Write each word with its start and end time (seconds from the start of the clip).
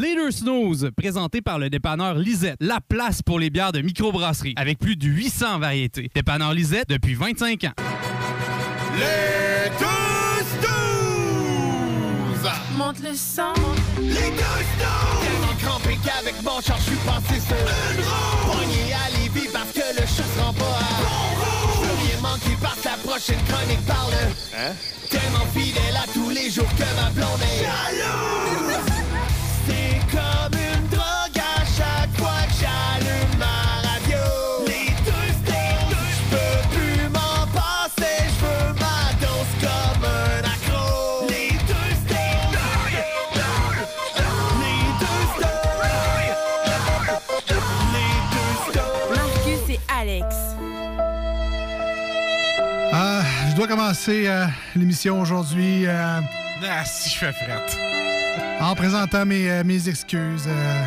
Leader 0.00 0.30
Snooze, 0.30 0.90
présenté 0.96 1.40
par 1.40 1.58
le 1.58 1.70
dépanneur 1.70 2.14
Lisette, 2.16 2.56
la 2.60 2.80
place 2.86 3.22
pour 3.22 3.38
les 3.38 3.48
bières 3.50 3.72
de 3.72 3.80
microbrasserie, 3.80 4.52
avec 4.56 4.78
plus 4.78 4.96
de 4.96 5.06
800 5.06 5.58
variétés. 5.58 6.10
Dépanneur 6.14 6.52
Lisette 6.52 6.88
depuis 6.88 7.14
25 7.14 7.64
ans. 7.64 7.72
Les 8.98 9.70
douze! 9.78 9.86
Monte 12.76 13.00
le 13.02 13.14
sang. 13.14 13.54
Les 14.00 14.12
tous 14.12 14.68
douze! 14.78 15.22
Tellement 15.22 15.56
crampé 15.62 15.98
qu'avec 16.04 16.42
mon 16.42 16.60
char, 16.60 16.76
je 16.78 16.82
suis 16.82 16.96
passé 16.98 17.40
sur 17.40 17.56
une 17.56 18.04
roue! 18.04 18.52
Pogné 18.52 18.92
à 18.92 19.08
Lévis 19.18 19.48
parce 19.52 19.72
que 19.72 20.00
le 20.00 20.06
chat 20.06 20.24
se 20.24 20.40
rend 20.40 20.52
pas 20.52 20.64
à 20.64 21.02
bon 21.02 21.26
rouge! 21.40 21.88
Je 22.14 22.20
manquer 22.22 22.56
parce 22.62 22.80
que 22.80 22.88
la 22.88 22.96
prochaine 22.96 23.42
chronique 23.48 23.86
parle 23.86 24.12
Hein? 24.58 24.72
Tellement 25.10 25.46
fidèle 25.54 25.96
à 25.96 26.06
tous 26.12 26.30
les 26.30 26.50
jours 26.50 26.68
que 26.76 26.84
ma 27.00 27.10
blonde 27.10 27.40
est 27.42 27.64
jalouse! 27.64 28.75
Commencer 53.66 54.26
euh, 54.26 54.46
l'émission 54.74 55.20
aujourd'hui 55.20 55.86
euh, 55.86 56.20
Ah, 56.68 56.84
si 56.84 57.10
je 57.10 57.16
fais 57.16 57.32
frette. 57.32 57.76
En 58.60 58.74
présentant 58.74 59.24
mes, 59.26 59.50
euh, 59.50 59.64
mes 59.64 59.88
excuses 59.88 60.44
euh, 60.48 60.84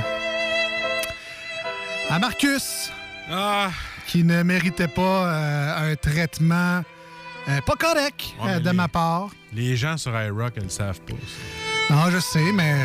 à 2.10 2.20
Marcus, 2.20 2.92
Ah, 3.32 3.70
qui 4.08 4.24
ne 4.24 4.42
méritait 4.44 4.88
pas 4.88 5.02
euh, 5.28 5.92
un 5.92 5.96
traitement 5.96 6.84
pas 7.66 7.76
correct 7.76 8.36
Ouais, 8.44 8.60
de 8.60 8.70
les- 8.70 8.76
ma 8.76 8.88
part. 8.88 9.30
les 9.54 9.76
gens 9.76 9.98
sur 9.98 10.12
iRock, 10.20 10.54
elles 10.58 10.64
le 10.64 10.70
savent 10.70 11.02
pas. 11.02 11.14
ça. 11.88 11.96
Non, 11.96 12.12
je 12.12 12.20
sais, 12.20 12.52
mais 12.54 12.76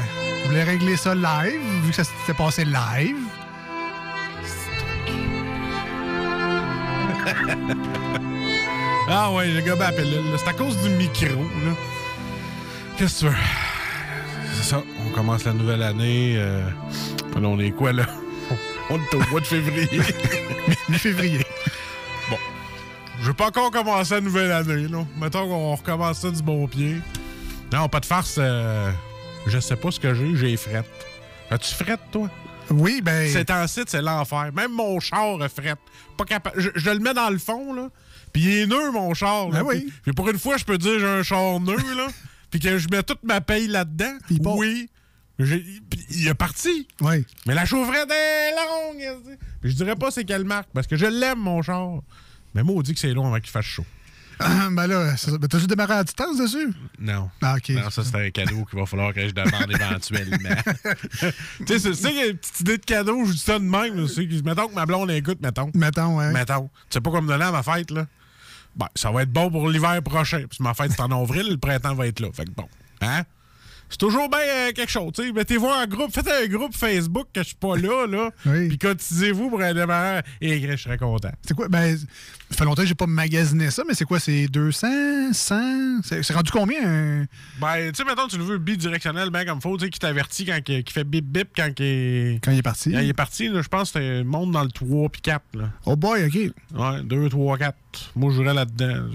je 0.43 0.49
voulais 0.49 0.65
régler 0.65 0.97
ça 0.97 1.15
live, 1.15 1.61
vu 1.83 1.91
que 1.91 1.97
ça 1.97 2.05
s'était 2.05 2.33
passé 2.37 2.65
live. 2.65 3.17
Ah 9.09 9.31
ouais, 9.33 9.49
le 9.49 9.61
gars 9.61 9.77
ben, 9.77 9.87
appelle 9.87 10.11
là. 10.11 10.39
C'est 10.39 10.49
à 10.49 10.53
cause 10.53 10.77
du 10.83 10.89
micro, 10.91 11.27
là. 11.27 11.73
Qu'est-ce 12.97 13.15
que 13.25 13.29
tu 13.31 13.33
veux? 13.33 13.39
C'est 14.55 14.63
ça, 14.71 14.83
on 15.07 15.11
commence 15.11 15.45
la 15.45 15.53
nouvelle 15.53 15.83
année. 15.83 16.35
Euh... 16.37 16.63
là, 17.41 17.49
on 17.49 17.59
est 17.59 17.71
quoi, 17.73 17.93
là? 17.93 18.07
On 18.91 18.97
est 19.03 19.15
au 19.15 19.21
mois 19.31 19.41
de 19.41 19.47
février. 19.47 19.89
Mi-février. 20.91 21.41
bon. 22.29 22.37
Je 23.19 23.27
veux 23.29 23.33
pas 23.33 23.47
encore 23.47 23.71
commencer 23.71 24.13
la 24.15 24.21
nouvelle 24.21 24.53
année, 24.53 24.89
là. 24.89 25.07
Mettons 25.19 25.49
qu'on 25.49 25.75
recommence 25.75 26.19
ça 26.19 26.31
du 26.31 26.43
bon 26.43 26.67
pied. 26.69 26.97
Non, 27.73 27.89
pas 27.89 28.01
de 28.01 28.05
farce. 28.07 28.37
euh, 28.39 28.91
Je 29.47 29.59
sais 29.59 29.77
pas 29.77 29.91
ce 29.91 29.99
que 29.99 30.13
j'ai, 30.15 30.37
j'ai 30.37 30.57
frette. 30.59 30.85
As-tu 31.51 31.75
frette, 31.75 32.01
toi? 32.13 32.29
Oui, 32.71 33.01
ben. 33.03 33.27
C'est 33.33 33.51
en 33.51 33.67
site, 33.67 33.89
c'est 33.89 34.03
l'enfer. 34.03 34.51
Même 34.55 34.73
mon 34.73 35.01
char 35.01 35.41
a 35.41 35.49
frette. 35.49 35.79
Pas 36.19 36.25
capable. 36.27 36.61
Je, 36.61 36.69
je 36.75 36.91
le 36.91 36.99
mets 36.99 37.15
dans 37.15 37.31
le 37.31 37.39
fond, 37.39 37.73
là. 37.73 37.89
Puis 38.35 38.43
il 38.43 38.59
est 38.59 38.67
neuf, 38.67 38.93
mon 38.93 39.15
char. 39.15 39.49
là. 39.49 39.61
Ben 39.61 39.67
oui. 39.67 39.81
Puis- 39.81 39.93
Puis 40.03 40.13
pour 40.13 40.29
une 40.29 40.39
fois, 40.39 40.59
je 40.59 40.65
peux 40.67 40.77
dire 40.77 40.99
j'ai 41.01 41.07
un 41.09 41.23
char 41.23 41.59
neuf, 41.59 41.83
là. 41.97 42.09
Puis 42.55 42.61
que 42.61 42.79
je 42.79 42.87
mets 42.89 43.03
toute 43.03 43.25
ma 43.25 43.41
paye 43.41 43.67
là-dedans. 43.67 44.17
Oui. 44.31 44.89
Il 45.41 46.29
est 46.29 46.35
parti. 46.35 46.87
Oui. 47.01 47.27
Mais 47.47 47.55
la 47.55 47.67
chaufferette 47.67 48.09
est 48.09 48.53
longue. 48.53 49.19
je 49.65 49.73
dirais 49.73 49.97
pas 49.97 50.13
c'est 50.13 50.25
quelle 50.25 50.45
marque, 50.45 50.69
parce 50.73 50.87
que 50.87 50.97
je 50.97 51.07
l'aime, 51.07 51.41
mon 51.41 51.63
char. 51.63 51.95
Mais 52.55 52.63
moi, 52.63 52.77
on 52.77 52.83
dit 52.83 52.95
que 52.95 53.01
c'est 53.01 53.13
long 53.13 53.27
avant 53.27 53.41
qu'il 53.41 53.51
fasse 53.51 53.65
chaud. 53.65 53.85
ben 54.39 54.87
là. 54.87 55.17
Ben, 55.27 55.49
t'as 55.49 55.59
juste 55.59 55.69
démarré 55.69 55.95
à 55.95 56.05
distance 56.05 56.39
dessus? 56.39 56.73
Non. 57.01 57.29
Ah, 57.43 57.57
OK. 57.57 57.71
Non, 57.71 57.91
ça, 57.91 58.05
c'est 58.05 58.25
un 58.25 58.31
cadeau 58.31 58.65
qu'il 58.67 58.79
va 58.79 58.87
falloir 58.87 59.13
que 59.13 59.27
je 59.27 59.35
demande 59.35 59.73
éventuellement. 59.73 60.39
tu 61.67 61.79
sais, 61.81 61.93
c'est- 61.93 62.29
une 62.31 62.37
petite 62.37 62.61
idée 62.61 62.79
de 62.79 62.85
cadeau, 62.85 63.25
je 63.25 63.33
dis 63.33 63.39
ça 63.39 63.59
de 63.59 63.65
même. 63.65 64.07
Mettons 64.45 64.69
que 64.69 64.75
ma 64.77 64.87
blonde 64.87 65.11
écoute, 65.11 65.41
mettons. 65.43 65.73
Mettons, 65.75 66.19
ouais. 66.19 66.31
Mettons. 66.31 66.71
Tu 66.89 66.95
sais 66.95 67.01
pas 67.01 67.11
quoi 67.11 67.21
me 67.21 67.27
donner 67.27 67.47
à 67.47 67.51
ma 67.51 67.65
fête, 67.65 67.91
là? 67.91 68.07
Ben, 68.77 68.89
ça 68.95 69.11
va 69.11 69.23
être 69.23 69.33
bon 69.33 69.51
pour 69.51 69.69
l'hiver 69.69 70.03
prochain. 70.03 70.45
Puis 70.49 70.59
ma 70.61 70.75
fête, 70.75 70.93
c'est 70.93 71.03
en 71.03 71.11
avril, 71.11 71.51
le 71.51 71.57
printemps 71.59 71.95
va 71.95 72.07
être 72.07 72.21
là. 72.21 72.29
Fait 72.33 72.45
que 72.45 72.51
bon. 72.51 72.69
Hein? 73.01 73.23
C'est 73.89 73.99
toujours 73.99 74.29
bien 74.29 74.41
euh, 74.41 74.73
quelque 74.73 74.91
chose, 74.91 75.13
tu 75.15 75.23
sais. 75.23 75.33
Mettez-vous 75.33 75.69
en 75.69 75.87
groupe. 75.87 76.13
Faites 76.13 76.29
un 76.29 76.47
groupe 76.49 76.75
Facebook 76.75 77.29
que 77.33 77.43
je 77.43 77.49
suis 77.49 77.57
pas 77.57 77.77
là, 77.77 78.07
là. 78.07 78.31
Oui. 78.47 78.69
Puis 78.69 78.79
cotisez-vous 78.79 79.51
pour 79.51 79.61
un 79.61 79.73
démarrage. 79.75 80.23
Et 80.41 80.61
je 80.61 80.77
serais 80.77 80.99
content. 80.99 81.31
C'est 81.47 81.55
quoi? 81.55 81.69
Ben, 81.69 81.97
ça 82.55 82.59
fait 82.59 82.65
longtemps 82.65 82.83
que 82.83 82.89
j'ai 82.89 82.95
pas 82.95 83.07
magasiné 83.09 83.71
ça, 83.71 83.83
mais 83.87 83.95
c'est 83.95 84.05
quoi? 84.05 84.21
C'est 84.21 84.47
200? 84.47 85.33
100? 85.33 86.03
C'est 86.05 86.23
c'est 86.23 86.33
rendu 86.33 86.51
combien? 86.53 87.27
Ben, 87.61 87.91
tu 87.91 87.95
sais, 87.97 88.05
mettons, 88.05 88.29
tu 88.29 88.39
le 88.39 88.45
veux 88.45 88.59
bidirectionnel, 88.59 89.31
ben 89.31 89.45
comme 89.45 89.61
faut, 89.61 89.77
tu 89.77 89.85
sais, 89.87 89.91
qui 89.91 89.99
t'avertit 89.99 90.45
quand 90.47 90.59
il- 90.69 90.85
qui 90.85 90.93
fait 90.93 91.05
bip 91.05 91.25
bip 91.25 91.49
quand 91.57 91.69
il 91.81 91.85
est. 91.85 92.41
Quand 92.43 92.53
il 92.53 92.59
est 92.59 92.63
parti? 92.63 92.93
Quand 92.93 93.01
il 93.01 93.09
est 93.09 93.13
parti, 93.13 93.49
là, 93.49 93.61
je 93.61 93.69
pense 93.69 93.91
que 93.93 93.99
c'était 93.99 94.23
monte 94.25 94.53
dans 94.53 94.63
le 94.63 94.71
3 94.71 95.09
puis 95.09 95.21
4, 95.21 95.43
là. 95.55 95.71
Oh 95.87 95.97
boy, 95.97 96.25
OK. 96.27 96.35
Ouais, 96.79 97.03
2, 97.03 97.29
3, 97.29 97.59
4. 97.59 97.77
Moi, 98.15 98.31
je 98.31 98.37
jouerais 98.37 98.55
là-dedans. 98.55 99.07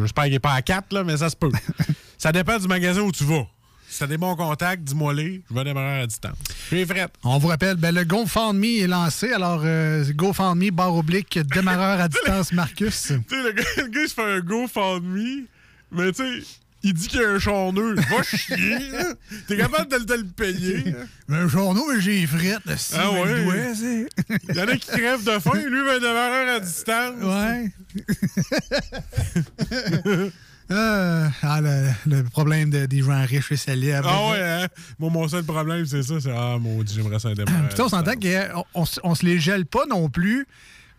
J'espère 0.00 0.24
qu'il 0.24 0.32
n'est 0.34 0.38
pas 0.38 0.52
à 0.52 0.62
4, 0.62 0.92
là, 0.92 1.02
mais 1.04 1.16
ça 1.16 1.28
se 1.30 1.36
peut. 1.36 1.50
ça 2.18 2.30
dépend 2.32 2.58
du 2.58 2.68
magasin 2.68 3.00
où 3.00 3.10
tu 3.12 3.24
vas. 3.24 3.46
Si 3.94 4.00
t'as 4.00 4.08
des 4.08 4.16
bons 4.18 4.34
contacts, 4.34 4.82
dis-moi 4.82 5.14
les. 5.14 5.40
Je 5.48 5.54
vais 5.54 5.62
démarrer 5.62 6.00
à 6.00 6.06
distance. 6.08 6.36
J'ai 6.68 6.84
frette. 6.84 7.12
On 7.22 7.38
vous 7.38 7.46
rappelle, 7.46 7.76
ben, 7.76 7.94
le 7.94 8.02
GoFundMe 8.02 8.64
est 8.64 8.88
lancé. 8.88 9.30
Alors, 9.32 9.60
euh, 9.64 10.04
GoFundMe, 10.16 10.70
barre 10.72 10.96
oblique, 10.96 11.38
démarreur 11.38 12.00
à 12.00 12.08
distance, 12.14 12.52
Marcus. 12.52 13.02
Tu 13.02 13.14
sais, 13.14 13.42
le 13.44 13.52
gars, 13.52 13.62
le 13.76 13.86
gars, 13.86 14.00
il 14.02 14.08
se 14.08 14.14
fait 14.14 14.22
un 14.24 14.40
GoFundMe, 14.40 15.44
mais 15.92 16.10
tu 16.10 16.24
sais, 16.24 16.42
il 16.82 16.92
dit 16.92 17.06
qu'il 17.06 17.20
y 17.20 17.24
a 17.24 17.28
un 17.30 17.38
charneux. 17.38 17.94
Va 17.94 18.22
chier, 18.24 18.56
là. 18.90 19.14
T'es 19.46 19.56
capable 19.58 19.88
de, 19.88 19.96
le- 19.98 20.04
de 20.06 20.14
le 20.14 20.24
payer. 20.24 20.84
hein. 20.88 21.06
Un 21.28 21.46
journaux, 21.46 21.86
mais 21.94 22.00
j'ai 22.00 22.26
frette. 22.26 22.62
si, 22.76 22.94
Ah 22.98 23.10
mais 23.12 23.22
ouais? 23.22 23.44
doigt, 23.44 23.54
Il 24.48 24.56
y 24.56 24.60
en 24.60 24.66
a 24.66 24.76
qui 24.76 24.88
crèvent 24.88 25.22
de 25.24 25.38
faim, 25.38 25.52
lui, 25.54 25.84
va 25.84 26.00
démarrer 26.00 26.50
à 26.50 26.58
distance. 26.58 27.14
Ouais. 27.22 27.70
Euh, 30.70 31.28
ah, 31.42 31.60
le, 31.60 31.90
le 32.06 32.22
problème 32.24 32.70
de- 32.70 32.86
des 32.86 33.02
gens 33.02 33.22
riches 33.24 33.52
et 33.52 33.56
célèbres. 33.56 34.08
Ah 34.10 34.30
ouais, 34.30 34.40
hein? 34.64 34.66
Moi, 34.98 35.10
mon 35.10 35.28
seul 35.28 35.44
problème, 35.44 35.84
c'est 35.84 36.02
ça. 36.02 36.14
C'est 36.20 36.32
Ah, 36.34 36.56
maudit, 36.58 36.94
j'aimerais 36.94 37.18
ça 37.18 37.28
un 37.28 37.34
démarrage. 37.34 37.60
Puis, 37.60 37.68
tu 37.70 37.76
sais, 37.76 37.82
on 37.82 37.88
s'entend 37.88 38.12
qu'on 38.14 38.64
on, 38.74 38.82
s- 38.84 39.00
on 39.04 39.14
se 39.14 39.26
les 39.26 39.38
gèle 39.38 39.66
pas 39.66 39.84
non 39.86 40.08
plus 40.08 40.46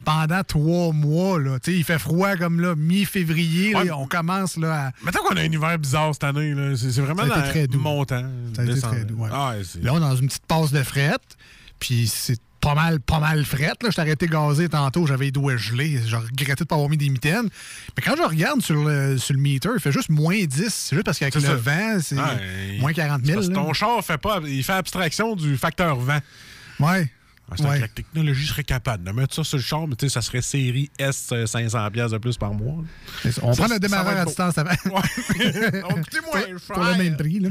pendant 0.04 0.44
trois 0.44 0.92
mois. 0.94 1.40
Là. 1.40 1.60
Tu 1.60 1.72
sais, 1.72 1.78
Il 1.80 1.84
fait 1.84 1.98
froid 1.98 2.36
comme 2.36 2.60
là, 2.62 2.76
mi-février. 2.76 3.76
Ouais. 3.76 3.90
On 3.92 4.06
commence 4.06 4.56
là, 4.58 4.88
à. 4.88 4.92
Mettons 5.04 5.20
qu'on 5.28 5.36
a 5.36 5.42
un 5.42 5.46
hiver 5.46 5.80
bizarre 5.80 6.14
cette 6.14 6.26
année. 6.26 6.54
là. 6.54 6.76
C'est 6.76 7.02
vraiment 7.02 7.26
Ça 7.26 7.34
a 7.34 7.38
été 7.40 7.42
dans 7.42 7.50
très 7.50 7.68
doux. 7.68 7.80
montant. 7.80 8.24
Ça 8.54 8.62
a 8.62 8.66
été 8.66 8.74
descendant. 8.76 8.94
très 8.94 9.06
doux, 9.06 9.16
ouais. 9.16 9.30
Ah, 9.34 9.52
ouais, 9.58 9.64
Là, 9.82 9.94
on 9.94 9.98
est 9.98 10.02
dans 10.02 10.16
une 10.16 10.28
petite 10.28 10.46
passe 10.46 10.72
de 10.72 10.84
frette. 10.84 11.38
Puis 11.80 12.08
c'est 12.08 12.40
pas 12.66 12.74
mal, 12.74 13.00
pas 13.00 13.20
mal 13.20 13.46
frette. 13.46 13.84
Là. 13.84 13.90
Je 13.96 14.02
arrêté 14.02 14.26
gazer 14.28 14.68
tantôt, 14.70 15.06
j'avais 15.06 15.26
les 15.26 15.32
doigts 15.32 15.56
gelés. 15.56 16.00
J'ai 16.04 16.16
regretté 16.16 16.64
de 16.64 16.68
pas 16.68 16.74
avoir 16.76 16.90
mis 16.90 16.98
des 16.98 17.10
mitaines. 17.10 17.48
Mais 17.96 18.02
quand 18.04 18.16
je 18.18 18.24
regarde 18.24 18.62
sur 18.64 18.84
le, 18.84 19.20
sur 19.20 19.36
le 19.36 19.40
meter, 19.40 19.70
il 19.76 19.80
fait 19.80 19.92
juste 19.92 20.10
moins 20.10 20.44
10. 20.44 20.74
C'est 20.74 20.96
juste 20.96 21.06
parce 21.06 21.20
qu'avec 21.20 21.36
le 21.36 21.42
ça. 21.42 21.54
vent, 21.56 22.00
c'est 22.02 22.16
Ouais, 22.16 22.78
moins 22.80 22.92
40 22.92 23.24
000. 23.24 23.36
parce 23.38 23.50
que 23.50 23.54
là. 23.54 23.62
ton 23.62 23.74
char 23.74 24.04
fait 24.04 24.18
pas, 24.18 24.40
il 24.48 24.64
fait 24.64 24.74
abstraction 24.74 25.36
du 25.36 25.58
facteur 25.58 25.96
vent. 25.98 26.20
Ouais. 26.80 27.08
Ah, 27.52 27.62
Ouais. 27.64 27.80
la 27.80 27.88
technologie 27.88 28.48
serait 28.48 28.64
capable 28.64 29.04
de 29.04 29.12
mettre 29.12 29.36
ça 29.36 29.44
sur 29.44 29.58
le 29.58 29.64
char, 29.64 29.88
mais 29.88 29.96
tu 29.96 30.08
sais, 30.08 30.14
ça 30.16 30.22
serait 30.22 30.42
série 30.42 30.90
S 30.98 31.30
euh, 31.32 31.46
500 31.46 31.92
pièces 31.92 32.10
de 32.12 32.18
plus 32.18 32.38
par 32.38 32.54
mois. 32.54 32.84
On 33.44 33.54
Ça, 33.54 33.64
prend 33.64 33.74
le 33.74 33.80
démarreur 33.80 34.18
à 34.18 34.26
distance 34.26 34.58
avant. 34.58 34.72
Ouais. 34.86 35.82
Donc, 35.82 36.08
moins 36.26 36.42
pour 36.68 36.84
le 36.84 36.96
même 36.98 37.16
prix. 37.16 37.40
là. 37.40 37.50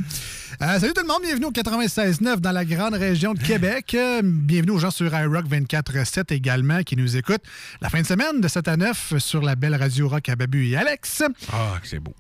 Euh, 0.63 0.79
salut 0.81 0.93
tout 0.95 1.03
le 1.03 1.07
monde, 1.09 1.23
bienvenue 1.23 1.47
au 1.47 1.53
96.9 1.53 2.41
dans 2.41 2.51
la 2.53 2.65
grande 2.65 2.95
région 2.95 3.35
de 3.35 3.39
Québec. 3.41 3.95
Euh, 3.95 4.21
bienvenue 4.25 4.73
aux 4.73 4.79
gens 4.81 4.91
sur 4.91 5.07
iRock 5.15 5.47
24.7 5.49 6.33
également 6.33 6.83
qui 6.83 6.97
nous 6.97 7.17
écoutent 7.17 7.45
la 7.81 7.89
fin 7.89 8.01
de 8.03 8.07
semaine 8.07 8.41
de 8.41 8.49
7 8.49 8.67
à 8.69 8.77
9 8.77 9.15
sur 9.19 9.43
la 9.43 9.55
belle 9.55 9.77
radio 9.77 10.09
rock 10.09 10.29
à 10.29 10.35
Babu 10.37 10.69
et 10.71 10.77
Alex. 10.77 11.23
Ah, 11.53 11.79
que 11.81 11.87
c'est 11.87 12.01
beau. 12.01 12.15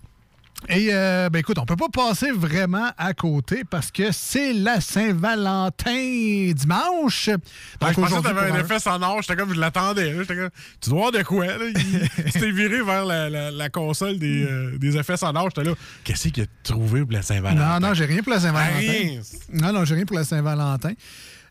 Et 0.68 0.88
euh, 0.92 1.28
ben 1.30 1.40
écoute, 1.40 1.58
on 1.58 1.66
peut 1.66 1.76
pas 1.76 1.88
passer 1.92 2.30
vraiment 2.32 2.90
à 2.96 3.12
côté 3.12 3.64
parce 3.68 3.90
que 3.90 4.12
c'est 4.12 4.54
la 4.54 4.80
Saint-Valentin 4.80 6.52
dimanche. 6.54 7.28
Donc 7.28 7.90
je 7.90 7.94
pensais 7.94 8.16
que 8.16 8.22
t'avais 8.22 8.50
un 8.50 8.60
effet 8.60 8.78
sonore, 8.78 9.20
j'étais 9.20 9.36
comme, 9.36 9.52
je 9.54 9.60
l'attendais. 9.60 10.12
comme, 10.26 10.48
tu 10.80 10.90
dois 10.90 10.98
voir 11.00 11.12
de 11.12 11.22
quoi, 11.22 11.46
là? 11.46 11.54
Il, 11.68 12.08
il 12.26 12.32
s'était 12.32 12.50
viré 12.50 12.82
vers 12.82 13.04
la, 13.04 13.28
la- 13.28 13.50
la 13.50 13.68
console 13.68 14.18
des, 14.18 14.44
euh, 14.44 14.78
des 14.78 14.96
effets 14.96 15.16
sonores. 15.18 15.50
J'étais 15.54 15.68
là, 15.68 15.74
qu'est-ce 16.02 16.28
qu'il 16.28 16.44
a 16.44 16.46
trouvé 16.62 17.02
pour 17.02 17.12
la 17.12 17.22
Saint-Valentin? 17.22 17.80
Non, 17.80 17.88
non, 17.88 17.94
j'ai 17.94 18.06
rien 18.06 18.22
pour 18.22 18.32
la 18.32 18.40
Saint-Valentin. 18.40 19.20
Non, 19.52 19.72
non, 19.72 19.84
j'ai 19.84 19.94
rien 19.96 20.06
pour 20.06 20.16
la 20.16 20.24
Saint-Valentin. 20.24 20.92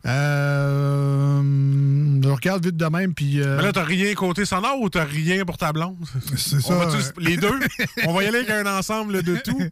Euh, 0.05 1.41
je 2.21 2.29
regarde 2.29 2.65
vite 2.65 2.77
de 2.77 2.85
même, 2.85 3.13
puis... 3.13 3.41
euh, 3.41 3.57
Mais 3.57 3.63
là, 3.63 3.71
t'as 3.71 3.83
rien 3.83 4.13
côté 4.15 4.45
sonore 4.45 4.79
ou 4.81 4.89
t'as 4.89 5.05
rien 5.05 5.45
pour 5.45 5.57
ta 5.57 5.71
blonde? 5.71 5.97
C'est 6.35 6.61
ça. 6.61 6.87
Les 7.17 7.37
deux? 7.37 7.59
On 8.07 8.13
va 8.13 8.23
y 8.23 8.27
aller 8.27 8.39
avec 8.39 8.49
un 8.49 8.65
ensemble 8.65 9.23
de 9.23 9.37
tout? 9.37 9.59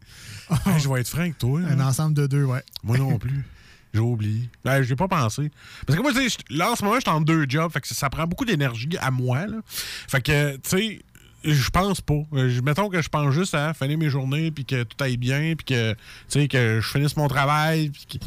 Hey, 0.66 0.82
je 0.82 0.90
vais 0.90 1.00
être 1.00 1.08
franc 1.08 1.30
toi. 1.40 1.62
un 1.62 1.80
hein. 1.80 1.88
ensemble 1.88 2.14
de 2.14 2.28
deux, 2.28 2.44
ouais. 2.44 2.62
Moi 2.84 2.98
non 2.98 3.18
plus. 3.18 3.46
J'ai 3.94 4.02
oublié. 4.02 4.50
Ben, 4.66 4.82
j'ai 4.84 4.98
pas 4.98 5.08
pensé. 5.08 5.50
Parce 5.86 5.98
que 5.98 6.04
moi, 6.04 6.12
tu 6.14 6.30
sais, 6.30 6.38
là, 6.50 6.72
en 6.72 6.76
ce 6.76 6.84
moment, 6.84 6.96
je 6.96 7.02
suis 7.02 7.10
en 7.10 7.22
deux 7.22 7.46
jobs. 7.48 7.72
Fait 7.72 7.80
que 7.80 7.88
ça, 7.88 8.10
prend 8.10 8.26
beaucoup 8.26 8.44
d'énergie 8.44 8.90
à 9.00 9.12
moi, 9.12 9.48
là. 9.48 9.58
Fait 9.66 10.22
que, 10.22 10.56
tu 10.58 10.62
sais, 10.64 11.02
je 11.44 11.70
pense 11.70 12.02
pas. 12.02 12.22
Euh, 12.34 12.62
Mettons 12.64 12.90
que 12.90 13.02
je 13.02 13.10
pense 13.10 13.34
juste 13.34 13.54
à 13.54 13.74
finir 13.74 13.98
mes 13.98 14.10
journées, 14.10 14.52
puis 14.52 14.66
que 14.66 14.84
tout 14.84 15.02
aille 15.02 15.18
bien, 15.18 15.56
puis 15.58 15.66
que, 15.66 15.94
tu 15.94 15.98
sais, 16.28 16.48
que 16.48 16.80
je 16.82 16.88
finisse 16.88 17.18
mon 17.18 17.28
travail, 17.28 17.90
puis 17.90 18.20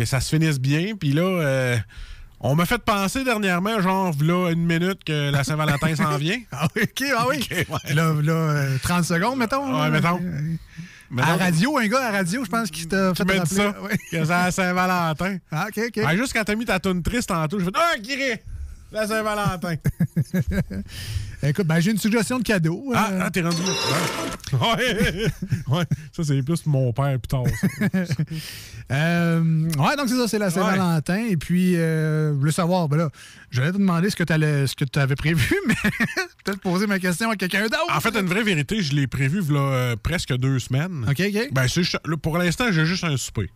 que, 0.00 0.04
ça 0.06 0.20
se 0.20 0.28
finisse 0.34 0.58
bien. 0.58 0.94
Puis 0.98 1.12
là, 1.12 1.22
euh, 1.22 1.76
on 2.40 2.54
m'a 2.54 2.66
fait 2.66 2.78
penser 2.78 3.22
dernièrement, 3.24 3.80
genre, 3.80 4.14
là, 4.22 4.50
une 4.50 4.64
minute, 4.64 5.04
que 5.04 5.30
la 5.30 5.44
Saint-Valentin 5.44 5.94
s'en 5.96 6.16
vient. 6.16 6.38
Ah 6.52 6.68
oui, 6.74 6.82
OK, 6.82 7.04
ah 7.16 7.26
oui. 7.28 7.46
Ouais. 7.50 7.94
Là, 7.94 8.14
là 8.22 8.32
euh, 8.32 8.78
30 8.82 9.04
secondes, 9.04 9.38
mettons. 9.38 9.80
Ouais, 9.80 9.90
mettons. 9.90 10.18
Euh, 10.22 10.40
Mais 11.10 11.22
À 11.22 11.36
la 11.36 11.44
radio, 11.44 11.78
un 11.78 11.86
gars 11.86 11.98
à 11.98 12.12
la 12.12 12.18
radio, 12.18 12.44
je 12.44 12.50
pense, 12.50 12.70
qui 12.70 12.86
t'a 12.86 13.14
fait 13.14 13.24
dit 13.24 13.54
ça, 13.54 13.66
rappeler. 13.66 13.82
Ouais. 13.84 13.96
que 13.96 14.24
c'est 14.24 14.26
la 14.26 14.50
Saint-Valentin. 14.50 15.36
Ah, 15.52 15.66
OK, 15.68 15.82
OK. 15.88 16.16
Juste 16.16 16.32
quand 16.32 16.44
t'as 16.44 16.54
mis 16.54 16.64
ta 16.64 16.78
toune 16.80 17.02
triste 17.02 17.30
en 17.30 17.46
tout, 17.48 17.58
je 17.58 17.64
fais 17.64 17.70
Ah, 17.74 17.98
Guiré! 17.98 18.42
La 18.92 19.06
Saint-Valentin. 19.06 19.76
Écoute, 21.42 21.66
ben, 21.66 21.80
j'ai 21.80 21.90
une 21.90 21.98
suggestion 21.98 22.38
de 22.38 22.44
cadeau. 22.44 22.92
ah, 22.94 23.08
euh, 23.12 23.20
ah, 23.22 23.30
t'es 23.30 23.40
rendu 23.42 23.62
là. 23.62 23.72
Ouais. 24.52 25.26
ouais. 25.68 25.84
Ça, 26.12 26.24
c'est 26.24 26.42
plus 26.42 26.66
mon 26.66 26.92
père 26.92 27.16
plus 27.20 27.28
tard. 27.28 27.44
Euh, 28.92 29.68
ouais, 29.78 29.94
donc 29.96 30.08
c'est 30.08 30.16
ça, 30.16 30.26
c'est 30.26 30.40
la 30.40 30.50
Saint-Valentin. 30.50 31.26
Et 31.30 31.36
puis, 31.36 31.76
euh, 31.76 32.32
je 32.32 32.38
voulais 32.40 32.50
savoir, 32.50 32.88
ben 32.88 32.96
là, 32.96 33.10
j'allais 33.52 33.70
te 33.70 33.76
demander 33.76 34.10
ce 34.10 34.16
que 34.16 34.24
tu 34.24 34.98
avais 34.98 35.14
prévu, 35.14 35.54
mais 35.68 35.76
peut-être 36.44 36.58
poser 36.58 36.88
ma 36.88 36.98
question 36.98 37.30
à 37.30 37.36
quelqu'un 37.36 37.62
d'autre. 37.68 37.86
En 37.94 38.00
fait, 38.00 38.16
une 38.16 38.26
vraie 38.26 38.42
vérité, 38.42 38.82
je 38.82 38.92
l'ai 38.96 39.06
prévu 39.06 39.42
là, 39.48 39.60
euh, 39.60 39.96
presque 39.96 40.36
deux 40.36 40.58
semaines. 40.58 41.06
OK, 41.08 41.20
OK. 41.20 41.50
Ben, 41.52 41.66
là, 42.04 42.16
pour 42.16 42.36
l'instant, 42.36 42.72
j'ai 42.72 42.84
juste 42.84 43.04
un 43.04 43.16
souper. 43.16 43.48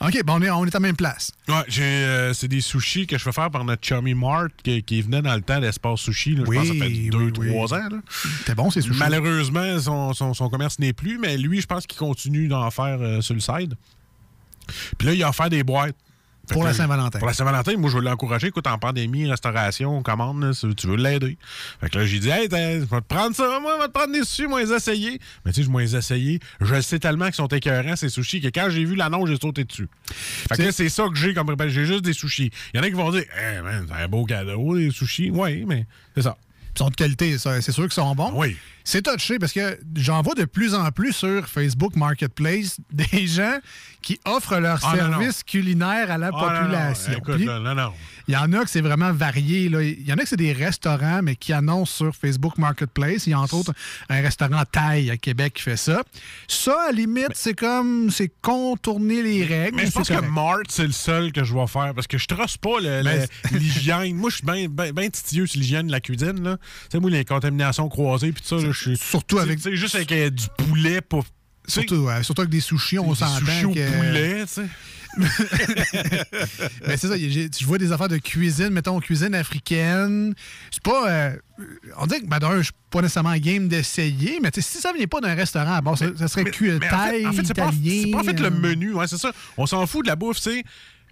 OK, 0.00 0.22
bon, 0.24 0.34
on 0.34 0.42
est, 0.42 0.50
on 0.50 0.64
est 0.64 0.74
à 0.74 0.78
la 0.78 0.80
même 0.80 0.96
place. 0.96 1.32
Ouais, 1.48 1.54
euh, 1.78 2.32
c'est 2.34 2.48
des 2.48 2.60
sushis 2.60 3.06
que 3.06 3.18
je 3.18 3.22
fais 3.22 3.32
faire 3.32 3.50
par 3.50 3.64
notre 3.64 3.86
chummy 3.86 4.14
Mart 4.14 4.48
qui, 4.62 4.82
qui 4.82 5.02
venait 5.02 5.22
dans 5.22 5.34
le 5.34 5.42
temps 5.42 5.60
d'Espace 5.60 6.00
Sushi. 6.00 6.34
là. 6.36 6.42
je 6.44 6.50
Oui, 6.50 6.56
pense 6.56 6.68
que 6.68 6.78
ça 6.78 6.84
fait 6.84 6.90
oui, 6.90 7.10
deux, 7.10 7.32
oui. 7.38 7.48
trois 7.50 7.74
ans. 7.74 7.88
là. 7.90 7.98
C'était 8.38 8.54
bon, 8.54 8.70
c'est 8.70 8.80
sushi. 8.80 8.98
Malheureusement, 8.98 9.78
son, 9.80 10.12
son- 10.14 10.34
son 10.34 10.48
commerce 10.48 10.78
n'est 10.78 10.92
plus, 10.92 11.18
mais 11.18 11.36
lui, 11.36 11.60
je 11.60 11.66
pense 11.66 11.86
qu'il 11.86 11.98
continue 11.98 12.48
d'en 12.48 12.70
faire 12.70 12.98
euh, 13.00 13.20
sur 13.20 13.34
le 13.34 13.40
side. 13.40 13.74
Puis 14.98 15.06
là, 15.08 15.14
il 15.14 15.22
a 15.22 15.28
offert 15.28 15.48
des 15.50 15.62
boîtes. 15.62 15.94
Pour 16.48 16.64
la 16.64 16.72
Saint-Valentin. 16.72 17.18
Pour 17.18 17.28
la 17.28 17.34
Saint-Valentin, 17.34 17.76
moi, 17.76 17.90
je 17.90 17.96
veux 17.96 18.02
l'encourager. 18.02 18.48
Écoute, 18.48 18.66
en 18.66 18.78
pandémie, 18.78 19.28
restauration, 19.28 20.02
commande, 20.02 20.42
là, 20.42 20.52
si 20.52 20.74
tu 20.74 20.86
veux 20.86 20.96
l'aider. 20.96 21.36
Fait 21.80 21.90
que 21.90 21.98
là, 21.98 22.06
j'ai 22.06 22.18
dit, 22.18 22.28
hey, 22.28 22.48
je 22.50 22.84
vais 22.84 23.00
te 23.00 23.06
prendre 23.06 23.34
ça, 23.34 23.58
moi, 23.60 23.74
je 23.76 23.82
vais 23.82 23.88
te 23.88 23.92
prendre 23.92 24.12
des 24.12 24.24
sushis, 24.24 24.46
moi, 24.46 24.62
les 24.62 24.72
essayer. 24.72 25.20
Mais 25.44 25.52
tu 25.52 25.62
sais, 25.62 25.66
je 25.66 25.76
vais 25.76 25.84
les 25.84 25.96
essayer. 25.96 26.40
Je 26.60 26.74
le 26.74 26.82
sais 26.82 26.98
tellement 26.98 27.26
qu'ils 27.26 27.34
sont 27.34 27.48
écœurants, 27.48 27.96
ces 27.96 28.08
sushis, 28.08 28.40
que 28.40 28.48
quand 28.48 28.68
j'ai 28.70 28.84
vu 28.84 28.94
l'annonce, 28.94 29.28
j'ai 29.28 29.36
sauté 29.36 29.64
dessus. 29.64 29.88
Fait 30.06 30.56
que 30.56 30.62
là, 30.62 30.72
c'est 30.72 30.88
ça 30.88 31.08
que 31.08 31.16
j'ai 31.16 31.34
comme. 31.34 31.54
J'ai 31.68 31.84
juste 31.84 32.04
des 32.04 32.12
sushis. 32.12 32.50
Il 32.72 32.78
y 32.78 32.80
en 32.80 32.82
a 32.82 32.88
qui 32.88 32.94
vont 32.94 33.10
dire, 33.10 33.24
hey, 33.36 33.62
man, 33.62 33.86
c'est 33.88 34.02
un 34.02 34.08
beau 34.08 34.24
cadeau, 34.24 34.74
les 34.74 34.90
sushis. 34.90 35.30
Oui, 35.30 35.64
mais 35.66 35.86
c'est 36.14 36.22
ça. 36.22 36.36
Ils 36.74 36.78
sont 36.78 36.90
de 36.90 36.94
qualité, 36.94 37.38
c'est 37.38 37.72
sûr 37.72 37.84
qu'ils 37.84 37.92
sont 37.92 38.14
bons. 38.14 38.32
Oui. 38.34 38.56
C'est 38.88 39.02
touché 39.02 39.40
parce 39.40 39.52
que 39.52 39.80
j'en 39.96 40.22
vois 40.22 40.34
de 40.34 40.44
plus 40.44 40.72
en 40.74 40.88
plus 40.92 41.12
sur 41.12 41.48
Facebook 41.48 41.96
Marketplace 41.96 42.78
des 42.92 43.26
gens 43.26 43.58
qui 44.00 44.20
offrent 44.24 44.60
leurs 44.60 44.78
Ah, 44.84 44.94
services 44.94 45.42
culinaires 45.42 46.08
à 46.12 46.18
la 46.18 46.28
Ah, 46.28 46.30
non, 46.30 46.38
non, 46.40 46.60
population. 46.60 47.12
écoute, 47.14 47.34
Puis, 47.36 47.44
là, 47.46 47.58
non, 47.58 47.74
non. 47.74 47.92
Il 48.28 48.34
y 48.34 48.36
en 48.36 48.52
a 48.52 48.64
que 48.64 48.70
c'est 48.70 48.80
vraiment 48.80 49.12
varié. 49.12 49.68
là. 49.68 49.82
Il 49.82 50.06
y 50.06 50.12
en 50.12 50.16
a 50.16 50.22
que 50.22 50.28
c'est 50.28 50.36
des 50.36 50.52
restaurants, 50.52 51.20
mais 51.22 51.34
qui 51.34 51.52
annoncent 51.52 51.96
sur 51.96 52.14
Facebook 52.14 52.58
Marketplace. 52.58 53.26
Il 53.26 53.30
y 53.30 53.32
a 53.34 53.40
entre 53.40 53.54
autres 53.54 53.72
un 54.08 54.20
restaurant 54.20 54.62
Thaï 54.70 55.10
à 55.10 55.16
Québec 55.16 55.54
qui 55.54 55.62
fait 55.62 55.76
ça. 55.76 56.02
Ça, 56.46 56.76
à 56.82 56.86
la 56.86 56.92
limite, 56.92 57.32
c'est 57.34 57.54
comme 57.54 58.10
c'est 58.12 58.30
contourner 58.40 59.22
les 59.22 59.44
règles. 59.44 59.76
Mais 59.76 59.86
je 59.86 59.90
pense 59.92 60.06
c'est 60.06 60.16
que. 60.16 60.26
Mart, 60.26 60.62
c'est 60.68 60.86
le 60.86 60.92
seul 60.92 61.32
que 61.32 61.42
je 61.42 61.52
vais 61.54 61.66
faire 61.66 61.92
parce 61.94 62.06
que 62.06 62.18
je 62.18 62.26
trosse 62.28 62.56
pas 62.56 62.80
Ben, 62.80 63.26
l'hygiène. 63.52 64.14
moi, 64.14 64.30
je 64.30 64.36
suis 64.36 64.46
bien 64.46 64.66
ben, 64.68 64.92
ben 64.92 65.10
titilleux 65.10 65.46
sur 65.46 65.58
l'hygiène 65.60 65.88
de 65.88 65.92
la 65.92 66.00
cuisine. 66.00 66.42
Là. 66.44 66.56
Tu 66.56 66.64
sais, 66.92 66.98
moi, 67.00 67.10
les 67.10 67.24
contaminations 67.24 67.88
croisées, 67.88 68.30
puis 68.32 68.42
tout 68.42 68.60
ça, 68.60 68.64
suis. 68.78 68.96
Surtout 68.96 69.38
avec- 69.38 69.58
juste 69.74 69.94
avec 69.94 70.12
euh, 70.12 70.30
du 70.30 70.46
poulet 70.56 71.00
pour. 71.00 71.24
Surtout, 71.66 71.96
ouais, 71.96 72.22
surtout 72.22 72.42
avec 72.42 72.52
des 72.52 72.60
sushis, 72.60 72.98
on 72.98 73.14
s'entend 73.14 73.44
sushis 73.44 73.64
au 73.64 73.74
que... 73.74 73.96
poulet, 73.96 74.46
tu 74.46 74.52
sais. 74.52 74.66
Mais 76.86 76.96
c'est 76.96 77.08
ça, 77.08 77.16
je 77.16 77.64
vois 77.64 77.78
des 77.78 77.90
affaires 77.90 78.08
de 78.08 78.18
cuisine, 78.18 78.70
mettons, 78.70 79.00
cuisine 79.00 79.34
africaine. 79.34 80.34
C'est 80.70 80.82
pas. 80.82 81.08
euh, 81.10 81.36
on 81.96 82.06
dirait 82.06 82.20
que, 82.20 82.26
ben, 82.26 82.38
je 82.58 82.62
suis 82.62 82.72
pas 82.90 83.00
nécessairement 83.00 83.36
game 83.38 83.68
d'essayer, 83.68 84.38
mais 84.42 84.50
si 84.54 84.78
ça 84.78 84.92
vient 84.92 85.06
pas 85.06 85.20
d'un 85.20 85.34
restaurant, 85.34 85.78
base, 85.80 85.98
ça, 86.00 86.06
ça 86.16 86.28
serait 86.28 86.44
Mais 86.44 86.92
en 86.92 87.06
fait, 87.06 87.26
en 87.26 87.32
fait, 87.32 87.44
c'est 87.46 87.54
pas, 87.54 87.70
pas 88.12 88.18
en 88.18 88.24
fait 88.24 88.38
le 88.38 88.46
euh, 88.46 88.50
menu, 88.50 88.92
ouais, 88.92 89.08
c'est 89.08 89.18
ça. 89.18 89.32
On 89.56 89.66
s'en 89.66 89.86
fout 89.86 90.04
de 90.04 90.08
la 90.08 90.16
bouffe, 90.16 90.36
tu 90.36 90.50
sais. 90.50 90.64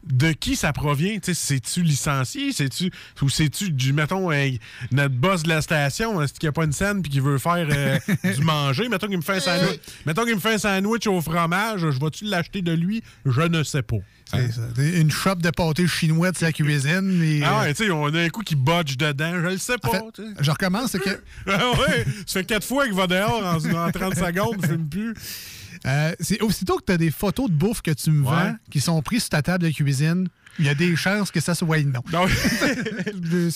De 0.07 0.33
qui 0.33 0.55
ça 0.57 0.73
provient? 0.73 1.19
C'est-tu 1.23 1.83
licencié? 1.83 2.53
C'est-tu, 2.53 2.91
ou 3.23 3.29
c'est-tu 3.29 3.71
du, 3.71 3.93
mettons, 3.93 4.31
euh, 4.31 4.51
notre 4.91 5.15
boss 5.15 5.43
de 5.45 5.49
la 5.49 5.63
station, 5.63 6.19
qu'il 6.27 6.39
n'y 6.43 6.49
a 6.49 6.53
pas 6.53 6.65
une 6.65 6.73
scène 6.73 7.01
puis 7.03 7.11
qu'il 7.11 7.23
veut 7.23 7.39
faire 7.39 7.67
euh, 7.71 7.99
du 8.37 8.43
manger? 8.43 8.89
Mettons 8.89 9.07
qu'il 9.09 9.17
me 9.17 9.23
fait 9.23 9.37
un 9.37 9.41
sandwich. 9.41 9.81
Mettons 10.05 10.25
qu'il 10.25 10.35
me 10.35 10.41
fait 10.41 10.55
un 10.55 10.59
sandwich 10.59 11.07
au 11.07 11.21
fromage, 11.21 11.81
je 11.81 11.99
vais-tu 11.99 12.25
l'acheter 12.27 12.61
de 12.61 12.73
lui? 12.73 13.03
Je 13.25 13.41
ne 13.43 13.63
sais 13.63 13.83
pas. 13.83 13.97
C'est 14.27 14.53
ça. 14.53 14.63
Une 14.79 15.11
shop 15.11 15.37
de 15.37 15.51
pâté 15.51 15.87
chinois 15.87 16.33
de 16.33 16.37
sa 16.37 16.51
cuisine. 16.53 17.23
Et, 17.23 17.43
Ah 17.45 17.61
euh, 17.61 17.63
ouais, 17.65 17.75
tu 17.75 17.85
sais, 17.85 17.91
on 17.91 18.07
a 18.07 18.21
un 18.21 18.29
coup 18.31 18.43
qui 18.43 18.57
botche 18.57 18.97
dedans, 18.97 19.33
je 19.35 19.49
le 19.49 19.59
sais 19.59 19.79
pas. 19.79 19.89
en 19.89 20.11
fait, 20.11 20.23
je 20.41 20.51
recommence, 20.51 20.93
c'est 20.93 20.99
que 20.99 21.21
Ah 21.47 21.71
ouais, 21.73 22.05
ça 22.27 22.41
fait 22.41 22.45
quatre 22.45 22.67
fois 22.67 22.85
qu'il 22.87 22.95
va 22.95 23.07
dehors 23.07 23.43
en, 23.45 23.87
en 23.89 23.91
30 23.91 24.15
secondes, 24.17 24.57
je 24.63 24.67
fume 24.69 24.89
plus. 24.89 25.15
Euh, 25.87 26.15
c'est 26.21 26.41
aussitôt 26.43 26.77
que 26.79 26.85
tu 26.87 26.93
as 26.93 26.97
des 26.99 27.11
photos 27.11 27.49
de 27.51 27.55
bouffe 27.55 27.83
que 27.83 27.91
tu 27.91 28.11
me 28.11 28.25
Ouais. 28.25 28.31
vends 28.31 28.57
qui 28.71 28.81
sont 28.81 29.01
prises 29.03 29.23
sur 29.23 29.31
ta 29.31 29.43
table 29.43 29.65
de 29.65 29.71
cuisine, 29.71 30.29
il 30.59 30.67
y 30.67 30.69
a 30.69 30.75
des 30.75 30.95
chances 30.97 31.31
que 31.31 31.41
ça 31.41 31.55
soit 31.55 31.83
non. 31.83 32.01
Non. 32.13 32.27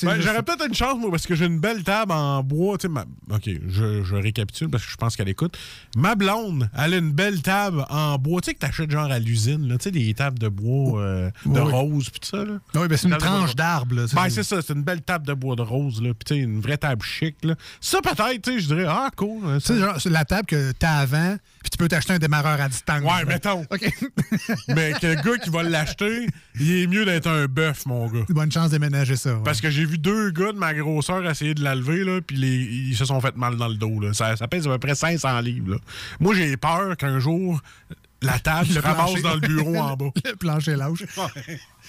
Ben, 0.02 0.20
J'aurais 0.20 0.42
peut-être 0.42 0.66
une 0.66 0.74
chance, 0.74 0.98
moi, 0.98 1.10
parce 1.10 1.26
que 1.26 1.34
j'ai 1.34 1.46
une 1.46 1.60
belle 1.60 1.82
table 1.82 2.12
en 2.12 2.42
bois. 2.42 2.76
Ma... 2.88 3.04
OK, 3.30 3.48
je, 3.68 4.02
je 4.04 4.14
récapitule 4.16 4.68
parce 4.68 4.84
que 4.84 4.90
je 4.90 4.96
pense 4.96 5.16
qu'elle 5.16 5.28
écoute. 5.28 5.56
Ma 5.96 6.14
blonde, 6.14 6.68
elle 6.76 6.94
a 6.94 6.96
une 6.98 7.12
belle 7.12 7.42
table 7.42 7.84
en 7.90 8.18
bois. 8.18 8.40
Tu 8.40 8.46
sais 8.46 8.54
que 8.54 8.60
t'achètes 8.60 8.90
genre 8.90 9.10
à 9.10 9.18
l'usine, 9.18 9.66
là, 9.68 9.76
tu 9.78 9.84
sais, 9.84 9.90
des 9.90 10.12
tables 10.14 10.38
de 10.38 10.48
bois 10.48 11.00
euh, 11.00 11.30
de 11.46 11.60
Oui. 11.60 11.72
rose 11.72 12.10
puis 12.10 12.20
tout 12.20 12.28
ça. 12.28 12.44
Là. 12.44 12.58
Oui, 12.74 12.88
ben, 12.88 12.96
c'est 12.96 13.08
une 13.08 13.16
tranche 13.16 13.54
d'arbre. 13.54 13.94
là. 13.94 14.06
Ben, 14.12 14.28
c'est 14.28 14.42
ça, 14.42 14.60
c'est 14.62 14.72
une 14.74 14.82
belle 14.82 15.02
table 15.02 15.26
de 15.26 15.34
bois 15.34 15.56
de 15.56 15.62
rose, 15.62 16.02
là. 16.02 16.10
Puis, 16.14 16.36
une 16.38 16.60
vraie 16.60 16.78
table 16.78 17.02
chic, 17.04 17.36
là. 17.44 17.54
Ça, 17.80 18.00
peut-être, 18.02 18.50
je 18.58 18.66
dirais, 18.66 18.86
ah, 18.88 19.10
cool. 19.16 19.42
hein, 19.46 19.58
ça. 19.60 19.76
genre, 19.76 20.00
c'est 20.00 20.10
la 20.10 20.24
table 20.24 20.46
que 20.46 20.72
tu 20.72 20.86
as 20.86 20.98
avant, 20.98 21.36
puis 21.60 21.70
tu 21.70 21.76
peux 21.78 21.88
t'acheter 21.88 22.12
un 22.14 22.18
démarreur 22.18 22.60
à 22.60 22.68
distance. 22.68 23.02
Ouais, 23.02 23.24
mettons. 23.26 23.62
OK. 23.70 23.90
Mais 24.68 24.92
que 25.00 25.06
le 25.06 25.14
gars 25.16 25.38
qui 25.42 25.50
va 25.50 25.62
l'acheter, 25.62 26.26
il 26.60 26.70
est 26.72 26.86
mieux 26.88 27.04
d'être 27.04 27.26
un 27.28 27.46
bœuf, 27.46 27.86
mon 27.86 28.06
gars. 28.08 28.24
Bonne 28.28 28.50
chance 28.50 28.70
d'aménager 28.70 29.16
ça. 29.16 29.34
ouais. 29.34 29.42
Parce 29.44 29.60
que 29.60 29.70
j'ai 29.70 29.84
vu 29.84 29.98
deux 29.98 30.30
gars 30.30 30.52
de 30.52 30.58
ma 30.58 30.74
grosseur 30.74 31.24
essayer 31.28 31.54
de 31.54 31.62
la 31.62 31.74
lever, 31.74 32.04
là, 32.04 32.20
puis 32.20 32.36
les- 32.36 32.56
ils 32.90 32.96
se 32.96 33.04
sont 33.04 33.20
fait 33.20 33.36
mal 33.36 33.56
dans 33.56 33.68
le 33.68 33.76
dos. 33.76 34.00
Là. 34.00 34.12
Ça, 34.14 34.36
ça 34.36 34.48
pèse 34.48 34.66
à 34.66 34.70
peu 34.70 34.78
près 34.78 34.94
500 34.94 35.40
livres. 35.40 35.70
là. 35.72 35.76
Moi, 36.20 36.34
j'ai 36.34 36.56
peur 36.56 36.96
qu'un 36.96 37.18
jour, 37.20 37.60
la 38.22 38.38
table 38.38 38.66
se 38.66 38.78
ramasse 38.80 39.22
dans 39.22 39.34
le 39.34 39.40
bureau 39.40 39.76
en 39.76 39.96
bas. 39.96 40.10
Le 40.24 40.34
plancher 40.36 40.74
lâche. 40.76 41.04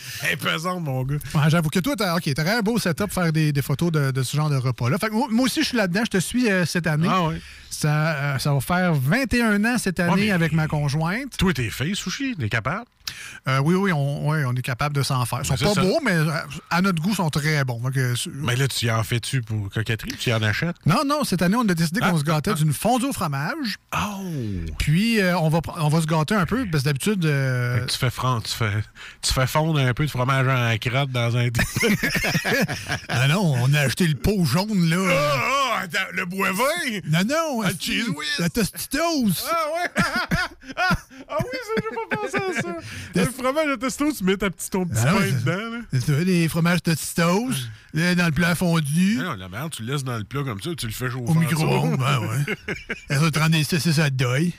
Elle 0.23 0.33
est 0.33 0.37
pesante, 0.37 0.83
mon 0.83 1.03
gars. 1.03 1.17
Ouais, 1.35 1.49
J'avoue 1.49 1.69
que 1.69 1.79
toi, 1.79 1.95
t'as 1.97 2.15
ok, 2.15 2.33
t'aurais 2.33 2.57
un 2.57 2.61
beau 2.61 2.77
setup 2.77 3.05
pour 3.09 3.23
faire 3.23 3.31
des, 3.33 3.51
des 3.51 3.61
photos 3.61 3.91
de, 3.91 4.11
de 4.11 4.23
ce 4.23 4.35
genre 4.35 4.49
de 4.49 4.57
repas-là. 4.57 4.97
Moi, 5.11 5.27
moi 5.29 5.45
aussi, 5.45 5.61
je 5.61 5.67
suis 5.67 5.77
là-dedans. 5.77 6.01
Je 6.05 6.11
te 6.11 6.17
suis 6.19 6.49
euh, 6.49 6.65
cette 6.65 6.87
année. 6.87 7.07
Ah 7.09 7.27
ouais. 7.27 7.41
Ça, 7.69 8.11
euh, 8.15 8.37
ça 8.39 8.53
va 8.53 8.59
faire 8.59 8.93
21 8.93 9.63
ans 9.63 9.77
cette 9.77 9.99
année 9.99 10.31
avec 10.31 10.51
ma 10.51 10.67
conjointe. 10.67 11.37
Toi, 11.37 11.53
t'es 11.53 11.69
fait, 11.69 11.93
sushi, 11.93 12.35
t'es 12.37 12.49
capable? 12.49 12.85
Euh, 13.47 13.59
oui, 13.59 13.73
oui, 13.75 13.91
on, 13.91 14.53
est 14.55 14.61
capable 14.61 14.95
de 14.95 15.01
s'en 15.01 15.25
faire. 15.25 15.39
Ils 15.43 15.45
sont 15.45 15.55
pas 15.55 15.73
ça. 15.73 15.81
beaux, 15.81 15.99
mais 16.03 16.15
à 16.69 16.81
notre 16.81 17.01
goût, 17.01 17.09
ils 17.11 17.15
sont 17.15 17.29
très 17.29 17.63
bons. 17.63 17.81
Mais 18.33 18.55
là, 18.55 18.67
tu 18.67 18.89
en 18.91 19.01
fais-tu 19.03 19.41
pour 19.41 19.69
coquetterie? 19.69 20.11
Tu 20.19 20.31
en 20.33 20.41
achètes? 20.41 20.75
non, 20.85 21.03
non, 21.05 21.23
cette 21.23 21.41
année, 21.41 21.55
on 21.55 21.67
a 21.67 21.73
décidé 21.73 22.01
qu'on 22.01 22.15
Ah, 22.15 22.19
se 22.19 22.23
gâtait 22.23 22.51
ah, 22.51 22.55
d'une 22.55 22.73
fondue 22.73 23.05
au 23.05 23.13
fromage. 23.13 23.77
Oh! 23.95 24.23
Puis, 24.77 25.19
on, 25.39 25.49
va, 25.49 25.59
on 25.77 25.87
va 25.89 26.01
se 26.01 26.05
gâter 26.05 26.35
un 26.35 26.45
peu, 26.45 26.65
parce 26.69 26.83
que 26.83 26.89
d'habitude... 26.89 27.21
Tu 27.87 27.97
fais, 27.97 28.09
fran- 28.09 28.41
tu, 28.41 28.51
fais, 28.51 28.83
tu 29.21 29.33
fais 29.33 29.47
fondre 29.47 29.79
un 29.79 29.88
peu 29.93 30.05
de 30.05 30.09
fromage 30.09 30.47
en 30.47 30.77
crotte 30.77 31.11
dans 31.11 31.35
un... 31.37 31.47
ah 33.09 33.27
non, 33.27 33.55
on 33.61 33.73
a 33.73 33.81
acheté 33.81 34.07
le 34.07 34.15
pot 34.15 34.43
jaune, 34.45 34.89
là. 34.89 34.97
Ah, 34.97 35.11
euh, 35.11 35.37
ah, 35.73 35.79
attends, 35.83 36.11
le 36.13 36.25
bois 36.25 36.51
vin! 36.51 36.99
non, 37.09 37.23
non, 37.25 37.61
Ah, 37.63 37.69
le 37.69 37.75
cheese 37.79 38.07
whiz. 38.09 38.27
la 38.39 38.49
Tostitos. 38.49 39.45
Ah 39.49 39.65
ouais! 39.75 40.03
ah, 40.77 40.97
ah 41.29 41.37
oui, 41.39 41.57
ça, 41.63 41.81
j'ai 41.83 41.95
pas 41.95 42.17
pensé 42.17 42.37
à 42.37 42.61
ça. 42.61 42.75
Le 43.15 43.25
fromage 43.25 43.67
de 43.67 43.75
testo, 43.75 44.11
tu 44.11 44.23
mets 44.23 44.37
ta 44.37 44.49
petite, 44.49 44.71
ton 44.71 44.85
petit 44.85 45.01
Ah 45.05 45.13
pain 45.13 45.25
dedans. 45.25 45.77
Là. 45.77 45.99
Tu 46.05 46.25
des 46.25 46.47
fromages 46.47 46.81
Tostitos, 46.81 47.49
là, 47.93 48.15
dans 48.15 48.25
le 48.25 48.31
plat 48.31 48.55
fondu. 48.55 49.17
Non, 49.17 49.33
la 49.35 49.49
merde, 49.49 49.71
tu 49.71 49.83
le 49.83 49.93
laisses 49.93 50.03
dans 50.03 50.17
le 50.17 50.23
plat 50.23 50.43
comme 50.43 50.61
ça, 50.61 50.71
tu 50.77 50.85
le 50.85 50.91
fais 50.91 51.09
chauffer. 51.09 51.31
Au 51.31 51.33
micro-ondes, 51.33 51.99
ben 51.99 52.19
ouais. 52.19 52.75
Elle 53.09 53.19
va 53.19 53.31
te 53.31 53.39
rendre 53.39 53.51
des 53.51 53.63
saucisses 53.63 53.99
à 53.99 54.09
deuil. 54.09 54.53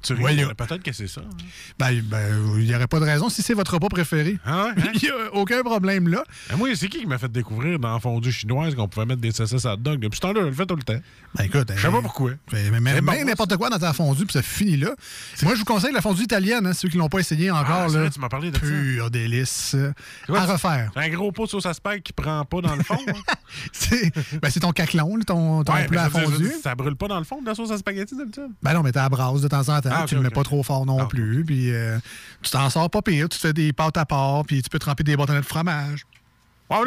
Tu. 0.00 0.14
Peut-être 0.14 0.82
que 0.82 0.92
c'est 0.92 1.08
ça. 1.08 1.20
hein. 1.20 1.36
Ben, 1.78 2.00
ben, 2.02 2.20
il 2.58 2.64
n'y 2.66 2.74
aurait 2.74 2.86
pas 2.86 3.00
de 3.00 3.04
raison 3.04 3.28
si 3.28 3.42
c'est 3.42 3.54
votre 3.54 3.74
repas 3.74 3.88
préféré. 3.88 4.38
Ah 4.46 4.68
hein? 4.68 4.74
Il 4.94 5.00
n'y 5.02 5.08
a 5.08 5.34
aucun 5.34 5.60
problème 5.62 6.08
là. 6.08 6.22
Ah, 6.50 6.56
moi, 6.56 6.68
c'est 6.76 6.88
qui 6.88 7.00
qui 7.00 7.06
m'a 7.06 7.18
fait 7.18 7.30
découvrir 7.30 7.78
dans 7.80 7.92
la 7.94 7.98
fondue 8.00 8.30
chinoise 8.32 8.74
qu'on 8.76 8.86
pouvait 8.88 9.06
mettre 9.06 9.20
des 9.20 9.32
saucisses 9.32 9.66
à 9.66 9.76
dog? 9.76 9.98
Depuis 10.00 10.16
ce 10.16 10.20
temps-là, 10.22 10.40
je 10.42 10.46
le 10.46 10.52
fais 10.52 10.66
tout 10.66 10.76
le 10.76 10.82
temps. 10.84 11.00
Ben 11.34 11.44
écoute, 11.44 11.72
Je 11.74 11.80
sais 11.82 11.90
pas 11.90 12.00
pourquoi. 12.00 12.30
Mais, 12.52 12.70
mais- 12.80 13.00
ben, 13.00 13.24
n'importe 13.26 13.56
quoi 13.56 13.70
dans 13.70 13.78
ta 13.78 13.92
fondue, 13.92 14.24
puis 14.24 14.32
ça 14.34 14.42
finit 14.42 14.76
là. 14.76 14.90
Moi, 15.42 15.54
je 15.54 15.58
vous 15.60 15.64
conseille 15.64 15.92
la 15.92 16.00
fondue 16.00 16.22
italienne, 16.22 16.66
hein, 16.66 16.72
ceux 16.72 16.88
qui 16.88 16.96
l'ont 16.96 17.08
pas 17.08 17.18
essayé 17.18 17.50
encore. 17.50 17.66
Ah, 17.68 17.80
là. 17.82 17.88
vrai, 17.88 18.10
tu 18.10 18.20
m'as 18.20 18.28
parlé 18.28 18.50
de 18.50 18.56
ça. 18.56 18.62
Pur 18.66 19.10
délice. 19.10 19.72
euh, 19.74 19.92
quoi, 20.26 20.40
à 20.40 20.46
refaire. 20.46 20.90
C'est 20.94 21.00
un 21.00 21.08
gros 21.08 21.32
pot 21.32 21.44
de 21.46 21.50
sauce 21.50 21.66
à 21.66 21.74
spag 21.74 22.02
qui 22.02 22.12
prend 22.12 22.44
pas 22.44 22.60
dans 22.60 22.76
le 22.76 22.84
fond. 22.84 22.98
hein? 23.08 23.34
C'est 23.72 24.12
ben, 24.40 24.50
c'est 24.50 24.60
ton 24.60 24.72
caclon, 24.72 25.18
ton, 25.26 25.64
ton 25.64 25.72
Ouais, 25.72 25.80
mais 25.82 25.86
plat 25.88 26.04
à 26.04 26.10
ça, 26.10 26.20
fondue. 26.20 26.52
ça 26.62 26.74
brûle 26.74 26.96
pas 26.96 27.08
dans 27.08 27.18
le 27.18 27.24
fond 27.24 27.40
de 27.40 27.46
la 27.46 27.54
sauce 27.54 27.70
à 27.70 27.78
spaghetti 27.78 28.14
d'habitude. 28.16 28.50
Ben 28.62 28.74
non, 28.74 28.82
mais 28.82 28.92
t'as 28.92 29.02
la 29.02 29.08
brasse 29.08 29.40
de 29.40 29.48
temps 29.48 29.66
en 29.68 29.80
temps. 29.80 29.87
Ah, 29.92 30.04
tu 30.06 30.14
ok, 30.14 30.18
le 30.18 30.20
mets 30.22 30.30
pas 30.30 30.42
trop 30.44 30.62
fort 30.62 30.86
non 30.86 30.98
Ah, 31.00 31.06
plus. 31.06 31.44
Puis 31.44 31.72
euh, 31.72 31.98
tu 32.42 32.50
t'en 32.50 32.68
sors 32.70 32.88
pas 32.90 33.02
pire. 33.02 33.28
Tu 33.28 33.36
te 33.38 33.46
fais 33.46 33.52
des 33.52 33.72
pâtes 33.72 33.96
à 33.96 34.04
part, 34.06 34.44
puis 34.44 34.62
tu 34.62 34.68
peux 34.70 34.78
tremper 34.78 35.04
des 35.04 35.16
bâtonnets 35.16 35.40
de 35.40 35.44
fromage. 35.46 36.04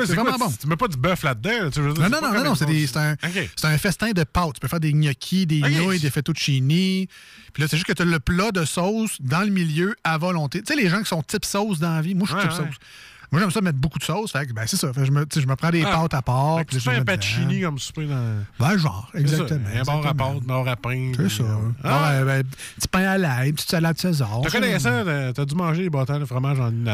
C'est 0.05 0.13
vraiment 0.13 0.33
tu- 0.33 0.39
bon. 0.39 0.51
Tu 0.61 0.67
mets 0.67 0.75
pas 0.75 0.87
du 0.87 0.95
bœuf 0.97 1.23
là-dedans. 1.23 1.63
là, 1.63 1.71
tu 1.71 1.79
Non, 1.79 1.93
non, 2.07 2.21
non, 2.21 2.43
non, 2.43 2.53
c'est 2.55 2.97
un, 2.97 3.15
un 3.63 3.77
festin 3.79 4.11
de 4.11 4.23
pâtes. 4.23 4.53
Tu 4.53 4.59
peux 4.59 4.67
faire 4.67 4.79
des 4.79 4.93
gnocchis, 4.93 5.47
des 5.47 5.59
nouilles, 5.61 5.99
des 5.99 6.11
fettuccini. 6.11 7.07
Puis 7.51 7.63
là, 7.63 7.67
c'est 7.67 7.77
juste 7.77 7.87
que 7.87 7.93
tu 7.93 8.03
as 8.03 8.05
le 8.05 8.19
plat 8.19 8.51
de 8.51 8.63
sauce 8.63 9.17
dans 9.19 9.41
le 9.41 9.49
milieu 9.49 9.95
à 10.03 10.19
volonté. 10.19 10.61
Tu 10.61 10.71
sais, 10.75 10.79
les 10.79 10.87
gens 10.87 10.99
qui 11.01 11.09
sont 11.09 11.23
type 11.23 11.45
sauce 11.45 11.79
dans 11.79 11.95
la 11.95 12.01
vie, 12.03 12.13
moi, 12.13 12.27
je 12.29 12.37
suis 12.37 12.47
Ouais, 12.47 12.53
type 12.53 12.61
ouais. 12.61 12.67
sauce. 12.67 12.75
Moi, 13.31 13.39
j'aime 13.39 13.51
ça 13.51 13.61
mettre 13.61 13.77
beaucoup 13.77 13.97
de 13.97 14.03
sauce. 14.03 14.31
Fait 14.33 14.45
que, 14.45 14.51
ben, 14.51 14.63
c'est 14.67 14.75
ça. 14.75 14.91
Fait 14.91 14.99
que 15.01 15.05
je, 15.05 15.11
me, 15.11 15.25
je 15.33 15.45
me 15.47 15.55
prends 15.55 15.69
des 15.69 15.83
Ah. 15.85 15.91
pâtes 16.01 16.13
à 16.15 16.21
part. 16.21 16.57
Fait 16.57 16.65
que 16.65 16.69
puis 16.71 16.77
tu 16.79 16.83
fais 16.83 16.95
un 16.97 16.99
dedans. 16.99 17.15
pacini 17.15 17.61
comme 17.61 17.79
souper 17.79 18.05
dans. 18.05 18.43
Ben, 18.59 18.77
genre, 18.77 19.09
exactement. 19.13 19.59
Un 19.73 19.83
bar 19.83 19.95
à 19.95 19.99
exactement. 19.99 20.13
pâte, 20.33 20.43
un 20.43 20.47
bar 20.47 20.67
à 20.67 20.75
pain. 20.75 21.11
C'est 21.15 21.29
ça. 21.29 21.43
euh, 21.43 21.57
Ah, 21.83 22.11
ouais, 22.19 22.25
ben, 22.25 22.43
petit 22.75 22.87
pain 22.89 23.03
à 23.07 23.17
l'ail, 23.17 23.53
petite 23.53 23.69
salade 23.71 23.97
César. 23.97 24.41
T'as 24.43 24.49
connais 24.49 24.77
ça? 24.79 25.03
t'as- 25.33 25.45
dû 25.45 25.55
manger 25.55 25.83
des 25.83 25.89
bâtons 25.89 26.19
de 26.19 26.25
fromage 26.25 26.59
en 26.59 26.69
une 26.71 26.87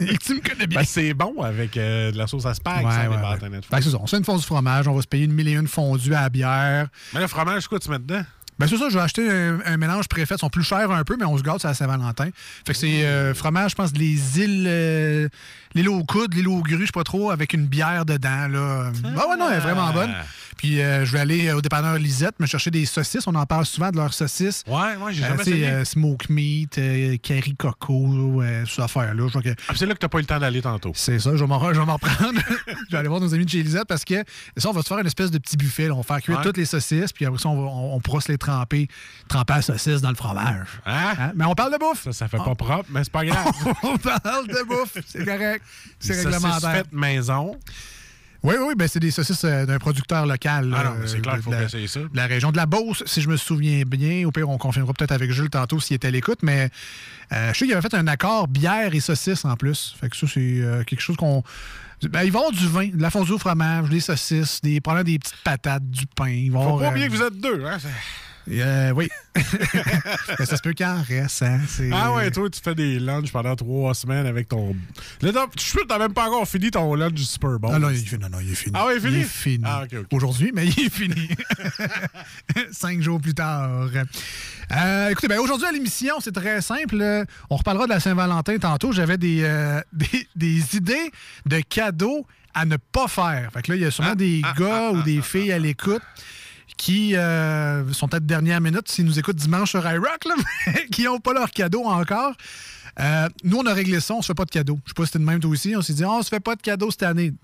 Et 0.00 0.18
tu 0.18 0.34
me 0.34 0.40
connais 0.48 0.66
bien. 0.66 0.80
Ben, 0.80 0.84
c'est 0.86 1.14
bon 1.14 1.40
avec 1.42 1.76
euh, 1.76 2.12
de 2.12 2.18
la 2.18 2.26
sauce 2.26 2.44
à 2.46 2.54
spag, 2.54 2.84
Ouais, 2.84 2.92
ça, 2.92 2.98
ouais, 3.02 3.08
des 3.08 3.14
ouais. 3.16 3.22
bâtonnets 3.22 3.56
de 3.56 3.62
Ben, 3.62 3.62
fromage. 3.62 3.84
c'est 3.84 3.90
ça. 3.90 3.98
On 4.00 4.06
se 4.06 4.10
fait 4.10 4.18
une 4.18 4.24
fondue 4.24 4.44
fromage. 4.44 4.86
On 4.86 4.94
va 4.94 5.02
se 5.02 5.06
payer 5.08 5.24
une 5.24 5.32
mille 5.32 5.48
et 5.48 5.52
une 5.52 5.66
fondues 5.66 6.14
à 6.14 6.22
la 6.22 6.28
bière. 6.28 6.88
Mais 7.14 7.20
le 7.20 7.26
fromage, 7.26 7.66
quoi, 7.68 7.78
tu 7.78 7.88
mets 7.90 7.98
dedans? 7.98 8.22
Ben 8.60 8.68
c'est 8.68 8.76
ça, 8.76 8.90
je 8.90 8.94
vais 8.94 9.00
acheter 9.02 9.28
un, 9.28 9.58
un 9.64 9.76
mélange 9.78 10.06
préfet. 10.06 10.34
Ils 10.34 10.38
sont 10.38 10.50
plus 10.50 10.62
chers 10.62 10.90
un 10.90 11.02
peu, 11.02 11.16
mais 11.18 11.24
on 11.24 11.36
se 11.38 11.42
garde, 11.42 11.60
c'est 11.62 11.68
à 11.68 11.72
Saint-Valentin. 11.74 12.28
Fait 12.66 12.72
que 12.74 12.78
c'est 12.78 13.06
euh, 13.06 13.32
fromage, 13.32 13.70
je 13.70 13.76
pense, 13.76 13.92
les 13.96 14.38
îles. 14.38 14.66
euh, 14.68 15.28
l'île 15.74 15.88
aux 15.88 16.04
coudes, 16.04 16.34
l'île 16.34 16.48
aux 16.48 16.60
grues, 16.60 16.80
je 16.82 16.86
sais 16.86 16.92
pas 16.92 17.02
trop, 17.02 17.30
avec 17.30 17.54
une 17.54 17.66
bière 17.66 18.04
dedans. 18.04 18.48
Là. 18.48 18.92
Ah 19.16 19.28
ouais, 19.28 19.36
non, 19.38 19.48
elle 19.50 19.56
est 19.56 19.60
vraiment 19.60 19.92
bonne. 19.94 20.12
Puis 20.60 20.82
euh, 20.82 21.06
je 21.06 21.12
vais 21.12 21.20
aller 21.20 21.50
au 21.52 21.62
dépanneur 21.62 21.94
Lisette 21.96 22.38
me 22.38 22.44
chercher 22.44 22.70
des 22.70 22.84
saucisses. 22.84 23.26
On 23.26 23.34
en 23.34 23.46
parle 23.46 23.64
souvent 23.64 23.90
de 23.90 23.96
leurs 23.96 24.12
saucisses. 24.12 24.62
Ouais, 24.66 24.94
ouais, 25.02 25.14
j'ai 25.14 25.24
Euh, 25.24 25.28
jamais 25.28 25.40
essayé. 25.40 25.66
euh, 25.68 25.84
smoke 25.86 26.26
meat, 26.28 26.78
curry 27.22 27.54
coco. 27.56 28.06
Je 28.66 29.22
vois 29.32 29.42
que 29.42 29.54
Ah, 29.68 29.72
c'est 29.74 29.86
là 29.86 29.94
que 29.94 29.98
t'as 30.00 30.08
pas 30.08 30.18
eu 30.18 30.20
le 30.20 30.26
temps 30.26 30.38
d'aller 30.38 30.60
tantôt. 30.60 30.92
c'est 30.94 31.18
ça, 31.18 31.30
je 31.34 31.42
vais 31.42 31.46
m'en 31.46 31.58
reprendre. 31.58 32.40
je 32.66 32.92
vais 32.92 32.98
aller 32.98 33.08
voir 33.08 33.20
nos 33.22 33.32
amis 33.32 33.46
de 33.46 33.50
chez 33.50 33.62
Lisette 33.62 33.86
parce 33.88 34.04
que 34.04 34.22
ça, 34.58 34.68
on 34.68 34.72
va 34.72 34.82
se 34.82 34.88
faire 34.88 34.98
une 34.98 35.06
espèce 35.06 35.30
de 35.30 35.38
petit 35.38 35.56
buffet. 35.56 35.86
là. 35.88 35.94
On 35.94 35.98
va 35.98 36.02
faire 36.02 36.20
cuire 36.20 36.36
Ouais. 36.36 36.44
toutes 36.44 36.58
les 36.58 36.66
saucisses, 36.66 37.12
puis 37.14 37.24
après 37.24 37.38
ça, 37.40 37.48
on, 37.48 37.54
va- 37.62 37.68
on- 37.70 37.94
on 37.94 38.00
pourra 38.00 38.20
se 38.20 38.30
les 38.30 38.36
tremper, 38.36 38.86
tremper 39.28 39.54
la 39.54 39.62
saucisse 39.62 40.02
dans 40.02 40.10
le 40.10 40.14
fromage. 40.16 40.66
Hein? 40.84 41.12
Hein? 41.18 41.32
Mais 41.36 41.46
on 41.46 41.54
parle 41.54 41.72
de 41.72 41.78
bouffe. 41.78 42.04
Ça, 42.04 42.12
ça 42.12 42.28
fait 42.28 42.36
pas 42.36 42.54
propre, 42.54 42.84
mais 42.90 43.02
c'est 43.02 43.12
pas 43.12 43.24
grave. 43.24 43.46
on 43.82 43.96
parle 43.96 44.46
de 44.46 44.66
bouffe. 44.68 44.98
C'est 45.06 45.24
correct. 45.24 45.64
C'est 45.98 46.22
réglementaire. 46.22 46.70
faites 46.72 46.92
maison. 46.92 47.56
Oui, 48.42 48.54
oui, 48.58 48.74
ben 48.74 48.88
c'est 48.88 49.00
des 49.00 49.10
saucisses 49.10 49.44
euh, 49.44 49.66
d'un 49.66 49.78
producteur 49.78 50.24
local. 50.24 50.72
Ah 50.74 50.84
non, 50.84 50.90
mais 51.00 51.06
c'est 51.06 51.18
euh, 51.18 51.20
clair 51.20 51.34
qu'il 51.34 51.42
faut 51.42 51.50
la- 51.50 51.64
essayer 51.64 51.86
ça. 51.86 52.00
de 52.00 52.08
la 52.14 52.26
région 52.26 52.50
de 52.52 52.56
la 52.56 52.64
Beauce, 52.66 53.02
si 53.06 53.20
je 53.20 53.28
me 53.28 53.36
souviens 53.36 53.82
bien. 53.86 54.26
Au 54.26 54.30
pire, 54.32 54.48
on 54.48 54.56
confirmera 54.56 54.94
peut-être 54.94 55.12
avec 55.12 55.30
Jules 55.30 55.50
tantôt 55.50 55.78
s'il 55.78 55.96
était 55.96 56.08
à 56.08 56.10
l'écoute, 56.10 56.38
mais 56.42 56.70
euh, 57.32 57.52
je 57.52 57.58
sais 57.58 57.64
qu'il 57.66 57.74
avait 57.74 57.82
fait 57.86 57.94
un 57.94 58.06
accord 58.06 58.48
bière 58.48 58.94
et 58.94 59.00
saucisses 59.00 59.44
en 59.44 59.56
plus. 59.56 59.94
Fait 60.00 60.08
que 60.08 60.16
ça, 60.16 60.26
c'est 60.26 60.40
euh, 60.40 60.84
quelque 60.84 61.00
chose 61.02 61.16
qu'on. 61.16 61.42
Ben, 62.02 62.22
il 62.22 62.32
va 62.32 62.38
y 62.38 62.42
avoir 62.42 62.50
du 62.52 62.66
vin, 62.66 62.88
de 62.88 63.02
la 63.02 63.10
fondue 63.10 63.32
au 63.32 63.38
fromage, 63.38 63.90
des 63.90 64.00
saucisses, 64.00 64.62
des, 64.62 64.80
des 65.04 65.18
petites 65.18 65.34
patates, 65.44 65.90
du 65.90 66.06
pain. 66.06 66.30
Il 66.30 66.50
va 66.50 66.60
y 66.60 66.62
Faut 66.62 66.78
pas 66.78 66.88
oublier 66.88 67.06
euh, 67.06 67.08
que 67.10 67.14
vous 67.16 67.22
êtes 67.22 67.38
deux, 67.38 67.62
hein? 67.66 67.76
Euh, 68.48 68.90
oui. 68.92 69.08
Ça 70.38 70.56
se 70.56 70.62
peut 70.62 70.72
qu'il 70.72 70.86
en 70.86 71.02
reste, 71.02 71.42
hein. 71.42 71.60
Ah 71.92 72.12
ouais, 72.12 72.30
toi, 72.30 72.48
tu 72.50 72.60
fais 72.62 72.74
des 72.74 72.98
lunchs 72.98 73.30
pendant 73.30 73.54
trois 73.56 73.94
semaines 73.94 74.26
avec 74.26 74.48
ton. 74.48 74.74
Là, 75.22 75.30
que 75.32 75.86
t'as 75.86 75.98
même 75.98 76.12
pas 76.12 76.26
encore 76.28 76.46
fini 76.46 76.70
ton 76.70 76.94
lunch 76.94 77.12
du 77.12 77.24
Super 77.24 77.58
Bowl. 77.58 77.72
Ah 77.74 77.78
non, 77.78 77.90
il 77.90 77.96
est 77.96 78.04
fini. 78.04 78.22
Non, 78.22 78.28
non, 78.30 78.40
il 78.40 78.50
est 78.50 78.54
fini. 78.54 78.72
Ah 78.76 78.86
ouais, 78.86 78.96
il 78.96 78.96
est 78.96 79.00
fini? 79.00 79.16
Il 79.16 79.20
est 79.20 79.24
fini. 79.24 79.64
Ah. 79.66 79.84
Aujourd'hui, 80.12 80.50
mais 80.54 80.66
il 80.66 80.86
est 80.86 80.92
fini. 80.92 81.28
Cinq 82.72 83.00
jours 83.02 83.20
plus 83.20 83.34
tard. 83.34 83.88
Euh, 84.72 85.08
écoutez, 85.10 85.28
ben, 85.28 85.38
aujourd'hui 85.38 85.66
à 85.66 85.72
l'émission, 85.72 86.14
c'est 86.20 86.32
très 86.32 86.60
simple. 86.60 87.26
On 87.50 87.56
reparlera 87.56 87.84
de 87.86 87.90
la 87.90 88.00
Saint-Valentin 88.00 88.58
tantôt. 88.58 88.92
J'avais 88.92 89.18
des, 89.18 89.42
euh, 89.42 89.80
des, 89.92 90.28
des 90.34 90.76
idées 90.76 91.10
de 91.46 91.60
cadeaux 91.60 92.26
à 92.54 92.64
ne 92.64 92.76
pas 92.76 93.08
faire. 93.08 93.50
Fait 93.52 93.62
que 93.62 93.72
là, 93.72 93.76
il 93.76 93.82
y 93.82 93.84
a 93.84 93.90
sûrement 93.90 94.10
Ah, 94.12 94.16
des 94.16 94.40
ah, 94.44 94.54
gars 94.58 94.88
ah, 94.88 94.92
ou 94.92 95.02
des 95.02 95.22
filles 95.22 95.52
à 95.52 95.58
l'écoute 95.58 96.02
qui 96.80 97.14
euh, 97.14 97.92
sont 97.92 98.08
peut-être 98.08 98.24
dernière 98.24 98.62
minute 98.62 98.88
s'ils 98.88 99.04
nous 99.04 99.18
écoutent 99.18 99.36
dimanche 99.36 99.68
sur 99.68 99.86
iRock, 99.86 100.24
là, 100.24 100.34
qui 100.90 101.04
n'ont 101.04 101.20
pas 101.20 101.34
leur 101.34 101.50
cadeau 101.50 101.84
encore. 101.84 102.32
Euh, 102.98 103.28
nous, 103.44 103.58
on 103.58 103.66
a 103.66 103.74
réglé 103.74 104.00
ça, 104.00 104.14
on 104.14 104.22
se 104.22 104.28
fait 104.28 104.34
pas 104.34 104.46
de 104.46 104.50
cadeau. 104.50 104.80
Je 104.86 104.90
sais 104.90 104.94
pas 104.94 105.02
si 105.02 105.08
c'était 105.08 105.18
de 105.18 105.24
même 105.24 105.40
toi 105.40 105.50
aussi. 105.50 105.76
On 105.76 105.82
s'est 105.82 105.92
dit, 105.92 106.04
Ah, 106.04 106.12
on 106.12 106.22
se 106.22 106.30
fait 106.30 106.40
pas 106.40 106.56
de 106.56 106.62
cadeau 106.62 106.90
cette 106.90 107.02
année. 107.02 107.34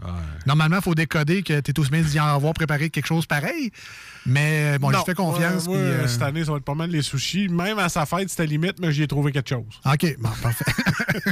Normalement, 0.47 0.77
il 0.77 0.83
faut 0.83 0.95
décoder 0.95 1.43
que 1.43 1.61
tu 1.61 1.71
es 1.71 1.79
aussi 1.79 1.91
bien 1.91 2.01
d'y 2.01 2.19
en 2.19 2.27
avoir 2.27 2.55
préparé 2.55 2.89
quelque 2.89 3.07
chose 3.07 3.27
pareil. 3.27 3.71
Mais 4.27 4.75
euh, 4.75 4.79
bon, 4.79 4.91
je 4.91 4.99
fais 5.05 5.15
confiance. 5.15 5.65
puis, 5.65 5.75
euh, 5.75 6.07
Cette 6.09 6.23
année, 6.23 6.45
ça 6.45 6.51
va 6.53 6.59
être 6.59 6.65
pas 6.65 6.75
mal 6.75 6.91
les 6.91 7.03
sushis. 7.03 7.49
Même 7.49 7.79
à 7.79 7.89
sa 7.89 8.07
fête, 8.07 8.29
c'était 8.29 8.47
limite, 8.47 8.79
mais 8.81 8.93
j'y 8.93 9.03
ai 9.03 9.07
trouvé 9.09 9.33
quelque 9.33 9.49
chose. 9.49 9.65
OK, 9.85 10.17
bon, 10.19 10.29
parfait. 10.43 10.65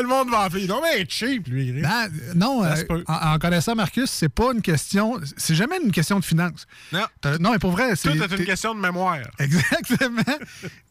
Le 0.00 0.06
monde 0.06 0.30
va 0.30 0.40
appeler. 0.42 0.66
Non, 0.66 0.80
mais 0.82 1.04
cheap, 1.08 1.48
lui. 1.48 1.72
Ben, 1.72 2.08
non, 2.34 2.64
euh, 2.64 2.74
en, 3.06 3.34
en 3.34 3.38
connaissant 3.38 3.74
Marcus, 3.74 4.10
c'est 4.10 4.28
pas 4.28 4.52
une 4.52 4.62
question. 4.62 5.20
C'est 5.36 5.54
jamais 5.54 5.76
une 5.84 5.92
question 5.92 6.18
de 6.18 6.24
finance. 6.24 6.66
Non. 6.92 7.04
Non, 7.40 7.52
mais 7.52 7.58
pour 7.58 7.72
vrai, 7.72 7.96
c'est. 7.96 8.10
Tout 8.10 8.22
est 8.22 8.36
une 8.38 8.44
question 8.44 8.74
de 8.74 8.80
mémoire. 8.80 9.18
Exactement. 9.38 10.22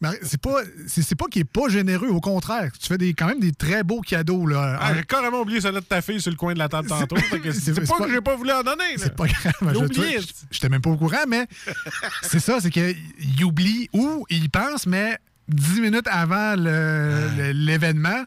Mais 0.00 0.08
c'est 0.22 0.40
pas, 0.40 0.60
c'est, 0.86 1.14
pas 1.14 1.26
qu'il 1.26 1.42
est 1.42 1.44
pas 1.44 1.68
généreux, 1.68 2.08
au 2.08 2.20
contraire. 2.20 2.70
Tu 2.80 2.86
fais 2.86 2.98
des, 2.98 3.14
quand 3.14 3.26
même 3.26 3.40
des 3.40 3.52
très 3.52 3.82
beaux 3.82 4.00
cadeaux. 4.00 4.46
Là. 4.46 4.78
Ah, 4.80 4.94
j'ai 4.94 5.02
carrément 5.04 5.40
oublié 5.40 5.60
celle 5.60 5.74
de 5.74 5.80
ta 5.80 6.02
fille 6.02 6.20
sur 6.20 6.30
le 6.30 6.36
coin 6.36 6.54
de 6.54 6.58
la 6.58 6.68
table 6.68 6.88
tantôt. 6.88 7.16
C'est- 7.52 7.74
pas 7.74 7.98
pas- 7.98 8.04
que 8.06 8.12
j'ai 8.12 8.20
pas 8.20 8.36
voulu 8.36 8.52
en 8.52 8.62
donner. 8.62 8.96
C'est 8.96 9.14
pas 9.16 9.26
grave. 9.26 9.54
J'ai 9.72 9.76
oublié. 9.84 10.18
n'étais 10.52 10.68
même 10.68 10.80
pas 10.80 10.89
au 10.92 10.96
courant, 10.96 11.24
mais 11.28 11.46
c'est 12.22 12.40
ça, 12.40 12.60
c'est 12.60 12.70
qu'il 12.70 13.44
oublie 13.44 13.88
ou 13.92 14.26
il 14.30 14.50
pense, 14.50 14.86
mais 14.86 15.18
dix 15.48 15.80
minutes 15.80 16.06
avant 16.10 16.54
l'événement. 16.56 18.24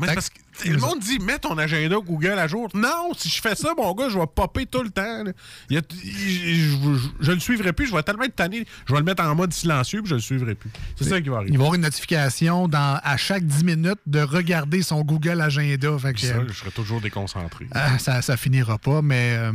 C'est 0.00 0.14
parce 0.14 0.30
que 0.30 0.38
le 0.64 0.78
monde 0.78 0.98
dit 1.00 1.18
mets 1.18 1.38
ton 1.38 1.56
agenda 1.58 1.96
Google 2.04 2.38
à 2.38 2.46
jour. 2.48 2.68
Non, 2.74 3.12
si 3.16 3.28
je 3.28 3.40
fais 3.40 3.54
ça, 3.54 3.70
mon 3.76 3.92
gars, 3.94 4.08
je 4.08 4.18
vais 4.18 4.26
popper 4.26 4.66
tout 4.66 4.82
le 4.82 4.90
temps. 4.90 5.24
Il 5.70 5.76
y 5.76 5.78
a- 5.78 5.82
il- 6.04 6.70
je, 6.94 6.98
je 7.20 7.32
le 7.32 7.40
suivrai 7.40 7.72
plus, 7.72 7.86
je 7.86 7.94
vais 7.94 8.02
tellement 8.02 8.24
être 8.24 8.36
tanné, 8.36 8.66
je 8.86 8.92
vais 8.92 8.98
le 8.98 9.04
mettre 9.04 9.22
en 9.24 9.34
mode 9.34 9.52
silencieux 9.52 10.00
puis 10.02 10.10
je 10.10 10.14
le 10.16 10.20
suivrai 10.20 10.54
plus. 10.54 10.70
C'est 10.96 11.04
ça 11.08 11.20
qui 11.20 11.28
va 11.28 11.36
Il 11.36 11.38
arriver. 11.38 11.56
va 11.56 11.62
avoir 11.64 11.74
une 11.74 11.82
notification 11.82 12.68
dans, 12.68 13.00
à 13.02 13.16
chaque 13.16 13.44
10 13.44 13.64
minutes 13.64 13.98
de 14.06 14.20
regarder 14.20 14.82
son 14.82 15.02
Google 15.02 15.40
Agenda. 15.40 15.98
Fait 15.98 16.12
que, 16.14 16.20
Ça, 16.20 16.34
euh, 16.34 16.44
je 16.48 16.52
serai 16.54 16.70
toujours 16.70 17.00
déconcentré. 17.00 17.66
ah, 17.72 17.98
ça, 17.98 18.22
ça 18.22 18.36
finira 18.36 18.78
pas, 18.78 19.02
mais 19.02 19.36
euh, 19.38 19.52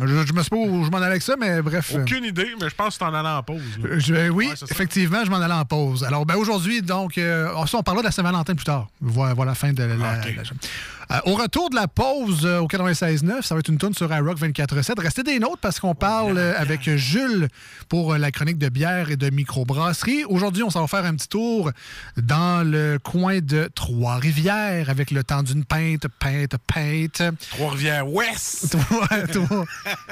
je, 0.00 0.26
je 0.26 0.32
me 0.32 0.42
sais 0.42 0.50
pas 0.50 0.56
où 0.56 0.84
je 0.84 0.90
m'en 0.90 0.98
allais 0.98 1.06
avec 1.06 1.22
ça, 1.22 1.34
mais 1.38 1.62
bref. 1.62 1.92
Aucune 1.94 2.24
idée, 2.24 2.48
mais 2.60 2.68
je 2.68 2.74
pense 2.74 2.94
que 2.94 3.00
t'en 3.00 3.12
allais 3.14 3.28
en 3.28 3.42
pause. 3.42 3.60
Je- 3.98 4.14
euh, 4.14 4.28
oui, 4.28 4.48
Ouais, 4.48 4.54
effectivement, 4.70 5.24
je 5.24 5.30
m'en 5.30 5.36
allais 5.36 5.52
en 5.54 5.64
pause. 5.64 6.04
Alors, 6.04 6.24
ben, 6.26 6.36
aujourd'hui, 6.36 6.82
donc, 6.82 7.18
euh, 7.18 7.48
on 7.74 7.82
parlera 7.82 8.02
de 8.02 8.06
la 8.08 8.12
Saint-Valentin 8.12 8.54
plus 8.54 8.64
tard. 8.64 8.88
Voilà, 9.00 9.34
voilà 9.34 9.50
la 9.50 9.54
fin 9.54 9.72
de 9.72 9.82
la. 9.82 9.96
la, 9.98 10.16
la, 10.16 10.42
la, 10.42 10.42
Euh, 11.10 11.18
au 11.24 11.34
retour 11.36 11.70
de 11.70 11.74
la 11.74 11.88
pause 11.88 12.44
euh, 12.44 12.58
au 12.58 12.66
96.9, 12.66 13.40
ça 13.42 13.54
va 13.54 13.60
être 13.60 13.68
une 13.68 13.78
tonne 13.78 13.94
sur 13.94 14.12
iRock 14.14 14.38
24.7. 14.38 15.00
Restez 15.00 15.22
des 15.22 15.38
nôtres 15.38 15.58
parce 15.62 15.80
qu'on 15.80 15.94
parle 15.94 16.36
euh, 16.36 16.52
avec 16.58 16.82
Jules 16.96 17.48
pour 17.88 18.14
la 18.16 18.30
chronique 18.30 18.58
de 18.58 18.68
bière 18.68 19.10
et 19.10 19.16
de 19.16 19.30
microbrasserie. 19.30 20.24
Aujourd'hui, 20.26 20.62
on 20.62 20.70
s'en 20.70 20.82
va 20.82 20.86
faire 20.86 21.06
un 21.06 21.14
petit 21.14 21.28
tour 21.28 21.70
dans 22.18 22.62
le 22.66 22.98
coin 23.02 23.38
de 23.40 23.70
Trois-Rivières 23.74 24.90
avec 24.90 25.10
le 25.10 25.24
temps 25.24 25.42
d'une 25.42 25.64
pinte, 25.64 26.06
pinte, 26.20 26.56
pinte. 26.66 27.22
Trois-Rivières 27.50 28.06
Ouest! 28.08 28.76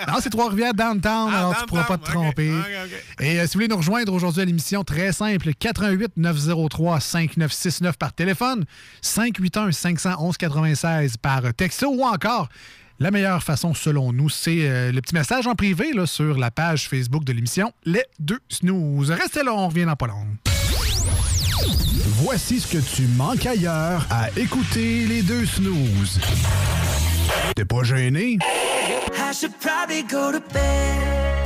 Non, 0.09 0.15
c'est 0.21 0.31
Trois-Rivières 0.31 0.73
downtown, 0.75 1.31
Ah, 1.33 1.39
alors 1.39 1.51
tu 1.51 1.57
downtown, 1.61 1.67
pourras 1.69 1.85
pas 1.85 1.99
te 1.99 2.05
tromper. 2.11 2.51
ok. 2.51 3.21
Et 3.21 3.35
si 3.41 3.45
vous 3.47 3.53
voulez 3.55 3.69
nous 3.69 3.77
rejoindre 3.77 4.13
aujourd'hui 4.13 4.43
à 4.43 4.45
l'émission, 4.45 4.85
très 4.85 5.13
simple, 5.13 5.51
88 5.59 6.13
903 6.17 7.01
5969 7.01 7.97
par 7.99 8.13
téléphone, 8.13 8.65
581 9.03 9.73
511 9.73 10.37
96 10.37 10.86
par 11.21 11.43
texto 11.55 11.89
ou 11.89 12.03
encore 12.05 12.49
la 12.99 13.11
meilleure 13.11 13.43
façon 13.43 13.75
selon 13.75 14.13
nous, 14.13 14.31
c'est 14.31 14.69
euh, 14.69 14.91
le 14.91 15.01
petit 15.03 15.15
message 15.15 15.47
en 15.47 15.55
privé 15.55 15.93
là, 15.93 16.07
sur 16.07 16.39
la 16.39 16.51
page 16.51 16.89
Facebook 16.89 17.25
de 17.25 17.33
l'émission 17.33 17.73
Les 17.85 18.05
Deux 18.19 18.39
Snooze. 18.49 19.11
Restez 19.11 19.43
là, 19.43 19.53
on 19.53 19.69
revient 19.69 19.85
dans 19.85 19.97
pas 19.97 20.07
long. 20.07 20.27
Voici 22.23 22.61
ce 22.61 22.67
que 22.73 22.79
tu 22.79 23.03
manques 23.09 23.45
ailleurs 23.45 24.07
à 24.11 24.31
écouter 24.39 25.07
les 25.07 25.23
deux 25.23 25.45
snooze. 25.45 26.21
T'es 27.55 27.65
pas 27.65 27.83
gêné? 27.83 28.39
I 29.19 29.35
should 29.35 29.53
probably 29.61 30.03
go 30.03 30.33
to 30.33 30.41
bed. 30.53 31.46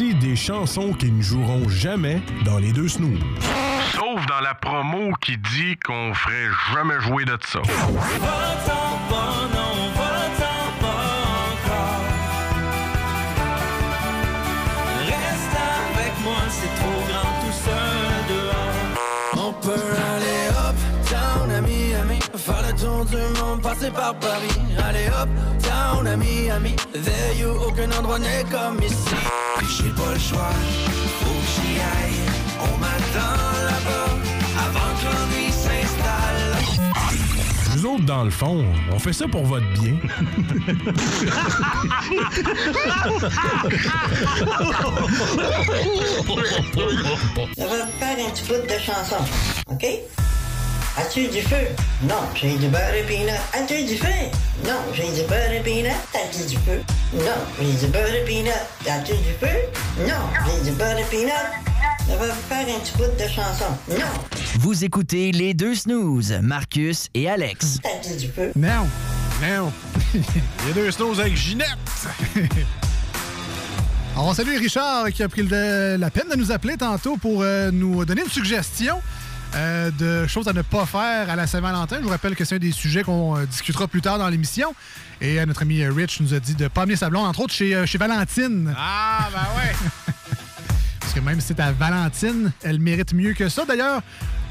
Voici 0.00 0.14
des 0.14 0.36
chansons 0.36 0.94
qui 0.94 1.12
ne 1.12 1.20
joueront 1.20 1.68
jamais 1.68 2.22
dans 2.46 2.58
les 2.58 2.72
deux 2.72 2.88
snooze. 2.88 3.20
Sauf 3.92 4.24
dans 4.26 4.40
la 4.40 4.54
promo 4.54 5.12
qui 5.20 5.36
dit 5.36 5.76
qu'on 5.84 6.14
ferait 6.14 6.48
jamais 6.72 6.98
jouer 7.00 7.26
de 7.26 7.36
ça. 7.46 7.58
Reste 7.58 7.70
avec 15.90 16.12
moi, 16.24 16.40
c'est 16.48 16.74
trop 16.80 17.02
grand 17.10 17.32
tout 17.42 17.56
seul 17.64 18.24
dehors. 18.30 19.48
On 19.48 19.52
peut 19.52 19.92
aller 20.14 20.48
up, 20.66 20.76
down 21.10 21.50
à 21.50 21.60
Miami, 21.60 22.20
faire 22.36 22.62
le 22.66 22.72
tour 22.80 23.04
du 23.04 23.38
monde, 23.38 23.60
passer 23.60 23.90
par 23.90 24.14
Paris. 24.14 24.60
Aller 24.82 25.08
up, 25.08 25.28
down 25.90 26.06
à 26.06 26.16
Miami, 26.16 26.76
there 26.92 27.34
you, 27.38 27.50
aucun 27.66 27.90
endroit 27.92 28.18
n'est 28.18 28.44
comme 28.50 28.78
ici. 28.82 29.14
J'ai 29.76 29.90
pas 29.90 30.12
le 30.12 30.18
choix, 30.18 30.50
faut 31.20 31.26
que 31.26 31.46
j'y 31.54 31.78
aille. 31.78 32.22
On 32.60 32.76
m'attend 32.78 33.36
là-bas, 33.68 34.10
avant 34.66 34.90
que 34.96 35.04
l'ennui 35.06 35.46
s'installe. 35.50 36.52
Nous 37.76 37.84
autres, 37.86 38.04
dans 38.04 38.24
le 38.24 38.30
fond, 38.30 38.64
on 38.92 38.98
fait 38.98 39.12
ça 39.12 39.28
pour 39.28 39.44
votre 39.44 39.70
bien. 39.72 39.96
Ça 47.56 47.66
va 47.66 47.86
faire 47.98 48.26
un 48.26 48.30
petit 48.30 48.44
bout 48.44 48.66
de 48.66 48.78
chanson, 48.78 49.16
OK? 49.70 49.84
As-tu 50.96 51.28
du 51.28 51.40
feu? 51.42 51.56
Non, 52.02 52.16
j'ai 52.34 52.56
du 52.56 52.68
beurre 52.68 52.94
et 52.94 53.02
peanut. 53.04 53.30
As-tu 53.54 53.84
du 53.84 53.96
feu? 53.96 54.06
Non, 54.64 54.74
j'ai 54.92 55.04
du 55.12 55.26
beurre 55.28 55.52
et 55.52 55.60
peanut. 55.60 55.92
As-tu 56.14 56.44
du 56.46 56.56
feu? 56.56 56.82
Non, 57.14 57.22
j'ai 57.60 57.86
du 57.86 57.92
beurre 57.92 58.14
et 58.14 58.24
peanut. 58.24 58.52
As-tu 58.86 59.12
du 59.14 59.32
feu? 59.40 60.06
Non, 60.06 60.14
j'ai 60.46 60.70
du 60.70 60.76
beurre 60.76 60.98
et 60.98 61.04
peanut. 61.04 61.32
Ça 62.08 62.16
va 62.16 62.26
faire 62.34 62.74
un 62.76 62.80
petit 62.80 62.92
bout 62.96 63.04
de 63.22 63.28
chanson. 63.28 63.64
Non, 63.88 64.06
Vous 64.58 64.84
écoutez 64.84 65.32
les 65.32 65.54
deux 65.54 65.74
snooze, 65.74 66.32
Marcus 66.42 67.06
et 67.14 67.28
Alex. 67.30 67.78
as-tu 67.84 68.16
du 68.16 68.28
feu? 68.28 68.52
Non. 68.56 68.86
Non. 69.42 69.72
Il 70.14 70.20
y 70.20 70.70
a 70.70 70.74
deux 70.74 70.90
snows 70.90 71.18
avec 71.20 71.36
Ginette. 71.36 71.68
Alors, 74.14 74.26
on 74.28 74.34
salue 74.34 74.58
Richard 74.58 75.10
qui 75.12 75.22
a 75.22 75.28
pris 75.28 75.42
le- 75.42 75.96
la 75.98 76.10
peine 76.10 76.28
de 76.30 76.36
nous 76.36 76.50
appeler 76.52 76.76
tantôt 76.76 77.16
pour 77.16 77.42
euh, 77.42 77.70
nous 77.70 78.04
donner 78.04 78.22
une 78.22 78.28
suggestion 78.30 79.00
euh, 79.54 79.90
de 79.90 80.26
choses 80.26 80.46
à 80.48 80.52
ne 80.52 80.62
pas 80.62 80.86
faire 80.86 81.28
à 81.30 81.36
la 81.36 81.46
Saint-Valentin. 81.46 81.96
Je 81.98 82.02
vous 82.04 82.08
rappelle 82.10 82.36
que 82.36 82.44
c'est 82.44 82.56
un 82.56 82.58
des 82.58 82.72
sujets 82.72 83.02
qu'on 83.02 83.36
euh, 83.36 83.46
discutera 83.46 83.88
plus 83.88 84.00
tard 84.00 84.18
dans 84.18 84.28
l'émission. 84.28 84.74
Et 85.20 85.40
euh, 85.40 85.46
notre 85.46 85.62
ami 85.62 85.84
Rich 85.86 86.20
nous 86.20 86.34
a 86.34 86.40
dit 86.40 86.54
de 86.54 86.64
ne 86.64 86.68
pas 86.68 86.82
amener 86.82 86.96
sa 86.96 87.10
blonde, 87.10 87.26
entre 87.26 87.40
autres, 87.40 87.52
chez, 87.54 87.86
chez 87.86 87.98
Valentine. 87.98 88.74
Ah, 88.78 89.28
ben 89.32 89.38
ouais. 89.60 89.74
Parce 91.00 91.12
que 91.12 91.20
même 91.20 91.40
si 91.40 91.48
c'est 91.48 91.60
à 91.60 91.72
Valentine, 91.72 92.52
elle 92.62 92.78
mérite 92.78 93.12
mieux 93.12 93.32
que 93.34 93.48
ça. 93.48 93.64
D'ailleurs, 93.64 94.00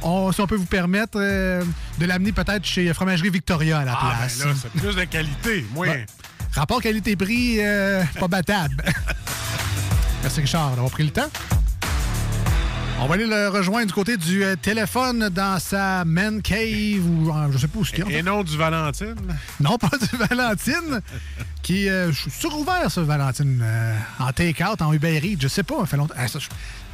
on, 0.02 0.32
si 0.34 0.42
on 0.42 0.48
peut 0.48 0.58
vous 0.58 0.66
permettre 0.66 1.18
de 1.18 2.06
l'amener 2.06 2.34
peut-être 2.34 2.66
chez 2.66 2.94
Fromagerie 2.94 3.30
Victoria 3.30 3.80
à 3.80 3.86
la 3.86 3.94
Ah, 3.98 4.16
place. 4.20 4.40
ben 4.40 4.48
là, 4.50 4.54
c'est 4.62 4.72
plus 4.82 4.96
de 4.96 5.04
qualité. 5.06 5.66
Moi, 5.74 5.88
Ouais. 5.88 6.06
Rapport 6.54 6.82
qualité-prix, 6.82 7.58
euh, 7.60 8.04
pas 8.20 8.28
battable. 8.28 8.84
Merci 10.24 10.42
Richard 10.42 10.72
d'avoir 10.72 10.90
pris 10.92 11.04
le 11.04 11.12
temps. 11.12 11.30
On 13.02 13.08
va 13.08 13.14
aller 13.16 13.26
le 13.28 13.48
rejoindre 13.48 13.88
du 13.88 13.94
côté 13.94 14.18
du 14.18 14.44
euh, 14.44 14.56
téléphone 14.58 15.30
dans 15.30 15.58
sa 15.60 16.04
man 16.06 16.42
cave 16.42 17.00
ou 17.06 17.32
euh, 17.34 17.48
je 17.52 17.58
sais 17.58 17.68
pas 17.70 17.80
où 17.80 17.86
c'est. 17.86 17.98
et 18.10 18.22
non 18.22 18.44
du 18.44 18.58
Valentine. 18.58 19.16
Non, 19.60 19.78
pas 19.78 19.90
du 19.98 20.18
Valentine. 20.18 21.02
qui 21.62 21.88
euh, 21.90 22.12
je 22.12 22.22
suis 22.24 22.32
surouvert, 22.32 22.92
ça, 22.92 23.02
Valentine. 23.02 23.62
euh, 23.64 23.96
en 24.20 24.32
take-out, 24.34 24.82
en 24.82 24.92
Uber 24.92 25.18
Eats, 25.24 25.38
je 25.42 25.48
sais 25.48 25.64
pas. 25.64 25.80
Ça 25.82 25.86
fait 25.86 25.98
longtemps. 25.98 26.14
Ah, 26.18 26.28
ça, 26.28 26.40
je- 26.40 26.48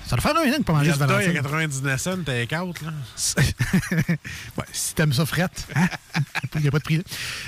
ça 0.08 0.16
doit 0.16 0.22
faire 0.22 0.40
un 0.40 0.48
an 0.48 0.58
que 0.58 0.64
pas 0.64 0.74
mangé 0.74 0.92
Il 0.92 0.94
du 0.94 1.00
y 1.00 1.04
a 1.04 1.08
Valentine. 1.08 1.34
99 1.34 2.00
cents, 2.02 2.18
take-out, 2.24 2.82
là. 2.84 2.92
ouais, 4.58 4.66
si 4.72 4.94
t'aimes 4.94 5.14
ça 5.14 5.26
frette, 5.26 5.68
hein? 5.76 5.88
il 6.56 6.62
n'y 6.62 6.68
a 6.68 6.72
pas 6.72 6.78
de 6.80 6.84
prix. 6.84 6.98
là. 6.98 7.04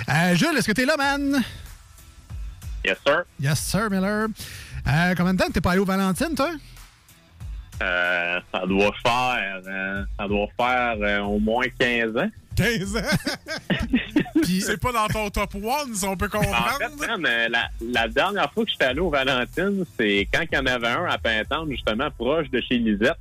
Euh, 0.09 0.35
Jules, 0.35 0.57
est-ce 0.57 0.65
que 0.67 0.71
t'es 0.71 0.85
là, 0.85 0.97
man? 0.97 1.43
Yes, 2.83 2.97
sir. 3.05 3.23
Yes, 3.39 3.59
sir, 3.59 3.89
Miller. 3.91 4.27
Euh, 4.87 5.13
combien 5.15 5.33
de 5.35 5.37
temps 5.39 5.47
que 5.47 5.51
t'es 5.53 5.61
pas 5.61 5.71
allé 5.71 5.79
au 5.79 5.85
Valentine, 5.85 6.33
toi? 6.35 6.49
Euh, 7.81 8.39
ça 8.53 8.65
doit 8.65 8.93
faire, 9.05 9.61
euh, 9.67 10.03
ça 10.19 10.27
doit 10.27 10.47
faire 10.59 10.95
euh, 11.01 11.19
au 11.21 11.39
moins 11.39 11.65
15 11.79 12.17
ans. 12.17 12.29
15 12.55 12.97
ans? 12.97 13.01
c'est 14.43 14.81
pas 14.81 14.91
dans 14.91 15.07
ton 15.07 15.29
top 15.29 15.55
one, 15.55 15.93
si 15.93 16.05
on 16.05 16.17
peut 16.17 16.29
En 16.33 16.39
comprendre. 16.39 16.77
fait, 16.79 17.07
man, 17.07 17.25
euh, 17.25 17.47
la, 17.49 17.69
la 17.93 18.07
dernière 18.07 18.51
fois 18.51 18.65
que 18.65 18.71
j'étais 18.71 18.85
allé 18.85 18.99
au 18.99 19.09
Valentine, 19.11 19.85
c'est 19.99 20.27
quand 20.33 20.43
il 20.51 20.55
y 20.55 20.59
en 20.59 20.65
avait 20.65 20.87
un 20.87 21.05
à 21.05 21.17
Pintante, 21.17 21.69
justement, 21.69 22.09
proche 22.17 22.49
de 22.49 22.61
chez 22.61 22.77
Lisette. 22.79 23.17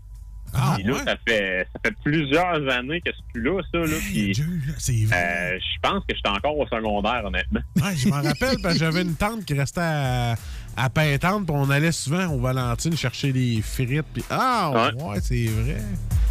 Ah, 0.55 0.75
Puis 0.77 0.85
là, 0.85 0.93
ouais? 0.95 1.05
ça 1.05 1.17
fait 1.27 1.67
ça 1.73 1.81
fait 1.85 1.95
plusieurs 2.05 2.69
années 2.71 3.01
que 3.01 3.11
c'est 3.15 3.33
plus 3.35 3.43
là, 3.43 3.61
ça. 3.73 3.79
Là, 3.79 3.85
euh, 3.87 5.59
je 5.59 5.81
pense 5.83 6.05
que 6.09 6.15
j'étais 6.15 6.29
encore 6.29 6.57
au 6.57 6.67
secondaire, 6.67 7.23
honnêtement. 7.25 7.61
Ouais, 7.77 7.95
je 7.97 8.09
m'en 8.09 8.23
rappelle 8.23 8.57
parce 8.63 8.75
que 8.75 8.81
j'avais 8.81 9.03
une 9.03 9.17
tante 9.17 9.45
qui 9.45 9.55
restait 9.55 9.81
à, 9.83 10.35
à 10.77 10.91
Pintante, 10.91 11.47
puis 11.47 11.55
on 11.57 11.71
allait 11.71 11.93
souvent 11.93 12.27
au 12.29 12.39
Valentine 12.41 12.97
chercher 12.97 13.33
des 13.33 13.63
frites. 13.63 14.05
Puis 14.13 14.25
ah, 14.31 14.93
ouais, 14.97 15.21
c'est 15.23 15.47
vrai. 15.47 15.77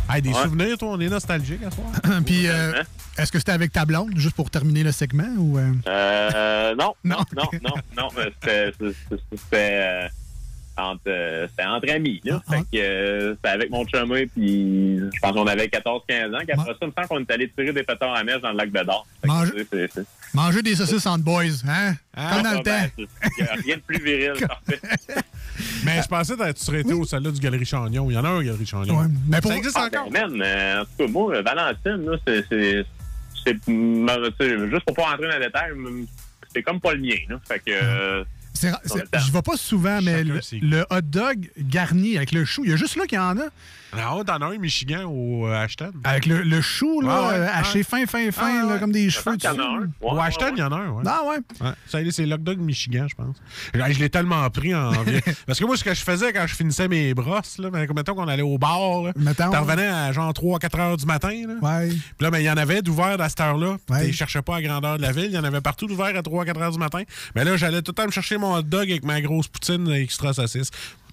Hey, 0.10 0.22
des 0.22 0.30
Ouais. 0.30 0.44
souvenirs, 0.44 0.78
toi, 0.78 0.90
on 0.92 1.00
est 1.00 1.10
nostalgique 1.10 1.62
à 1.64 1.72
soir. 1.72 1.88
Puis, 2.28 2.48
euh, 2.48 2.74
est-ce 3.18 3.32
que 3.32 3.40
c'était 3.40 3.54
avec 3.54 3.72
ta 3.72 3.86
blonde, 3.86 4.12
juste 4.16 4.36
pour 4.36 4.52
terminer 4.52 4.84
le 4.84 4.92
segment? 4.92 5.28
Ou, 5.40 5.58
euh? 5.58 5.72
Euh, 5.88 6.76
non, 6.76 6.94
non, 7.04 7.18
non, 7.36 7.44
non, 7.64 7.72
non. 7.98 8.10
euh, 8.20 8.30
C'était 9.32 9.80
euh, 9.82 10.08
entre, 10.78 11.02
euh, 11.08 11.48
c'était 11.50 11.64
entre 11.68 11.90
amis. 11.92 12.22
Là. 12.24 12.40
Fait 12.48 12.62
que 12.62 12.78
euh, 12.78 13.34
c'était 13.36 13.50
avec 13.50 13.72
mon 13.72 13.84
chumé, 13.88 14.28
puis 14.28 15.00
je 15.00 15.20
pense 15.22 15.32
qu'on 15.32 15.48
avait 15.48 15.66
14-15 15.68 16.36
ans. 16.36 16.40
Qu'après 16.48 16.66
ça, 16.66 16.78
il 16.84 16.88
me 16.88 16.92
semble 16.96 17.08
qu'on 17.08 17.20
est 17.22 17.32
allé 17.32 17.50
tirer 17.50 17.74
des 17.74 17.82
pétards 17.84 18.14
à 18.14 18.24
mèche 18.24 18.42
dans 18.42 18.52
le 18.52 18.58
lac 18.58 18.72
de 18.72 18.84
Dor. 18.84 19.08
Mange- 19.26 19.54
Manger 20.36 20.62
des 20.62 20.76
saucisses 20.76 21.06
entre 21.06 21.24
boys, 21.24 21.44
hein? 21.68 21.96
Comme 22.16 22.44
dans 22.44 22.52
le 22.52 22.58
Ah, 22.58 22.62
ben, 22.64 22.90
temps. 22.90 22.92
c'est- 22.98 23.30
Il 23.38 23.44
n'y 23.44 23.50
a 23.50 23.54
rien 23.54 23.76
de 23.78 23.82
plus 23.82 24.04
viril, 24.04 24.48
parfait. 24.48 24.80
Mais 25.86 26.02
je 26.02 26.08
pensais 26.08 26.36
que 26.36 26.52
tu 26.52 26.64
serais 26.64 26.82
été 26.82 26.94
au 26.94 27.06
salon 27.06 27.32
du 27.32 27.40
Galerie 27.40 27.66
Chagnon. 27.66 28.10
Il 28.12 28.14
y 28.14 28.18
en 28.18 28.26
a 28.26 28.30
un, 28.30 28.44
Galerie 28.44 28.66
Chagnon. 28.66 29.00
Ouais, 29.02 29.08
mais 29.30 29.40
pour- 29.40 29.52
Ça 29.52 29.58
existe 29.58 29.78
Ah, 29.80 29.86
encore? 29.86 30.12
ben, 30.12 30.28
man, 30.28 30.42
euh, 30.44 30.82
en 30.82 30.86
tout 30.86 30.92
cas, 30.98 31.08
moi, 31.08 31.42
Valentine, 31.42 32.06
là, 32.12 32.18
c'est- 32.28 32.86
Juste 33.46 34.86
pour 34.86 34.96
pas 34.96 35.04
rentrer 35.12 35.28
dans 35.28 35.38
les 35.40 35.46
détails, 35.46 35.72
c'est 36.54 36.64
comme 36.64 36.80
pas 36.80 36.94
le 36.94 37.02
mien. 37.02 37.16
Là. 37.30 37.40
Fait 37.48 37.60
que. 37.60 37.72
euh. 37.72 38.24
Je 38.62 39.32
vais 39.32 39.42
pas 39.42 39.58
souvent, 39.58 40.02
mais 40.02 40.24
le, 40.24 40.40
le 40.62 40.86
hot 40.90 41.02
dog 41.04 41.50
garni 41.60 42.16
avec 42.18 42.32
le 42.32 42.44
chou, 42.46 42.64
il 42.64 42.72
y 42.72 42.74
a 42.74 42.78
juste 42.78 42.96
là 42.96 43.06
qu'il 43.06 43.18
y 43.18 43.22
en 43.22 43.38
a. 43.38 43.44
Ah, 43.94 44.16
t'en 44.26 44.42
as 44.42 44.46
un, 44.48 44.58
Michigan, 44.58 45.04
au 45.06 45.48
euh, 45.48 45.64
Ashton. 45.64 45.92
Avec 46.04 46.26
le, 46.26 46.42
le 46.42 46.62
chou, 46.62 47.02
là, 47.02 47.28
ouais, 47.28 47.34
euh, 47.36 47.48
haché 47.54 47.84
fin, 47.84 48.06
fin, 48.06 48.32
fin, 48.32 48.62
Ah 48.64 48.74
là, 48.74 48.78
comme 48.78 48.92
des 48.92 49.10
cheveux 49.10 49.36
qu'il 49.38 49.46
y 49.46 49.48
en 49.48 49.54
a 49.54 49.56
dessus. 49.56 49.90
un. 50.04 50.06
Au 50.08 50.20
Ashton, 50.20 50.52
il 50.54 50.60
y 50.60 50.64
en 50.64 50.72
a 50.72 50.76
un, 50.76 50.90
ouais. 50.90 51.04
Ah 51.06 51.22
ouais? 51.30 51.38
Ouais. 51.62 51.74
Ça, 51.88 52.00
c'est 52.12 52.26
Lock 52.26 52.42
Dog 52.44 52.60
Michigan, 52.60 53.08
je 53.10 53.16
pense. 53.16 53.38
Je, 53.74 53.94
je 53.94 54.00
l'ai 54.00 54.10
tellement 54.10 54.50
pris 54.50 54.76
en. 54.76 54.92
Parce 55.48 55.60
que 55.60 55.66
moi, 55.66 55.78
ce 55.78 55.84
que 55.84 55.94
je 55.94 56.02
faisais 56.02 56.34
quand 56.34 56.46
je 56.48 56.56
finissais 56.56 56.88
mes 56.88 57.14
brosses, 57.14 57.58
là, 57.58 57.70
ben, 57.70 57.88
mettons 57.96 58.16
qu'on 58.16 58.28
allait 58.28 58.42
au 58.44 58.58
bar, 58.58 59.04
là, 59.04 59.12
Mettons. 59.16 59.50
t'en 59.52 59.62
revenais 59.62 59.88
à 59.88 60.12
genre 60.12 60.32
3-4 60.34 60.80
heures 60.80 60.98
du 60.98 61.06
matin. 61.06 61.34
Là. 61.48 61.54
Ouais. 61.62 61.90
Puis 61.90 62.00
là, 62.20 62.32
ben, 62.32 62.40
il 62.40 62.46
y 62.46 62.50
en 62.50 62.58
avait 62.58 62.82
d'ouverts 62.82 63.20
à 63.22 63.30
cette 63.30 63.40
heure-là. 63.42 63.78
Ouais. 63.90 64.08
Tu 64.08 64.14
cherchais 64.14 64.42
pas 64.42 64.58
à 64.58 64.62
grandeur 64.62 64.98
de 64.98 65.02
la 65.04 65.12
ville. 65.12 65.26
Il 65.26 65.34
y 65.36 65.38
en 65.40 65.44
avait 65.44 65.62
partout 65.62 65.88
d'ouverts 65.88 66.16
à 66.16 66.22
3-4 66.22 66.60
heures 66.62 66.72
du 66.72 66.80
matin. 66.80 67.04
Mais 67.36 67.44
là, 67.44 67.56
j'allais 67.58 67.82
tout 67.82 67.92
le 67.92 67.96
temps 67.96 68.06
me 68.08 68.12
chercher 68.12 68.38
mon 68.38 68.56
hot 68.56 68.62
dog 68.64 68.90
avec 68.90 69.04
ma 69.06 69.22
grosse 69.22 69.48
poutine 69.48 69.90
extra 69.92 70.34
saucisse. 70.34 70.70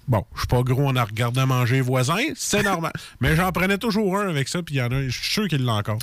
Bon, 0.07 0.25
je 0.33 0.39
suis 0.39 0.47
pas 0.47 0.61
gros 0.63 0.89
en 0.89 1.03
regardant 1.03 1.47
manger 1.47 1.79
voisin, 1.79 2.19
c'est 2.35 2.61
normal. 2.63 2.91
Mais 3.21 3.35
j'en 3.35 3.51
prenais 3.51 3.77
toujours 3.77 4.17
un 4.17 4.27
avec 4.29 4.49
ça, 4.49 4.61
puis 4.61 4.75
il 4.75 4.77
y 4.79 4.81
en 4.81 4.91
a, 4.91 5.01
je 5.03 5.09
suis 5.09 5.31
sûr 5.31 5.47
qu'il 5.47 5.63
l'a 5.63 5.73
encore. 5.75 5.97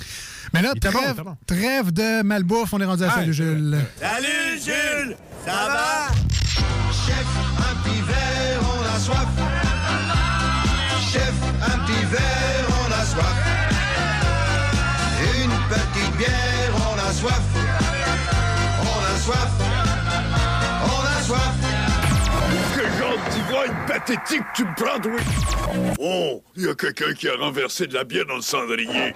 Mais 0.53 0.61
là, 0.63 0.73
bon, 0.73 0.79
trêve, 0.89 1.11
était 1.11 1.21
bon. 1.21 1.37
trêve 1.45 1.91
de 1.91 2.23
malbouffe, 2.23 2.73
on 2.73 2.81
est 2.81 2.85
rendu 2.85 3.03
à 3.03 3.09
ça, 3.11 3.17
Ouais, 3.19 3.27
le 3.27 3.31
Jules. 3.31 3.79
Salut 3.99 4.59
Jules, 4.63 5.15
ça 5.45 5.51
va? 5.51 6.07
Chef, 6.91 7.27
un 7.59 7.75
petit 7.83 8.01
verre, 8.01 8.61
on 8.63 8.95
a 8.95 8.99
soif. 8.99 9.27
Chef, 11.11 11.33
un 11.61 11.79
petit 11.85 12.05
verre, 12.05 12.67
on 12.69 12.91
a 12.91 13.05
soif. 13.05 13.37
Une 15.43 15.51
petite 15.69 16.17
bière, 16.17 16.73
on 16.75 17.09
a 17.09 17.13
soif. 17.13 17.41
On 18.81 19.15
a 19.15 19.19
soif. 19.19 19.70
Pathétique 24.05 24.43
tu 24.55 24.63
me 24.63 24.73
prends, 24.75 24.99
toi? 24.99 25.19
Oh, 25.99 26.43
il 26.55 26.65
y 26.65 26.69
a 26.69 26.75
quelqu'un 26.75 27.13
qui 27.13 27.27
a 27.27 27.35
renversé 27.35 27.87
de 27.87 27.93
la 27.93 28.03
bière 28.03 28.25
dans 28.25 28.35
le 28.35 28.41
cendrier. 28.41 29.13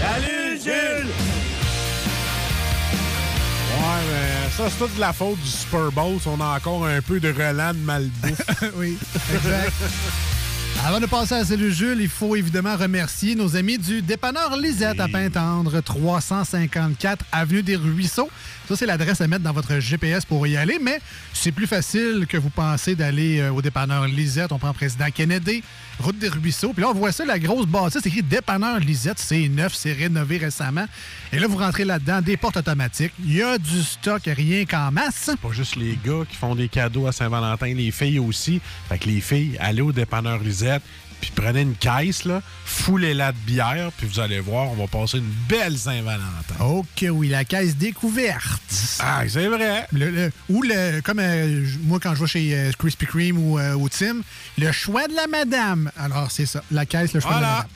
Salut 0.00 0.58
Jules! 0.62 1.08
Ouais, 3.76 4.02
mais 4.10 4.50
ça, 4.56 4.70
c'est 4.70 4.78
toute 4.78 4.94
de 4.94 5.00
la 5.00 5.12
faute 5.12 5.38
du 5.40 5.48
Super 5.48 5.90
Bowl. 5.92 6.20
si 6.20 6.28
On 6.28 6.40
a 6.40 6.56
encore 6.56 6.86
un 6.86 7.00
peu 7.00 7.20
de 7.20 7.28
relent 7.28 7.72
de 7.72 7.78
malbouffe. 7.78 8.40
oui, 8.76 8.98
exact. 9.34 9.72
Avant 10.86 11.00
de 11.00 11.06
passer 11.06 11.34
à 11.34 11.44
celui 11.44 11.74
Jules, 11.74 12.00
il 12.00 12.08
faut 12.08 12.36
évidemment 12.36 12.74
remercier 12.74 13.34
nos 13.34 13.54
amis 13.54 13.76
du 13.76 14.00
dépanneur 14.00 14.56
Lisette 14.56 14.98
à 14.98 15.08
Pintendre, 15.08 15.82
354 15.82 17.24
Avenue 17.32 17.62
des 17.62 17.76
Ruisseaux. 17.76 18.30
Ça, 18.70 18.76
c'est 18.76 18.86
l'adresse 18.86 19.20
à 19.20 19.26
mettre 19.26 19.42
dans 19.42 19.52
votre 19.52 19.80
GPS 19.80 20.24
pour 20.24 20.46
y 20.46 20.56
aller, 20.56 20.78
mais 20.80 21.00
c'est 21.32 21.50
plus 21.50 21.66
facile 21.66 22.28
que 22.28 22.36
vous 22.36 22.50
pensez 22.50 22.94
d'aller 22.94 23.40
euh, 23.40 23.50
au 23.50 23.60
dépanneur 23.60 24.06
Lisette. 24.06 24.52
On 24.52 24.60
prend 24.60 24.72
Président 24.72 25.10
Kennedy, 25.12 25.64
route 25.98 26.16
des 26.16 26.28
Ruisseaux. 26.28 26.72
Puis 26.72 26.82
là, 26.82 26.90
on 26.90 26.94
voit 26.94 27.10
ça, 27.10 27.24
la 27.24 27.40
grosse 27.40 27.66
bâtisse, 27.66 27.98
c'est 28.00 28.08
écrit 28.08 28.22
dépanneur 28.22 28.78
Lisette. 28.78 29.18
C'est 29.18 29.48
neuf, 29.48 29.74
c'est 29.74 29.92
rénové 29.92 30.38
récemment. 30.38 30.84
Et 31.32 31.40
là, 31.40 31.48
vous 31.48 31.56
rentrez 31.56 31.84
là-dedans, 31.84 32.22
des 32.22 32.36
portes 32.36 32.58
automatiques. 32.58 33.12
Il 33.24 33.34
y 33.34 33.42
a 33.42 33.58
du 33.58 33.82
stock, 33.82 34.22
rien 34.24 34.64
qu'en 34.66 34.92
masse. 34.92 35.32
Pas 35.42 35.50
juste 35.50 35.74
les 35.74 35.98
gars 36.06 36.22
qui 36.30 36.36
font 36.36 36.54
des 36.54 36.68
cadeaux 36.68 37.08
à 37.08 37.12
Saint-Valentin, 37.12 37.74
les 37.74 37.90
filles 37.90 38.20
aussi. 38.20 38.60
Fait 38.88 38.98
que 38.98 39.08
les 39.08 39.20
filles, 39.20 39.56
allez 39.58 39.82
au 39.82 39.90
dépanneur 39.90 40.38
Lisette, 40.38 40.82
puis 41.20 41.30
prenez 41.34 41.60
une 41.62 41.74
caisse, 41.74 42.24
là, 42.24 42.42
foulez-la 42.64 43.32
de 43.32 43.36
bière, 43.46 43.90
puis 43.96 44.06
vous 44.06 44.20
allez 44.20 44.40
voir, 44.40 44.70
on 44.70 44.74
va 44.76 44.86
passer 44.86 45.18
une 45.18 45.32
belle 45.48 45.76
Saint-Valentin. 45.78 46.64
OK, 46.64 47.04
oui, 47.10 47.28
la 47.28 47.44
caisse 47.44 47.76
découverte. 47.76 48.62
Ah, 49.00 49.22
c'est 49.28 49.48
vrai. 49.48 49.86
Le- 49.92 50.10
le- 50.10 50.32
ou 50.48 50.62
le, 50.62 51.00
comme 51.02 51.18
euh, 51.20 51.66
moi, 51.84 51.98
quand 52.02 52.14
je 52.14 52.20
vais 52.20 52.26
chez 52.26 52.54
euh, 52.54 52.70
Krispy 52.78 53.06
Kreme 53.06 53.38
ou 53.38 53.58
euh, 53.58 53.74
au 53.74 53.88
Tim, 53.88 54.20
le 54.58 54.72
choix 54.72 55.06
de 55.08 55.14
la 55.14 55.26
madame. 55.26 55.90
Alors, 55.98 56.30
c'est 56.30 56.46
ça, 56.46 56.62
la 56.70 56.86
caisse, 56.86 57.12
le 57.12 57.20
choix 57.20 57.32
Voilà. 57.32 57.46
de 57.46 57.46
la 57.46 57.56
madame. 57.56 57.66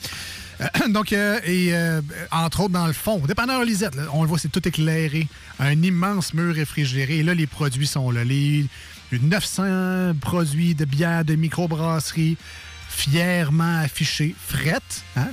Donc, 0.93 1.13
euh, 1.13 1.41
et 1.45 1.75
euh, 1.75 2.01
entre 2.31 2.61
autres, 2.61 2.73
dans 2.73 2.87
le 2.87 2.93
fond, 2.93 3.19
dépanneur 3.19 3.65
Lisette, 3.65 3.97
là, 3.97 4.05
on 4.13 4.23
le 4.23 4.29
voit, 4.29 4.39
c'est 4.39 4.53
tout 4.53 4.67
éclairé. 4.67 5.27
Un 5.59 5.83
immense 5.83 6.33
mur 6.33 6.55
réfrigéré. 6.55 7.19
Et 7.19 7.23
là, 7.25 7.35
les 7.35 7.47
produits 7.49 7.87
sont 7.89 8.11
là. 8.13 8.23
Les 8.25 8.65
900 9.13 10.15
produits 10.21 10.75
de 10.75 10.85
bière, 10.85 11.25
de 11.25 11.35
microbrasserie, 11.35 12.37
fièrement. 12.95 13.83
Hein, 13.83 13.87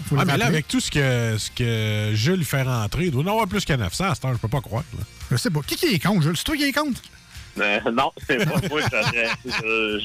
faut 0.06 0.16
le 0.16 0.22
Ah, 0.22 0.26
mais 0.26 0.38
là, 0.38 0.48
avec 0.48 0.68
tout 0.68 0.80
ce 0.80 0.92
que, 0.92 1.38
ce 1.38 1.52
que 1.52 2.16
Jules 2.16 2.44
fait 2.46 2.64
rentrer, 2.64 3.06
il 3.06 3.12
doit 3.12 3.24
y 3.24 3.26
en 3.28 3.32
avoir 3.32 3.48
plus 3.48 3.64
que 3.66 3.74
900 3.74 4.06
à 4.06 4.16
cette 4.16 4.26
heure, 4.26 4.34
je 4.34 4.40
peux 4.40 4.48
pas 4.48 4.62
croire. 4.62 4.84
là. 4.98 5.04
Je 5.30 5.38
sais 5.38 5.50
pas. 5.50 5.62
Qui 5.66 5.76
qui 5.76 5.86
est 5.88 6.00
contre, 6.00 6.24
Jules? 6.24 6.38
C'est 6.38 6.44
toi 6.44 6.58
qui 6.58 6.64
est 6.64 6.74
contre? 6.74 7.02
Euh, 7.60 7.80
non, 7.92 8.12
c'est 8.28 8.38
pas 8.46 8.68
moi. 8.70 8.82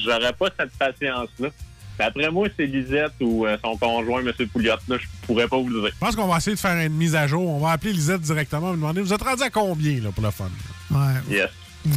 J'aurais, 0.03 0.33
pas 0.33 0.47
cette 0.59 0.71
patience-là. 0.77 1.49
D'après 1.97 2.29
moi, 2.29 2.47
c'est 2.55 2.65
Lisette 2.67 3.13
ou 3.21 3.45
euh, 3.45 3.57
son 3.63 3.75
conjoint, 3.77 4.21
M. 4.21 4.31
Pouliot. 4.53 4.75
Là, 4.87 4.97
je 4.99 5.07
pourrais 5.25 5.47
pas 5.47 5.57
vous 5.57 5.69
le 5.69 5.81
dire. 5.81 5.91
Je 5.93 5.99
pense 5.99 6.15
qu'on 6.15 6.27
va 6.27 6.37
essayer 6.37 6.55
de 6.55 6.61
faire 6.61 6.75
une 6.77 6.93
mise 6.93 7.15
à 7.15 7.25
jour. 7.25 7.49
On 7.49 7.59
va 7.59 7.71
appeler 7.71 7.93
Lisette 7.93 8.21
directement 8.21 8.69
et 8.69 8.73
lui 8.73 8.77
demander 8.81 9.01
Vous 9.01 9.13
êtes 9.13 9.23
rendu 9.23 9.41
à 9.43 9.49
combien 9.49 9.99
là, 10.01 10.11
pour 10.11 10.23
le 10.23 10.31
fun? 10.31 10.49
Ouais. 10.91 11.35
Yes. 11.37 11.49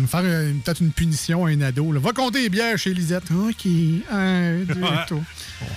Faire 0.08 0.22
peut-être 0.22 0.80
une 0.80 0.92
punition 0.92 1.46
à 1.46 1.50
un 1.50 1.60
ado. 1.62 1.92
là. 1.92 2.00
Va 2.00 2.12
compter 2.12 2.42
les 2.42 2.48
bières 2.48 2.78
chez 2.78 2.92
Lisette. 2.94 3.30
OK. 3.30 3.66
Un, 4.10 4.58
deux, 4.64 4.80
Ouais. 4.80 5.20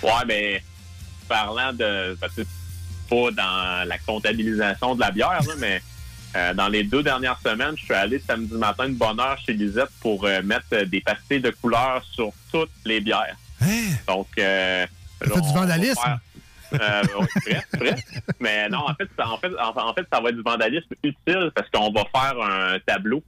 Ouais, 0.01 0.09
mais 0.27 0.63
parlant 1.27 1.73
de. 1.73 2.15
Parce 2.19 2.33
que 2.35 2.41
pas 3.09 3.31
dans 3.31 3.87
la 3.87 3.97
comptabilisation 4.05 4.95
de 4.95 4.99
la 5.01 5.11
bière, 5.11 5.39
là, 5.47 5.53
mais 5.59 5.81
euh, 6.35 6.53
dans 6.53 6.67
les 6.67 6.83
deux 6.83 7.03
dernières 7.03 7.39
semaines, 7.45 7.75
je 7.77 7.83
suis 7.83 7.93
allé 7.93 8.21
samedi 8.27 8.53
matin 8.55 8.87
de 8.89 8.93
bonne 8.95 9.19
heure 9.19 9.37
chez 9.45 9.53
Lisette 9.53 9.89
pour 10.01 10.25
euh, 10.25 10.41
mettre 10.41 10.85
des 10.85 11.01
pastilles 11.01 11.41
de 11.41 11.51
couleur 11.61 12.03
sur 12.11 12.31
toutes 12.51 12.71
les 12.85 13.01
bières. 13.01 13.35
Donc, 14.07 14.27
euh, 14.37 14.85
fait 15.21 15.41
du 15.41 15.53
vandalisme? 15.53 16.01
faire- 16.01 16.19
Euh, 16.73 17.03
presque, 17.45 17.67
presque. 17.77 18.07
Mais 18.39 18.67
non, 18.67 18.79
en 18.79 18.95
fait, 18.95 19.07
en 19.23 19.37
fait, 19.37 19.51
en, 19.59 19.89
en 19.89 19.93
fait, 19.93 20.07
ça 20.11 20.19
va 20.19 20.29
être 20.29 20.35
du 20.37 20.41
vandalisme 20.41 20.87
utile 21.03 21.51
parce 21.53 21.69
qu'on 21.69 21.91
va 21.91 22.01
faire 22.11 22.33
un 22.41 22.79
tableau 22.83 23.21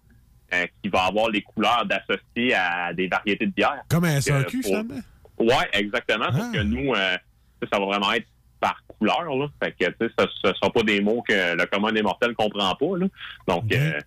euh, 0.64 0.66
qui 0.82 0.90
va 0.90 1.06
avoir 1.06 1.30
les 1.30 1.42
couleurs 1.42 1.86
d'associer 1.86 2.54
à 2.54 2.94
des 2.94 3.08
variétés 3.08 3.46
de 3.46 3.52
bières. 3.52 3.84
Comme 3.90 4.06
un 4.06 4.22
SAQ, 4.22 4.62
pour- 4.62 4.70
finalement? 4.70 5.02
Ouais, 5.40 5.70
exactement. 5.74 6.28
Ah. 6.30 6.52
que 6.54 6.62
nous, 6.62 6.94
euh, 6.94 7.18
ça, 7.72 7.80
va 7.80 7.86
vraiment 7.86 8.12
être 8.14 8.28
par 8.60 8.82
couleur. 8.88 9.24
Là. 9.36 9.48
Fait 9.62 9.72
que, 9.72 9.86
tu 9.86 10.08
sais, 10.08 10.14
ça 10.18 10.50
ne 10.50 10.54
sera 10.54 10.72
pas 10.72 10.84
des 10.84 11.02
mots 11.02 11.24
que 11.28 11.56
le 11.56 11.66
commun 11.66 11.92
des 11.92 12.02
mortels 12.02 12.30
ne 12.30 12.36
comprend 12.36 12.74
pas. 12.76 12.98
Là. 12.98 13.08
Donc, 13.48 13.74
euh, 13.74 14.00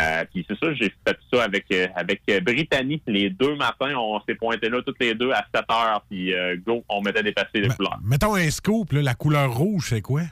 euh, 0.00 0.24
puis 0.32 0.44
c'est 0.48 0.58
ça, 0.58 0.74
j'ai 0.74 0.92
fait 1.06 1.16
ça 1.32 1.44
avec 1.44 1.66
euh, 1.72 1.86
avec 1.94 2.22
Brittany. 2.42 3.00
Les 3.06 3.30
deux 3.30 3.54
matins, 3.54 3.94
on 3.96 4.20
s'est 4.26 4.34
pointés 4.34 4.68
là 4.68 4.82
toutes 4.82 5.00
les 5.00 5.14
deux 5.14 5.30
à 5.30 5.46
7 5.54 5.64
heures. 5.70 6.04
Puis, 6.10 6.34
euh, 6.34 6.56
go, 6.66 6.84
on 6.88 7.00
mettait 7.02 7.22
des 7.22 7.32
pastilles 7.32 7.62
de 7.62 7.72
couleurs. 7.72 7.98
Mettons 8.02 8.34
un 8.34 8.50
scoop, 8.50 8.92
là, 8.92 9.02
la 9.02 9.14
couleur 9.14 9.54
rouge, 9.54 9.86
c'est 9.90 10.02
quoi? 10.02 10.22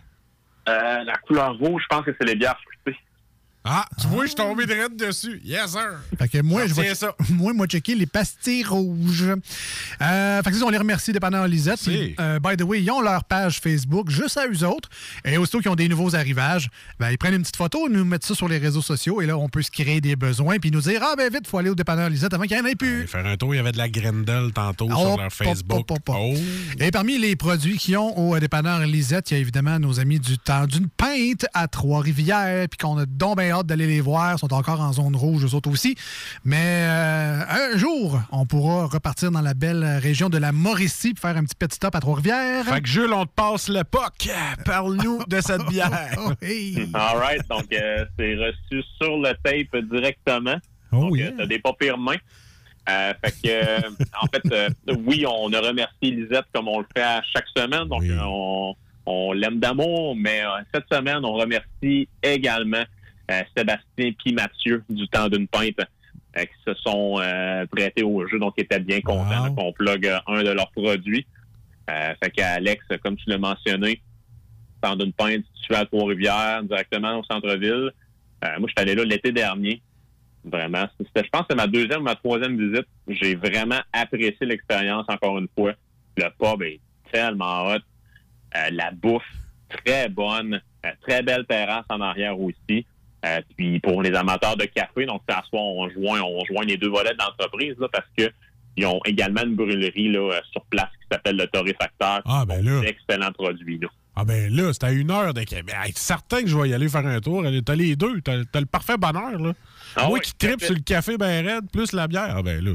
La 0.66 1.16
couleur 1.26 1.56
rouge, 1.58 1.82
je 1.82 1.96
pense 1.96 2.04
que 2.04 2.14
c'est 2.18 2.26
les 2.26 2.36
bières 2.36 2.58
fruitées. 2.60 2.98
Ah, 3.64 3.86
tu 4.00 4.08
vois, 4.08 4.22
je 4.24 4.28
suis 4.28 4.36
tombé 4.36 4.66
direct 4.66 4.96
dessus. 4.96 5.40
Yes, 5.44 5.70
sir. 5.70 6.00
Fait 6.18 6.28
que 6.28 6.42
moi, 6.42 6.66
je 6.66 6.74
vais 6.74 6.94
ça. 6.94 7.14
moi, 7.30 7.52
moi, 7.52 7.66
checker 7.66 7.94
les 7.94 8.06
pastilles 8.06 8.64
rouges. 8.64 9.24
Euh, 10.00 10.42
fait 10.42 10.50
que 10.50 10.56
ça, 10.56 10.64
on 10.64 10.70
les 10.70 10.78
remercie, 10.78 11.12
dépendant 11.12 11.44
Lisette. 11.46 11.80
Euh, 12.18 12.40
by 12.40 12.56
the 12.56 12.62
way, 12.62 12.82
ils 12.82 12.90
ont 12.90 13.00
leur 13.00 13.24
page 13.24 13.60
Facebook 13.60 14.10
juste 14.10 14.36
à 14.36 14.48
eux 14.48 14.64
autres. 14.66 14.88
Et 15.24 15.36
aussitôt 15.36 15.60
qu'ils 15.60 15.70
ont 15.70 15.76
des 15.76 15.88
nouveaux 15.88 16.14
arrivages, 16.16 16.70
ben, 16.98 17.10
ils 17.10 17.18
prennent 17.18 17.34
une 17.34 17.42
petite 17.42 17.56
photo, 17.56 17.88
nous 17.88 18.04
mettent 18.04 18.24
ça 18.24 18.34
sur 18.34 18.48
les 18.48 18.58
réseaux 18.58 18.82
sociaux. 18.82 19.22
Et 19.22 19.26
là, 19.26 19.38
on 19.38 19.48
peut 19.48 19.62
se 19.62 19.70
créer 19.70 20.00
des 20.00 20.16
besoins. 20.16 20.58
Puis 20.58 20.70
nous 20.70 20.80
dire, 20.80 21.00
ah, 21.04 21.14
ben 21.16 21.32
vite, 21.32 21.46
faut 21.46 21.58
aller 21.58 21.70
au 21.70 21.74
dépanneur 21.74 22.08
Lisette 22.10 22.34
avant 22.34 22.44
qu'il 22.44 22.56
n'y 22.56 22.62
en 22.62 22.66
ait 22.66 22.74
plus. 22.74 23.06
Faire 23.06 23.26
un 23.26 23.36
tour, 23.36 23.54
il 23.54 23.58
y 23.58 23.60
avait 23.60 23.72
de 23.72 23.78
la 23.78 23.88
Grendel 23.88 24.50
tantôt 24.52 24.88
Oh, 24.90 24.96
sur 24.96 25.16
leur 25.18 25.32
Facebook. 25.32 25.86
pop, 25.86 25.86
pop, 25.86 26.00
pop. 26.04 26.16
Oh. 26.18 26.34
Et 26.80 26.90
parmi 26.90 27.16
les 27.18 27.36
produits 27.36 27.78
qu'ils 27.78 27.96
ont 27.96 28.18
au 28.18 28.34
euh, 28.34 28.40
dépanneur 28.40 28.80
Lisette, 28.80 29.30
il 29.30 29.34
y 29.34 29.36
a 29.36 29.40
évidemment 29.40 29.78
nos 29.78 30.00
amis 30.00 30.18
du 30.18 30.36
temps 30.38 30.66
d'une 30.66 30.88
pinte 30.88 31.46
à 31.54 31.68
Trois-Rivières, 31.68 32.68
puis 32.68 32.78
qu'on 32.78 32.98
a 32.98 33.06
donc 33.06 33.36
hâte 33.52 33.66
d'aller 33.66 33.86
les 33.86 34.00
voir. 34.00 34.34
Ils 34.34 34.38
sont 34.38 34.52
encore 34.52 34.80
en 34.80 34.92
zone 34.92 35.14
rouge, 35.16 35.44
eux 35.44 35.54
autres 35.54 35.70
aussi. 35.70 35.94
Mais 36.44 36.56
euh, 36.86 37.40
un 37.48 37.76
jour, 37.78 38.20
on 38.32 38.46
pourra 38.46 38.86
repartir 38.86 39.30
dans 39.30 39.40
la 39.40 39.54
belle 39.54 39.84
région 40.02 40.28
de 40.28 40.38
la 40.38 40.52
Mauricie, 40.52 41.14
puis 41.14 41.20
faire 41.20 41.36
un 41.36 41.44
petit 41.44 41.54
petit 41.54 41.76
stop 41.76 41.94
à 41.94 42.00
Trois-Rivières. 42.00 42.64
Fait 42.64 42.80
que 42.80 42.88
Jules, 42.88 43.12
on 43.12 43.24
te 43.26 43.32
passe 43.34 43.68
le 43.68 43.84
POC. 43.84 44.30
Parle-nous 44.64 45.24
de 45.28 45.40
cette 45.40 45.66
bière. 45.68 45.90
Oh, 46.18 46.32
hey. 46.42 46.88
All 46.94 47.16
right. 47.18 47.42
Donc, 47.48 47.66
euh, 47.72 48.04
c'est 48.18 48.34
reçu 48.36 48.82
sur 49.00 49.16
le 49.18 49.32
tape 49.42 49.82
directement. 49.90 50.56
Oh, 50.92 51.08
Donc, 51.08 51.18
euh, 51.18 51.30
t'as 51.36 51.46
des 51.46 51.58
pas 51.58 51.72
pires 51.78 51.98
mains. 51.98 52.16
Euh, 52.88 53.12
fait 53.24 53.32
que, 53.42 53.48
euh, 53.48 53.90
en 54.20 54.26
fait, 54.26 54.42
euh, 54.52 54.68
oui, 55.06 55.24
on 55.26 55.52
a 55.52 55.60
remercié 55.60 56.10
Lisette 56.10 56.46
comme 56.54 56.68
on 56.68 56.80
le 56.80 56.86
fait 56.94 57.02
à 57.02 57.22
chaque 57.32 57.46
semaine. 57.56 57.88
Donc, 57.88 58.02
on, 58.04 58.74
on 59.06 59.32
l'aime 59.32 59.58
d'amour, 59.58 60.14
mais 60.16 60.42
euh, 60.44 60.48
cette 60.74 60.84
semaine, 60.92 61.24
on 61.24 61.32
remercie 61.32 62.08
également 62.22 62.78
euh, 62.78 62.84
Sébastien 63.56 64.12
puis 64.18 64.32
Mathieu 64.32 64.82
du 64.88 65.08
temps 65.08 65.28
d'une 65.28 65.48
pinte 65.48 65.80
euh, 66.36 66.44
qui 66.44 66.54
se 66.66 66.74
sont 66.74 67.18
euh, 67.20 67.66
prêtés 67.66 68.02
au 68.02 68.26
jeu, 68.26 68.38
donc 68.38 68.54
ils 68.56 68.62
étaient 68.62 68.80
bien 68.80 69.00
contents 69.00 69.44
là, 69.44 69.50
qu'on 69.56 69.72
plug 69.72 70.06
euh, 70.06 70.18
un 70.26 70.42
de 70.42 70.50
leurs 70.50 70.70
produits. 70.70 71.26
Euh, 71.90 72.14
fait 72.22 72.30
qu'Alex, 72.30 72.84
comme 73.02 73.16
tu 73.16 73.28
l'as 73.28 73.38
mentionné, 73.38 74.00
temps 74.80 74.96
d'une 74.96 75.12
pinte 75.12 75.44
situé 75.54 75.76
à 75.76 75.86
Trois-Rivières, 75.86 76.62
directement 76.64 77.18
au 77.18 77.24
centre-ville. 77.24 77.92
Euh, 78.44 78.58
moi, 78.58 78.68
je 78.68 78.72
suis 78.72 78.90
allé 78.90 78.94
là 78.94 79.04
l'été 79.04 79.32
dernier. 79.32 79.80
Vraiment. 80.44 80.86
C'était, 80.98 81.24
je 81.24 81.30
pense 81.30 81.42
que 81.42 81.46
c'est 81.50 81.56
ma 81.56 81.68
deuxième 81.68 82.00
ou 82.00 82.04
ma 82.04 82.16
troisième 82.16 82.58
visite. 82.58 82.86
J'ai 83.06 83.36
vraiment 83.36 83.80
apprécié 83.92 84.44
l'expérience 84.44 85.04
encore 85.08 85.38
une 85.38 85.48
fois. 85.56 85.72
Le 86.16 86.24
pub 86.38 86.62
est 86.62 86.80
tellement 87.12 87.68
hot. 87.68 87.78
Euh, 88.56 88.70
la 88.72 88.90
bouffe, 88.90 89.22
très 89.68 90.08
bonne. 90.08 90.60
Euh, 90.84 90.90
très 91.02 91.22
belle 91.22 91.46
terrasse 91.46 91.86
en 91.88 92.00
arrière 92.00 92.38
aussi. 92.40 92.84
Euh, 93.24 93.40
puis 93.56 93.78
pour 93.80 94.02
les 94.02 94.12
amateurs 94.14 94.56
de 94.56 94.64
café, 94.64 95.06
donc 95.06 95.22
à 95.28 95.42
soir, 95.48 95.62
on 95.62 95.88
joint, 95.90 96.20
on 96.22 96.44
joint 96.44 96.64
les 96.64 96.76
deux 96.76 96.90
volets 96.90 97.12
de 97.12 97.18
l'entreprise 97.18 97.74
là, 97.78 97.88
parce 97.92 98.06
que 98.16 98.30
ils 98.76 98.86
ont 98.86 99.00
également 99.04 99.42
une 99.42 99.54
brûlerie 99.54 100.10
là, 100.10 100.18
euh, 100.18 100.40
sur 100.50 100.64
place 100.64 100.88
qui 101.00 101.06
s'appelle 101.10 101.36
le 101.36 101.46
Torréfacteur. 101.46 102.22
Ah, 102.24 102.44
ben 102.46 102.64
là. 102.64 102.80
Excellent 102.84 103.30
produit. 103.32 103.78
Là. 103.78 103.88
Ah 104.16 104.24
ben 104.24 104.54
là, 104.54 104.72
c'est 104.72 104.84
à 104.84 104.92
une 104.92 105.10
heure 105.10 105.34
de 105.34 105.42
Québec. 105.42 105.74
Hey, 105.82 105.92
certain 105.94 106.42
que 106.42 106.46
je 106.46 106.56
vais 106.56 106.70
y 106.70 106.74
aller 106.74 106.88
faire 106.88 107.06
un 107.06 107.20
tour. 107.20 107.44
T'as 107.64 107.74
les 107.74 107.96
deux. 107.96 108.20
T'as 108.20 108.36
le 108.60 108.66
parfait 108.66 108.96
bonheur, 108.96 109.38
là. 109.38 109.52
Ah 109.96 110.06
Moi 110.08 110.14
oui, 110.14 110.20
qui 110.20 110.34
tripe 110.34 110.62
sur 110.62 110.74
le 110.74 110.80
café 110.80 111.16
ben 111.18 111.46
raide, 111.46 111.70
plus 111.70 111.92
la 111.92 112.08
bière. 112.08 112.34
Ah 112.36 112.42
ben 112.42 112.62
là. 112.64 112.72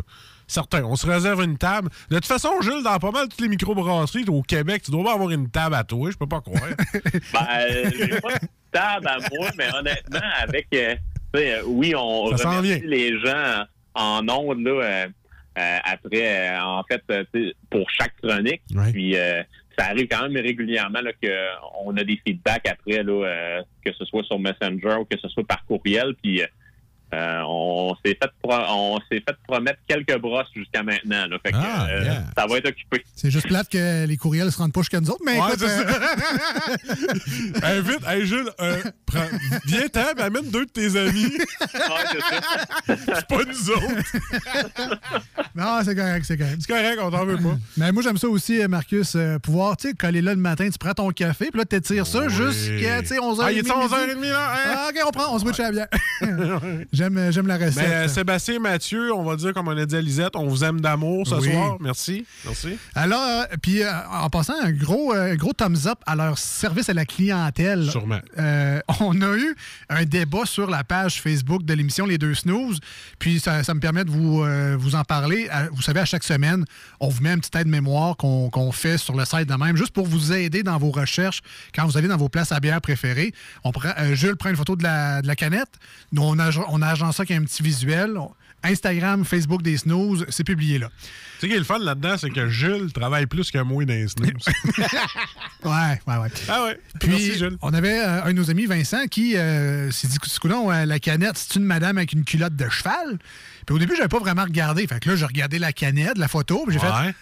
Certain, 0.47 0.83
on 0.85 0.95
se 0.95 1.05
réserve 1.05 1.43
une 1.43 1.57
table. 1.57 1.89
De 2.09 2.15
toute 2.15 2.25
façon, 2.25 2.49
Jules, 2.61 2.81
dans 2.83 2.97
pas 2.99 3.11
mal 3.11 3.27
toutes 3.27 3.41
les 3.41 3.49
microbrasseries 3.49 4.25
au 4.29 4.41
Québec, 4.41 4.81
tu 4.83 4.91
dois 4.91 5.03
pas 5.03 5.13
avoir 5.13 5.29
une 5.29 5.49
table 5.49 5.75
à 5.75 5.83
toi, 5.83 6.09
je 6.09 6.17
peux 6.17 6.27
pas 6.27 6.39
croire. 6.39 6.61
Ben, 7.33 8.21
euh, 8.75 8.79
j'ai 8.79 8.79
pas 8.79 8.99
de 8.99 9.01
table 9.01 9.07
à 9.07 9.17
moi, 9.37 9.49
mais 9.57 9.67
honnêtement, 9.73 10.29
avec, 10.41 10.67
euh, 10.73 10.95
euh, 11.35 11.61
oui, 11.65 11.93
on 11.95 12.35
Ça 12.37 12.49
remercie 12.49 12.81
les 12.85 13.19
gens 13.19 13.65
en 13.93 14.27
ondes, 14.29 14.63
là, 14.65 14.71
euh, 14.71 15.07
euh, 15.57 15.77
après, 15.83 16.49
euh, 16.51 16.61
en 16.61 16.83
fait, 16.83 17.01
euh, 17.09 17.51
pour 17.69 17.89
chaque 17.89 18.15
chronique. 18.21 18.61
Puis, 18.91 19.17
euh, 19.17 19.41
ça 19.77 19.85
arrive 19.87 20.07
quand 20.07 20.27
même 20.27 20.43
régulièrement 20.43 21.01
là, 21.01 21.11
qu'on 21.13 21.95
a 21.97 22.03
des 22.03 22.19
feedbacks 22.25 22.67
après, 22.67 23.03
là, 23.03 23.25
euh, 23.25 23.61
que 23.83 23.91
ce 23.93 24.05
soit 24.05 24.23
sur 24.23 24.39
Messenger 24.39 24.95
ou 24.99 25.05
que 25.05 25.17
ce 25.19 25.27
soit 25.29 25.45
par 25.45 25.65
courriel. 25.65 26.15
Puis, 26.21 26.41
euh, 27.13 27.41
on 27.47 27.95
s'est 28.05 28.17
fait, 28.21 28.29
pro- 28.41 28.53
on 28.69 28.99
s'est 29.09 29.23
fait 29.27 29.35
promettre 29.47 29.79
quelques 29.87 30.17
brosses 30.19 30.47
jusqu'à 30.55 30.83
maintenant. 30.83 31.25
Là, 31.27 31.37
fait 31.45 31.51
que, 31.51 31.57
Ah, 31.57 31.87
euh, 31.89 32.03
yeah. 32.03 32.23
ça 32.37 32.45
va 32.47 32.57
être 32.57 32.67
occupé. 32.67 33.03
C'est 33.15 33.31
juste 33.31 33.47
plate 33.47 33.69
que 33.69 34.05
les 34.05 34.17
courriels 34.17 34.51
se 34.51 34.57
rendent 34.57 34.73
pas 34.73 34.81
jusqu'à 34.81 34.99
nous 34.99 35.09
autres, 35.09 35.23
mais 35.25 35.39
Ouais, 35.39 35.47
écoute, 35.53 35.59
c'est 35.59 35.85
euh, 35.87 37.59
Invite, 37.79 38.07
hey 38.07 38.25
Jules, 38.25 38.49
euh, 38.59 38.81
prends- 39.05 39.21
viens 39.65 39.87
t'en, 39.87 40.21
amène 40.21 40.49
deux 40.49 40.65
de 40.65 40.69
tes 40.71 40.95
amis. 40.99 41.31
c'est 42.87 43.27
pas 43.27 43.43
nous 43.45 43.69
autres. 43.71 44.03
non, 45.55 45.79
c'est 45.85 45.95
correct, 45.95 46.25
c'est 46.25 46.37
correct. 46.37 46.57
C'est 46.59 46.67
correct, 46.73 46.99
on 47.01 47.11
t'en 47.11 47.25
veut 47.25 47.37
pas. 47.37 47.57
Mais 47.77 47.91
moi, 47.91 48.03
j'aime 48.03 48.17
ça 48.17 48.27
aussi, 48.27 48.59
Marcus, 48.67 49.13
euh, 49.15 49.39
pouvoir, 49.39 49.77
tu 49.77 49.89
sais, 49.89 49.93
coller 49.93 50.21
là 50.21 50.33
le 50.33 50.39
matin, 50.41 50.69
tu 50.69 50.77
prends 50.77 50.93
ton 50.93 51.09
café, 51.11 51.47
puis 51.51 51.59
là, 51.59 51.65
t'étires 51.65 52.05
ça 52.07 52.27
jusqu'à, 52.27 53.01
tu 53.01 53.07
sais, 53.07 53.17
11h30. 53.19 53.41
Ah, 53.43 53.51
il 53.51 53.57
est 53.59 53.61
11h30 53.69 54.21
là? 54.29 54.53
hein? 54.53 54.73
Ah, 54.75 54.89
OK, 54.89 55.01
on 55.07 55.11
prend, 55.11 55.35
on 55.35 55.39
switch 55.39 55.59
à 55.59 55.71
la 55.71 55.71
bière. 55.71 55.87
J'aime, 56.97 57.17
euh, 57.17 57.31
j'aime 57.31 57.47
la 57.47 57.57
recette. 57.57 57.75
Mais 57.77 57.93
euh, 57.93 58.07
Sébastien 58.07 58.59
Mathieu, 58.59 59.13
on 59.13 59.23
va 59.23 59.35
dire 59.35 59.53
comme 59.53 59.67
on 59.67 59.77
a 59.77 59.85
dit 59.85 59.95
à 59.95 60.01
Lisette, 60.01 60.35
on 60.35 60.47
vous 60.47 60.63
aime 60.63 60.81
d'amour 60.81 61.27
ce 61.27 61.35
Oui. 61.35 61.51
soir. 61.51 61.77
Merci. 61.79 62.25
Merci. 62.45 62.77
Alors, 62.95 63.21
euh, 63.23 63.43
puis 63.61 63.83
euh, 63.83 63.91
en 64.11 64.29
passant, 64.29 64.53
un 64.61 64.71
gros, 64.71 65.13
euh, 65.13 65.35
gros 65.35 65.53
thumbs 65.53 65.85
up 65.87 65.99
à 66.05 66.15
leur 66.15 66.37
service 66.37 66.89
à 66.89 66.93
la 66.93 67.05
clientèle. 67.05 67.89
Sûrement. 67.89 68.19
On 68.99 69.21
a 69.21 69.37
eu 69.37 69.55
un 69.89 70.05
débat 70.05 70.45
sur 70.45 70.69
la 70.69 70.83
page 70.83 71.21
Facebook 71.21 71.63
de 71.63 71.73
l'émission 71.73 72.05
Les 72.05 72.17
Deux 72.17 72.33
Snooze. 72.33 72.79
Puis 73.19 73.39
ça, 73.39 73.63
ça 73.63 73.73
me 73.73 73.79
permet 73.79 74.03
de 74.03 74.11
vous, 74.11 74.43
vous 74.79 74.95
en 74.95 75.03
parler. 75.03 75.47
Vous 75.73 75.81
savez, 75.81 75.99
à 75.99 76.05
chaque 76.05 76.23
semaine, 76.23 76.65
on 76.99 77.09
vous 77.09 77.21
met 77.21 77.31
un 77.31 77.39
petit 77.39 77.55
aide-mémoire 77.57 78.17
qu'on 78.17 78.49
qu'on 78.49 78.71
fait 78.71 78.97
sur 78.97 79.15
le 79.15 79.25
site 79.25 79.45
de 79.47 79.53
même, 79.55 79.75
juste 79.75 79.91
pour 79.91 80.07
vous 80.07 80.31
aider 80.33 80.63
dans 80.63 80.77
vos 80.77 80.91
recherches 80.91 81.41
quand 81.75 81.85
vous 81.85 81.97
allez 81.97 82.07
dans 82.07 82.17
vos 82.17 82.29
places 82.29 82.51
à 82.51 82.59
bière 82.59 82.81
préférées. 82.81 83.33
On 83.63 83.71
prend, 83.71 83.89
Jules 84.13 84.35
prend 84.37 84.49
une 84.49 84.55
photo 84.55 84.75
de 84.75 84.83
la, 84.83 85.21
de 85.21 85.27
la 85.27 85.35
canette. 85.35 85.69
Nous, 86.11 86.21
on, 86.23 86.39
a, 86.39 86.49
on 86.69 86.81
a 86.81 86.86
agencé 86.89 87.17
ça 87.17 87.21
avec 87.23 87.31
un 87.31 87.43
petit 87.43 87.63
visuel. 87.63 88.17
Instagram, 88.63 89.23
Facebook 89.23 89.61
des 89.61 89.77
Snooze, 89.77 90.25
c'est 90.29 90.43
publié 90.43 90.79
là. 90.79 90.89
Tu 90.89 91.01
sais, 91.03 91.09
ce 91.41 91.45
qui 91.45 91.53
est 91.53 91.57
le 91.59 91.63
fun 91.63 91.77
là-dedans, 91.77 92.17
c'est 92.17 92.31
que 92.31 92.49
Jules 92.49 92.91
travaille 92.91 93.27
plus 93.27 93.51
que 93.51 93.59
moi 93.59 93.85
dans 93.85 93.93
les 93.93 94.07
snooze. 94.07 94.31
Ouais, 95.63 95.99
ouais, 96.07 96.17
ouais. 96.17 96.29
ah 96.49 96.63
ouais. 96.63 96.79
Puis, 96.99 97.09
Merci, 97.09 97.37
Jules. 97.37 97.57
on 97.61 97.73
avait 97.73 97.99
euh, 97.99 98.23
un 98.23 98.27
de 98.27 98.33
nos 98.33 98.49
amis, 98.49 98.65
Vincent, 98.65 99.05
qui 99.09 99.35
euh, 99.37 99.91
s'est 99.91 100.07
dit, 100.07 100.17
coudonc, 100.39 100.71
euh, 100.71 100.85
la 100.85 100.99
canette, 100.99 101.37
c'est 101.37 101.55
une 101.59 101.65
madame 101.65 101.97
avec 101.97 102.13
une 102.13 102.23
culotte 102.23 102.55
de 102.55 102.69
cheval. 102.69 103.17
Puis 103.65 103.75
au 103.75 103.79
début, 103.79 103.95
j'avais 103.95 104.07
pas 104.07 104.19
vraiment 104.19 104.43
regardé. 104.43 104.87
Fait 104.87 104.99
que 104.99 105.09
là, 105.09 105.15
j'ai 105.15 105.25
regardé 105.25 105.59
la 105.59 105.73
canette, 105.73 106.17
la 106.17 106.27
photo, 106.27 106.63
puis 106.67 106.77
j'ai 106.79 106.85
Ouais. 106.85 107.07
fait, 107.07 107.15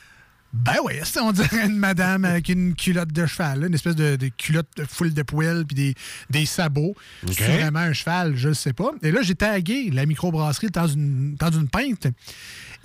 ben 0.63 0.75
oui, 0.85 0.93
on 1.21 1.31
dirait 1.33 1.65
une 1.65 1.77
madame 1.77 2.23
avec 2.23 2.47
une 2.47 2.75
culotte 2.75 3.11
de 3.11 3.25
cheval, 3.25 3.59
là, 3.59 3.67
une 3.67 3.73
espèce 3.73 3.95
de, 3.95 4.15
de 4.15 4.29
culotte 4.29 4.69
full 4.89 5.13
de 5.13 5.21
poêle 5.21 5.65
puis 5.65 5.75
des, 5.75 5.95
des 6.29 6.45
sabots. 6.45 6.95
C'est 7.29 7.57
vraiment 7.57 7.79
un 7.79 7.93
cheval, 7.93 8.37
je 8.37 8.49
ne 8.49 8.53
sais 8.53 8.71
pas. 8.71 8.91
Et 9.03 9.11
là, 9.11 9.21
j'ai 9.21 9.35
tagué 9.35 9.91
la 9.91 10.05
microbrasserie 10.05 10.69
dans 10.69 10.87
une, 10.87 11.35
dans 11.35 11.51
une 11.51 11.67
pinte. 11.67 12.07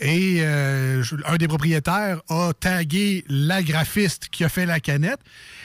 Et 0.01 0.39
euh, 0.41 1.03
un 1.27 1.37
des 1.37 1.47
propriétaires 1.47 2.23
a 2.31 2.53
tagué 2.59 3.25
la 3.29 3.63
graphiste 3.63 4.29
qui 4.31 4.45
a 4.45 4.49
fait 4.49 4.65
la 4.65 4.81
canette. 4.81 5.21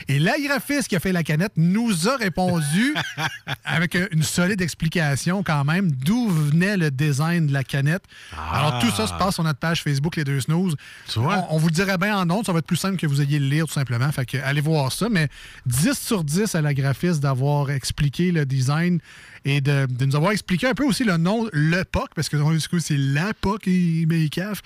Et 0.10 0.20
la 0.20 0.38
graphiste 0.38 0.90
qui 0.90 0.96
a 0.98 1.00
fait 1.00 1.14
la 1.14 1.24
canette 1.24 1.54
nous 1.56 2.10
a 2.10 2.18
répondu 2.18 2.94
avec 3.66 3.98
une 4.12 4.24
solide 4.24 4.62
explication 4.62 5.42
quand 5.42 5.64
même 5.64 5.90
d'où 5.90 6.30
venait 6.30 6.76
le 6.76 6.92
design 6.92 7.48
de 7.48 7.54
la 7.54 7.64
canette. 7.64 8.04
Alors 8.52 8.80
tout 8.80 8.92
ça 8.92 9.08
se 9.08 9.14
passe 9.14 9.36
sur 9.36 9.44
notre 9.44 9.60
page 9.60 9.82
Facebook 9.82 10.18
Les 10.18 10.26
Deux 10.26 10.42
Snooze. 10.42 10.76
On, 11.16 11.22
on 11.52 11.58
vous 11.58 11.68
le 11.68 11.74
dirait 11.74 11.98
bien 11.98 12.18
en 12.18 12.30
ondes, 12.30 12.46
ça 12.46 12.52
va 12.52 12.60
être 12.60 12.68
plus 12.68 12.76
simple 12.76 12.98
que 12.98 13.08
vous 13.08 13.22
ayez 13.22 13.40
le 13.40 13.48
lire 13.48 13.68
tout 13.68 13.74
simplement. 13.74 14.12
Fait 14.12 14.26
que 14.26 14.38
allez 14.38 14.62
voir 14.62 14.92
ça. 14.92 15.08
Mais 15.10 15.30
10 15.66 15.98
sur 15.98 16.26
10 16.26 16.56
à 16.56 16.62
la 16.62 16.74
graphiste 16.74 17.22
d'avoir 17.22 17.72
expliqué 17.72 18.34
le 18.34 18.46
design 18.46 19.00
et 19.46 19.62
de, 19.62 19.86
de 19.88 20.06
nous 20.06 20.16
avoir 20.16 20.32
expliqué 20.32 20.68
un 20.68 20.74
peu 20.74 20.84
aussi 20.84 21.04
le 21.04 21.18
nom, 21.18 21.48
le 21.54 21.84
POC, 21.84 22.10
parce 22.16 22.30
que 22.30 22.36
du 22.38 22.68
coup, 22.68 22.80
c'est 22.80 22.98
la 22.98 23.34
POC 23.40 23.68
et 23.68 24.06
Mécaf. 24.08 24.62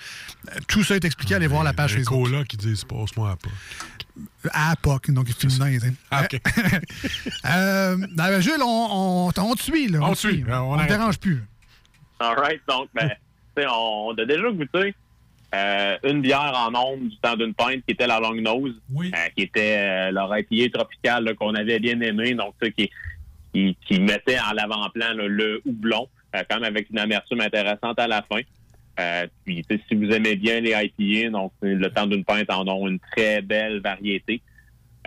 Tout 0.68 0.82
ça 0.82 0.96
est 0.96 1.04
expliqué, 1.04 1.34
allez 1.34 1.46
voir 1.46 1.62
la 1.62 1.72
page 1.74 1.92
Les 1.92 1.98
Facebook. 1.98 2.30
là 2.30 2.44
qui 2.44 2.56
disent 2.56 2.84
passe-moi 2.84 3.36
pas. 3.42 3.50
À 4.52 4.74
POC, 4.76 5.10
donc 5.10 5.28
féminin. 5.28 5.78
Ah, 6.10 6.24
OK. 6.24 6.40
Euh, 7.46 7.96
ben, 8.14 8.40
Jules, 8.40 8.62
on, 8.62 9.28
on, 9.28 9.40
on 9.42 9.54
te 9.54 9.62
suit. 9.62 9.88
Là, 9.88 10.00
On 10.02 10.08
te 10.10 10.14
te 10.14 10.18
suit, 10.18 10.30
suit. 10.36 10.44
on 10.48 10.54
On 10.54 10.72
ne 10.74 10.78
arrête. 10.78 10.88
dérange 10.90 11.18
plus. 11.18 11.42
All 12.18 12.36
right. 12.38 12.60
Donc, 12.68 12.88
ben, 12.94 13.08
tu 13.56 13.62
sais, 13.62 13.68
on, 13.68 14.08
on 14.08 14.14
a 14.14 14.24
déjà 14.24 14.50
goûté 14.50 14.94
euh, 15.54 15.96
une 16.04 16.20
bière 16.22 16.52
en 16.54 16.74
onde 16.74 17.08
du 17.08 17.16
temps 17.18 17.36
d'une 17.36 17.54
pinte 17.54 17.84
qui 17.86 17.92
était 17.92 18.06
la 18.06 18.20
Long 18.20 18.34
Nose, 18.34 18.74
euh, 18.96 19.02
qui 19.36 19.42
était 19.42 19.76
euh, 19.78 20.10
leur 20.12 20.30
IPA 20.36 20.78
tropicale 20.78 21.24
là, 21.24 21.34
qu'on 21.34 21.54
avait 21.54 21.80
bien 21.80 22.00
aimé, 22.00 22.34
donc 22.34 22.54
tu 22.60 22.68
sais, 22.68 22.72
qui, 22.72 22.90
qui, 23.52 23.76
qui 23.86 24.00
mettait 24.00 24.38
en 24.38 24.52
l'avant-plan 24.52 25.12
le 25.14 25.60
houblon, 25.64 26.08
euh, 26.34 26.42
quand 26.48 26.56
même 26.56 26.72
avec 26.72 26.90
une 26.90 26.98
amertume 26.98 27.40
intéressante 27.40 27.98
à 27.98 28.06
la 28.06 28.22
fin. 28.22 28.40
Euh, 28.98 29.26
puis, 29.44 29.64
si 29.88 29.94
vous 29.94 30.10
aimez 30.10 30.36
bien 30.36 30.60
les 30.60 30.74
IPA, 30.98 31.30
donc 31.30 31.52
le 31.62 31.88
temps 31.88 32.06
d'une 32.06 32.24
pinte 32.24 32.50
en 32.50 32.66
ont 32.68 32.88
une 32.88 32.98
très 32.98 33.40
belle 33.40 33.80
variété. 33.80 34.42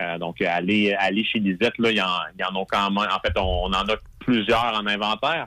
Euh, 0.00 0.18
donc, 0.18 0.40
allez, 0.42 0.92
allez 0.94 1.24
chez 1.24 1.38
Lisette, 1.38 1.78
là, 1.78 1.90
il 1.90 1.96
y, 1.96 2.02
en, 2.02 2.06
en 2.06 2.62
a 2.62 2.64
quand 2.68 2.90
même. 2.90 3.08
En 3.10 3.20
fait, 3.20 3.32
on, 3.36 3.64
on 3.64 3.72
en 3.72 3.88
a 3.88 3.96
plusieurs 4.18 4.74
en 4.74 4.86
inventaire. 4.86 5.46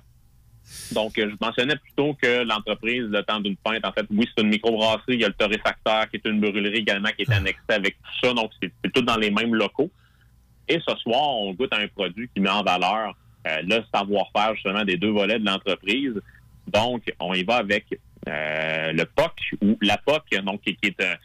Donc, 0.92 1.14
je 1.16 1.36
mentionnais 1.42 1.76
plutôt 1.78 2.14
que 2.22 2.44
l'entreprise, 2.44 3.04
le 3.04 3.24
temps 3.24 3.40
d'une 3.40 3.56
pinte, 3.58 3.86
en 3.86 3.92
fait, 3.92 4.06
oui, 4.12 4.28
c'est 4.36 4.44
une 4.44 4.50
microbrasserie. 4.50 5.16
Il 5.16 5.22
y 5.22 5.26
a 5.26 5.30
le 5.30 5.34
torréfacteur 5.34 6.10
qui 6.10 6.18
est 6.18 6.26
une 6.26 6.40
brûlerie 6.40 6.80
également 6.80 7.10
qui 7.10 7.24
est 7.24 7.32
annexée 7.32 7.62
avec 7.70 7.98
tout 7.98 8.28
ça. 8.28 8.34
Donc, 8.34 8.52
c'est 8.62 8.72
c'est 8.84 8.92
tout 8.92 9.02
dans 9.02 9.18
les 9.18 9.32
mêmes 9.32 9.56
locaux. 9.56 9.90
Et 10.68 10.80
ce 10.88 10.96
soir, 10.98 11.30
on 11.38 11.54
goûte 11.54 11.74
à 11.74 11.78
un 11.78 11.88
produit 11.88 12.30
qui 12.34 12.42
met 12.42 12.50
en 12.50 12.64
valeur 12.64 13.16
euh, 13.48 13.62
le 13.64 13.84
savoir-faire 13.94 14.56
justement 14.56 14.84
des 14.84 14.98
deux 14.98 15.12
volets 15.12 15.40
de 15.40 15.46
l'entreprise. 15.46 16.14
Donc, 16.68 17.04
on 17.20 17.34
y 17.34 17.44
va 17.44 17.58
avec 17.58 17.86
euh, 18.28 18.92
le 18.92 19.06
POC 19.06 19.56
ou 19.62 19.78
la 19.82 19.98
POC, 19.98 20.42
donc 20.44 20.62
qui, 20.62 20.78
est 20.84 21.02
un 21.02 21.16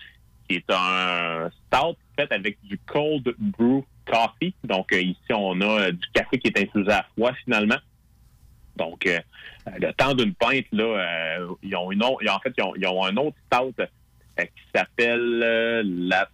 qui 0.48 0.56
est 0.56 0.70
un 0.70 1.50
stout 1.66 1.96
fait 2.16 2.30
avec 2.32 2.58
du 2.62 2.78
cold 2.86 3.34
brew 3.38 3.84
coffee. 4.06 4.54
Donc 4.64 4.92
euh, 4.92 5.00
ici, 5.00 5.32
on 5.32 5.60
a 5.60 5.80
euh, 5.80 5.92
du 5.92 6.06
café 6.12 6.38
qui 6.38 6.48
est 6.48 6.58
infusé 6.58 6.90
à 6.90 7.06
froid 7.14 7.32
finalement. 7.44 7.78
Donc, 8.76 9.06
euh, 9.06 9.18
le 9.78 9.92
temps 9.92 10.14
d'une 10.14 10.34
pinte, 10.34 10.64
là, 10.72 11.38
ils 11.62 11.76
ont 11.76 11.92
une 11.92 12.02
autre, 12.02 12.26
en 12.26 12.38
fait, 12.40 12.54
ils 12.56 12.62
ont, 12.62 12.74
ils 12.74 12.86
ont 12.86 13.04
un 13.04 13.16
autre 13.16 13.36
stout 13.46 13.74
qui 14.38 14.62
s'appelle 14.74 15.38
la, 16.08 16.26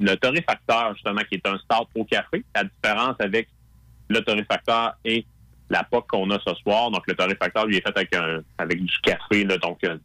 le 0.00 0.14
torréfacteur, 0.16 0.94
justement, 0.94 1.20
qui 1.28 1.36
est 1.36 1.46
un 1.46 1.58
stout 1.58 1.88
au 1.94 2.04
café. 2.04 2.44
La 2.54 2.64
différence 2.64 3.16
avec 3.18 3.48
le 4.08 4.20
torréfacteur 4.20 4.94
et 5.04 5.24
la 5.70 5.84
POC 5.84 6.06
qu'on 6.08 6.30
a 6.30 6.38
ce 6.46 6.54
soir. 6.56 6.90
Donc, 6.90 7.06
le 7.06 7.14
torréfacteur, 7.14 7.66
lui, 7.66 7.76
est 7.76 7.80
fait 7.80 7.96
avec, 7.96 8.14
un, 8.14 8.42
avec 8.58 8.82
du 8.82 8.98
café, 9.00 9.44
donc 9.44 9.82
euh, 9.84 9.96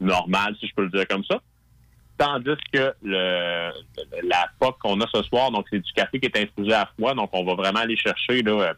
normal, 0.00 0.54
si 0.60 0.66
je 0.68 0.74
peux 0.74 0.84
le 0.84 0.90
dire 0.90 1.06
comme 1.08 1.24
ça. 1.24 1.40
Tandis 2.18 2.56
que 2.72 2.94
la 3.02 4.48
POC 4.58 4.78
qu'on 4.78 5.00
a 5.00 5.06
ce 5.12 5.22
soir, 5.22 5.50
donc 5.50 5.66
c'est 5.70 5.80
du 5.80 5.92
café 5.92 6.18
qui 6.18 6.26
est 6.26 6.36
infusé 6.36 6.72
à 6.72 6.86
froid. 6.96 7.14
Donc, 7.14 7.30
on 7.32 7.44
va 7.44 7.54
vraiment 7.54 7.80
aller 7.80 7.96
chercher 7.96 8.42
là, 8.42 8.52
euh, 8.52 8.74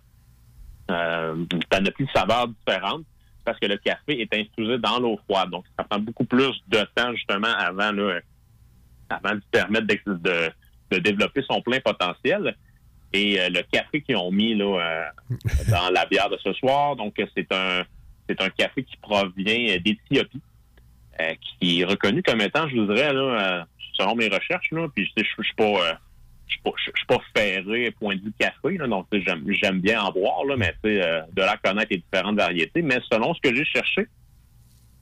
euh, 0.90 1.44
une 1.52 1.64
panoplie 1.64 2.06
de 2.06 2.10
saveurs 2.10 2.48
différentes 2.48 3.04
parce 3.44 3.58
que 3.60 3.66
le 3.66 3.78
café 3.78 4.20
est 4.20 4.34
infusé 4.34 4.78
dans 4.78 4.98
l'eau 4.98 5.18
froide. 5.24 5.50
Donc, 5.50 5.64
ça 5.78 5.84
prend 5.84 5.98
beaucoup 5.98 6.24
plus 6.24 6.52
de 6.68 6.80
temps, 6.94 7.14
justement, 7.14 7.48
avant, 7.56 7.92
là, 7.92 8.02
euh, 8.02 8.20
avant 9.10 9.34
de 9.34 9.42
permettre 9.50 9.86
d'ex- 9.86 10.02
de, 10.06 10.98
développer 10.98 11.42
son 11.48 11.60
plein 11.60 11.80
potentiel. 11.80 12.56
Et 13.12 13.40
euh, 13.40 13.48
le 13.48 13.62
café 13.62 14.02
qu'ils 14.02 14.16
ont 14.16 14.30
mis 14.30 14.54
là, 14.54 14.64
euh, 14.64 15.04
dans 15.70 15.90
la 15.90 16.04
bière 16.06 16.28
de 16.28 16.36
ce 16.42 16.52
soir, 16.54 16.96
donc 16.96 17.14
c'est 17.34 17.52
un 17.52 17.84
c'est 18.28 18.42
un 18.42 18.50
café 18.50 18.82
qui 18.84 18.96
provient 18.98 19.74
euh, 19.74 19.78
d'Éthiopie, 19.78 20.42
qui 21.58 21.80
est 21.80 21.84
reconnu 21.84 22.22
comme 22.22 22.42
étant, 22.42 22.68
je 22.68 22.76
vous 22.76 22.92
dirais, 22.92 23.12
là, 23.12 23.66
selon 23.94 24.14
mes 24.14 24.28
recherches, 24.28 24.70
là, 24.70 24.86
puis 24.94 25.10
je 25.16 25.22
je 25.22 25.42
suis 25.42 25.54
pas 25.56 25.98
pas, 27.06 27.18
ferré 27.34 27.90
point 27.92 28.16
de 28.16 28.22
vue 28.22 28.32
café, 28.38 28.76
là, 28.78 28.86
donc 28.86 29.06
j'aime 29.12 29.80
bien 29.80 30.02
en 30.02 30.12
boire, 30.12 30.44
là, 30.44 30.56
mais 30.56 30.74
euh, 30.84 31.22
de 31.32 31.42
à 31.42 31.56
connaître 31.56 31.88
les 31.90 31.98
différentes 31.98 32.36
variétés. 32.36 32.82
Mais 32.82 32.98
selon 33.10 33.34
ce 33.34 33.40
que 33.40 33.54
j'ai 33.54 33.64
cherché, 33.64 34.06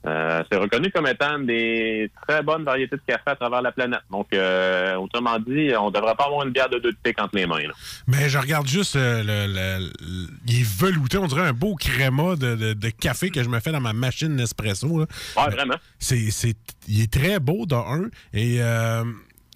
euh, 0.07 0.43
c'est 0.51 0.57
reconnu 0.57 0.89
comme 0.91 1.05
étant 1.07 1.37
des 1.39 2.09
très 2.27 2.41
bonnes 2.41 2.63
variétés 2.63 2.95
de 2.95 3.01
café 3.05 3.23
à 3.25 3.35
travers 3.35 3.61
la 3.61 3.71
planète. 3.71 3.99
Donc, 4.09 4.27
euh, 4.33 4.95
autrement 4.95 5.37
dit, 5.39 5.71
on 5.79 5.91
devrait 5.91 6.15
pas 6.15 6.25
avoir 6.25 6.45
une 6.45 6.53
bière 6.53 6.69
de 6.69 6.79
deux 6.79 6.91
de 6.91 6.97
pique 7.03 7.19
entre 7.21 7.35
les 7.35 7.45
mains. 7.45 7.59
là. 7.59 7.73
Mais 8.07 8.29
je 8.29 8.37
regarde 8.37 8.67
juste 8.67 8.95
euh, 8.95 9.21
le, 9.23 9.53
le- 9.53 9.89
le- 10.01 10.27
Il 10.47 10.61
est 10.61 10.67
velouté, 10.81 11.17
on 11.17 11.27
dirait 11.27 11.47
un 11.47 11.53
beau 11.53 11.75
créma 11.75 12.35
de, 12.35 12.55
de- 12.55 12.73
de 12.73 12.89
café 12.89 13.29
que 13.29 13.43
je 13.43 13.49
me 13.49 13.59
fais 13.59 13.71
dans 13.71 13.81
ma 13.81 13.93
machine 13.93 14.33
Nespresso. 14.35 14.99
là. 14.99 15.05
Ouais, 15.37 15.51
vraiment. 15.51 15.75
C'est, 15.99 16.31
c'est- 16.31 16.55
il 16.87 17.01
est 17.01 17.11
très 17.11 17.39
beau, 17.39 17.65
de 17.65 17.75
un. 17.75 18.09
Et 18.33 18.59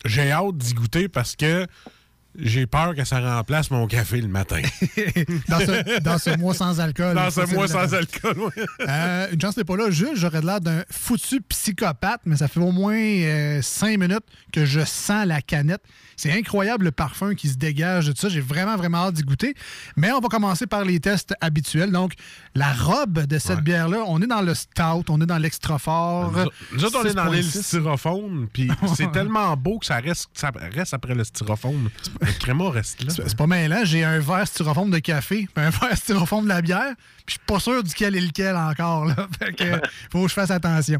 j'ai 0.05 0.31
hâte 0.31 0.57
d'y 0.57 0.73
goûter 0.73 1.07
parce 1.07 1.35
que 1.35 1.65
j'ai 2.37 2.65
peur 2.65 2.95
que 2.95 3.03
ça 3.03 3.19
remplace 3.19 3.71
mon 3.71 3.87
café 3.87 4.21
le 4.21 4.27
matin. 4.27 4.61
dans, 5.49 5.59
ce, 5.59 5.99
dans 5.99 6.17
ce 6.17 6.37
mois 6.37 6.53
sans 6.53 6.79
alcool. 6.79 7.13
Dans 7.13 7.29
ce 7.29 7.53
mois 7.53 7.67
sans 7.67 7.93
alcool, 7.93 8.35
oui. 8.37 8.63
Euh, 8.87 9.27
une 9.31 9.39
chance 9.39 9.57
n'est 9.57 9.63
pas 9.63 9.77
là. 9.77 9.89
Jules, 9.89 10.15
j'aurais 10.15 10.41
l'air 10.41 10.59
d'un 10.59 10.83
foutu 10.89 11.39
psychopathe, 11.41 12.21
mais 12.25 12.37
ça 12.37 12.47
fait 12.47 12.59
au 12.59 12.71
moins 12.71 12.97
euh, 12.97 13.61
cinq 13.61 13.97
minutes 13.99 14.23
que 14.51 14.65
je 14.65 14.83
sens 14.83 15.25
la 15.25 15.41
canette. 15.41 15.81
C'est 16.17 16.31
incroyable 16.31 16.85
le 16.85 16.91
parfum 16.91 17.35
qui 17.35 17.47
se 17.47 17.57
dégage 17.57 18.07
de 18.07 18.11
tout 18.11 18.21
ça. 18.21 18.29
J'ai 18.29 18.41
vraiment, 18.41 18.75
vraiment 18.75 18.99
hâte 18.99 19.15
d'y 19.15 19.23
goûter. 19.23 19.55
Mais 19.95 20.11
on 20.11 20.19
va 20.19 20.27
commencer 20.29 20.67
par 20.67 20.83
les 20.83 20.99
tests 20.99 21.33
habituels. 21.41 21.91
Donc, 21.91 22.13
la 22.55 22.73
robe 22.73 23.25
de 23.25 23.39
cette 23.39 23.61
bière-là, 23.61 24.03
on 24.07 24.21
est 24.21 24.27
dans 24.27 24.41
le 24.41 24.53
stout, 24.53 25.09
on 25.09 25.21
est 25.21 25.25
dans 25.25 25.37
l'extra 25.37 25.79
fort. 25.79 26.31
Nous, 26.31 26.77
nous 26.77 26.85
autres, 26.85 26.99
on 27.03 27.05
est 27.05 27.13
dans 27.13 27.31
6.6. 27.31 27.63
styrofoam, 27.63 28.47
puis 28.51 28.69
c'est 28.95 29.11
tellement 29.11 29.55
beau 29.55 29.79
que 29.79 29.85
ça 29.85 29.97
reste, 29.97 30.29
ça 30.33 30.51
reste 30.73 30.93
après 30.93 31.15
le 31.15 31.23
styrofoam. 31.23 31.89
Le 32.21 32.31
créma 32.39 32.69
reste 32.69 33.03
là. 33.03 33.11
C'est 33.13 33.35
pas 33.35 33.47
mêlant. 33.47 33.81
J'ai 33.83 34.03
un 34.03 34.19
verre 34.19 34.45
styrofoam 34.47 34.91
de 34.91 34.99
café, 34.99 35.47
puis 35.53 35.65
un 35.65 35.69
verre 35.71 35.97
styrofoam 35.97 36.43
de 36.43 36.49
la 36.49 36.61
bière, 36.61 36.93
puis 37.25 37.25
je 37.27 37.31
suis 37.33 37.39
pas 37.47 37.59
sûr 37.59 37.83
duquel 37.83 38.15
est 38.15 38.21
lequel 38.21 38.55
encore. 38.55 39.05
Là. 39.05 39.15
Fait 39.39 39.53
que, 39.53 39.81
faut 40.11 40.23
que 40.23 40.27
je 40.29 40.33
fasse 40.33 40.51
attention. 40.51 40.99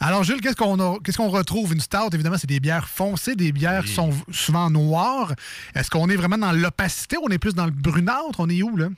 Alors, 0.00 0.24
Jules, 0.24 0.40
qu'est-ce 0.40 0.56
qu'on 0.56 0.78
a- 0.78 0.98
qu'est-ce 1.02 1.16
qu'on 1.16 1.30
retrouve? 1.30 1.72
Une 1.72 1.80
stout, 1.80 2.10
évidemment, 2.12 2.36
c'est 2.38 2.46
des 2.46 2.60
bières 2.60 2.88
foncées, 2.88 3.34
des 3.34 3.50
bières 3.52 3.82
qui 3.84 3.92
sont 3.92 4.10
souvent 4.30 4.68
noires. 4.70 5.32
Est-ce 5.74 5.88
qu'on 5.90 6.08
est 6.10 6.16
vraiment 6.16 6.38
dans 6.38 6.52
l'opacité? 6.52 7.16
Ou 7.16 7.22
on 7.24 7.30
est 7.30 7.38
plus 7.38 7.54
dans 7.54 7.66
le 7.66 7.70
brunâtre? 7.72 8.38
On 8.38 8.48
est 8.50 8.62
où, 8.62 8.76
là? 8.76 8.88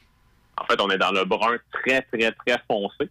En 0.61 0.64
fait, 0.66 0.80
on 0.80 0.90
est 0.90 0.98
dans 0.98 1.12
le 1.12 1.24
brun 1.24 1.56
très, 1.72 2.02
très, 2.12 2.33
très 2.33 2.59
foncé. 2.68 3.09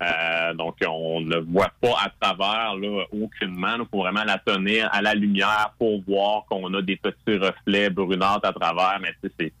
Euh, 0.00 0.54
donc, 0.54 0.76
on 0.86 1.20
ne 1.22 1.38
voit 1.38 1.72
pas 1.80 1.96
à 2.04 2.10
travers 2.20 2.74
là, 2.76 3.04
aucunement. 3.10 3.74
Il 3.78 3.84
faut 3.90 3.98
vraiment 4.02 4.22
la 4.24 4.38
tenir 4.38 4.88
à 4.92 5.02
la 5.02 5.14
lumière 5.14 5.74
pour 5.78 6.02
voir 6.02 6.44
qu'on 6.48 6.72
a 6.74 6.82
des 6.82 6.96
petits 6.96 7.36
reflets 7.36 7.90
brunâtres 7.90 8.46
à 8.46 8.52
travers. 8.52 8.98
Mais 9.00 9.12
tu 9.22 9.30
sais, 9.38 9.52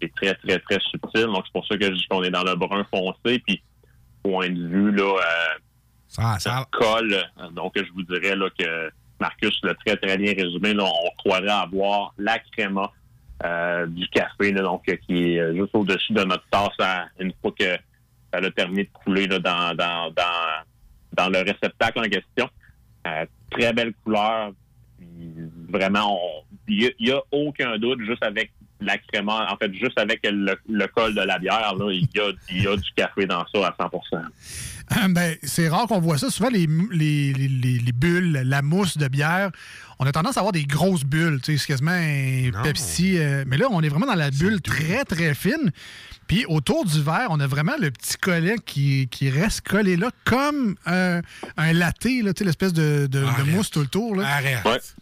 c'est 0.00 0.14
très, 0.14 0.34
très, 0.34 0.58
très 0.60 0.78
subtil. 0.90 1.24
Donc, 1.26 1.42
c'est 1.46 1.52
pour 1.52 1.66
ça 1.66 1.76
que 1.76 1.84
je 1.86 1.92
dis 1.92 2.06
qu'on 2.08 2.22
est 2.22 2.30
dans 2.30 2.44
le 2.44 2.54
brun 2.54 2.86
foncé. 2.94 3.40
Puis, 3.40 3.60
point 4.22 4.50
de 4.50 4.68
vue, 4.68 4.92
là, 4.92 5.14
euh, 5.18 5.58
ça, 6.06 6.38
ça... 6.38 6.64
colle. 6.70 7.16
Donc, 7.52 7.72
je 7.76 7.90
vous 7.92 8.02
dirais 8.04 8.36
là, 8.36 8.48
que 8.56 8.90
Marcus 9.18 9.58
l'a 9.64 9.74
très, 9.84 9.96
très 9.96 10.16
bien 10.16 10.32
résumé. 10.32 10.74
Là, 10.74 10.84
on 10.84 11.10
croirait 11.18 11.48
avoir 11.48 12.14
la 12.18 12.38
créma 12.38 12.92
euh, 13.44 13.86
du 13.86 14.06
café, 14.08 14.52
là, 14.52 14.62
donc 14.62 14.88
euh, 14.88 14.94
qui 15.04 15.34
est 15.34 15.56
juste 15.56 15.74
au-dessus 15.74 16.12
de 16.12 16.22
notre 16.22 16.44
tasse 16.50 16.68
à- 16.78 17.06
une 17.18 17.32
fois 17.42 17.50
que 17.58 17.76
ça 18.32 18.38
a 18.38 18.50
terminé 18.50 18.84
de 18.84 18.90
couler 18.92 19.26
dans, 19.26 19.72
le 21.28 21.38
réceptacle 21.38 21.98
en 21.98 22.08
question. 22.08 22.48
Euh, 23.06 23.26
très 23.50 23.72
belle 23.72 23.92
couleur. 24.04 24.52
Vraiment, 25.68 26.18
il 26.68 26.92
n'y 27.00 27.10
a, 27.10 27.20
aucun 27.30 27.76
doute, 27.78 28.00
juste 28.00 28.24
avec 28.24 28.52
la 28.84 28.98
créma, 28.98 29.46
en 29.52 29.56
fait, 29.56 29.72
juste 29.74 29.98
avec 29.98 30.20
le, 30.24 30.56
le 30.68 30.86
col 30.88 31.14
de 31.14 31.20
la 31.22 31.38
bière, 31.38 31.74
là, 31.76 31.90
il 31.92 32.06
y 32.14 32.20
a, 32.20 32.30
il 32.50 32.62
y 32.62 32.66
a 32.66 32.76
du 32.76 32.90
café 32.96 33.26
dans 33.26 33.44
ça 33.54 33.66
à 33.68 33.76
100% 33.84 35.10
Ben, 35.10 35.36
c'est 35.42 35.68
rare 35.68 35.86
qu'on 35.86 36.00
voit 36.00 36.18
ça. 36.18 36.28
Souvent, 36.30 36.50
les, 36.50 36.66
les- 36.90 37.32
les- 37.32 37.48
les- 37.48 37.78
les 37.78 37.92
bulles, 37.92 38.42
la 38.44 38.60
mousse 38.62 38.98
de 38.98 39.08
bière, 39.08 39.50
on 39.98 40.06
a 40.06 40.12
tendance 40.12 40.36
à 40.36 40.40
avoir 40.40 40.52
des 40.52 40.64
grosses 40.64 41.04
bulles. 41.04 41.40
tu 41.42 41.52
sais, 41.52 41.58
C'est 41.58 41.66
quasiment 41.68 41.92
un 41.92 42.50
Pepsi. 42.62 43.16
euh, 43.18 43.44
mais 43.46 43.56
là, 43.56 43.66
on 43.70 43.80
est 43.82 43.88
vraiment 43.88 44.06
dans 44.06 44.14
la 44.14 44.30
bulle 44.30 44.60
très, 44.60 45.04
très 45.04 45.34
fine. 45.34 45.70
Puis 46.28 46.44
autour 46.46 46.84
du 46.84 47.02
verre, 47.02 47.28
on 47.30 47.40
a 47.40 47.46
vraiment 47.46 47.74
le 47.78 47.90
petit 47.90 48.16
collet 48.16 48.56
qui, 48.64 49.08
qui 49.10 49.28
reste 49.30 49.66
collé 49.66 49.96
là, 49.96 50.10
comme 50.24 50.76
un, 50.86 51.20
un 51.56 51.72
latte, 51.72 52.04
là, 52.04 52.32
tu 52.32 52.38
sais, 52.40 52.44
l'espèce 52.44 52.72
de, 52.72 53.06
de- 53.10 53.20
de 53.20 53.42
mousse 53.50 53.70
tout 53.70 53.80
le 53.80 53.86
tour. 53.86 54.16
là. 54.16 54.26
Arrête. 54.36 54.94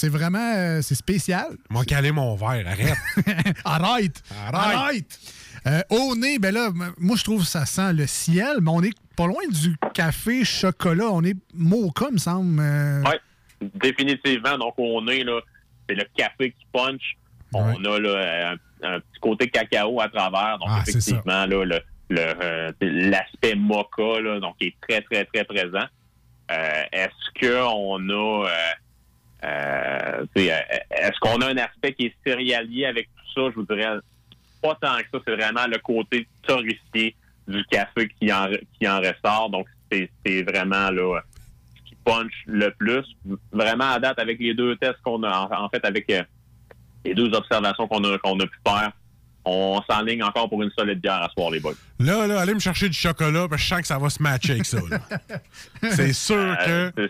C'est 0.00 0.08
vraiment 0.10 0.52
euh, 0.56 0.80
c'est 0.80 0.94
spécial. 0.94 1.56
Moi, 1.70 1.84
caler 1.84 2.12
mon 2.12 2.36
verre, 2.36 2.64
arrête. 2.68 3.52
Arrête! 3.64 4.22
Arrête! 4.52 5.18
Euh, 5.66 5.80
au 5.90 6.14
nez, 6.14 6.38
ben 6.38 6.54
là, 6.54 6.70
moi, 6.98 7.16
je 7.16 7.24
trouve 7.24 7.40
que 7.40 7.48
ça 7.48 7.66
sent 7.66 7.92
le 7.94 8.06
ciel, 8.06 8.58
mais 8.60 8.70
on 8.70 8.80
est 8.84 8.94
pas 9.16 9.26
loin 9.26 9.42
du 9.50 9.76
café 9.94 10.44
chocolat. 10.44 11.08
On 11.10 11.24
est 11.24 11.34
mocha, 11.52 12.12
me 12.12 12.18
semble. 12.18 12.60
euh. 12.60 13.02
Oui, 13.06 13.68
définitivement. 13.74 14.56
Donc, 14.56 14.74
on 14.78 15.04
est 15.08 15.24
là, 15.24 15.40
c'est 15.88 15.96
le 15.96 16.04
café 16.16 16.52
qui 16.52 16.64
punch. 16.72 17.16
On 17.52 17.84
a 17.84 17.98
là, 17.98 18.52
un, 18.82 18.88
un 18.88 19.00
petit 19.00 19.20
côté 19.20 19.50
cacao 19.50 20.00
à 20.00 20.08
travers. 20.08 20.58
Donc, 20.60 20.68
Ah, 20.70 20.84
effectivement, 20.86 21.44
là, 21.44 21.46
le, 21.46 21.64
le, 21.64 22.20
euh, 22.20 22.72
l'aspect 22.80 23.56
mocha, 23.56 24.20
là, 24.22 24.38
donc, 24.38 24.54
est 24.60 24.76
très, 24.88 25.00
très, 25.02 25.24
très 25.24 25.42
présent. 25.42 25.86
Euh, 26.52 26.82
est-ce 26.92 27.40
qu'on 27.48 28.08
a 28.10 28.46
euh, 29.44 30.26
est-ce 30.34 31.18
qu'on 31.20 31.40
a 31.40 31.46
un 31.46 31.56
aspect 31.58 31.92
qui 31.94 32.06
est 32.06 32.14
céréalier 32.26 32.86
avec 32.86 33.08
tout 33.16 33.40
ça? 33.40 33.50
Je 33.50 33.54
vous 33.54 33.66
dirais 33.66 33.98
pas 34.62 34.76
tant 34.80 34.96
que 34.98 35.04
ça. 35.12 35.18
C'est 35.26 35.36
vraiment 35.36 35.66
le 35.66 35.78
côté 35.78 36.26
torréfié 36.46 37.14
du 37.46 37.64
café 37.66 38.08
qui 38.20 38.32
en, 38.32 38.48
qui 38.78 38.88
en 38.88 38.98
ressort. 38.98 39.50
Donc, 39.50 39.66
c'est 39.90 40.42
vraiment 40.42 40.90
là 40.90 41.22
ce 41.76 41.88
qui 41.88 41.96
punch 42.04 42.32
le 42.46 42.70
plus. 42.72 43.04
Vraiment 43.52 43.92
à 43.92 43.98
date, 43.98 44.18
avec 44.18 44.38
les 44.38 44.54
deux 44.54 44.76
tests 44.76 45.00
qu'on 45.02 45.22
a, 45.22 45.30
en, 45.30 45.64
en 45.64 45.68
fait, 45.68 45.84
avec 45.84 46.10
euh, 46.10 46.22
les 47.04 47.14
deux 47.14 47.32
observations 47.32 47.86
qu'on 47.86 48.04
a, 48.04 48.18
qu'on 48.18 48.38
a 48.40 48.46
pu 48.46 48.58
faire, 48.66 48.92
on 49.50 49.82
s'enligne 49.90 50.22
encore 50.22 50.48
pour 50.48 50.62
une 50.62 50.70
solide 50.78 51.00
bière 51.00 51.22
à 51.22 51.28
soir, 51.30 51.50
les 51.50 51.60
boys. 51.60 51.72
Là, 52.00 52.26
là, 52.26 52.40
allez 52.40 52.54
me 52.54 52.58
chercher 52.60 52.88
du 52.88 52.96
chocolat, 52.96 53.46
parce 53.48 53.60
que 53.62 53.68
je 53.68 53.74
sens 53.74 53.80
que 53.80 53.86
ça 53.86 53.98
va 53.98 54.08
se 54.10 54.22
matcher 54.22 54.52
avec 54.52 54.64
ça. 54.66 54.78
C'est 55.90 56.12
sûr 56.12 56.36
Euh, 56.66 56.90
que. 56.92 57.08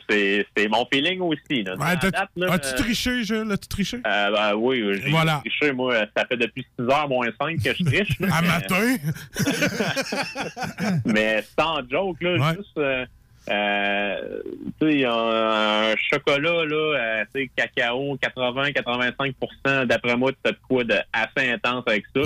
c'est- 0.56 0.68
mon 0.68 0.86
feeling 0.92 1.20
aussi. 1.20 1.62
Là. 1.62 1.74
Ouais, 1.76 1.86
À 1.86 1.96
t'as- 1.96 2.10
date, 2.10 2.28
là, 2.36 2.52
As-tu 2.52 2.68
euh, 2.68 2.76
triché, 2.76 3.24
Jules? 3.24 3.50
As-tu 3.52 3.68
triché? 3.68 3.96
Euh, 4.06 4.30
ben 4.30 4.54
oui, 4.54 4.82
j'ai 5.02 5.10
Voilà. 5.10 5.40
triché, 5.44 5.72
moi. 5.72 5.94
Ça 6.16 6.24
fait 6.26 6.36
depuis 6.36 6.66
6 6.78 6.84
h 6.86 7.08
moins 7.08 7.26
5 7.40 7.62
que 7.62 7.74
je 7.74 7.84
triche. 7.84 8.18
là. 8.20 8.28
À 8.32 8.42
Mais- 8.42 8.48
matin? 8.48 8.96
Mais 11.04 11.44
sans 11.58 11.78
joke, 11.90 12.20
là, 12.20 12.32
Ouais. 12.36 12.56
juste, 12.56 12.78
euh, 12.78 13.04
euh, 13.50 14.40
tu 14.80 14.90
sais, 15.00 15.04
un, 15.04 15.12
un 15.12 15.94
chocolat, 15.96 16.64
là, 16.64 16.76
euh, 16.76 17.24
tu 17.34 17.42
sais, 17.42 17.50
cacao, 17.56 18.16
80-85% 18.22 19.86
d'après 19.86 20.16
moi, 20.16 20.32
tu 20.32 20.38
as 20.48 20.52
de 20.52 20.58
quoi 20.68 20.84
de 20.84 20.94
assez 21.12 21.50
intense 21.50 21.84
avec 21.86 22.04
ça. 22.14 22.22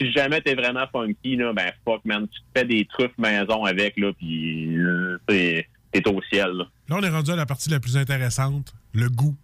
Si 0.00 0.10
jamais 0.12 0.40
t'es 0.40 0.54
vraiment 0.54 0.86
funky, 0.90 1.36
là, 1.36 1.52
ben 1.52 1.70
fuck, 1.84 2.04
man, 2.04 2.26
tu 2.26 2.40
te 2.40 2.44
fais 2.58 2.64
des 2.64 2.86
truffes 2.86 3.16
maison 3.18 3.64
avec, 3.64 3.98
là, 3.98 4.12
puis 4.18 4.76
euh, 4.78 5.18
t'es 5.26 5.66
au 6.08 6.20
ciel, 6.32 6.50
là. 6.52 6.64
Là, 6.88 6.96
on 6.98 7.02
est 7.02 7.08
rendu 7.10 7.30
à 7.30 7.36
la 7.36 7.46
partie 7.46 7.68
la 7.70 7.80
plus 7.80 7.96
intéressante, 7.96 8.72
le 8.94 9.08
goût. 9.08 9.36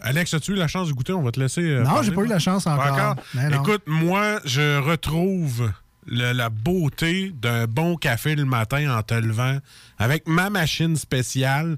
Alex, 0.00 0.32
as-tu 0.34 0.52
eu 0.52 0.54
la 0.54 0.68
chance 0.68 0.88
de 0.88 0.92
goûter? 0.94 1.12
On 1.12 1.22
va 1.22 1.32
te 1.32 1.40
laisser. 1.40 1.60
euh, 1.62 1.82
Non, 1.82 2.02
j'ai 2.02 2.12
pas 2.12 2.22
eu 2.22 2.26
la 2.28 2.38
chance 2.38 2.66
encore. 2.66 3.16
Non. 3.34 3.62
Écoute, 3.62 3.82
moi, 3.86 4.38
je 4.44 4.78
retrouve 4.78 5.70
la 6.08 6.48
beauté 6.50 7.32
d'un 7.40 7.66
bon 7.66 7.96
café 7.96 8.34
le 8.34 8.44
matin 8.44 8.96
en 8.96 9.02
te 9.02 9.14
levant 9.14 9.58
avec 9.98 10.26
ma 10.26 10.50
machine 10.50 10.96
spéciale. 10.96 11.76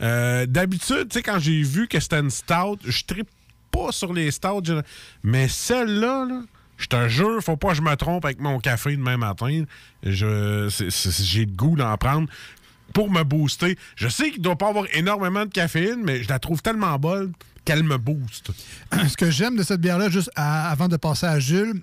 Euh, 0.00 0.46
D'habitude, 0.46 1.08
tu 1.10 1.18
sais, 1.18 1.22
quand 1.22 1.38
j'ai 1.38 1.62
vu 1.62 1.88
que 1.88 2.00
c'était 2.00 2.20
une 2.20 2.30
stout, 2.30 2.78
je 2.84 3.04
tripe 3.04 3.28
pas 3.70 3.90
sur 3.90 4.12
les 4.12 4.30
stouts, 4.30 4.82
mais 5.22 5.48
celle-là, 5.48 6.26
là, 6.26 6.42
je 6.76 6.86
te 6.86 7.08
jure, 7.08 7.42
faut 7.42 7.56
pas 7.56 7.70
que 7.70 7.74
je 7.74 7.82
me 7.82 7.94
trompe 7.94 8.24
avec 8.24 8.40
mon 8.40 8.58
café 8.58 8.96
demain 8.96 9.16
matin. 9.16 9.64
J'ai 10.02 10.26
le 10.26 11.44
goût 11.46 11.76
d'en 11.76 11.96
prendre 11.96 12.28
pour 12.92 13.10
me 13.10 13.22
booster. 13.22 13.78
Je 13.96 14.08
sais 14.08 14.30
qu'il 14.30 14.42
doit 14.42 14.56
pas 14.56 14.68
avoir 14.68 14.86
énormément 14.92 15.44
de 15.46 15.50
caféine, 15.50 16.02
mais 16.04 16.22
je 16.22 16.28
la 16.28 16.38
trouve 16.38 16.60
tellement 16.60 16.98
bonne 16.98 17.32
qu'elle 17.64 17.84
me 17.84 17.96
booste. 17.98 18.50
Ce 19.08 19.16
que 19.16 19.30
j'aime 19.30 19.56
de 19.56 19.62
cette 19.62 19.80
bière-là, 19.80 20.10
juste 20.10 20.30
avant 20.34 20.88
de 20.88 20.96
passer 20.96 21.26
à 21.26 21.38
Jules, 21.38 21.80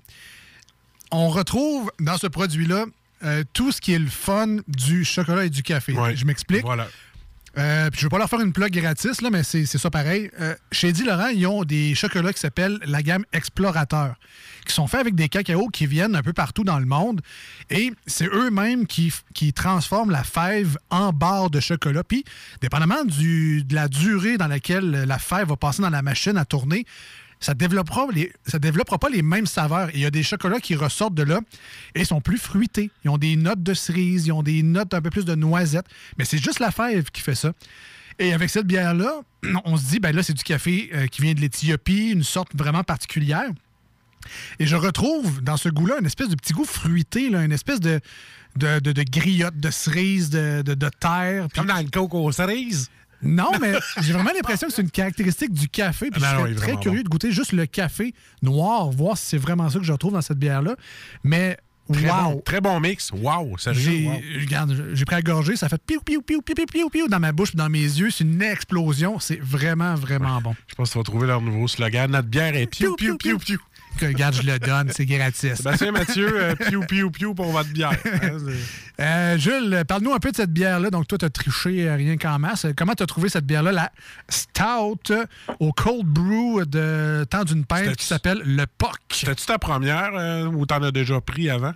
on 1.10 1.28
retrouve 1.28 1.90
dans 2.00 2.16
ce 2.16 2.26
produit-là 2.26 2.86
euh, 3.22 3.44
tout 3.52 3.70
ce 3.70 3.80
qui 3.80 3.92
est 3.92 3.98
le 3.98 4.08
fun 4.08 4.56
du 4.66 5.04
chocolat 5.04 5.44
et 5.44 5.50
du 5.50 5.62
café. 5.62 5.94
Je 6.14 6.24
m'explique. 6.24 6.62
Voilà. 6.62 6.88
Euh, 7.58 7.90
puis 7.90 8.00
je 8.00 8.06
ne 8.06 8.08
vais 8.08 8.14
pas 8.14 8.18
leur 8.18 8.30
faire 8.30 8.40
une 8.40 8.52
plug 8.52 8.70
gratis, 8.70 9.20
là, 9.22 9.28
mais 9.30 9.42
c'est 9.42 9.66
c'est 9.66 9.78
ça 9.78 9.90
pareil. 9.90 10.30
Euh, 10.40 10.54
chez 10.70 10.92
Di 10.92 11.02
Laurent, 11.02 11.28
ils 11.28 11.46
ont 11.46 11.64
des 11.64 11.94
chocolats 11.94 12.32
qui 12.32 12.38
s'appellent 12.38 12.78
la 12.86 13.02
gamme 13.02 13.24
Explorateur, 13.32 14.14
qui 14.64 14.72
sont 14.72 14.86
faits 14.86 15.00
avec 15.00 15.16
des 15.16 15.28
cacaos 15.28 15.68
qui 15.68 15.86
viennent 15.86 16.14
un 16.14 16.22
peu 16.22 16.32
partout 16.32 16.62
dans 16.62 16.78
le 16.78 16.86
monde. 16.86 17.20
Et 17.68 17.92
c'est 18.06 18.28
eux-mêmes 18.28 18.86
qui, 18.86 19.12
qui 19.34 19.52
transforment 19.52 20.12
la 20.12 20.22
fève 20.22 20.78
en 20.90 21.12
barre 21.12 21.50
de 21.50 21.58
chocolat. 21.58 22.04
Puis, 22.04 22.24
dépendamment 22.60 23.04
du, 23.04 23.64
de 23.64 23.74
la 23.74 23.88
durée 23.88 24.38
dans 24.38 24.48
laquelle 24.48 24.90
la 24.90 25.18
fève 25.18 25.48
va 25.48 25.56
passer 25.56 25.82
dans 25.82 25.90
la 25.90 26.02
machine 26.02 26.36
à 26.36 26.44
tourner, 26.44 26.86
ça 27.40 27.54
développera 27.54 28.06
développera 28.60 28.98
pas 28.98 29.08
les 29.08 29.22
mêmes 29.22 29.46
saveurs. 29.46 29.88
Il 29.94 30.00
y 30.00 30.06
a 30.06 30.10
des 30.10 30.22
chocolats 30.22 30.60
qui 30.60 30.74
ressortent 30.74 31.14
de 31.14 31.22
là 31.22 31.40
et 31.94 32.04
sont 32.04 32.20
plus 32.20 32.38
fruités. 32.38 32.90
Ils 33.04 33.10
ont 33.10 33.18
des 33.18 33.36
notes 33.36 33.62
de 33.62 33.74
cerise, 33.74 34.26
ils 34.26 34.32
ont 34.32 34.42
des 34.42 34.62
notes 34.62 34.92
un 34.92 35.00
peu 35.00 35.10
plus 35.10 35.24
de 35.24 35.34
noisette. 35.34 35.86
Mais 36.18 36.24
c'est 36.24 36.38
juste 36.38 36.60
la 36.60 36.70
fève 36.70 37.10
qui 37.10 37.22
fait 37.22 37.34
ça. 37.34 37.52
Et 38.18 38.34
avec 38.34 38.50
cette 38.50 38.66
bière-là, 38.66 39.22
on 39.64 39.78
se 39.78 39.86
dit, 39.86 40.00
ben 40.00 40.14
là, 40.14 40.22
c'est 40.22 40.34
du 40.34 40.44
café 40.44 40.90
euh, 40.94 41.06
qui 41.06 41.22
vient 41.22 41.32
de 41.32 41.40
l'Éthiopie, 41.40 42.10
une 42.10 42.22
sorte 42.22 42.54
vraiment 42.54 42.84
particulière. 42.84 43.50
Et 44.58 44.66
je 44.66 44.76
retrouve 44.76 45.42
dans 45.42 45.56
ce 45.56 45.70
goût-là 45.70 45.96
une 46.00 46.06
espèce 46.06 46.28
de 46.28 46.34
petit 46.34 46.52
goût 46.52 46.66
fruité, 46.66 47.26
une 47.26 47.52
espèce 47.52 47.80
de, 47.80 48.00
de, 48.56 48.78
de, 48.78 49.02
griotte, 49.02 49.56
de 49.56 49.70
cerise, 49.70 50.28
de, 50.28 50.62
de, 50.62 50.90
terre. 51.00 51.46
Comme 51.54 51.66
dans 51.66 51.78
le 51.78 51.88
coke 51.88 52.14
aux 52.14 52.30
cerises? 52.30 52.90
Non, 53.22 53.52
mais 53.60 53.74
j'ai 54.00 54.12
vraiment 54.12 54.30
l'impression 54.34 54.68
que 54.68 54.72
c'est 54.72 54.82
une 54.82 54.90
caractéristique 54.90 55.52
du 55.52 55.68
café. 55.68 56.10
Puis 56.10 56.22
Ah 56.24 56.36
je 56.38 56.54
serais 56.54 56.54
très 56.54 56.76
curieux 56.80 57.02
de 57.02 57.08
goûter 57.08 57.32
juste 57.32 57.52
le 57.52 57.66
café 57.66 58.14
noir, 58.42 58.90
voir 58.90 59.18
si 59.18 59.26
c'est 59.26 59.38
vraiment 59.38 59.68
ça 59.68 59.78
que 59.78 59.84
je 59.84 59.92
retrouve 59.92 60.12
dans 60.12 60.22
cette 60.22 60.38
bière-là. 60.38 60.76
Mais 61.24 61.58
Très, 61.92 62.08
wow! 62.08 62.22
bon, 62.22 62.40
très 62.40 62.60
bon 62.60 62.80
mix. 62.80 63.10
Wow. 63.10 63.56
J'ai, 63.72 64.06
wow. 64.06 65.04
pris 65.06 65.16
à 65.16 65.22
gorger, 65.22 65.56
ça 65.56 65.68
fait 65.68 65.82
piou, 65.84 66.00
piou, 66.00 66.22
piou, 66.22 66.40
piou, 66.40 66.54
piou, 66.54 66.66
piou, 66.66 66.88
piou 66.88 67.08
dans 67.08 67.18
ma 67.18 67.32
bouche, 67.32 67.56
dans 67.56 67.68
mes 67.68 67.80
yeux. 67.80 68.10
C'est 68.10 68.24
une 68.24 68.42
explosion. 68.42 69.18
C'est 69.18 69.40
vraiment, 69.40 69.94
vraiment 69.94 70.40
bon. 70.40 70.54
Je 70.68 70.74
pense 70.74 70.90
que 70.90 70.92
tu 70.92 70.98
vas 70.98 71.04
trouver 71.04 71.26
leur 71.26 71.40
nouveau 71.40 71.66
slogan. 71.66 72.10
Notre 72.10 72.28
bière 72.28 72.54
est 72.54 72.66
piou, 72.66 72.94
piou, 72.94 73.16
piou, 73.16 73.38
piou. 73.38 73.58
Que, 73.98 74.06
regarde, 74.06 74.34
je 74.34 74.42
le 74.42 74.58
donne, 74.58 74.90
c'est 74.90 75.04
gratis. 75.04 75.54
Sébastien 75.54 75.92
Mathieu, 75.92 76.30
euh, 76.34 76.54
piou, 76.54 76.80
piou, 76.86 77.10
piou 77.10 77.34
pour 77.34 77.46
votre 77.46 77.70
bière. 77.70 77.92
Hein, 78.22 78.38
Euh, 79.00 79.38
Jules, 79.38 79.82
parle-nous 79.88 80.12
un 80.12 80.18
peu 80.18 80.30
de 80.30 80.36
cette 80.36 80.52
bière-là. 80.52 80.90
Donc, 80.90 81.08
toi, 81.08 81.16
tu 81.16 81.24
as 81.24 81.30
triché 81.30 81.88
euh, 81.88 81.96
rien 81.96 82.18
qu'en 82.18 82.38
masse. 82.38 82.66
Comment 82.76 82.92
tu 82.92 83.02
as 83.02 83.06
trouvé 83.06 83.30
cette 83.30 83.46
bière-là, 83.46 83.72
la 83.72 83.90
Stout 84.28 85.14
au 85.58 85.72
cold 85.72 86.04
brew 86.04 86.66
de 86.66 87.24
temps 87.24 87.44
d'une 87.44 87.64
pinte 87.64 87.96
qui 87.96 88.04
s'appelle 88.04 88.42
le 88.44 88.66
POC? 88.66 88.98
C'était-tu 89.10 89.46
ta 89.46 89.58
première 89.58 90.10
euh, 90.14 90.44
ou 90.44 90.66
t'en 90.66 90.82
as 90.82 90.90
déjà 90.90 91.18
pris 91.18 91.48
avant? 91.48 91.72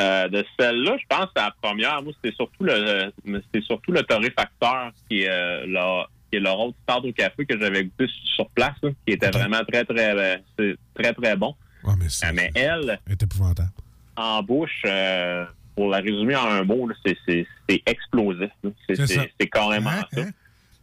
Euh, 0.00 0.28
de 0.28 0.44
celle-là, 0.58 0.96
je 0.98 1.06
pense 1.06 1.26
que 1.26 1.32
c'est 1.36 1.42
la 1.42 1.54
première. 1.60 2.02
Moi, 2.02 2.12
c'était 2.22 2.34
surtout 2.34 2.64
le 2.64 3.12
c'est 3.52 3.62
surtout 3.64 3.92
le 3.92 4.02
torréfacteur 4.02 4.90
qui 5.08 5.22
est 5.22 5.28
euh, 5.30 5.66
leur 5.66 6.10
qui 6.32 6.38
est 6.38 6.40
leur 6.40 6.58
autre 6.58 6.76
start 6.82 7.04
au 7.04 7.12
café 7.12 7.44
que 7.44 7.58
j'avais 7.60 7.84
goûté 7.84 8.06
sur 8.34 8.48
place, 8.50 8.74
là, 8.82 8.90
qui 9.06 9.12
était 9.12 9.30
vraiment 9.30 9.60
très, 9.70 9.84
très, 9.84 10.16
euh, 10.16 10.36
c'est 10.58 10.76
très, 10.94 11.12
très 11.12 11.36
bon. 11.36 11.54
mais, 11.84 12.06
Euh, 12.06 12.32
mais 12.32 12.50
elle, 12.54 12.98
est 13.10 13.22
épouvantable. 13.22 13.70
en 14.16 14.42
bouche, 14.42 14.82
euh, 14.86 15.44
pour 15.76 15.88
la 15.90 15.98
résumer 15.98 16.36
en 16.36 16.46
un 16.46 16.64
mot, 16.64 16.88
c'est, 17.04 17.46
explosif. 17.86 18.50
C'est, 18.88 19.06
ça. 19.06 19.22
carrément 19.50 19.90
ça. 20.12 20.22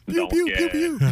Donc, 0.07 0.33
euh, 0.33 0.97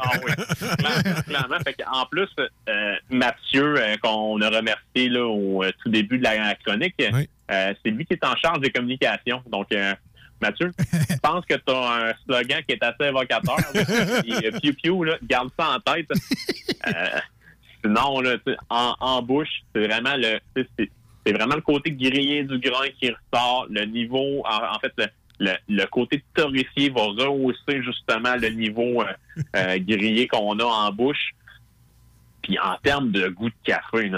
ah 0.00 0.10
oui, 0.24 0.32
clairement, 0.76 1.22
clairement. 1.22 1.58
Fait 1.64 1.76
en 1.90 2.06
plus, 2.06 2.28
euh, 2.68 2.96
Mathieu, 3.10 3.74
euh, 3.78 3.96
qu'on 4.02 4.40
a 4.40 4.50
remercié 4.50 5.08
là, 5.08 5.26
au 5.26 5.64
tout 5.82 5.88
début 5.88 6.18
de 6.18 6.24
la 6.24 6.54
chronique, 6.56 6.94
c'est 6.98 7.90
lui 7.90 8.04
qui 8.04 8.14
est 8.14 8.24
en 8.24 8.36
charge 8.36 8.60
des 8.60 8.70
communications. 8.70 9.42
Donc, 9.50 9.72
euh, 9.72 9.94
Mathieu, 10.42 10.72
je 10.92 11.16
pense 11.22 11.46
que 11.46 11.54
tu 11.54 11.72
as 11.72 12.08
un 12.08 12.12
slogan 12.24 12.60
qui 12.66 12.74
est 12.74 12.82
assez 12.82 13.04
évocateur. 13.04 13.56
Euh, 14.42 14.72
piou, 14.82 15.04
là, 15.04 15.16
garde 15.22 15.50
ça 15.58 15.76
en 15.76 15.80
tête. 15.80 16.10
Euh, 16.86 17.20
sinon, 17.84 18.20
là, 18.20 18.36
en, 18.68 18.94
en 19.00 19.22
bouche, 19.22 19.62
c'est 19.74 19.86
vraiment 19.86 20.16
le 20.16 20.38
c'est, 20.54 21.32
vraiment 21.32 21.54
le 21.54 21.60
côté 21.60 21.92
grillé 21.92 22.42
du 22.44 22.58
grain 22.58 22.88
qui 22.98 23.10
ressort. 23.10 23.66
Le 23.70 23.84
niveau, 23.84 24.42
en, 24.44 24.74
en 24.74 24.78
fait, 24.80 24.92
le, 24.96 25.06
le, 25.38 25.52
le 25.68 25.86
côté 25.86 26.22
torréfié 26.34 26.90
va 26.90 27.02
rehausser 27.02 27.82
justement 27.82 28.34
le 28.36 28.48
niveau 28.48 29.02
euh, 29.02 29.12
euh, 29.56 29.78
grillé 29.78 30.26
qu'on 30.28 30.58
a 30.58 30.64
en 30.64 30.92
bouche. 30.92 31.34
Puis 32.42 32.58
en 32.58 32.76
termes 32.82 33.10
de 33.10 33.28
goût 33.28 33.48
de 33.48 33.54
café, 33.64 34.10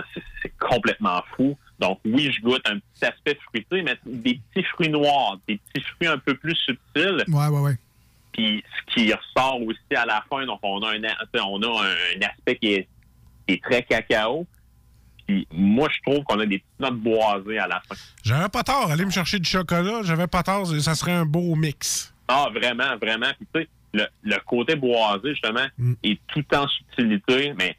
c'est 0.43 0.53
complètement 0.59 1.23
fou. 1.37 1.57
Donc 1.79 2.01
oui, 2.05 2.33
je 2.33 2.41
goûte 2.41 2.63
un 2.67 2.79
petit 2.79 3.05
aspect 3.05 3.39
fruité, 3.47 3.83
mais 3.83 3.99
des 4.07 4.41
petits 4.53 4.67
fruits 4.69 4.89
noirs, 4.89 5.39
des 5.49 5.59
petits 5.59 5.85
fruits 5.85 6.09
un 6.09 6.19
peu 6.19 6.35
plus 6.35 6.57
subtils. 6.57 7.25
Ouais, 7.29 7.49
ouais, 7.49 7.61
ouais. 7.61 7.77
Puis 8.33 8.65
ce 8.77 8.95
qui 8.95 9.13
ressort 9.13 9.61
aussi 9.63 9.95
à 9.97 10.07
la 10.07 10.25
fin, 10.29 10.45
donc 10.47 10.61
on 10.63 10.83
a 10.83 10.93
un, 10.93 11.01
on 11.45 11.63
a 11.63 11.85
un, 11.85 12.27
aspect 12.27 12.57
qui 12.57 12.75
est, 12.75 12.89
qui 13.47 13.55
est 13.55 13.63
très 13.63 13.83
cacao. 13.83 14.47
Puis 15.27 15.47
moi, 15.53 15.89
je 15.91 16.11
trouve 16.11 16.25
qu'on 16.25 16.39
a 16.39 16.47
des 16.47 16.59
petites 16.59 16.81
notes 16.81 16.99
boisées 16.99 17.59
à 17.59 17.67
la 17.67 17.81
fin. 17.81 17.95
J'avais 18.23 18.49
pas 18.49 18.63
tort. 18.63 18.91
Aller 18.91 19.05
me 19.05 19.11
chercher 19.11 19.39
du 19.39 19.49
chocolat, 19.49 20.01
j'avais 20.03 20.27
pas 20.27 20.43
tort. 20.43 20.67
Ça 20.67 20.95
serait 20.95 21.13
un 21.13 21.25
beau 21.25 21.55
mix. 21.55 22.13
Ah, 22.29 22.49
vraiment, 22.53 22.97
vraiment. 23.01 23.31
Puis 23.39 23.47
tu 23.55 23.61
sais, 23.61 23.69
le, 23.95 24.07
le 24.23 24.37
côté 24.45 24.77
boisé, 24.77 25.31
justement, 25.31 25.67
est 26.03 26.21
tout 26.27 26.45
en 26.55 26.69
subtilité, 26.69 27.55
mais 27.57 27.77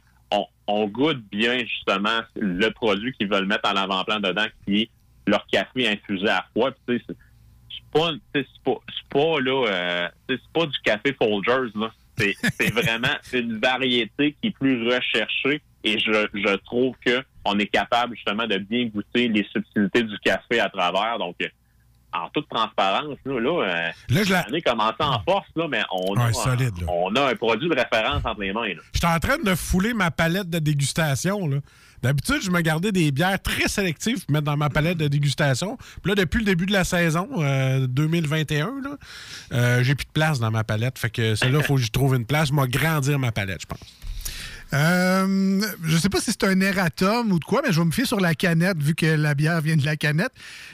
on, 0.66 0.86
goûte 0.86 1.22
bien, 1.30 1.58
justement, 1.60 2.20
le 2.34 2.68
produit 2.70 3.12
qu'ils 3.12 3.28
veulent 3.28 3.46
mettre 3.46 3.70
en 3.70 3.76
avant-plan 3.76 4.20
dedans, 4.20 4.46
qui 4.64 4.82
est 4.82 4.90
leur 5.26 5.46
café 5.46 5.88
infusé 5.88 6.28
à 6.28 6.44
froid. 6.52 6.70
Puis 6.86 7.02
c'est- 7.06 7.16
pas, 7.92 8.10
c'est 8.34 8.46
pas, 8.64 8.78
pas, 9.10 9.40
là, 9.40 9.66
euh, 9.68 10.08
c'est 10.28 10.40
pas 10.52 10.66
du 10.66 10.78
café 10.80 11.14
Folgers, 11.14 11.70
là. 11.74 11.90
C'est 12.18 12.34
c'est 12.58 12.72
vraiment 12.72 13.14
une 13.32 13.58
variété 13.58 14.36
qui 14.40 14.48
est 14.48 14.50
plus 14.50 14.86
recherchée 14.86 15.62
et 15.84 15.98
je, 15.98 16.26
je 16.34 16.56
trouve 16.56 16.94
que 17.04 17.22
on 17.44 17.58
est 17.58 17.66
capable 17.66 18.16
justement 18.16 18.46
de 18.46 18.58
bien 18.58 18.86
goûter 18.86 19.28
les 19.28 19.44
subtilités 19.52 20.02
du 20.02 20.18
café 20.18 20.60
à 20.60 20.68
travers. 20.68 21.18
Donc, 21.18 21.36
euh, 21.40 21.48
en 22.12 22.28
toute 22.30 22.48
transparence, 22.48 23.16
nous, 23.26 23.38
là, 23.38 23.62
euh, 23.62 23.90
Là, 24.08 24.22
je 24.24 24.32
la- 24.32 24.42
l'année 24.44 24.62
commence 24.62 24.94
en 25.00 25.20
force, 25.22 25.46
là, 25.56 25.66
mais 25.70 25.82
on 25.92 26.14
a, 26.14 26.32
solide, 26.32 26.72
là. 26.80 26.86
on 26.88 27.14
a 27.16 27.30
un 27.32 27.34
produit 27.34 27.68
de 27.68 27.74
référence 27.74 28.22
entre 28.24 28.40
les 28.40 28.52
mains. 28.52 28.68
Là. 28.68 28.80
J'étais 28.92 29.06
en 29.06 29.18
train 29.18 29.36
de 29.38 29.54
fouler 29.54 29.92
ma 29.94 30.10
palette 30.10 30.48
de 30.48 30.58
dégustation. 30.58 31.46
là. 31.46 31.58
D'habitude, 32.02 32.40
je 32.42 32.50
me 32.50 32.60
gardais 32.60 32.92
des 32.92 33.10
bières 33.10 33.40
très 33.42 33.68
sélectives 33.68 34.24
pour 34.24 34.32
mettre 34.32 34.44
dans 34.44 34.56
ma 34.56 34.68
palette 34.70 34.98
de 34.98 35.08
dégustation. 35.08 35.76
Puis 36.02 36.10
là, 36.10 36.14
depuis 36.14 36.38
le 36.40 36.44
début 36.44 36.66
de 36.66 36.72
la 36.72 36.84
saison 36.84 37.28
euh, 37.38 37.86
2021, 37.86 38.66
là, 38.82 38.90
euh, 39.52 39.82
j'ai 39.82 39.94
plus 39.94 40.04
de 40.04 40.10
place 40.12 40.38
dans 40.38 40.50
ma 40.50 40.62
palette. 40.62 40.98
Fait 40.98 41.10
que 41.10 41.34
celle-là, 41.34 41.58
il 41.60 41.64
faut 41.66 41.74
que 41.76 41.80
je 41.80 41.90
trouve 41.90 42.14
une 42.14 42.26
place. 42.26 42.52
Moi, 42.52 42.66
grandir 42.68 43.18
ma 43.18 43.32
palette, 43.32 43.62
je 43.62 43.66
pense. 43.66 43.80
Euh, 44.72 45.60
je 45.84 45.96
sais 45.96 46.08
pas 46.08 46.20
si 46.20 46.32
c'est 46.32 46.44
un 46.44 46.60
erratum 46.60 47.30
ou 47.32 47.38
de 47.38 47.44
quoi, 47.44 47.62
mais 47.64 47.72
je 47.72 47.80
vais 47.80 47.86
me 47.86 47.92
fier 47.92 48.06
sur 48.06 48.18
la 48.20 48.34
canette, 48.34 48.82
vu 48.82 48.94
que 48.94 49.06
la 49.06 49.34
bière 49.34 49.60
vient 49.60 49.76
de 49.76 49.84
la 49.84 49.96
canette. 49.96 50.32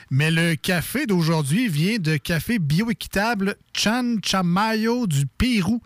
Mais 0.09 0.31
le 0.31 0.55
café 0.55 1.05
d'aujourd'hui 1.05 1.67
vient 1.67 1.97
de 1.99 2.17
café 2.17 2.57
bioéquitable 2.59 3.55
Chan 3.73 4.15
Chamayo 4.23 5.07
du 5.07 5.25
Pérou. 5.27 5.81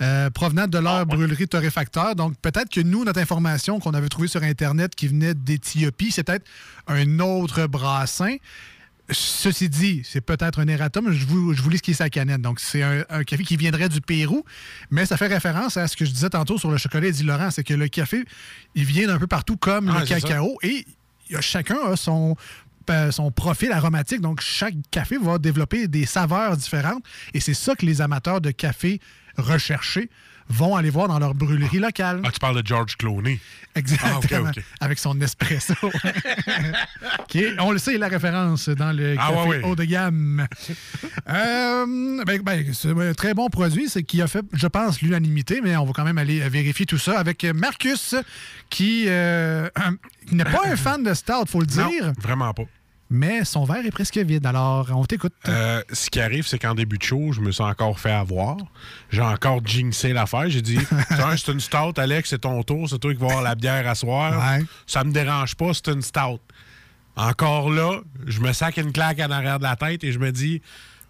euh, 0.00 0.30
provenant 0.30 0.66
de 0.68 0.78
leur 0.78 1.06
brûlerie 1.06 1.48
torréfacteur. 1.48 2.14
Donc, 2.14 2.34
peut-être 2.40 2.68
que 2.68 2.80
nous, 2.80 3.04
notre 3.04 3.20
information 3.20 3.80
qu'on 3.80 3.94
avait 3.94 4.08
trouvée 4.08 4.28
sur 4.28 4.42
Internet 4.42 4.94
qui 4.94 5.08
venait 5.08 5.34
d'Éthiopie, 5.34 6.12
c'est 6.12 6.22
peut-être 6.22 6.46
un 6.86 7.18
autre 7.18 7.66
brassin. 7.66 8.36
Ceci 9.10 9.68
dit, 9.70 10.02
c'est 10.04 10.20
peut-être 10.20 10.60
un 10.60 10.68
erratum. 10.68 11.10
Je 11.12 11.24
vous, 11.24 11.54
je 11.54 11.62
vous 11.62 11.70
lis 11.70 11.78
ce 11.78 11.82
qui 11.82 11.92
est 11.92 11.94
sa 11.94 12.10
canette. 12.10 12.42
Donc, 12.42 12.60
c'est 12.60 12.82
un, 12.82 13.04
un 13.08 13.24
café 13.24 13.42
qui 13.42 13.56
viendrait 13.56 13.88
du 13.88 14.00
Pérou, 14.00 14.44
mais 14.90 15.06
ça 15.06 15.16
fait 15.16 15.28
référence 15.28 15.76
à 15.78 15.88
ce 15.88 15.96
que 15.96 16.04
je 16.04 16.10
disais 16.10 16.28
tantôt 16.30 16.58
sur 16.58 16.70
le 16.70 16.76
chocolat 16.76 17.10
dit 17.10 17.22
Laurent, 17.22 17.50
c'est 17.50 17.64
que 17.64 17.74
le 17.74 17.88
café, 17.88 18.24
il 18.74 18.84
vient 18.84 19.06
d'un 19.06 19.18
peu 19.18 19.26
partout 19.26 19.56
comme 19.56 19.88
Ah, 19.88 20.00
le 20.00 20.06
cacao 20.06 20.58
et 20.62 20.84
chacun 21.40 21.78
a 21.86 21.96
son 21.96 22.36
son 23.10 23.30
profil 23.30 23.72
aromatique. 23.72 24.20
Donc, 24.20 24.40
chaque 24.40 24.74
café 24.90 25.18
va 25.18 25.38
développer 25.38 25.88
des 25.88 26.06
saveurs 26.06 26.56
différentes. 26.56 27.04
Et 27.34 27.40
c'est 27.40 27.54
ça 27.54 27.74
que 27.74 27.84
les 27.84 28.00
amateurs 28.00 28.40
de 28.40 28.50
café 28.50 29.00
recherchés 29.36 30.08
vont 30.50 30.76
aller 30.76 30.90
voir 30.90 31.08
dans 31.08 31.18
leur 31.18 31.34
brûlerie 31.34 31.78
locale. 31.78 32.20
Ah, 32.24 32.30
tu 32.30 32.38
parles 32.40 32.60
de 32.62 32.66
George 32.66 32.96
Clooney. 32.96 33.38
Exactement. 33.74 34.50
Ah. 34.56 34.84
Avec 34.84 34.98
son 34.98 35.20
espresso. 35.20 35.74
Qui 37.28 37.40
est- 37.44 37.60
on 37.60 37.70
le 37.70 37.78
sait, 37.78 37.98
la 37.98 38.08
référence 38.08 38.68
dans 38.68 38.92
le 38.92 39.14
Ah, 39.18 39.28
café 39.30 39.48
ouais. 39.48 39.62
haut 39.62 39.76
de 39.76 39.84
gamme. 39.84 40.46
Euh, 41.28 42.24
ben, 42.24 42.42
ben, 42.42 42.64
c'est 42.72 42.90
un 42.90 43.14
très 43.14 43.34
bon 43.34 43.48
produit. 43.48 43.88
C'est 43.88 44.02
qui 44.02 44.22
a 44.22 44.26
fait, 44.26 44.44
je 44.52 44.66
pense, 44.66 45.00
l'unanimité, 45.02 45.60
mais 45.62 45.76
on 45.76 45.84
va 45.84 45.92
quand 45.92 46.04
même 46.04 46.18
aller 46.18 46.40
vérifier 46.48 46.86
tout 46.86 46.98
ça 46.98 47.18
avec 47.18 47.44
Marcus, 47.44 48.14
qui, 48.70 49.04
euh, 49.08 49.68
qui 50.26 50.34
n'est 50.34 50.44
pas 50.44 50.62
un 50.66 50.76
fan 50.76 51.02
de 51.02 51.14
Stout, 51.14 51.46
faut 51.46 51.60
le 51.60 51.66
Non, 51.76 51.88
dire, 51.88 52.12
vraiment 52.20 52.52
pas. 52.54 52.64
Mais 53.10 53.44
son 53.44 53.64
verre 53.64 53.84
est 53.86 53.90
presque 53.90 54.18
vide. 54.18 54.44
Alors, 54.46 54.88
on 54.94 55.04
t'écoute. 55.04 55.32
Euh, 55.48 55.82
ce 55.92 56.10
qui 56.10 56.20
arrive, 56.20 56.46
c'est 56.46 56.58
qu'en 56.58 56.74
début 56.74 56.98
de 56.98 57.02
show, 57.02 57.32
je 57.32 57.40
me 57.40 57.50
suis 57.52 57.62
encore 57.64 57.98
fait 57.98 58.10
avoir. 58.12 58.56
J'ai 59.10 59.22
encore 59.22 59.60
jinxé 59.64 60.12
l'affaire. 60.12 60.48
J'ai 60.48 60.62
dit 60.62 60.78
c'est 61.36 61.52
une 61.52 61.60
stout, 61.60 61.98
Alex, 61.98 62.30
c'est 62.30 62.40
ton 62.40 62.62
tour, 62.62 62.88
c'est 62.88 62.98
toi 62.98 63.12
qui 63.14 63.20
vas 63.20 63.26
avoir 63.26 63.42
la 63.42 63.54
bière 63.54 63.88
à 63.88 63.94
soir. 63.94 64.32
Ouais. 64.58 64.64
Ça 64.86 65.04
me 65.04 65.12
dérange 65.12 65.54
pas, 65.54 65.72
c'est 65.74 65.88
une 65.88 66.02
stout. 66.02 66.40
Encore 67.16 67.70
là, 67.70 68.00
je 68.26 68.40
me 68.40 68.52
sac 68.52 68.76
une 68.76 68.92
claque 68.92 69.18
en 69.20 69.30
arrière 69.30 69.58
de 69.58 69.64
la 69.64 69.74
tête 69.74 70.04
et 70.04 70.12
je 70.12 70.18
me 70.20 70.30
dis 70.30 70.62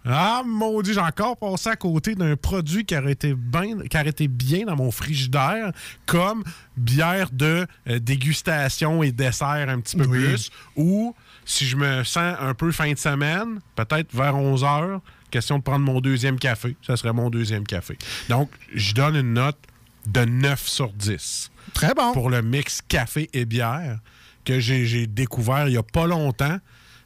Ah, 0.05 0.41
maudit, 0.43 0.93
j'ai 0.93 0.99
encore 0.99 1.37
passé 1.37 1.69
à 1.69 1.75
côté 1.75 2.15
d'un 2.15 2.35
produit 2.35 2.83
qui 2.83 2.97
aurait 2.97 3.11
été 3.11 3.35
bien, 3.35 3.77
qui 3.87 3.95
aurait 3.95 4.09
été 4.09 4.27
bien 4.27 4.65
dans 4.65 4.75
mon 4.75 4.89
frigidaire, 4.89 5.71
comme 6.07 6.43
bière 6.75 7.29
de 7.31 7.67
euh, 7.87 7.99
dégustation 7.99 9.03
et 9.03 9.11
dessert 9.11 9.67
un 9.69 9.79
petit 9.81 9.97
peu 9.97 10.05
Oui. 10.07 10.19
plus. 10.25 10.49
Ou 10.75 11.13
si 11.49 11.65
je 11.65 11.75
me 11.75 12.03
sens 12.03 12.35
un 12.39 12.53
peu 12.53 12.71
fin 12.71 12.93
de 12.93 12.97
semaine, 12.97 13.59
peut-être 13.75 14.15
vers 14.15 14.35
11 14.35 14.63
heures, 14.63 15.01
question 15.31 15.57
de 15.57 15.63
prendre 15.63 15.83
mon 15.83 15.99
deuxième 15.99 16.37
café. 16.37 16.77
Ça 16.85 16.95
serait 16.95 17.11
mon 17.11 17.31
deuxième 17.31 17.63
café. 17.65 17.97
Donc, 18.29 18.51
je 18.71 18.93
donne 18.93 19.15
une 19.15 19.33
note 19.33 19.57
de 20.05 20.25
9 20.25 20.67
sur 20.67 20.93
10 20.93 21.49
Très 21.73 21.95
bon. 21.95 22.13
pour 22.13 22.29
le 22.29 22.43
mix 22.43 22.81
café 22.87 23.29
et 23.33 23.45
bière 23.45 23.97
que 24.45 24.59
j'ai 24.59 25.07
découvert 25.07 25.67
il 25.67 25.71
n'y 25.71 25.77
a 25.77 25.83
pas 25.83 26.05
longtemps. 26.05 26.59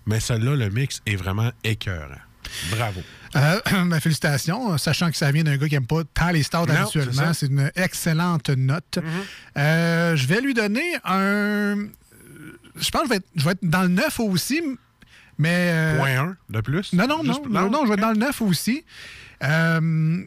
Mais 0.06 0.20
celle-là, 0.20 0.58
le 0.58 0.70
mix 0.70 1.02
est 1.06 1.16
vraiment 1.16 1.52
écœurant. 1.64 2.20
Bravo. 2.70 3.02
Euh, 3.38 3.60
ben, 3.86 4.00
félicitations, 4.02 4.78
sachant 4.78 5.10
que 5.10 5.16
ça 5.16 5.32
vient 5.32 5.44
d'un 5.44 5.56
gars 5.56 5.70
qui 5.70 5.76
n'aime 5.76 5.88
pas 5.88 6.04
tant 6.14 6.32
les 6.32 6.42
Non, 6.42 6.66
c'est 6.66 6.72
habituellement. 6.72 7.12
Mm-hmm. 7.14 7.34
C'est 7.34 7.48
une 7.48 7.72
excellente 7.76 8.50
note. 8.50 9.00
Euh, 9.58 10.18
je 10.18 10.28
vais 10.28 10.42
lui 10.42 10.54
donner 10.54 10.98
un. 11.06 11.88
Je 12.76 12.90
pense 12.90 13.02
que 13.04 13.08
je 13.08 13.10
vais 13.12 13.16
être, 13.18 13.28
je 13.36 13.44
vais 13.46 13.52
être 13.52 13.60
dans 13.64 13.84
le 13.84 13.88
9 13.90 14.20
aussi, 14.22 14.62
mais. 15.38 15.70
euh, 15.74 15.98
Point 15.98 16.20
1 16.22 16.38
de 16.50 16.62
plus? 16.62 16.94
Non, 16.94 17.08
non, 17.08 17.24
non, 17.24 17.34
Juste- 17.34 17.46
non, 17.50 17.70
non, 17.70 17.82
je 17.84 17.88
vais 17.90 17.94
être 17.96 18.02
dans 18.02 18.12
le 18.12 18.18
9 18.18 18.42
aussi. 18.42 18.84
Euh, 19.44 20.24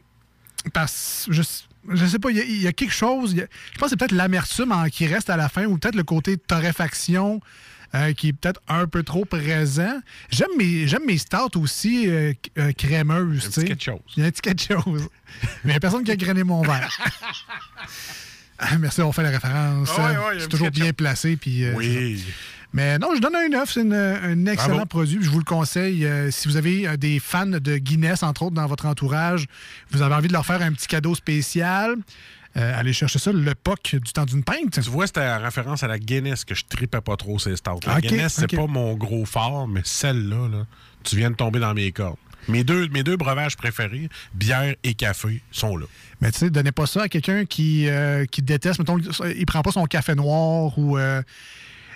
parce 0.72 1.26
je, 1.30 1.42
je 1.92 2.06
sais 2.06 2.18
pas, 2.18 2.30
il 2.30 2.36
y 2.36 2.40
a- 2.40 2.44
il 2.44 2.62
y, 2.62 2.66
a 2.66 2.72
quelque 2.72 2.92
chose. 2.94 3.32
il 3.32 3.38
y 3.38 3.42
a- 3.42 3.46
je 3.72 3.78
pense 3.78 3.86
que 3.86 3.90
c'est 3.90 3.96
peut-être 3.96 4.12
l'amertume 4.12 4.74
qui 4.92 5.06
reste 5.06 5.30
à 5.30 5.36
la 5.36 5.48
fin 5.48 5.64
ou 5.66 5.78
peut-être 5.78 5.94
le 5.94 6.02
côté 6.04 6.36
torréfaction 6.36 7.40
euh, 7.94 8.12
qui 8.12 8.28
est 8.28 8.32
peut-être 8.32 8.60
un 8.68 8.86
peu 8.88 9.04
trop 9.04 9.24
présent. 9.24 10.00
J'aime 10.30 10.50
mes, 10.58 10.86
j'aime 10.88 11.04
mes 11.06 11.18
stouts 11.18 11.60
aussi 11.62 12.08
euh, 12.10 12.32
c- 12.32 12.50
euh, 12.58 12.72
crémeuses. 12.72 13.46
Un 13.46 13.50
petit 13.50 13.64
quelque 13.64 13.84
chose. 13.84 14.00
Il 14.16 14.20
y 14.22 14.24
a 14.24 14.28
un 14.28 14.30
petit 14.32 14.42
quelque 14.42 14.62
chose. 14.74 15.08
Mais 15.42 15.48
il 15.64 15.70
n'y 15.70 15.76
a 15.76 15.80
personne 15.80 16.02
qui 16.04 16.10
a 16.10 16.16
grainé 16.16 16.42
mon 16.42 16.62
verre. 16.62 16.90
Ah, 18.58 18.78
Merci 18.78 18.98
d'avoir 18.98 19.14
fait 19.14 19.22
la 19.22 19.30
référence. 19.30 19.90
Ah 19.98 20.12
c'est 20.38 20.48
toujours 20.48 20.70
bien 20.70 20.92
placé. 20.92 21.36
Puis, 21.36 21.64
euh, 21.64 21.74
Oui. 21.76 22.22
mais 22.72 22.98
non, 22.98 23.08
je 23.14 23.20
donne 23.20 23.36
un 23.36 23.48
9. 23.48 23.70
C'est 23.70 23.80
un 23.80 24.46
excellent 24.46 24.74
Bravo. 24.74 24.86
produit. 24.86 25.18
Je 25.22 25.30
vous 25.30 25.38
le 25.38 25.44
conseille. 25.44 26.04
euh, 26.06 26.30
si 26.30 26.48
vous 26.48 26.56
avez 26.56 26.86
euh, 26.88 26.96
des 26.96 27.18
fans 27.20 27.46
de 27.46 27.76
Guinness, 27.76 28.22
entre 28.22 28.42
autres, 28.42 28.54
dans 28.54 28.66
votre 28.66 28.86
entourage, 28.86 29.46
vous 29.90 30.02
avez 30.02 30.14
envie 30.14 30.28
de 30.28 30.32
leur 30.32 30.46
faire 30.46 30.62
un 30.62 30.72
petit 30.72 30.86
cadeau 30.86 31.14
spécial, 31.14 31.96
allez 32.54 32.94
chercher 32.94 33.18
ça, 33.18 33.32
le 33.32 33.54
POC 33.54 33.96
du 33.96 34.12
temps 34.12 34.24
d'une 34.24 34.42
pinte. 34.42 34.70
Tu 34.82 34.88
vois, 34.88 35.06
c'était 35.06 35.20
en 35.20 35.42
référence 35.42 35.82
à 35.82 35.88
la 35.88 35.98
Guinness 35.98 36.44
que 36.46 36.54
je 36.54 36.64
tripais 36.66 37.02
pas 37.02 37.16
trop 37.16 37.38
ces 37.38 37.54
stouts. 37.56 37.80
La 37.86 38.00
Guinness, 38.00 38.32
c'est 38.40 38.46
pas 38.56 38.66
mon 38.66 38.94
gros 38.94 39.26
fort, 39.26 39.68
mais 39.68 39.82
celle-là, 39.84 40.48
là, 40.48 40.64
tu 41.04 41.16
viens 41.16 41.30
de 41.30 41.36
tomber 41.36 41.60
dans 41.60 41.74
mes 41.74 41.92
cordes. 41.92 42.16
Mes 42.48 42.64
deux, 42.64 42.88
mes 42.88 43.02
deux 43.02 43.16
breuvages 43.16 43.56
préférés, 43.56 44.08
bière 44.34 44.74
et 44.84 44.94
café, 44.94 45.42
sont 45.50 45.76
là. 45.76 45.86
Mais 46.20 46.30
tu 46.32 46.38
sais, 46.38 46.50
donnez 46.50 46.72
pas 46.72 46.86
ça 46.86 47.02
à 47.02 47.08
quelqu'un 47.08 47.44
qui, 47.44 47.88
euh, 47.88 48.24
qui 48.26 48.40
déteste, 48.42 48.78
mettons, 48.78 48.98
il 48.98 49.46
prend 49.46 49.62
pas 49.62 49.72
son 49.72 49.84
café 49.86 50.14
noir 50.14 50.78
ou. 50.78 50.96
euh, 50.98 51.22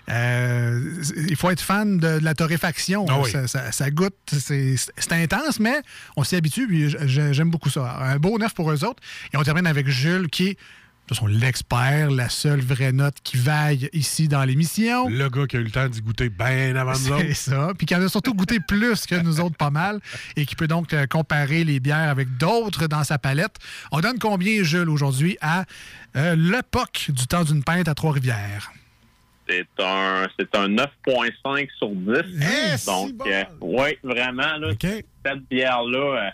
euh, 0.08 1.02
il 1.28 1.36
faut 1.36 1.50
être 1.50 1.60
fan 1.60 1.98
de, 1.98 2.18
de 2.18 2.24
la 2.24 2.34
torréfaction. 2.34 3.06
Ah 3.08 3.20
oui. 3.20 3.30
ça, 3.30 3.46
ça- 3.46 3.70
ça 3.70 3.90
goûte, 3.90 4.14
c'est 4.26 4.76
intense, 5.12 5.60
mais 5.60 5.76
on 6.16 6.24
s'y 6.24 6.34
habitue, 6.36 6.66
puis 6.66 6.92
j'aime 7.06 7.50
beaucoup 7.50 7.70
ça. 7.70 7.96
Un 8.00 8.18
beau 8.18 8.36
neuf 8.38 8.54
pour 8.54 8.70
eux 8.72 8.84
autres. 8.84 9.00
Et 9.32 9.36
on 9.36 9.42
termine 9.42 9.66
avec 9.66 9.88
Jules, 9.88 10.28
qui 10.28 10.56
de 11.10 11.16
façon, 11.16 11.26
l'expert, 11.26 12.10
la 12.10 12.28
seule 12.28 12.60
vraie 12.60 12.92
note 12.92 13.16
qui 13.24 13.36
vaille 13.36 13.88
ici 13.92 14.28
dans 14.28 14.44
l'émission. 14.44 15.08
Le 15.08 15.28
gars 15.28 15.46
qui 15.48 15.56
a 15.56 15.60
eu 15.60 15.64
le 15.64 15.70
temps 15.70 15.88
d'y 15.88 16.00
goûter 16.02 16.28
bien 16.28 16.76
avant 16.76 16.92
nous 16.92 17.18
C'est 17.18 17.34
ça. 17.34 17.72
Puis 17.76 17.84
qui 17.86 17.96
en 17.96 18.02
a 18.02 18.08
surtout 18.08 18.32
goûté 18.32 18.60
plus 18.60 19.06
que 19.06 19.16
nous 19.16 19.40
autres, 19.40 19.56
pas 19.56 19.70
mal, 19.70 19.98
et 20.36 20.46
qui 20.46 20.54
peut 20.54 20.68
donc 20.68 20.92
euh, 20.92 21.06
comparer 21.06 21.64
les 21.64 21.80
bières 21.80 22.10
avec 22.10 22.36
d'autres 22.36 22.86
dans 22.86 23.02
sa 23.02 23.18
palette. 23.18 23.56
On 23.90 24.00
donne 24.00 24.20
combien, 24.20 24.62
Jules, 24.62 24.88
aujourd'hui, 24.88 25.36
à 25.40 25.64
euh, 26.16 26.62
POC 26.70 27.10
du 27.10 27.26
temps 27.26 27.42
d'une 27.42 27.64
pinte 27.64 27.88
à 27.88 27.94
Trois-Rivières? 27.94 28.70
C'est 29.48 29.66
un, 29.80 30.28
c'est 30.38 30.54
un 30.54 30.68
9,5 30.68 31.68
sur 31.76 31.90
10. 31.90 32.06
Eh, 32.40 32.86
Donc, 32.86 33.08
si 33.08 33.12
bon. 33.14 33.24
euh, 33.26 33.44
oui, 33.60 33.98
vraiment, 34.04 34.56
là, 34.58 34.68
cette 34.80 35.48
bière-là, 35.50 35.98
euh, 35.98 36.30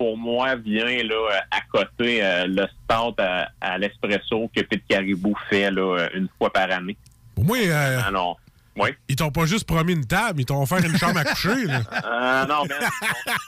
pour 0.00 0.16
moi, 0.16 0.56
vient 0.56 1.02
là, 1.02 1.42
à 1.50 1.60
côté 1.70 2.24
euh, 2.24 2.46
le 2.46 2.66
stout 2.68 3.14
à, 3.18 3.48
à 3.60 3.76
l'espresso 3.76 4.50
que 4.56 4.62
Pete 4.62 4.86
Caribou 4.88 5.36
fait 5.50 5.70
là, 5.70 6.08
une 6.14 6.26
fois 6.38 6.50
par 6.50 6.70
année. 6.70 6.96
Pour 7.34 7.44
moi, 7.44 7.58
euh, 7.58 8.00
Ah 8.06 8.10
non. 8.10 8.34
Oui. 8.76 8.90
ils 9.08 9.16
t'ont 9.16 9.30
pas 9.32 9.46
juste 9.46 9.64
promis 9.64 9.92
une 9.92 10.06
table, 10.06 10.40
ils 10.40 10.44
t'ont 10.46 10.62
offert 10.62 10.78
une 10.84 10.96
chambre 10.96 11.18
à 11.18 11.24
coucher. 11.24 11.64
Là. 11.66 11.82
Euh, 12.04 12.46
non, 12.46 12.64
mais 12.68 12.74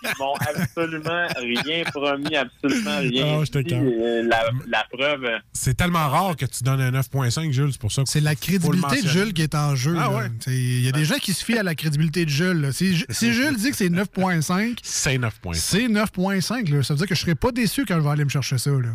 ils 0.05 0.11
m'ont 0.19 0.35
absolument 0.35 1.27
rien 1.39 1.85
promis, 1.85 2.37
absolument 2.37 2.99
rien. 2.99 3.39
Ah, 3.41 3.45
je 3.45 3.51
te 3.51 3.59
dit. 3.59 3.71
calme. 3.71 3.87
Euh, 3.87 4.23
la, 4.25 4.45
la 4.67 4.85
preuve, 4.93 5.25
euh, 5.25 5.39
C'est 5.53 5.77
tellement 5.77 6.09
rare 6.09 6.37
que 6.37 6.45
tu 6.47 6.63
donnes 6.65 6.81
un 6.81 6.91
9.5, 6.91 7.51
Jules, 7.53 7.69
c'est 7.73 7.81
pour 7.81 7.93
ça 7.93 8.03
que 8.03 8.09
C'est 8.09 8.21
la 8.21 8.35
crédibilité 8.35 9.03
de. 9.03 9.09
Jules 9.09 9.33
qui 9.33 9.43
est 9.43 9.55
en 9.55 9.75
jeu. 9.77 9.95
Ah 9.99 10.11
ouais. 10.11 10.27
Il 10.49 10.81
y 10.85 10.89
a 10.89 10.93
des 10.93 11.05
gens 11.05 11.17
qui 11.17 11.33
se 11.33 11.45
fient 11.45 11.59
à 11.59 11.63
la 11.63 11.75
crédibilité 11.75 12.25
de 12.25 12.31
Jules. 12.31 12.71
Si, 12.73 13.05
si 13.11 13.33
Jules 13.33 13.57
dit 13.57 13.71
que 13.71 13.77
c'est 13.77 13.89
9.5, 13.91 14.79
C'est 14.83 15.17
9.5. 15.19 15.55
c'est 15.55 15.87
9.5. 15.89 16.75
là. 16.75 16.83
Ça 16.83 16.95
veut 16.95 16.99
dire 16.99 17.07
que 17.07 17.15
je 17.15 17.21
serais 17.21 17.35
pas 17.35 17.53
déçu 17.53 17.85
quand 17.87 17.95
je 17.97 18.01
vais 18.01 18.11
aller 18.11 18.25
me 18.25 18.31
chercher 18.31 18.59
ça. 18.59 18.71
Là. 18.71 18.89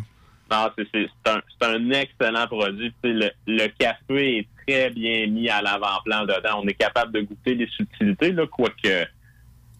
Non, 0.50 0.68
c'est 0.76 1.08
un, 1.26 1.40
un 1.62 1.90
excellent 1.90 2.46
produit. 2.46 2.92
Le, 3.04 3.30
le 3.46 3.68
café 3.78 4.38
est 4.38 4.48
très 4.66 4.90
bien 4.90 5.26
mis 5.26 5.48
à 5.50 5.60
l'avant-plan 5.60 6.22
dedans. 6.22 6.60
On 6.62 6.66
est 6.66 6.74
capable 6.74 7.12
de 7.12 7.20
goûter 7.20 7.54
les 7.54 7.66
subtilités, 7.68 8.32
là, 8.32 8.46
quoique 8.46 8.88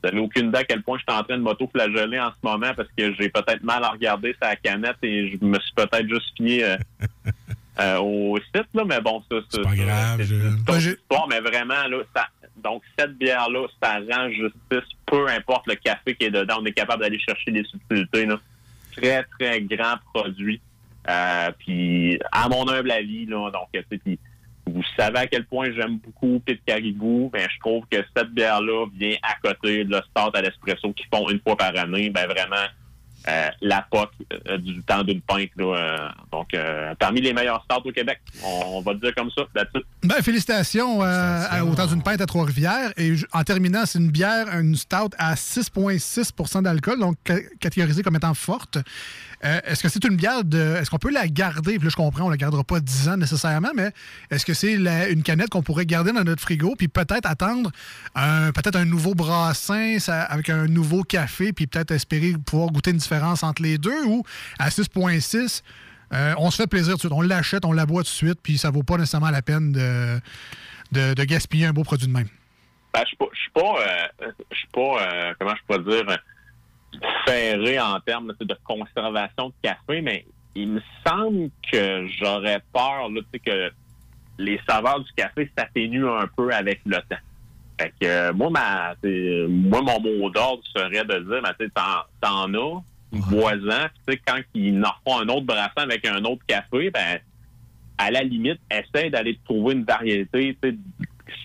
vous 0.00 0.08
n'avez 0.10 0.20
aucune 0.20 0.48
idée 0.48 0.58
à 0.58 0.64
quel 0.64 0.82
point 0.82 0.96
je 0.98 1.02
suis 1.12 1.18
en 1.20 1.24
train 1.24 1.36
de 1.38 1.42
m'auto-flageller 1.42 2.20
en 2.20 2.30
ce 2.30 2.36
moment 2.46 2.72
parce 2.76 2.88
que 2.96 3.12
j'ai 3.14 3.28
peut-être 3.30 3.64
mal 3.64 3.82
à 3.82 3.88
regarder 3.90 4.36
sa 4.40 4.54
canette 4.54 4.96
et 5.02 5.30
je 5.32 5.44
me 5.44 5.58
suis 5.58 5.72
peut-être 5.74 6.08
juste 6.08 6.36
fié 6.36 6.62
euh, 6.64 6.76
euh, 7.80 7.96
au 7.98 8.38
site, 8.38 8.68
là, 8.74 8.84
mais 8.86 9.00
bon, 9.00 9.22
ça, 9.30 9.38
C'est 9.50 9.62
pas 9.62 9.74
grave, 9.74 10.20
c'est 10.20 10.80
j'ai- 10.80 10.90
histoire, 10.92 11.26
mais 11.28 11.40
vraiment, 11.40 11.82
là, 11.88 11.98
ça, 12.14 12.26
donc 12.62 12.82
cette 12.96 13.16
bière-là, 13.18 13.66
ça 13.82 13.98
rend 14.10 14.30
justice 14.30 14.88
peu 15.06 15.26
importe 15.28 15.66
le 15.66 15.74
café 15.76 16.14
qui 16.14 16.26
est 16.26 16.30
dedans, 16.30 16.58
on 16.60 16.64
est 16.66 16.72
capable 16.72 17.02
d'aller 17.02 17.18
chercher 17.18 17.50
des 17.50 17.64
subtilités. 17.64 18.26
Là. 18.26 18.38
Très, 19.00 19.24
très 19.38 19.60
grand 19.62 19.96
produit. 20.12 20.60
Euh, 21.08 21.50
puis, 21.58 22.18
à 22.32 22.48
mon 22.48 22.68
humble 22.68 22.90
avis, 22.90 23.26
là, 23.26 23.50
donc, 23.50 23.68
tu 23.72 23.80
sais, 23.80 23.98
puis 23.98 24.18
vous 24.66 24.82
savez 24.96 25.20
à 25.20 25.26
quel 25.26 25.46
point 25.46 25.72
j'aime 25.72 25.98
beaucoup 25.98 26.40
Pit 26.44 26.60
Caribou, 26.66 27.30
ben, 27.32 27.46
je 27.50 27.58
trouve 27.60 27.84
que 27.90 27.98
cette 28.14 28.30
bière-là 28.30 28.86
vient 28.94 29.16
à 29.22 29.34
côté 29.42 29.84
de 29.84 29.90
le 29.90 30.02
start 30.10 30.36
à 30.36 30.42
l'espresso 30.42 30.92
qu'ils 30.92 31.06
font 31.12 31.28
une 31.30 31.40
fois 31.40 31.56
par 31.56 31.76
année. 31.76 32.10
Ben, 32.10 32.26
vraiment, 32.26 32.66
euh, 33.28 33.48
la 33.60 33.86
POC 33.90 34.10
euh, 34.48 34.58
du 34.58 34.82
temps 34.82 35.02
d'une 35.02 35.20
pinte. 35.20 35.50
Là, 35.56 35.64
euh, 35.76 36.08
donc, 36.32 36.54
euh, 36.54 36.94
parmi 36.98 37.20
les 37.20 37.32
meilleurs 37.32 37.62
starts 37.64 37.84
au 37.84 37.92
Québec. 37.92 38.20
On, 38.44 38.78
on 38.78 38.80
va 38.80 38.92
le 38.94 38.98
dire 38.98 39.14
comme 39.14 39.30
ça. 39.30 39.42
Ben, 40.02 40.14
félicitations, 40.22 41.02
euh, 41.02 41.60
au 41.62 41.74
temps 41.74 41.86
d'une 41.86 42.02
pinte 42.02 42.20
à 42.20 42.26
Trois-Rivières. 42.26 42.92
Et 42.96 43.14
en 43.32 43.42
terminant, 43.44 43.84
c'est 43.86 43.98
une 43.98 44.10
bière, 44.10 44.46
une 44.58 44.74
stout 44.76 45.10
à 45.18 45.34
6,6% 45.34 46.62
d'alcool, 46.62 46.98
donc 47.00 47.16
ca- 47.26 47.40
catégorisée 47.60 48.02
comme 48.02 48.16
étant 48.16 48.34
forte. 48.34 48.78
Euh, 49.44 49.60
est-ce 49.64 49.82
que 49.82 49.88
c'est 49.88 50.04
une 50.04 50.16
bière 50.16 50.44
de. 50.44 50.76
Est-ce 50.76 50.90
qu'on 50.90 50.98
peut 50.98 51.12
la 51.12 51.28
garder? 51.28 51.76
Puis 51.76 51.84
là, 51.84 51.90
je 51.90 51.96
comprends, 51.96 52.24
on 52.24 52.30
la 52.30 52.36
gardera 52.36 52.64
pas 52.64 52.80
10 52.80 53.08
ans 53.08 53.16
nécessairement, 53.16 53.70
mais 53.74 53.92
est-ce 54.30 54.44
que 54.44 54.54
c'est 54.54 54.72
une 54.74 55.22
canette 55.22 55.50
qu'on 55.50 55.62
pourrait 55.62 55.86
garder 55.86 56.12
dans 56.12 56.24
notre 56.24 56.42
frigo, 56.42 56.74
puis 56.76 56.88
peut-être 56.88 57.26
attendre 57.26 57.70
un, 58.14 58.50
peut-être 58.50 58.76
un 58.76 58.84
nouveau 58.84 59.14
brassin 59.14 59.98
avec 60.08 60.50
un 60.50 60.66
nouveau 60.66 61.02
café, 61.02 61.52
puis 61.52 61.66
peut-être 61.66 61.92
espérer 61.92 62.32
pouvoir 62.44 62.70
goûter 62.70 62.90
une 62.90 62.96
différence 62.96 63.42
entre 63.42 63.62
les 63.62 63.78
deux, 63.78 64.04
ou 64.06 64.24
à 64.58 64.70
6,6, 64.70 65.62
euh, 66.12 66.34
on 66.38 66.50
se 66.50 66.56
fait 66.56 66.66
plaisir 66.66 66.92
tout 66.92 66.96
de 66.96 67.00
suite. 67.00 67.12
On 67.12 67.20
l'achète, 67.20 67.64
on 67.64 67.72
la 67.72 67.86
boit 67.86 68.02
tout 68.02 68.10
de 68.10 68.14
suite, 68.14 68.40
puis 68.42 68.58
ça 68.58 68.70
vaut 68.70 68.82
pas 68.82 68.96
nécessairement 68.96 69.30
la 69.30 69.42
peine 69.42 69.72
de, 69.72 70.20
de, 70.92 71.24
gaspiller 71.24 71.66
un 71.66 71.72
beau 71.72 71.84
produit 71.84 72.08
de 72.08 72.12
même. 72.12 72.28
Je 72.96 73.04
suis 73.04 73.16
pas, 73.16 73.26
je 73.32 73.38
suis 73.38 73.50
pas, 73.50 73.74
je 74.50 74.56
suis 74.56 74.68
pas, 74.72 74.80
euh, 74.80 75.34
comment 75.38 75.54
je 75.54 75.62
pourrais 75.66 76.02
dire, 76.02 76.18
ferré 77.26 77.78
en 77.78 78.00
termes 78.00 78.32
de 78.40 78.56
conservation 78.64 79.48
de 79.48 79.54
café, 79.62 80.00
mais 80.00 80.24
il 80.54 80.68
me 80.68 80.80
semble 81.06 81.50
que 81.70 82.06
j'aurais 82.06 82.60
peur, 82.72 83.08
là, 83.10 83.20
que 83.44 83.70
les 84.38 84.60
saveurs 84.68 85.00
du 85.00 85.12
café 85.12 85.50
s'atténuent 85.56 86.08
un 86.08 86.26
peu 86.36 86.52
avec 86.52 86.80
le 86.86 86.96
temps. 86.96 87.16
Fait 87.80 87.92
que, 88.00 88.06
euh, 88.06 88.32
moi, 88.32 88.50
ma, 88.50 88.94
moi, 89.48 89.82
mon 89.82 90.00
mot 90.00 90.30
d'ordre 90.30 90.62
serait 90.74 91.04
de 91.04 91.18
dire, 91.18 91.42
ben, 91.42 91.54
tu 91.58 91.70
t'en, 91.70 92.54
as, 92.54 92.82
tu 93.50 94.12
sais, 94.12 94.20
quand 94.26 94.40
il 94.54 94.84
en 94.84 94.92
fera 95.04 95.22
un 95.22 95.28
autre 95.28 95.46
brassin 95.46 95.82
avec 95.82 96.06
un 96.06 96.24
autre 96.24 96.42
café, 96.46 96.90
ben, 96.90 97.20
à 97.98 98.10
la 98.10 98.22
limite, 98.22 98.60
essaie 98.70 99.10
d'aller 99.10 99.38
trouver 99.44 99.74
une 99.74 99.84
variété, 99.84 100.56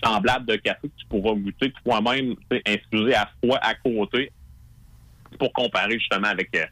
semblable 0.02 0.46
de 0.46 0.56
café 0.56 0.88
que 0.88 0.96
tu 0.96 1.06
pourras 1.06 1.34
goûter 1.34 1.72
toi-même, 1.84 2.34
infusé 2.66 3.14
à 3.14 3.28
froid 3.42 3.58
à 3.60 3.74
côté 3.74 4.30
pour 5.38 5.52
comparer 5.52 5.98
justement 5.98 6.28
avec 6.28 6.54
euh, 6.56 6.64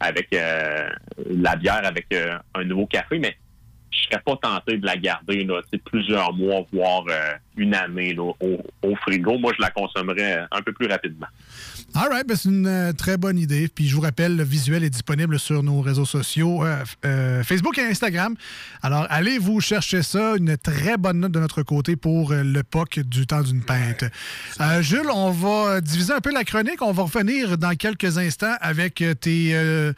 avec 0.00 0.32
euh, 0.32 0.88
la 1.26 1.56
bière 1.56 1.84
avec 1.84 2.06
euh, 2.12 2.38
un 2.54 2.64
nouveau 2.64 2.86
café, 2.86 3.18
mais 3.18 3.36
je 3.90 4.04
serais 4.04 4.22
pas 4.24 4.36
tenté 4.36 4.76
de 4.76 4.86
la 4.86 4.96
garder 4.96 5.46
plusieurs 5.84 6.32
mois, 6.34 6.64
voire 6.72 7.04
une 7.58 7.74
année 7.74 8.14
là, 8.14 8.22
au, 8.40 8.58
au 8.82 8.96
frigo. 8.96 9.38
Moi, 9.38 9.52
je 9.56 9.62
la 9.62 9.70
consommerais 9.70 10.40
un 10.50 10.62
peu 10.62 10.72
plus 10.72 10.86
rapidement. 10.86 11.26
All 11.94 12.08
right, 12.10 12.26
ben, 12.26 12.36
c'est 12.36 12.48
une 12.50 12.66
euh, 12.66 12.92
très 12.92 13.16
bonne 13.16 13.38
idée. 13.38 13.68
Puis 13.74 13.88
je 13.88 13.94
vous 13.94 14.02
rappelle, 14.02 14.36
le 14.36 14.42
visuel 14.44 14.84
est 14.84 14.90
disponible 14.90 15.38
sur 15.38 15.62
nos 15.62 15.80
réseaux 15.80 16.04
sociaux, 16.04 16.64
euh, 16.64 16.76
euh, 17.06 17.42
Facebook 17.42 17.78
et 17.78 17.82
Instagram. 17.84 18.34
Alors, 18.82 19.06
allez 19.10 19.38
vous 19.38 19.60
chercher 19.60 20.02
ça. 20.02 20.36
Une 20.36 20.56
très 20.58 20.96
bonne 20.96 21.20
note 21.20 21.32
de 21.32 21.40
notre 21.40 21.62
côté 21.62 21.96
pour 21.96 22.32
euh, 22.32 22.42
le 22.42 22.62
POC 22.62 23.00
du 23.00 23.26
temps 23.26 23.42
d'une 23.42 23.62
pinte. 23.62 24.04
Euh, 24.60 24.82
Jules, 24.82 25.08
on 25.12 25.30
va 25.30 25.80
diviser 25.80 26.12
un 26.12 26.20
peu 26.20 26.32
la 26.32 26.44
chronique. 26.44 26.82
On 26.82 26.92
va 26.92 27.04
revenir 27.04 27.56
dans 27.58 27.74
quelques 27.74 28.18
instants 28.18 28.54
avec 28.60 29.00
euh, 29.00 29.14
tes, 29.14 29.54
euh, 29.54 29.92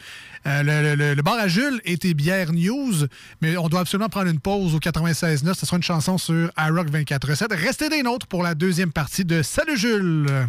euh, 0.47 0.63
le, 0.63 0.95
le- 0.95 1.15
le 1.15 1.23
bar 1.23 1.35
à 1.35 1.49
Jules 1.49 1.81
et 1.85 1.99
tes 1.99 2.15
bières 2.15 2.53
news. 2.53 3.07
Mais 3.43 3.57
on 3.57 3.69
doit 3.69 3.81
absolument 3.81 4.09
prendre 4.09 4.29
une 4.31 4.41
pause 4.41 4.75
au 4.75 4.79
96.9. 4.79 5.55
Ce 5.55 5.67
sera 5.67 5.77
une 5.77 5.83
chanson 5.83 6.19
sur 6.19 6.51
iRock 6.57 6.89
24.7. 7.51 7.55
Restez 7.55 7.89
des 7.89 8.03
nôtres 8.03 8.27
pour 8.27 8.43
la 8.43 8.55
deuxième 8.55 8.93
partie 8.93 9.25
de 9.25 9.43
Salut 9.43 9.77
Jules! 9.77 10.49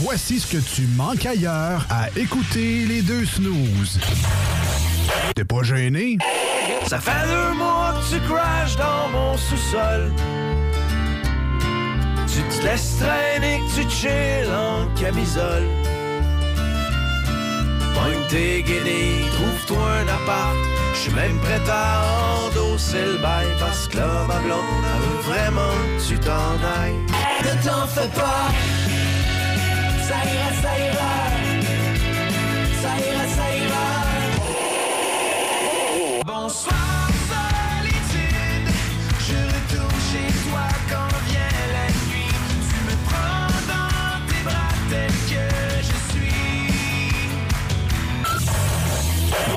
Voici 0.00 0.38
ce 0.38 0.56
que 0.56 0.62
tu 0.62 0.86
manques 0.96 1.26
ailleurs 1.26 1.86
à 1.90 2.08
écouter 2.16 2.84
les 2.86 3.02
deux 3.02 3.24
snooze. 3.24 3.98
T'es 5.34 5.44
pas 5.44 5.62
gêné? 5.62 6.18
Ça 6.86 7.00
fait 7.00 7.26
deux 7.26 7.56
mois 7.56 7.94
que 7.94 8.14
tu 8.14 8.20
crashes 8.22 8.76
dans 8.76 9.08
mon 9.10 9.36
sous-sol. 9.36 10.12
Tu 12.26 12.42
te 12.42 12.64
laisses 12.64 12.98
traîner, 12.98 13.60
que 13.66 13.82
tu 13.82 13.90
chill 13.90 14.48
en 14.52 14.86
camisole. 14.94 15.66
Pogne 17.98 18.26
tes 18.28 18.62
guenilles, 18.62 19.28
trouve-toi 19.32 19.84
un 20.02 20.08
appart. 20.08 20.56
Je 20.94 20.98
suis 20.98 21.12
même 21.12 21.38
prêt 21.40 21.60
à 21.68 22.04
endosser 22.46 23.04
le 23.12 23.18
bail 23.18 23.46
parce 23.58 23.88
que 23.88 23.96
là, 23.98 24.24
ma 24.26 24.38
blonde, 24.38 24.84
elle 24.84 25.02
veut 25.08 25.22
vraiment 25.32 25.74
que 25.96 26.02
tu 26.08 26.18
t'en 26.18 26.54
ailles. 26.78 27.02
Ne 27.44 27.52
t'en 27.66 27.86
fais 27.86 28.10
pas, 28.20 28.48
ça 30.08 30.18
ira, 30.34 30.50
ça 30.62 30.72
ira. 30.86 31.14
Ça 32.82 32.92
ira, 33.08 33.24
ça 33.36 33.46
ira. 33.64 33.86
Bonsoir 36.24 36.77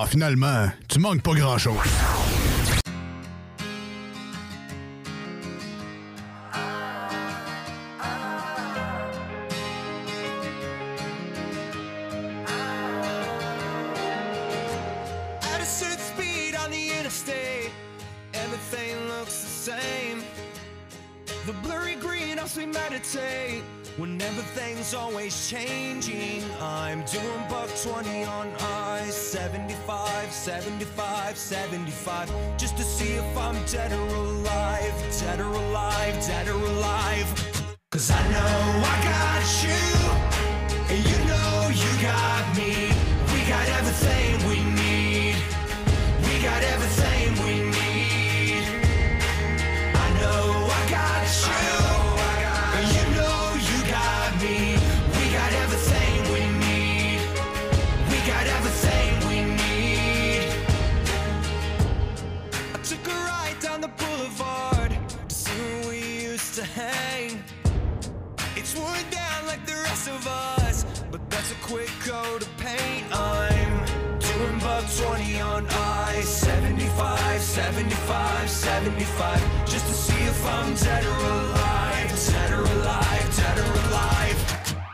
Ah, 0.04 0.08
finalement, 0.08 0.72
tu 0.88 0.97
manques 0.97 1.22
pas 1.22 1.36
grand-chose. 1.36 1.78
Everything 18.34 18.95
looks 19.08 19.41
the 19.41 19.72
same. 19.72 20.24
The 21.45 21.54
blurry 21.62 21.95
green 21.95 22.38
helps 22.38 22.58
me 22.58 22.66
meditate 22.66 23.62
when 24.02 24.20
everything's 24.20 24.95
always 24.95 25.47
changing. 25.47 26.43
I'm 26.60 27.04
doing 27.04 27.43
buck 27.47 27.70
20 27.84 28.24
on 28.24 28.49
I 28.60 29.06
75, 29.06 30.32
75, 30.32 31.38
75, 31.38 32.58
just 32.58 32.76
to 32.78 32.84
see 32.84 33.14
if 33.14 33.38
I'm 33.38 33.64
dead 33.66 33.91
or 33.91 34.08
alive, 34.08 34.95
dead 35.20 35.39
or 35.39 35.54
alive, 35.54 36.16
dead 36.26 36.47
or 36.47 36.60
alive. 36.60 37.30
Cause 37.91 38.10
I 38.10 38.22
know 38.32 38.54
I 38.91 38.97
got 39.14 39.45
you, 39.66 40.95
and 40.95 41.06
you 41.08 41.20
75, 78.12 78.49
75, 78.49 79.66
just 79.66 79.86
to 79.88 79.93
see 79.93 80.22
if 80.24 80.45
I'm 80.45 80.74
dead 80.76 81.05
or 81.05 81.18
alive, 81.18 82.09
dead 82.28 82.51
or 82.51 82.64
alive, 82.64 83.36
dead 83.38 83.57
or 83.57 83.72
alive. 83.88 84.38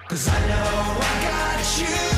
Cause 0.07 0.27
I 0.27 0.39
know 0.47 0.99
I 1.01 1.13
got 1.25 1.79
you, 1.79 2.16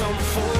some 0.00 0.16
fool. 0.16 0.59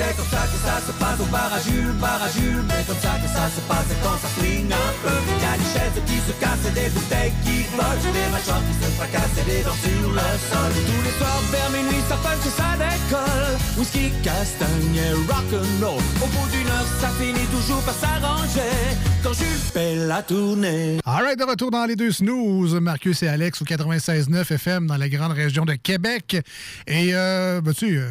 C'est 0.00 0.16
comme 0.16 0.32
ça 0.32 0.48
que 0.48 0.56
ça 0.64 0.80
se 0.80 0.92
passe 0.96 1.20
au 1.20 1.28
bar 1.28 1.52
à 1.52 1.60
Jules, 1.60 1.92
bar 2.00 2.16
à 2.24 2.30
Jules. 2.32 2.64
C'est 2.72 2.86
comme 2.88 3.02
ça 3.04 3.20
que 3.20 3.28
ça 3.28 3.44
se 3.52 3.60
passe 3.68 3.84
quand 4.00 4.16
ça 4.16 4.28
flingue 4.32 4.72
un 4.72 4.92
peu. 5.04 5.12
Y 5.12 5.44
a 5.44 5.54
des 5.60 5.70
chaises 5.76 6.00
qui 6.08 6.16
se 6.24 6.32
cassent 6.40 6.72
des 6.72 6.88
bouteilles 6.88 7.36
qui 7.44 7.68
volent. 7.76 8.08
Des 8.08 8.28
mâchoires 8.32 8.64
qui 8.64 8.74
se 8.80 8.88
fracassent 8.96 9.36
et 9.36 9.44
des 9.44 9.60
dents 9.60 9.76
sur 9.84 10.08
le 10.08 10.28
sol. 10.48 10.72
Tous 10.88 11.02
les 11.04 11.14
soirs 11.20 11.42
vers 11.52 11.68
minuit, 11.76 12.00
ça 12.08 12.16
punch 12.16 12.46
et 12.48 12.54
ça 12.56 12.80
décolle. 12.80 13.52
Whisky, 13.76 14.08
castagne 14.24 14.96
et 14.96 15.12
rock'n'roll. 15.28 16.00
Au 16.00 16.28
bout 16.32 16.48
d'une 16.48 16.70
heure, 16.72 16.88
ça 16.96 17.12
finit 17.20 17.48
toujours 17.52 17.82
par 17.84 17.94
s'arranger. 18.00 18.72
Quand 19.22 19.34
Jules 19.34 19.68
fait 19.68 19.96
la 20.08 20.22
tournée. 20.22 20.96
All 21.04 21.24
right, 21.24 21.38
de 21.38 21.44
retour 21.44 21.70
dans 21.70 21.84
les 21.84 21.96
deux 21.96 22.12
snooze. 22.12 22.72
Marcus 22.80 23.22
et 23.22 23.28
Alex 23.28 23.60
au 23.60 23.66
96.9 23.66 24.50
FM 24.50 24.86
dans 24.86 24.96
la 24.96 25.10
grande 25.10 25.32
région 25.32 25.66
de 25.66 25.74
Québec. 25.74 26.40
Et, 26.86 27.10
euh, 27.12 27.60
ben, 27.60 27.74
tu 27.74 27.98
euh, 27.98 28.08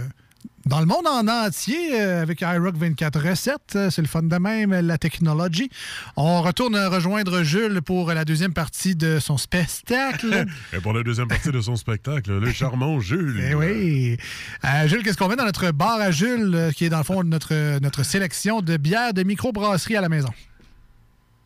dans 0.66 0.80
le 0.80 0.86
monde 0.86 1.08
en 1.08 1.28
entier, 1.28 2.02
euh, 2.02 2.22
avec 2.22 2.42
iRock 2.42 2.76
24 2.76 3.20
recettes, 3.20 3.76
euh, 3.76 3.90
c'est 3.90 4.02
le 4.02 4.08
fun 4.08 4.24
de 4.24 4.36
même, 4.38 4.72
la 4.72 4.98
technologie. 4.98 5.70
On 6.16 6.42
retourne 6.42 6.76
rejoindre 6.76 7.44
Jules 7.44 7.82
pour 7.82 8.12
la 8.12 8.26
deuxième 8.26 8.54
partie 8.54 8.96
de 8.96 9.20
son 9.20 9.38
spectacle. 9.38 10.46
Et 10.74 10.80
pour 10.80 10.94
la 10.94 11.04
deuxième 11.04 11.28
partie 11.28 11.52
de 11.52 11.62
son 11.62 11.76
spectacle, 11.76 12.40
le 12.40 12.52
charmant 12.52 13.00
Jules. 13.00 13.42
Eh 13.52 13.56
oui. 13.56 14.18
Euh, 14.66 14.88
Jules, 14.88 15.04
qu'est-ce 15.04 15.18
qu'on 15.18 15.28
met 15.28 15.36
dans 15.36 15.46
notre 15.46 15.72
bar 15.72 16.00
à 16.00 16.12
Jules, 16.12 16.72
qui 16.76 16.86
est 16.86 16.90
dans 16.90 17.00
le 17.00 17.04
fond 17.04 17.24
notre, 17.24 17.80
notre 17.80 18.04
sélection 18.04 18.62
de 18.62 18.78
bières 18.78 19.14
de 19.14 19.24
microbrasserie 19.24 19.96
à 19.96 20.02
la 20.02 20.10
maison? 20.10 20.30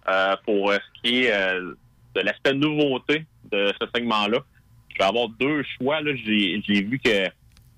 Euh, 0.10 0.36
pour 0.46 0.72
ce 0.74 1.02
qui 1.02 1.24
est 1.24 1.34
euh, 1.34 1.76
de 2.16 2.22
l'aspect 2.22 2.54
nouveauté 2.54 3.26
de 3.52 3.72
ce 3.80 3.88
segment-là, 3.96 4.40
je 4.90 4.98
vais 4.98 5.04
avoir 5.04 5.30
deux 5.40 5.64
choix. 5.78 6.00
j'ai 6.04 6.84
vu 6.84 7.00
que 7.00 7.28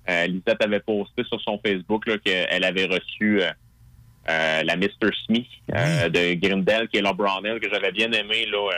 euh, 0.08 0.26
Lisette 0.26 0.62
avait 0.62 0.80
posté 0.80 1.24
sur 1.24 1.40
son 1.40 1.60
Facebook 1.64 2.06
là, 2.06 2.18
qu'elle 2.18 2.64
avait 2.64 2.86
reçu 2.86 3.42
euh, 3.42 3.50
euh, 4.28 4.62
la 4.62 4.76
Mr. 4.76 5.10
Smith 5.26 5.46
euh, 5.74 6.08
de 6.08 6.34
Grindel, 6.34 6.88
qui 6.88 6.98
est 6.98 7.02
la 7.02 7.12
Brown 7.12 7.44
Ale, 7.46 7.60
que 7.60 7.68
j'avais 7.70 7.92
bien 7.92 8.10
aimé 8.12 8.46
là, 8.50 8.70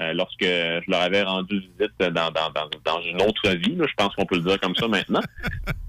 euh, 0.00 0.12
lorsque 0.14 0.42
je 0.42 0.90
leur 0.90 1.00
avais 1.02 1.22
rendu 1.22 1.60
visite 1.60 1.98
dans, 1.98 2.30
dans, 2.30 2.50
dans, 2.50 2.68
dans 2.84 3.00
une 3.02 3.20
autre 3.22 3.48
vie. 3.50 3.76
là. 3.76 3.86
Je 3.88 3.94
pense 3.96 4.14
qu'on 4.14 4.26
peut 4.26 4.36
le 4.36 4.42
dire 4.42 4.60
comme 4.60 4.74
ça 4.76 4.88
maintenant. 4.88 5.22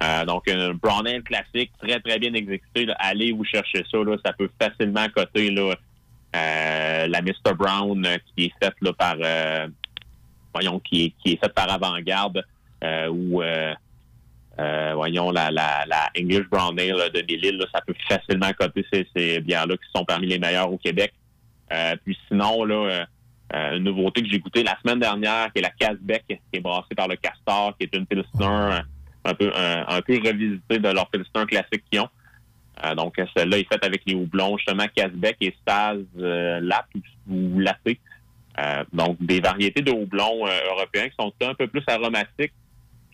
Euh, 0.04 0.26
donc, 0.26 0.50
un 0.50 0.74
Brown 0.74 1.08
Ale 1.08 1.24
classique, 1.24 1.72
très, 1.82 1.98
très 2.02 2.20
bien 2.20 2.34
exécuté. 2.34 2.86
là. 2.86 2.94
Allez 3.00 3.32
vous 3.32 3.46
chercher 3.46 3.86
ça. 3.90 3.98
Là. 4.00 4.18
Ça 4.26 4.34
peut 4.34 4.50
facilement 4.62 5.08
coter 5.16 5.50
là, 5.50 5.76
euh, 6.36 7.08
la 7.08 7.22
Mr. 7.22 7.54
Brown 7.56 8.06
qui 8.36 8.46
est 8.46 8.54
faite 8.62 8.74
là, 8.82 8.92
par 8.92 9.16
euh, 9.22 9.66
voyons, 10.54 10.80
qui 10.82 11.06
est, 11.06 11.14
qui 11.24 11.34
est 11.34 11.38
faite 11.40 11.54
par 11.54 11.72
avant-garde 11.72 12.44
euh, 12.84 13.08
ou 13.08 13.42
euh, 14.60 14.92
voyons 14.96 15.32
la, 15.32 15.50
la, 15.50 15.86
la 15.88 16.10
English 16.18 16.48
Brown 16.50 16.80
Ale 16.80 17.12
de 17.12 17.20
Lille, 17.22 17.58
là, 17.58 17.66
ça 17.74 17.82
peut 17.82 17.96
facilement 18.08 18.52
coter 18.54 18.86
ces, 18.92 19.08
ces 19.16 19.40
bières-là 19.40 19.76
qui 19.78 19.90
sont 19.96 20.06
parmi 20.06 20.28
les 20.28 20.40
meilleures 20.40 20.72
au 20.72 20.78
Québec. 20.78 21.14
Euh, 21.72 21.96
puis 22.04 22.18
sinon, 22.28 22.64
là, 22.64 22.76
euh, 22.76 23.06
euh, 23.56 23.78
une 23.78 23.84
nouveauté 23.84 24.22
que 24.22 24.30
j'ai 24.30 24.40
goûtée 24.40 24.64
la 24.64 24.78
semaine 24.82 25.00
dernière, 25.00 25.52
qui 25.52 25.60
est 25.60 25.62
la 25.62 25.70
Casbec, 25.70 26.24
qui 26.28 26.40
est 26.54 26.60
brassée 26.60 26.96
par 26.96 27.08
le 27.08 27.16
Castor, 27.16 27.76
qui 27.78 27.86
est 27.86 27.96
une 27.96 28.06
Pilsner 28.06 28.80
un 29.26 29.34
peu 29.34 29.52
un, 29.56 30.02
peu 30.02 30.20
revisitée 30.24 30.80
de 30.80 30.90
leur 30.90 31.10
Pilsner 31.10 31.46
classique 31.48 31.84
qu'ils 31.90 32.02
ont. 32.02 32.10
Euh, 32.84 32.96
donc, 32.96 33.16
celle-là 33.36 33.60
est 33.60 33.72
faite 33.72 33.86
avec 33.86 34.02
les 34.06 34.16
houblons, 34.16 34.58
justement, 34.58 34.86
Casbec 34.94 35.38
et 35.42 35.56
Staz 35.62 36.00
euh, 36.18 36.60
Lap 36.62 36.88
ou 37.30 37.60
Laté. 37.60 38.00
Donc, 38.92 39.18
des 39.20 39.40
variétés 39.40 39.82
de 39.82 39.92
houblons 39.92 40.46
européens 40.70 41.10
qui 41.10 41.16
sont 41.20 41.34
un 41.42 41.56
peu 41.56 41.66
plus 41.68 41.84
aromatiques, 41.88 42.54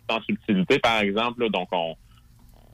en 0.09 0.21
subtilité, 0.21 0.79
par 0.79 0.99
exemple. 1.01 1.43
là. 1.43 1.49
donc, 1.49 1.69
on, 1.71 1.95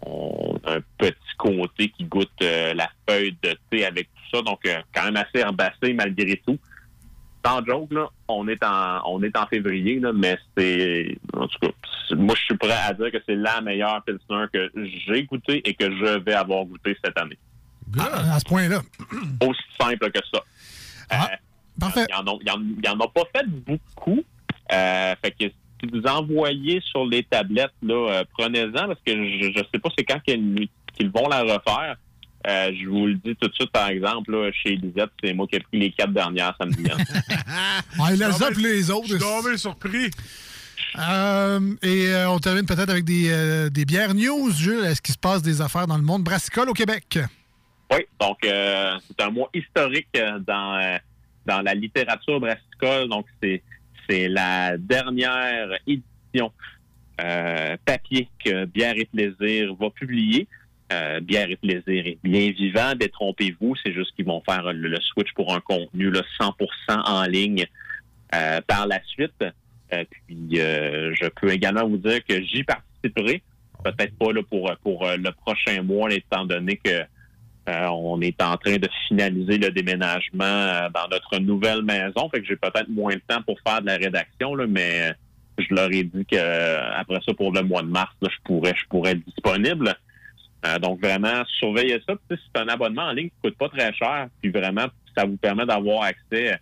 on 0.06 0.60
a 0.66 0.76
un 0.76 0.82
petit 0.98 1.16
côté 1.38 1.90
qui 1.90 2.06
goûte 2.06 2.30
euh, 2.42 2.74
la 2.74 2.90
feuille 3.08 3.36
de 3.42 3.56
thé 3.70 3.86
avec 3.86 4.08
tout 4.14 4.38
ça. 4.38 4.42
Donc, 4.42 4.66
euh, 4.66 4.78
quand 4.94 5.06
même 5.06 5.18
assez 5.18 5.40
herbacé 5.40 5.94
malgré 5.94 6.42
tout. 6.46 6.60
Sans 7.46 7.64
joke, 7.64 7.94
là, 7.94 8.08
on 8.28 8.48
est 8.48 8.64
en 8.64 9.02
on 9.06 9.22
est 9.22 9.38
en 9.38 9.46
février, 9.46 10.00
là, 10.00 10.12
mais 10.14 10.36
c'est 10.58 11.16
en 11.34 11.48
tout 11.48 11.60
cas, 11.62 12.16
moi 12.16 12.34
je 12.36 12.42
suis 12.42 12.58
prêt 12.58 12.72
à 12.72 12.92
dire 12.94 13.12
que 13.12 13.20
c'est 13.24 13.36
la 13.36 13.62
meilleure 13.62 14.04
Pilsner 14.04 14.46
que 14.52 14.72
j'ai 14.76 15.24
goûtée 15.26 15.62
et 15.64 15.76
que 15.76 15.86
je 15.86 16.18
vais 16.20 16.34
avoir 16.34 16.66
goûté 16.66 16.98
cette 17.04 17.20
année. 17.20 17.38
Ah, 18.00 18.34
à 18.36 18.40
ce 18.40 18.46
point-là. 18.46 18.82
Aussi 19.42 19.62
simple 19.80 20.12
que 20.12 20.20
ça. 20.34 20.42
Ah, 21.12 21.30
parfait. 21.80 22.06
Il 22.10 22.82
n'y 22.82 22.90
en, 22.90 23.00
a 23.00 23.08
pas 23.08 23.24
fait 23.36 23.48
beaucoup. 23.48 24.24
Euh, 24.72 25.16
fait 25.22 25.32
que 25.32 25.46
vous 25.84 26.02
envoyez 26.08 26.82
sur 26.82 27.06
les 27.06 27.24
tablettes, 27.24 27.74
là, 27.82 28.12
euh, 28.12 28.24
prenez-en 28.38 28.88
parce 28.88 29.00
que 29.06 29.14
je 29.14 29.48
ne 29.48 29.64
sais 29.74 29.80
pas 29.80 29.90
c'est 29.98 30.04
quand 30.04 30.20
qu'ils 30.20 30.68
qu'ils 30.94 31.10
vont 31.10 31.28
la 31.28 31.42
refaire. 31.42 31.96
Euh, 32.48 32.72
je 32.80 32.88
vous 32.88 33.08
le 33.08 33.16
dis 33.16 33.36
tout 33.36 33.48
de 33.48 33.54
suite, 33.54 33.72
par 33.72 33.90
exemple, 33.90 34.32
là, 34.32 34.52
chez 34.52 34.76
Lisette, 34.76 35.10
c'est 35.24 35.34
moi 35.34 35.48
qui 35.48 35.56
ai 35.56 35.60
pris 35.60 35.80
les 35.80 35.92
quatre 35.92 36.14
dernières 36.14 36.56
samedi. 36.60 36.84
On 38.00 38.08
les 38.08 38.18
ça 38.18 38.52
pour 38.52 38.62
les 38.62 38.92
autres. 38.92 39.08
Je 39.08 39.16
suis 39.16 39.20
tombé 39.20 39.58
surpris. 39.58 40.12
Euh, 40.98 41.60
et 41.82 42.08
euh, 42.10 42.30
on 42.30 42.40
termine 42.40 42.66
peut-être 42.66 42.90
avec 42.90 43.04
des, 43.04 43.30
euh, 43.32 43.70
des 43.70 43.84
bières 43.84 44.14
news, 44.14 44.52
Jules. 44.52 44.86
Est-ce 44.86 45.02
qu'il 45.02 45.14
se 45.14 45.20
passe 45.20 45.42
des 45.42 45.60
affaires 45.60 45.88
dans 45.88 45.98
le 45.98 46.04
monde 46.04 46.24
brassicole 46.24 46.70
au 46.70 46.74
Québec? 46.74 47.20
Oui, 47.92 48.00
donc 48.20 48.38
euh, 48.46 48.94
c'est 49.08 49.26
un 49.26 49.32
mois 49.32 49.50
historique 49.54 50.08
dans, 50.48 50.80
euh, 50.80 50.98
dans 51.46 51.62
la 51.62 51.74
littérature 51.74 52.40
brassicole. 52.40 53.10
Donc, 53.10 53.26
c'est 53.42 53.62
c'est 54.10 54.28
la 54.28 54.78
dernière 54.78 55.70
édition 55.88 56.52
euh, 57.22 57.78
papier 57.86 58.28
que 58.44 58.66
Bière 58.66 58.96
et 58.98 59.06
Plaisir 59.06 59.74
va 59.76 59.90
publier. 59.90 60.48
Euh, 60.92 61.20
Bière 61.22 61.50
et 61.50 61.56
Plaisir 61.56 62.06
est 62.06 62.18
bien 62.24 62.52
vivant, 62.52 62.94
détrompez-vous. 62.96 63.76
C'est 63.84 63.94
juste 63.94 64.16
qu'ils 64.16 64.26
vont 64.26 64.42
faire 64.42 64.74
le, 64.74 65.00
switch 65.02 65.32
pour 65.34 65.54
un 65.54 65.62
contenu 65.62 66.12
là, 66.12 66.22
100% 66.40 66.54
en 66.90 67.24
ligne 67.24 67.66
euh, 68.34 68.62
par 68.68 68.88
la 68.88 69.02
suite. 69.06 69.44
Puis, 69.90 70.56
je 70.58 71.30
peux 71.30 71.52
également 71.52 71.88
vous 71.88 71.98
dire 71.98 72.24
que 72.26 72.42
j'y 72.42 72.64
participerai. 72.64 73.42
Peut-être 73.84 74.18
pas 74.18 74.28
pour, 74.50 74.76
pour 74.82 75.08
le 75.08 75.32
prochain 75.32 75.84
mois, 75.84 76.12
étant 76.12 76.44
donné 76.44 76.78
que 76.84 77.04
euh, 77.68 77.88
on 77.88 78.22
est 78.22 78.40
en 78.44 78.58
train 78.58 78.78
de 78.78 78.88
finaliser 79.08 79.58
le 79.58 79.72
déménagement 79.72 80.44
euh, 80.44 80.90
dans 80.94 81.08
notre 81.10 81.40
nouvelle 81.40 81.82
maison. 81.82 82.30
Fait 82.30 82.42
que 82.42 82.48
j'ai 82.48 82.56
peut-être 82.56 82.90
moins 82.90 83.16
de 83.16 83.22
temps 83.28 83.42
pour 83.42 83.58
faire 83.66 83.82
de 83.82 83.88
la 83.88 83.98
rédaction, 83.98 84.54
là, 84.54 84.68
mais 84.68 85.10
euh, 85.10 85.14
je 85.58 85.74
leur 85.74 85.92
ai 85.92 86.04
dit 86.04 86.26
que 86.26 86.36
euh, 86.36 86.94
après 86.94 87.20
ça, 87.26 87.34
pour 87.34 87.52
le 87.52 87.64
mois 87.64 87.82
de 87.82 87.88
mars, 87.88 88.14
là, 88.22 88.30
je 88.32 88.38
pourrais 88.44 88.76
je 88.76 88.88
pourrais 88.88 89.12
être 89.12 89.26
disponible. 89.26 89.96
Donc 90.82 91.00
vraiment, 91.00 91.44
surveillez 91.60 92.02
ça. 92.08 92.16
Puis, 92.28 92.40
C'est 92.42 92.60
un 92.60 92.68
abonnement 92.68 93.04
en 93.04 93.12
ligne 93.12 93.30
qui 93.30 93.36
coûte 93.44 93.56
pas 93.56 93.70
très 93.70 93.94
cher. 93.94 94.30
Puis 94.42 94.50
vraiment, 94.50 94.88
ça 95.16 95.24
vous 95.24 95.38
permet 95.38 95.64
d'avoir 95.64 96.02
accès 96.02 96.60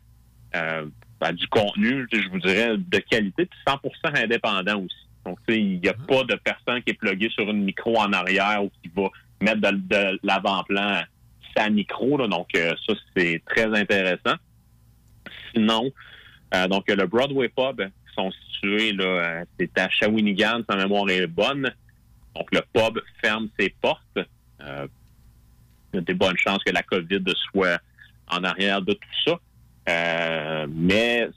à 0.52 1.32
du 1.32 1.48
contenu, 1.48 2.06
je 2.12 2.28
vous 2.30 2.40
dirais, 2.40 2.76
de 2.78 2.98
qualité, 2.98 3.46
puis 3.46 3.60
100% 3.66 3.80
indépendant 4.22 4.82
aussi. 4.82 5.08
Donc, 5.26 5.40
il 5.48 5.80
n'y 5.80 5.88
a 5.88 5.94
pas 5.94 6.24
de 6.26 6.36
personne 6.36 6.84
qui 6.84 6.92
est 6.92 6.96
plugué 6.96 7.30
sur 7.30 7.50
une 7.50 7.64
micro 7.64 7.98
en 7.98 8.12
arrière 8.12 8.62
ou 8.62 8.70
qui 8.82 8.92
va 8.94 9.10
mettre 9.44 9.62
de, 9.62 10.20
l'avant-plan 10.24 11.04
sa 11.56 11.70
micro. 11.70 12.28
Donc, 12.28 12.50
euh, 12.56 12.74
ça, 12.88 12.94
c'est 13.16 13.42
très 13.46 13.66
intéressant. 13.66 14.36
Sinon, 15.54 15.92
euh, 16.56 16.68
donc 16.68 16.90
le 16.90 17.06
Broadway 17.06 17.50
Pub 17.50 17.82
qui 17.82 18.14
sont 18.16 18.32
situés 18.32 18.94
là, 18.94 19.06
euh, 19.06 19.46
c'est 19.60 19.78
à 19.78 19.90
Shawinigan, 19.90 20.62
sa 20.70 20.76
mémoire 20.76 21.10
est 21.10 21.28
bonne. 21.28 21.72
Donc, 22.36 22.48
le 22.52 22.62
pub 22.74 23.00
ferme 23.22 23.50
ses 23.60 23.70
portes. 23.82 24.20
Il 24.60 25.98
y 25.98 25.98
a 25.98 26.02
des 26.02 26.16
bonnes 26.16 26.38
chances 26.38 26.64
que 26.64 26.72
la 26.72 26.82
COVID 26.82 27.22
soit 27.52 27.80
en 28.28 28.44
arrière 28.44 28.82
de 28.82 28.94
tout 28.94 29.38
ça. 29.88 30.68
Mais 30.68 31.30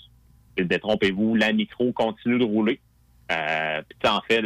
détrompez-vous, 0.57 1.35
la 1.35 1.53
micro 1.53 1.93
continue 1.93 2.39
de 2.39 2.45
rouler. 2.45 2.81
Puis 3.29 4.11
en 4.11 4.23
fait, 4.23 4.41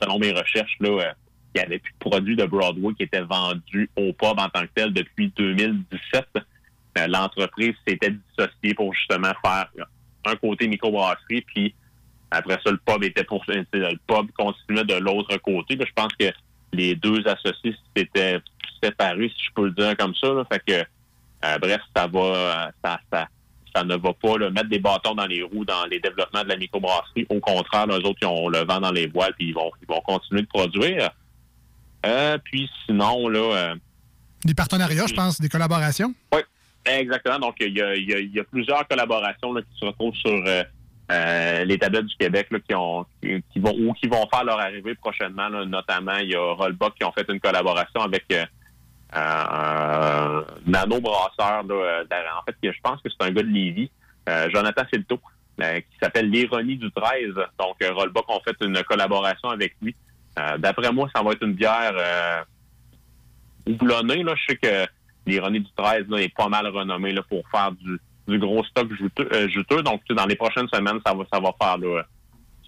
selon 0.00 0.18
mes 0.18 0.32
recherches, 0.32 0.76
là, 0.80 1.14
euh, 1.56 1.60
il 1.60 1.60
n'y 1.60 1.66
avait 1.66 1.78
plus 1.78 1.92
de 1.92 1.98
produits 1.98 2.36
de 2.36 2.44
Broadway 2.44 2.94
qui 2.94 3.04
étaient 3.04 3.22
vendus 3.22 3.90
au 3.96 4.12
pub 4.12 4.38
en 4.38 4.48
tant 4.48 4.62
que 4.62 4.70
tel 4.74 4.92
depuis 4.92 5.32
2017. 5.36 6.26
Euh, 6.98 7.06
L'entreprise 7.08 7.74
s'était 7.86 8.10
dissociée 8.10 8.74
pour 8.74 8.94
justement 8.94 9.32
faire 9.44 9.68
un 10.26 10.36
côté 10.36 10.68
microbrasserie, 10.68 11.42
puis 11.42 11.74
après 12.30 12.58
ça, 12.64 12.70
le 12.70 12.78
pub 12.78 13.02
était 13.04 13.24
pour 13.24 13.44
le 13.46 13.96
pub 14.06 14.30
continuait 14.36 14.84
de 14.84 14.94
l'autre 14.94 15.36
côté. 15.38 15.78
Je 15.78 15.92
pense 15.94 16.12
que 16.18 16.26
les 16.72 16.94
deux 16.94 17.26
associés 17.26 17.74
s'étaient 17.96 18.40
séparés, 18.82 19.28
si 19.28 19.44
je 19.44 19.50
peux 19.54 19.66
le 19.66 19.72
dire 19.72 19.96
comme 19.96 20.14
ça. 20.14 20.28
Fait 20.50 20.62
que 20.66 20.84
euh, 21.44 21.58
bref, 21.58 21.80
ça 21.94 22.06
va 22.06 22.20
euh, 22.20 22.66
ça, 22.82 23.00
ça, 23.74 23.84
ne 23.84 23.96
va 23.96 24.12
pas 24.14 24.38
mettre 24.50 24.68
des 24.68 24.78
bâtons 24.78 25.14
dans 25.14 25.26
les 25.26 25.42
roues 25.42 25.64
dans 25.64 25.84
les 25.86 26.00
développements 26.00 26.42
de 26.42 26.48
la 26.48 26.56
microbrasserie. 26.56 27.26
Au 27.28 27.40
contraire, 27.40 27.86
les 27.86 27.96
autres, 27.96 28.18
ils 28.22 28.26
ont 28.26 28.48
le 28.48 28.64
vent 28.64 28.80
dans 28.80 28.92
les 28.92 29.06
voiles 29.06 29.34
puis 29.34 29.48
ils 29.48 29.54
vont 29.54 30.00
continuer 30.00 30.42
de 30.42 30.46
produire. 30.46 31.10
Euh, 32.06 32.38
puis 32.44 32.70
sinon, 32.86 33.28
là. 33.28 33.38
euh, 33.38 33.74
Des 34.44 34.54
partenariats, 34.54 35.06
je 35.06 35.14
pense, 35.14 35.40
des 35.40 35.48
collaborations. 35.48 36.12
oui, 36.32 36.40
exactement. 36.84 37.38
Donc, 37.38 37.56
il 37.60 37.76
y 37.76 37.82
a, 37.82 37.94
il 37.94 38.08
y 38.08 38.14
a- 38.14 38.18
il 38.18 38.32
y 38.34 38.40
a 38.40 38.44
plusieurs 38.44 38.86
collaborations 38.86 39.52
là, 39.52 39.62
qui 39.62 39.78
se 39.80 39.84
retrouvent 39.86 40.14
sur 40.14 40.42
euh, 41.10 41.64
les 41.64 41.78
tablettes 41.78 42.06
du 42.06 42.16
Québec 42.16 42.48
là, 42.50 42.58
qui, 42.60 42.74
ont, 42.74 43.04
qui, 43.22 43.42
qui 43.52 43.58
vont 43.60 43.74
ou 43.78 43.92
qui 43.94 44.06
vont 44.08 44.26
faire 44.32 44.44
leur 44.44 44.58
arrivée 44.60 44.94
prochainement. 44.94 45.48
là. 45.48 45.64
Notamment, 45.64 46.16
il 46.18 46.30
y 46.30 46.34
a 46.34 46.52
Rollbuck 46.54 46.94
qui 46.96 47.04
ont 47.04 47.12
fait 47.12 47.26
une 47.30 47.40
collaboration 47.40 48.00
avec 48.00 48.24
euh, 48.32 48.44
un 49.12 50.44
nano 50.66 51.00
brasseur. 51.00 51.62
Là, 51.64 52.02
en 52.38 52.42
fait, 52.46 52.56
je 52.62 52.80
pense 52.82 53.00
que 53.02 53.08
c'est 53.10 53.26
un 53.26 53.30
gars 53.30 53.42
de 53.42 53.48
Lévis, 53.48 53.90
euh, 54.28 54.48
Jonathan 54.50 54.82
Filto, 54.92 55.20
euh, 55.62 55.80
qui 55.80 55.98
s'appelle 56.02 56.30
L'ironie 56.30 56.76
du 56.76 56.90
13. 56.90 57.34
Donc, 57.58 57.76
Rollbuck 57.82 58.28
ont 58.28 58.40
fait 58.40 58.56
une 58.62 58.82
collaboration 58.84 59.50
avec 59.50 59.74
lui. 59.82 59.94
Euh, 60.38 60.58
D'après 60.58 60.92
moi, 60.92 61.08
ça 61.14 61.22
va 61.22 61.32
être 61.32 61.42
une 61.44 61.54
bière 61.54 61.92
euh, 61.96 62.42
houblonnée. 63.66 64.22
Là. 64.22 64.34
Je 64.36 64.52
sais 64.52 64.56
que 64.56 64.86
l'ironie 65.26 65.60
du 65.60 65.70
13 65.76 66.06
là, 66.08 66.18
est 66.18 66.34
pas 66.34 66.48
mal 66.48 66.66
renommée 66.66 67.12
là, 67.12 67.22
pour 67.22 67.42
faire 67.50 67.72
du, 67.72 67.98
du 68.28 68.38
gros 68.38 68.64
stock 68.64 68.92
juteux. 68.92 69.28
euh. 69.32 69.82
Donc, 69.82 70.02
dans 70.10 70.26
les 70.26 70.36
prochaines 70.36 70.68
semaines, 70.68 70.98
ça 71.04 71.14
va, 71.14 71.24
ça 71.32 71.40
va 71.40 71.52
faire 71.60 71.78
là, 71.78 72.02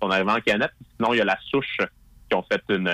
son 0.01 0.11
arrivée 0.11 0.31
en 0.33 0.41
canette. 0.41 0.73
Sinon, 0.97 1.13
il 1.15 1.19
y 1.19 1.21
a 1.21 1.25
la 1.25 1.39
souche 1.51 1.79
qui 2.29 2.37
ont 2.37 2.45
fait 2.51 2.63
une, 2.69 2.91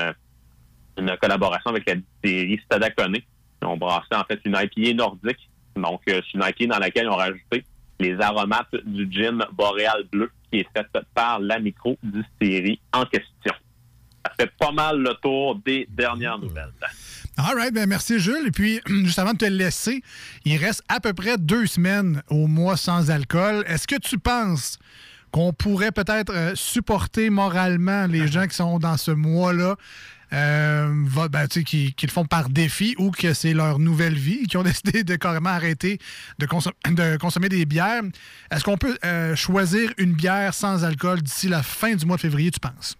une 0.98 1.16
collaboration 1.20 1.70
avec 1.70 1.86
la 1.88 1.96
distillerie 1.96 2.60
Stadacone. 2.64 3.16
Ils 3.62 3.66
ont 3.66 3.76
brassé 3.76 4.08
en 4.14 4.24
fait 4.24 4.40
une 4.44 4.56
IPA 4.60 4.94
nordique. 4.94 5.48
Donc, 5.76 6.02
euh, 6.08 6.20
c'est 6.24 6.34
une 6.38 6.44
IPA 6.44 6.74
dans 6.74 6.80
laquelle 6.80 7.04
ils 7.04 7.10
ont 7.10 7.16
rajouté 7.16 7.64
les 8.00 8.20
aromates 8.20 8.74
du 8.84 9.06
gin 9.10 9.44
boréal 9.52 10.04
bleu 10.10 10.30
qui 10.50 10.58
est 10.60 10.68
faite 10.76 10.88
par 11.14 11.38
la 11.38 11.60
micro-distillerie 11.60 12.80
en 12.92 13.04
question. 13.04 13.54
Ça 14.24 14.32
fait 14.38 14.52
pas 14.58 14.70
mal 14.72 14.98
le 14.98 15.14
tour 15.22 15.56
des 15.64 15.86
dernières 15.90 16.38
nouvelles. 16.38 16.72
All 17.38 17.56
right, 17.56 17.72
ben 17.72 17.88
merci 17.88 18.18
Jules. 18.20 18.46
Et 18.46 18.50
puis, 18.50 18.80
juste 18.86 19.18
avant 19.18 19.32
de 19.32 19.38
te 19.38 19.44
laisser, 19.46 20.02
il 20.44 20.56
reste 20.58 20.82
à 20.88 21.00
peu 21.00 21.12
près 21.12 21.38
deux 21.38 21.66
semaines 21.66 22.22
au 22.28 22.46
mois 22.46 22.76
sans 22.76 23.10
alcool. 23.10 23.64
Est-ce 23.66 23.86
que 23.86 23.96
tu 23.98 24.18
penses 24.18 24.78
qu'on 25.30 25.52
pourrait 25.54 25.92
peut-être 25.92 26.30
euh, 26.32 26.52
supporter 26.54 27.30
moralement 27.30 28.06
les 28.06 28.28
gens 28.28 28.46
qui 28.46 28.54
sont 28.54 28.78
dans 28.78 28.98
ce 28.98 29.10
mois-là, 29.10 29.76
euh, 30.34 30.92
ben, 31.30 31.46
qui, 31.46 31.94
qui 31.94 32.06
le 32.06 32.10
font 32.12 32.26
par 32.26 32.48
défi 32.50 32.94
ou 32.98 33.10
que 33.10 33.32
c'est 33.32 33.54
leur 33.54 33.78
nouvelle 33.78 34.14
vie, 34.14 34.46
qui 34.46 34.58
ont 34.58 34.62
décidé 34.72 35.02
de 35.04 35.16
carrément 35.16 35.50
arrêter 35.50 35.98
de, 36.38 36.46
consom- 36.46 36.72
de 36.94 37.16
consommer 37.16 37.48
des 37.48 37.64
bières? 37.64 38.02
Est-ce 38.50 38.62
qu'on 38.62 38.76
peut 38.76 38.98
euh, 39.06 39.34
choisir 39.34 39.90
une 39.96 40.12
bière 40.12 40.52
sans 40.52 40.84
alcool 40.84 41.22
d'ici 41.22 41.48
la 41.48 41.62
fin 41.62 41.94
du 41.94 42.04
mois 42.04 42.16
de 42.16 42.22
février, 42.22 42.50
tu 42.50 42.60
penses? 42.60 42.96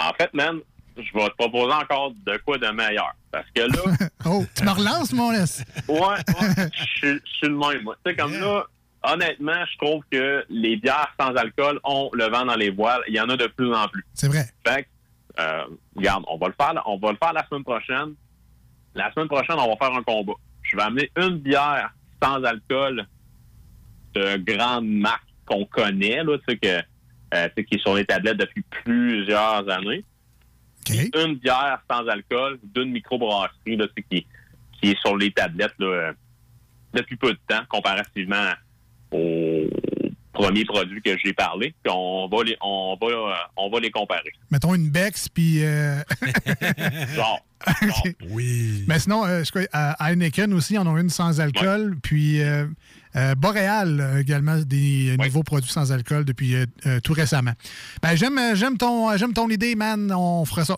En 0.00 0.12
fait, 0.14 0.32
man, 0.34 0.58
je 0.96 1.02
vais 1.14 1.28
te 1.28 1.34
proposer 1.36 1.72
encore 1.72 2.12
de 2.12 2.36
quoi 2.44 2.58
de 2.58 2.68
meilleur. 2.68 3.14
Parce 3.30 3.46
que 3.54 3.60
là, 3.62 4.08
Oh, 4.26 4.44
tu 4.54 4.64
me 4.64 4.70
relances, 4.70 5.12
mon 5.12 5.30
laisse? 5.30 5.64
ouais, 5.88 5.98
ouais, 5.98 6.68
je 6.72 6.82
suis- 6.84 7.20
je 7.24 7.32
suis 7.38 7.48
le 7.48 7.56
même, 7.56 7.82
moi. 7.82 7.96
Tu 8.04 8.10
sais, 8.10 8.16
comme 8.16 8.32
là, 8.32 8.64
honnêtement, 9.02 9.64
je 9.70 9.78
trouve 9.78 10.02
que 10.10 10.44
les 10.48 10.76
bières 10.76 11.12
sans 11.20 11.34
alcool 11.34 11.78
ont 11.84 12.10
le 12.12 12.24
vent 12.28 12.44
dans 12.46 12.56
les 12.56 12.70
voiles. 12.70 13.02
Il 13.08 13.14
y 13.14 13.20
en 13.20 13.28
a 13.28 13.36
de 13.36 13.46
plus 13.46 13.72
en 13.74 13.86
plus. 13.88 14.04
C'est 14.14 14.28
vrai. 14.28 14.44
Fait 14.66 14.84
que, 14.84 14.88
euh, 15.40 15.64
regarde, 15.96 16.24
on 16.28 16.36
va 16.38 16.48
le 16.48 16.54
faire, 16.60 16.82
on 16.86 16.98
va 16.98 17.12
le 17.12 17.18
faire 17.22 17.32
la 17.32 17.46
semaine 17.48 17.64
prochaine. 17.64 18.14
La 18.94 19.12
semaine 19.12 19.28
prochaine, 19.28 19.56
on 19.58 19.68
va 19.68 19.76
faire 19.76 19.94
un 19.96 20.02
combat. 20.02 20.32
Je 20.62 20.76
vais 20.76 20.82
amener 20.82 21.10
une 21.16 21.38
bière 21.38 21.90
sans 22.22 22.42
alcool 22.42 23.06
de 24.14 24.36
grande 24.38 24.86
marque 24.88 25.22
qu'on 25.46 25.64
connaît, 25.66 26.22
là, 26.24 26.36
tu 26.38 26.44
sais, 26.48 26.56
que, 26.58 26.82
euh, 27.34 27.48
qui 27.56 27.74
est 27.74 27.80
sur 27.80 27.94
les 27.94 28.04
tablettes 28.04 28.38
depuis 28.38 28.64
plusieurs 28.84 29.68
années. 29.68 30.04
Une 30.90 31.34
bière 31.36 31.82
sans 31.90 32.06
alcool 32.06 32.58
d'une 32.62 32.90
microbrasserie, 32.92 33.76
là, 33.76 33.86
qui, 34.10 34.26
qui 34.80 34.90
est 34.90 34.98
sur 35.00 35.16
les 35.16 35.30
tablettes, 35.30 35.74
là, 35.78 35.86
euh, 35.86 36.12
depuis 36.94 37.16
peu 37.16 37.32
de 37.32 37.38
temps, 37.46 37.62
comparativement 37.68 38.52
aux 39.10 39.66
premiers 40.32 40.64
produits 40.64 41.02
que 41.02 41.16
j'ai 41.22 41.32
parlé. 41.34 41.74
Puis 41.82 41.92
on 41.94 42.28
va 42.28 42.42
les, 42.44 42.56
on 42.62 42.96
va, 43.00 43.06
euh, 43.08 43.34
on 43.56 43.68
va 43.70 43.80
les 43.80 43.90
comparer. 43.90 44.32
Mettons 44.50 44.74
une 44.74 44.88
Bex, 44.90 45.28
puis... 45.28 45.64
euh, 45.64 45.98
Genre, 47.14 47.44
Oui. 48.30 48.84
Mais 48.86 48.98
sinon, 48.98 49.24
euh, 49.26 49.44
je 49.44 49.50
crois, 49.50 49.62
à 49.72 50.10
Heineken 50.10 50.52
aussi, 50.54 50.74
ils 50.74 50.78
en 50.78 50.86
ont 50.86 50.96
une 50.96 51.10
sans 51.10 51.40
alcool. 51.40 51.96
Puis 52.02 52.40
euh, 52.42 52.66
euh, 53.18 53.34
Boréal 53.34 54.16
également, 54.18 54.56
des 54.58 55.16
nouveaux 55.18 55.42
produits 55.42 55.70
sans 55.70 55.92
alcool 55.92 56.24
depuis 56.24 56.54
euh, 56.54 56.66
euh, 56.86 57.00
tout 57.00 57.12
récemment. 57.12 57.52
Ben, 58.02 58.14
j'aime, 58.14 58.38
euh, 58.38 58.54
j'aime, 58.54 58.76
ton, 58.76 59.16
j'aime 59.16 59.32
ton 59.32 59.48
idée, 59.48 59.74
man. 59.74 60.12
On 60.12 60.44
fera 60.44 60.64
ça. 60.64 60.76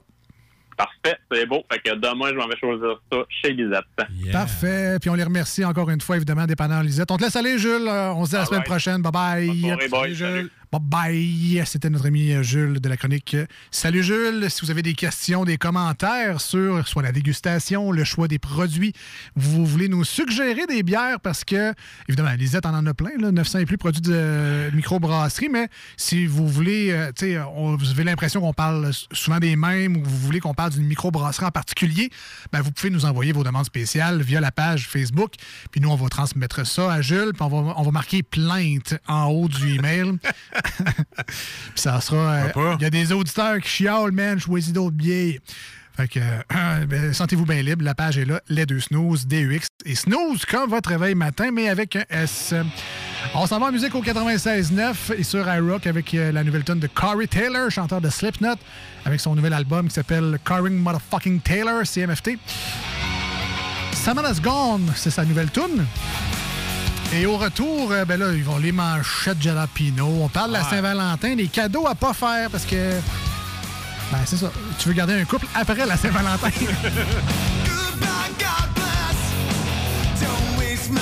Parfait, 0.77 1.19
c'est 1.31 1.47
beau. 1.47 1.63
Fait 1.71 1.79
que 1.79 1.95
demain, 1.95 2.31
je 2.31 2.37
m'en 2.37 2.49
vais 2.49 2.57
choisir 2.57 2.99
ça 3.13 3.19
chez 3.29 3.53
Lisette. 3.53 3.85
Parfait. 4.33 4.97
Puis 4.99 5.11
on 5.11 5.15
les 5.15 5.25
remercie 5.25 5.65
encore 5.65 5.91
une 5.91 6.01
fois, 6.01 6.17
évidemment, 6.17 6.47
dépendant 6.47 6.81
Lisette. 6.81 7.11
On 7.11 7.19
te 7.19 7.23
laisse 7.25 7.37
aller, 7.37 7.59
Jules. 7.59 7.87
On 7.87 8.25
se 8.25 8.31
dit 8.31 8.37
à 8.37 8.41
la 8.41 8.45
semaine 8.47 8.61
right. 8.61 8.71
prochaine. 8.71 9.03
Bye 9.03 9.13
bye. 9.13 9.61
soirée, 9.61 9.89
boys. 9.89 10.15
Jules. 10.15 10.51
Bye 10.73 10.81
bye. 10.81 11.63
C'était 11.67 11.91
notre 11.91 12.07
ami 12.07 12.33
Jules 12.45 12.81
de 12.81 12.89
la 12.89 12.97
chronique. 12.97 13.37
Salut 13.73 14.05
Jules. 14.05 14.49
Si 14.49 14.65
vous 14.65 14.71
avez 14.71 14.83
des 14.83 14.95
questions, 14.95 15.45
des 15.45 15.57
commentaires 15.57 16.41
sur 16.41 16.87
soit 16.87 17.03
la 17.03 17.11
dégustation, 17.11 17.91
le 17.91 18.05
choix 18.05 18.29
des 18.29 18.39
produits, 18.39 18.93
vous 19.35 19.67
voulez 19.67 19.89
nous 19.89 20.05
suggérer 20.05 20.67
des 20.67 20.85
bières 20.85 21.19
parce 21.19 21.43
que, 21.43 21.75
évidemment, 22.09 22.31
Lisette 22.39 22.67
en 22.67 22.75
en 22.77 22.87
a 22.87 22.95
plein, 22.95 23.11
là, 23.19 23.33
900 23.33 23.59
et 23.59 23.67
plus 23.67 23.79
produits 23.79 24.01
de 24.01 24.71
microbrasserie, 24.73 25.49
mais 25.49 25.69
si 25.97 26.27
vous 26.27 26.47
voulez, 26.47 26.93
euh, 26.93 27.11
tu 27.17 27.37
vous 27.37 27.91
avez 27.91 28.05
l'impression 28.05 28.41
qu'on 28.41 28.53
parle 28.53 28.93
souvent 29.11 29.41
des 29.41 29.57
mêmes 29.57 29.97
ou 29.97 30.05
vous 30.05 30.19
voulez 30.19 30.39
qu'on 30.39 30.55
parle 30.55 30.71
d'une 30.71 30.87
microbrasserie 30.87 31.47
en 31.47 31.51
particulier, 31.51 32.11
ben, 32.53 32.61
vous 32.61 32.71
pouvez 32.71 32.91
nous 32.91 33.07
envoyer 33.07 33.33
vos 33.33 33.43
demandes 33.43 33.67
spéciales 33.67 34.23
via 34.23 34.41
la 34.41 34.53
page 34.53 34.87
Facebook. 34.87 35.33
Puis 35.73 35.81
nous, 35.81 35.91
on 35.91 35.97
va 35.97 36.09
transmettre 36.09 36.65
ça 36.65 36.93
à 36.93 37.03
Jules, 37.03 37.33
puis 37.33 37.43
on 37.43 37.49
va, 37.49 37.75
on 37.77 37.83
va 37.83 37.91
marquer 37.91 38.23
plainte 38.23 38.95
en 39.09 39.25
haut 39.25 39.49
du 39.49 39.75
email. 39.75 40.17
puis 41.17 41.27
ça 41.77 42.01
sera. 42.01 42.35
euh, 42.57 42.75
Il 42.79 42.83
y 42.83 42.87
a 42.87 42.91
des 42.91 43.13
auditeurs 43.13 43.59
qui 43.61 43.69
chiolent, 43.69 44.13
man, 44.13 44.39
choisis 44.39 44.73
d'autres 44.73 44.97
bières. 44.97 45.39
Fait 45.97 46.09
que, 46.09 46.21
euh, 46.21 46.85
ben, 46.89 47.13
sentez-vous 47.13 47.45
bien 47.45 47.63
libre. 47.63 47.85
La 47.85 47.95
page 47.95 48.17
est 48.17 48.25
là. 48.25 48.41
Les 48.49 48.65
deux 48.65 48.81
snooze, 48.81 49.27
DUX 49.27 49.67
et 49.85 49.95
snooze 49.95 50.45
comme 50.47 50.71
votre 50.71 50.89
réveil 50.91 51.15
matin, 51.15 51.51
mais 51.53 51.69
avec 51.69 51.97
un 51.97 52.05
S. 52.09 52.55
On 53.35 53.47
s'en 53.47 53.59
va 53.59 53.67
en 53.67 53.73
musique 53.73 53.95
au 53.95 54.03
96.9 54.03 55.15
et 55.19 55.23
sur 55.25 55.47
iRock 55.53 55.87
avec 55.87 56.15
euh, 56.15 56.33
la 56.33 56.43
nouvelle 56.43 56.65
tonne 56.65 56.79
de 56.81 56.87
Corey 56.87 57.27
Taylor, 57.27 57.71
chanteur 57.71 58.01
de 58.01 58.09
Slipknot, 58.09 58.55
avec 59.05 59.21
son 59.21 59.35
nouvel 59.35 59.53
album 59.53 59.89
qui 59.89 59.95
s'appelle 59.95 60.39
Corey 60.43 60.71
Motherfucking 60.71 61.41
Taylor, 61.41 61.83
CMFT. 61.85 62.39
Samantha's 63.93 64.41
Gone, 64.41 64.91
c'est 64.97 65.11
sa 65.11 65.25
nouvelle 65.25 65.51
tune. 65.51 65.85
Et 67.13 67.27
au 67.27 67.37
retour, 67.37 67.91
euh, 67.91 68.05
ben 68.05 68.21
là, 68.21 68.33
ils 68.33 68.45
vont 68.45 68.59
les 68.59 68.71
manchettes 68.71 69.43
jalapino. 69.43 70.07
On 70.23 70.29
parle 70.29 70.51
de 70.51 70.55
la 70.55 70.65
Saint-Valentin, 70.65 71.35
les 71.35 71.49
cadeaux 71.49 71.87
à 71.89 71.95
pas 71.97 72.13
faire 72.13 72.49
parce 72.51 72.65
que. 72.65 72.93
Ben, 74.13 74.19
c'est 74.25 74.37
ça. 74.37 74.53
Tu 74.79 74.89
veux 74.89 74.95
garder 74.95 75.15
un 75.15 75.25
couple 75.25 75.47
après 75.55 75.87
la 75.87 75.97
Saint-Valentin? 75.97 76.51
Don't 80.21 80.59
waste 80.59 80.93
my 80.93 81.01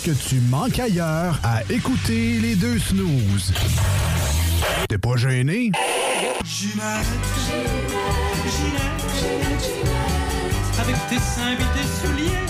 ce 0.00 0.10
que 0.10 0.28
tu 0.28 0.40
manques 0.48 0.78
ailleurs 0.78 1.38
à 1.42 1.62
écouter 1.70 2.38
les 2.40 2.54
deux 2.54 2.78
snooze. 2.78 3.52
T'es 4.88 4.96
pas 4.98 5.16
gêné? 5.16 5.72
Ginette, 6.44 7.06
Ginette, 7.46 8.00
Ginette, 8.56 9.60
Ginette, 9.62 10.80
avec 10.80 10.96
tes 11.08 11.18
seins 11.18 11.52
et 11.52 11.56
tes 11.56 11.86
souliers 12.00 12.49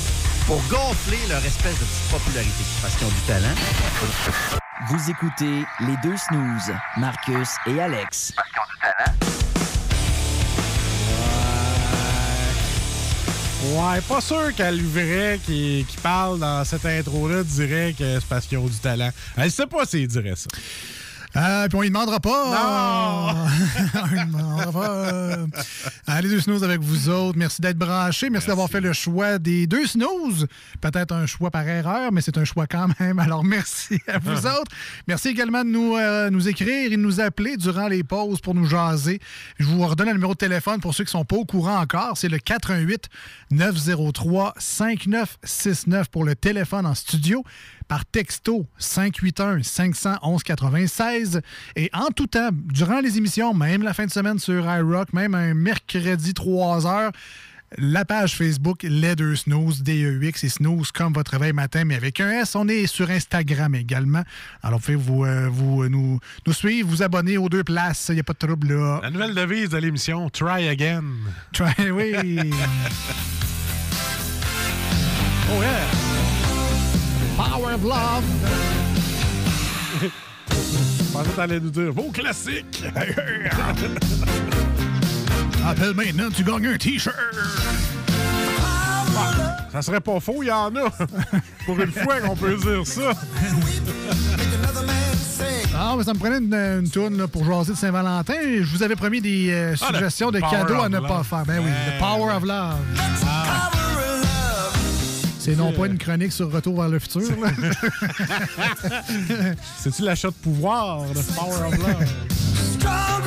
Pour 0.47 0.61
gonfler 0.69 1.17
leur 1.29 1.43
espèce 1.45 1.79
de 1.79 1.85
petite 1.85 2.11
popularité, 2.11 2.63
parce 2.81 2.95
qu'ils 2.95 3.07
ont 3.07 3.09
du 3.09 3.21
talent. 3.21 3.55
Vous 4.89 5.09
écoutez 5.09 5.65
les 5.81 5.95
deux 6.03 6.17
snooze, 6.17 6.75
Marcus 6.97 7.49
et 7.67 7.79
Alex. 7.79 8.33
Ouais, 13.63 14.01
pas 14.01 14.21
sûr 14.21 14.53
qu'elle 14.55 14.81
vrai 14.81 15.39
qui, 15.45 15.85
qui 15.87 15.97
parle 15.97 16.39
dans 16.39 16.65
cette 16.65 16.85
intro-là 16.85 17.43
dirait 17.43 17.93
que 17.97 18.19
c'est 18.19 18.27
parce 18.27 18.47
qu'ils 18.47 18.57
ont 18.57 18.67
du 18.67 18.77
talent. 18.79 19.11
Elle 19.37 19.51
sait 19.51 19.67
pas 19.67 19.85
s'il 19.85 20.07
dirait 20.07 20.35
ça. 20.35 20.49
Euh, 21.35 21.67
puis 21.67 21.77
on 21.77 21.81
ne 21.81 21.87
demandera 21.87 22.19
pas. 22.19 23.33
Non! 23.33 23.39
on 24.03 24.25
demandera 24.25 24.71
pas. 24.71 25.37
Allez, 26.07 26.29
deux 26.29 26.41
snooze 26.41 26.63
avec 26.63 26.81
vous 26.81 27.09
autres. 27.09 27.37
Merci 27.37 27.61
d'être 27.61 27.77
branchés. 27.77 28.29
Merci, 28.29 28.47
d'avoir 28.47 28.69
fait 28.69 28.81
le 28.81 28.91
choix 28.93 29.39
des 29.39 29.65
deux 29.65 29.85
snooze. 29.87 30.47
Peut-être 30.81 31.13
un 31.13 31.25
choix 31.25 31.49
par 31.49 31.67
erreur, 31.67 32.11
mais 32.11 32.21
c'est 32.21 32.37
un 32.37 32.43
choix 32.43 32.67
quand 32.67 32.87
même. 32.99 33.19
Alors, 33.19 33.43
merci 33.43 33.99
à 34.07 34.19
vous 34.19 34.45
autres. 34.45 34.71
Merci 35.07 35.29
également 35.29 35.63
de 35.63 35.69
nous, 35.69 35.95
euh, 35.95 36.29
nous 36.29 36.49
écrire 36.49 36.91
et 36.91 36.95
de 36.95 37.01
nous 37.01 37.21
appeler 37.21 37.55
durant 37.55 37.87
les 37.87 38.03
pauses 38.03 38.41
pour 38.41 38.53
nous 38.53 38.65
jaser. 38.65 39.19
Je 39.57 39.65
vous 39.65 39.85
redonne 39.85 40.07
le 40.07 40.13
numéro 40.13 40.33
de 40.33 40.37
téléphone 40.37 40.81
pour 40.81 40.93
ceux 40.93 41.05
qui 41.05 41.09
ne 41.09 41.19
sont 41.19 41.25
pas 41.25 41.37
au 41.37 41.45
courant 41.45 41.79
encore. 41.79 42.17
C'est 42.17 42.29
le 42.29 42.39
418 42.39 43.07
903 43.51 44.53
5969 44.57 46.09
pour 46.09 46.25
le 46.25 46.35
téléphone 46.35 46.85
en 46.85 46.95
studio 46.95 47.43
par 47.91 48.05
texto 48.05 48.65
581 48.77 49.63
511 49.63 50.43
96 50.43 51.41
et 51.75 51.89
en 51.91 52.07
tout 52.15 52.27
temps, 52.27 52.47
durant 52.53 53.01
les 53.01 53.17
émissions, 53.17 53.53
même 53.53 53.83
la 53.83 53.93
fin 53.93 54.05
de 54.05 54.11
semaine 54.11 54.39
sur 54.39 54.63
iRock, 54.63 55.11
même 55.11 55.35
un 55.35 55.53
mercredi 55.53 56.33
3 56.33 56.87
heures, 56.87 57.11
la 57.77 58.05
page 58.05 58.37
Facebook 58.37 58.83
Les 58.83 59.17
Deux 59.17 59.35
Snooze, 59.35 59.83
D-E-U-X 59.83 60.45
et 60.45 60.47
Snooze 60.47 60.93
comme 60.93 61.11
votre 61.11 61.31
réveil 61.31 61.51
matin, 61.51 61.83
mais 61.83 61.95
avec 61.95 62.21
un 62.21 62.29
S. 62.29 62.55
On 62.55 62.69
est 62.69 62.87
sur 62.87 63.09
Instagram 63.09 63.75
également. 63.75 64.23
Alors, 64.63 64.79
vous 64.79 64.85
pouvez 64.85 64.95
vous, 64.95 65.25
euh, 65.25 65.49
vous, 65.51 65.83
euh, 65.83 65.89
nous, 65.89 66.17
nous 66.47 66.53
suivre, 66.53 66.87
vous 66.87 67.03
abonner 67.03 67.37
aux 67.37 67.49
deux 67.49 67.65
places. 67.65 68.05
Il 68.07 68.13
n'y 68.13 68.21
a 68.21 68.23
pas 68.23 68.31
de 68.31 68.37
trouble 68.37 68.73
là. 68.73 69.01
La 69.03 69.09
nouvelle 69.09 69.35
devise 69.35 69.67
de 69.67 69.77
l'émission, 69.77 70.29
Try 70.29 70.69
Again. 70.69 71.03
Try, 71.51 71.91
oui. 71.91 72.13
oh 75.51 75.61
yeah. 75.61 76.10
Power 77.37 77.73
of 77.73 77.83
Love. 77.83 78.23
Je 80.01 80.07
pensais 81.13 81.29
que 81.29 81.35
t'allais 81.35 81.59
nous 81.59 81.69
dire 81.69 81.91
vos 81.93 82.09
classiques. 82.11 82.83
Appelle 85.67 85.93
maintenant, 85.93 86.29
tu 86.35 86.43
gagnes 86.43 86.67
un 86.67 86.77
T-shirt. 86.77 87.15
Ça 89.71 89.81
serait 89.81 90.01
pas 90.01 90.19
faux, 90.19 90.43
il 90.43 90.47
y 90.47 90.51
en 90.51 90.75
a. 90.75 90.89
Pour 91.65 91.79
une 91.79 91.91
fois 91.91 92.19
qu'on 92.21 92.35
peut 92.35 92.55
dire 92.57 92.85
ça. 92.85 93.11
Ah, 95.75 95.95
mais 95.97 96.03
ça 96.03 96.13
me 96.13 96.19
prenait 96.19 96.37
une, 96.39 96.53
une 96.53 96.89
tourne 96.89 97.17
là, 97.17 97.27
pour 97.27 97.43
jaser 97.45 97.71
de 97.73 97.77
Saint-Valentin. 97.77 98.33
Je 98.61 98.63
vous 98.75 98.83
avais 98.83 98.95
promis 98.95 99.19
des 99.21 99.49
euh, 99.51 99.73
Ah, 99.81 99.87
suggestions 99.87 100.29
de 100.29 100.39
cadeaux 100.39 100.81
à 100.81 100.89
ne 100.89 100.97
Love. 100.97 101.07
pas 101.07 101.23
faire. 101.23 101.43
Ben 101.45 101.59
oui. 101.59 101.69
The 101.71 101.97
Power 101.99 102.33
of 102.35 102.43
Love. 102.43 102.75
C'est 105.43 105.55
non 105.55 105.73
pas 105.73 105.87
une 105.87 105.97
chronique 105.97 106.31
sur 106.31 106.51
Retour 106.51 106.79
vers 106.79 106.89
le 106.89 106.99
futur. 106.99 107.23
C'est-tu 109.79 110.03
l'achat 110.03 110.27
de 110.27 110.35
pouvoir, 110.35 110.99
le 110.99 111.35
Power 111.35 111.67
of 111.67 111.77
Love? 111.79 112.05
Ah, 112.85 113.21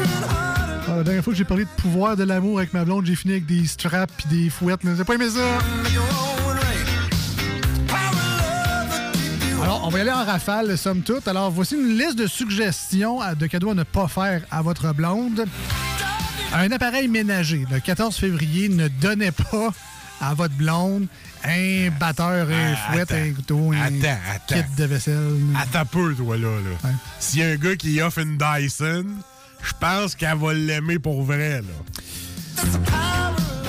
la 0.98 1.02
dernière 1.02 1.24
fois 1.24 1.32
que 1.32 1.36
j'ai 1.36 1.44
parlé 1.44 1.64
de 1.64 1.70
pouvoir 1.70 2.16
de 2.16 2.22
l'amour 2.22 2.58
avec 2.58 2.72
ma 2.72 2.84
blonde, 2.84 3.04
j'ai 3.04 3.16
fini 3.16 3.32
avec 3.32 3.46
des 3.46 3.66
straps 3.66 4.14
puis 4.16 4.26
des 4.30 4.48
fouettes. 4.48 4.84
là. 4.84 4.92
J'ai 4.96 5.02
pas 5.02 5.14
aimé 5.14 5.28
ça. 5.28 5.40
Alors, 9.60 9.82
on 9.84 9.88
va 9.88 9.98
y 9.98 10.00
aller 10.02 10.12
en 10.12 10.24
rafale, 10.24 10.78
somme 10.78 11.02
toute. 11.02 11.26
Alors, 11.26 11.50
voici 11.50 11.74
une 11.74 11.98
liste 11.98 12.16
de 12.16 12.28
suggestions 12.28 13.18
de 13.36 13.46
cadeaux 13.48 13.70
à 13.70 13.74
ne 13.74 13.82
pas 13.82 14.06
faire 14.06 14.42
à 14.52 14.62
votre 14.62 14.94
blonde. 14.94 15.46
Un 16.54 16.70
appareil 16.70 17.08
ménager. 17.08 17.64
Le 17.72 17.80
14 17.80 18.14
février, 18.14 18.68
ne 18.68 18.86
donnez 18.86 19.32
pas 19.32 19.72
à 20.20 20.34
votre 20.34 20.54
blonde 20.54 21.06
un 21.44 21.90
batteur, 21.98 22.48
un 22.48 22.74
Ah, 22.74 22.92
fouette, 22.92 23.12
un 23.12 23.32
couteau, 23.32 23.72
un 23.72 23.80
Attends, 23.80 24.18
attends. 24.34 24.54
kit 24.62 24.76
de 24.76 24.84
vaisselle. 24.84 25.40
Attends 25.60 25.84
peu, 25.86 26.14
toi, 26.14 26.36
là. 26.36 26.48
là. 26.48 26.90
S'il 27.20 27.40
y 27.40 27.42
a 27.42 27.48
un 27.48 27.56
gars 27.56 27.76
qui 27.76 28.00
offre 28.00 28.18
une 28.20 28.38
Dyson, 28.38 29.04
je 29.62 29.72
pense 29.78 30.14
qu'elle 30.14 30.38
va 30.38 30.54
l'aimer 30.54 30.98
pour 30.98 31.22
vrai, 31.22 31.60
là. 31.60 32.62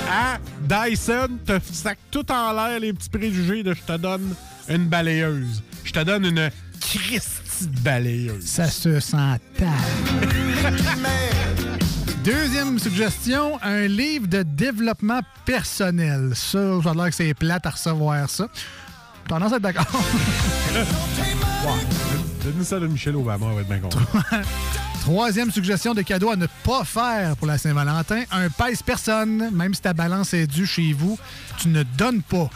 Ah, 0.10 0.38
Dyson 0.62 1.28
te 1.46 1.60
sac 1.72 1.98
tout 2.12 2.32
en 2.32 2.54
l'air 2.54 2.80
les 2.80 2.94
petits 2.94 3.10
préjugés 3.10 3.64
de 3.64 3.74
je 3.74 3.82
te 3.82 3.98
donne 3.98 4.34
une 4.70 4.86
balayeuse. 4.88 5.64
Je 5.84 5.92
te 5.92 6.00
donne 6.04 6.26
une 6.26 6.50
Christie 6.80 7.68
de 7.68 7.80
balayeuse. 7.80 8.46
Ça 8.46 8.68
se 8.70 9.00
sent 9.00 9.18
tard. 9.58 9.74
Deuxième 12.26 12.80
suggestion, 12.80 13.60
un 13.62 13.86
livre 13.86 14.26
de 14.26 14.42
développement 14.42 15.20
personnel. 15.46 16.32
Ça, 16.34 16.82
ça 16.82 16.90
a 16.90 16.94
l'air 16.96 17.06
que 17.10 17.16
c'est 17.16 17.36
plate 17.36 17.68
à 17.68 17.70
recevoir 17.70 18.28
ça. 18.28 18.48
Tendance 19.28 19.54
à 19.54 19.58
être 19.58 19.62
d'accord. 19.62 19.86
Donne-nous 22.44 22.64
ça 22.64 22.80
de 22.80 22.88
Michel 22.88 23.16
Obama, 23.16 23.46
on 23.46 23.54
va 23.54 23.62
être 23.62 23.68
bien 23.68 23.78
content. 23.78 24.00
Troisième 25.02 25.52
suggestion 25.52 25.94
de 25.94 26.02
cadeau 26.02 26.32
à 26.32 26.36
ne 26.36 26.48
pas 26.64 26.84
faire 26.84 27.38
pour 27.38 27.46
la 27.46 27.60
Saint-Valentin, 27.60 28.24
un 28.32 28.50
pèse-personne. 28.50 29.52
Même 29.52 29.76
si 29.76 29.82
ta 29.82 29.94
balance 29.94 30.34
est 30.34 30.48
due 30.48 30.66
chez 30.66 30.94
vous, 30.94 31.20
tu 31.60 31.68
ne 31.68 31.84
donnes 31.84 32.24
pas 32.24 32.50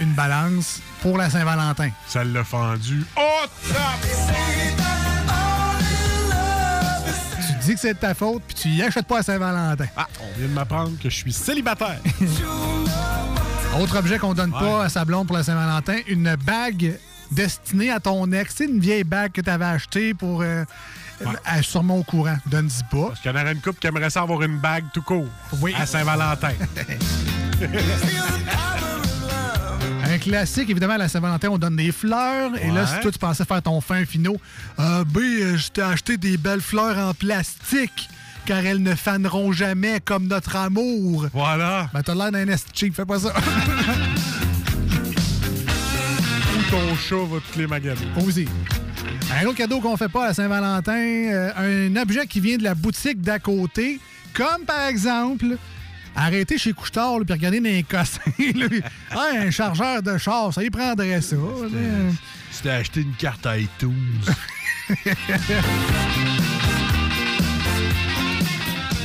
une 0.00 0.12
balance 0.14 0.80
pour 1.02 1.18
la 1.18 1.30
Saint-Valentin. 1.30 1.90
Ça 2.08 2.24
l'a 2.24 2.42
fendu. 2.42 3.04
Oh, 3.16 3.44
dis 7.68 7.74
que 7.74 7.80
c'est 7.80 7.94
de 7.94 7.98
ta 7.98 8.14
faute, 8.14 8.42
puis 8.46 8.54
tu 8.54 8.68
y 8.68 8.82
achètes 8.82 9.06
pas 9.06 9.18
à 9.18 9.22
Saint-Valentin. 9.22 9.84
Ah, 9.96 10.06
on 10.20 10.38
vient 10.38 10.48
de 10.48 10.52
m'apprendre 10.54 10.92
que 11.02 11.10
je 11.10 11.14
suis 11.14 11.32
célibataire. 11.32 12.00
Autre 13.78 13.98
objet 13.98 14.18
qu'on 14.18 14.32
donne 14.32 14.52
pas 14.52 14.84
à 14.84 14.88
sa 14.88 15.04
blonde 15.04 15.26
pour 15.26 15.36
la 15.36 15.42
Saint-Valentin, 15.42 15.98
une 16.08 16.34
bague 16.36 16.98
destinée 17.30 17.90
à 17.90 18.00
ton 18.00 18.32
ex. 18.32 18.54
C'est 18.56 18.64
une 18.64 18.80
vieille 18.80 19.04
bague 19.04 19.32
que 19.32 19.42
tu 19.42 19.50
avais 19.50 19.66
achetée 19.66 20.14
pour. 20.14 20.40
Euh, 20.42 20.64
Elle 21.20 21.58
est 21.58 21.62
sûrement 21.62 21.98
au 21.98 22.04
courant. 22.04 22.38
Donne-y 22.46 22.82
pas. 22.84 23.08
Parce 23.08 23.20
qu'il 23.20 23.30
y 23.30 23.34
en 23.34 23.40
aurait 23.40 23.52
une 23.52 23.60
couple 23.60 23.80
qui 23.80 23.86
aimerait 23.86 24.10
ça 24.10 24.22
avoir 24.22 24.42
une 24.42 24.58
bague 24.58 24.84
tout 24.94 25.02
court. 25.02 25.26
À 25.76 25.84
Saint-Valentin. 25.84 26.52
Un 30.18 30.20
classique, 30.20 30.68
évidemment, 30.68 30.94
à 30.94 30.98
la 30.98 31.06
Saint-Valentin, 31.08 31.48
on 31.48 31.58
donne 31.58 31.76
des 31.76 31.92
fleurs. 31.92 32.50
Et 32.60 32.72
là, 32.72 32.88
si 32.88 32.98
toi, 32.98 33.12
tu 33.12 33.20
pensais 33.20 33.44
faire 33.44 33.62
ton 33.62 33.80
fin 33.80 34.04
finaux, 34.04 34.36
euh, 34.80 35.04
B, 35.04 35.18
je 35.54 35.68
t'ai 35.68 35.82
acheté 35.82 36.16
des 36.16 36.36
belles 36.36 36.60
fleurs 36.60 36.98
en 36.98 37.14
plastique, 37.14 38.08
car 38.44 38.58
elles 38.66 38.82
ne 38.82 38.96
faneront 38.96 39.52
jamais 39.52 40.00
comme 40.04 40.26
notre 40.26 40.56
amour. 40.56 41.28
Voilà. 41.32 41.88
Ben, 41.94 42.02
t'as 42.02 42.16
l'air 42.16 42.32
d'un 42.32 42.46
cheap, 42.74 42.96
fais 42.96 43.04
pas 43.04 43.20
ça. 43.20 43.32
Ou 46.56 46.62
ton 46.68 46.96
chat 46.96 47.14
va 47.14 47.38
toutes 47.46 47.56
les 47.56 47.68
magasins? 47.68 48.02
Aussi. 48.26 48.48
Un 49.40 49.46
autre 49.46 49.58
cadeau 49.58 49.78
qu'on 49.80 49.96
fait 49.96 50.08
pas 50.08 50.24
à 50.24 50.28
la 50.28 50.34
Saint-Valentin, 50.34 50.92
euh, 50.96 51.90
un 51.94 51.94
objet 51.94 52.26
qui 52.26 52.40
vient 52.40 52.56
de 52.56 52.64
la 52.64 52.74
boutique 52.74 53.20
d'à 53.20 53.38
côté, 53.38 54.00
comme 54.34 54.64
par 54.66 54.88
exemple, 54.88 55.56
arrêter 56.18 56.58
chez 56.58 56.72
Couchetard 56.72 57.20
puis 57.24 57.32
regarder 57.32 57.60
dans 57.60 57.68
les 57.68 57.82
cossins. 57.82 58.20
Ah, 59.10 59.30
un 59.36 59.50
chargeur 59.50 60.02
de 60.02 60.18
char, 60.18 60.52
ça 60.52 60.62
y 60.62 60.70
prendrait 60.70 61.20
ça. 61.22 61.36
t'es 62.62 62.70
acheté 62.70 63.00
une 63.02 63.14
carte 63.14 63.46
iTunes. 63.50 64.20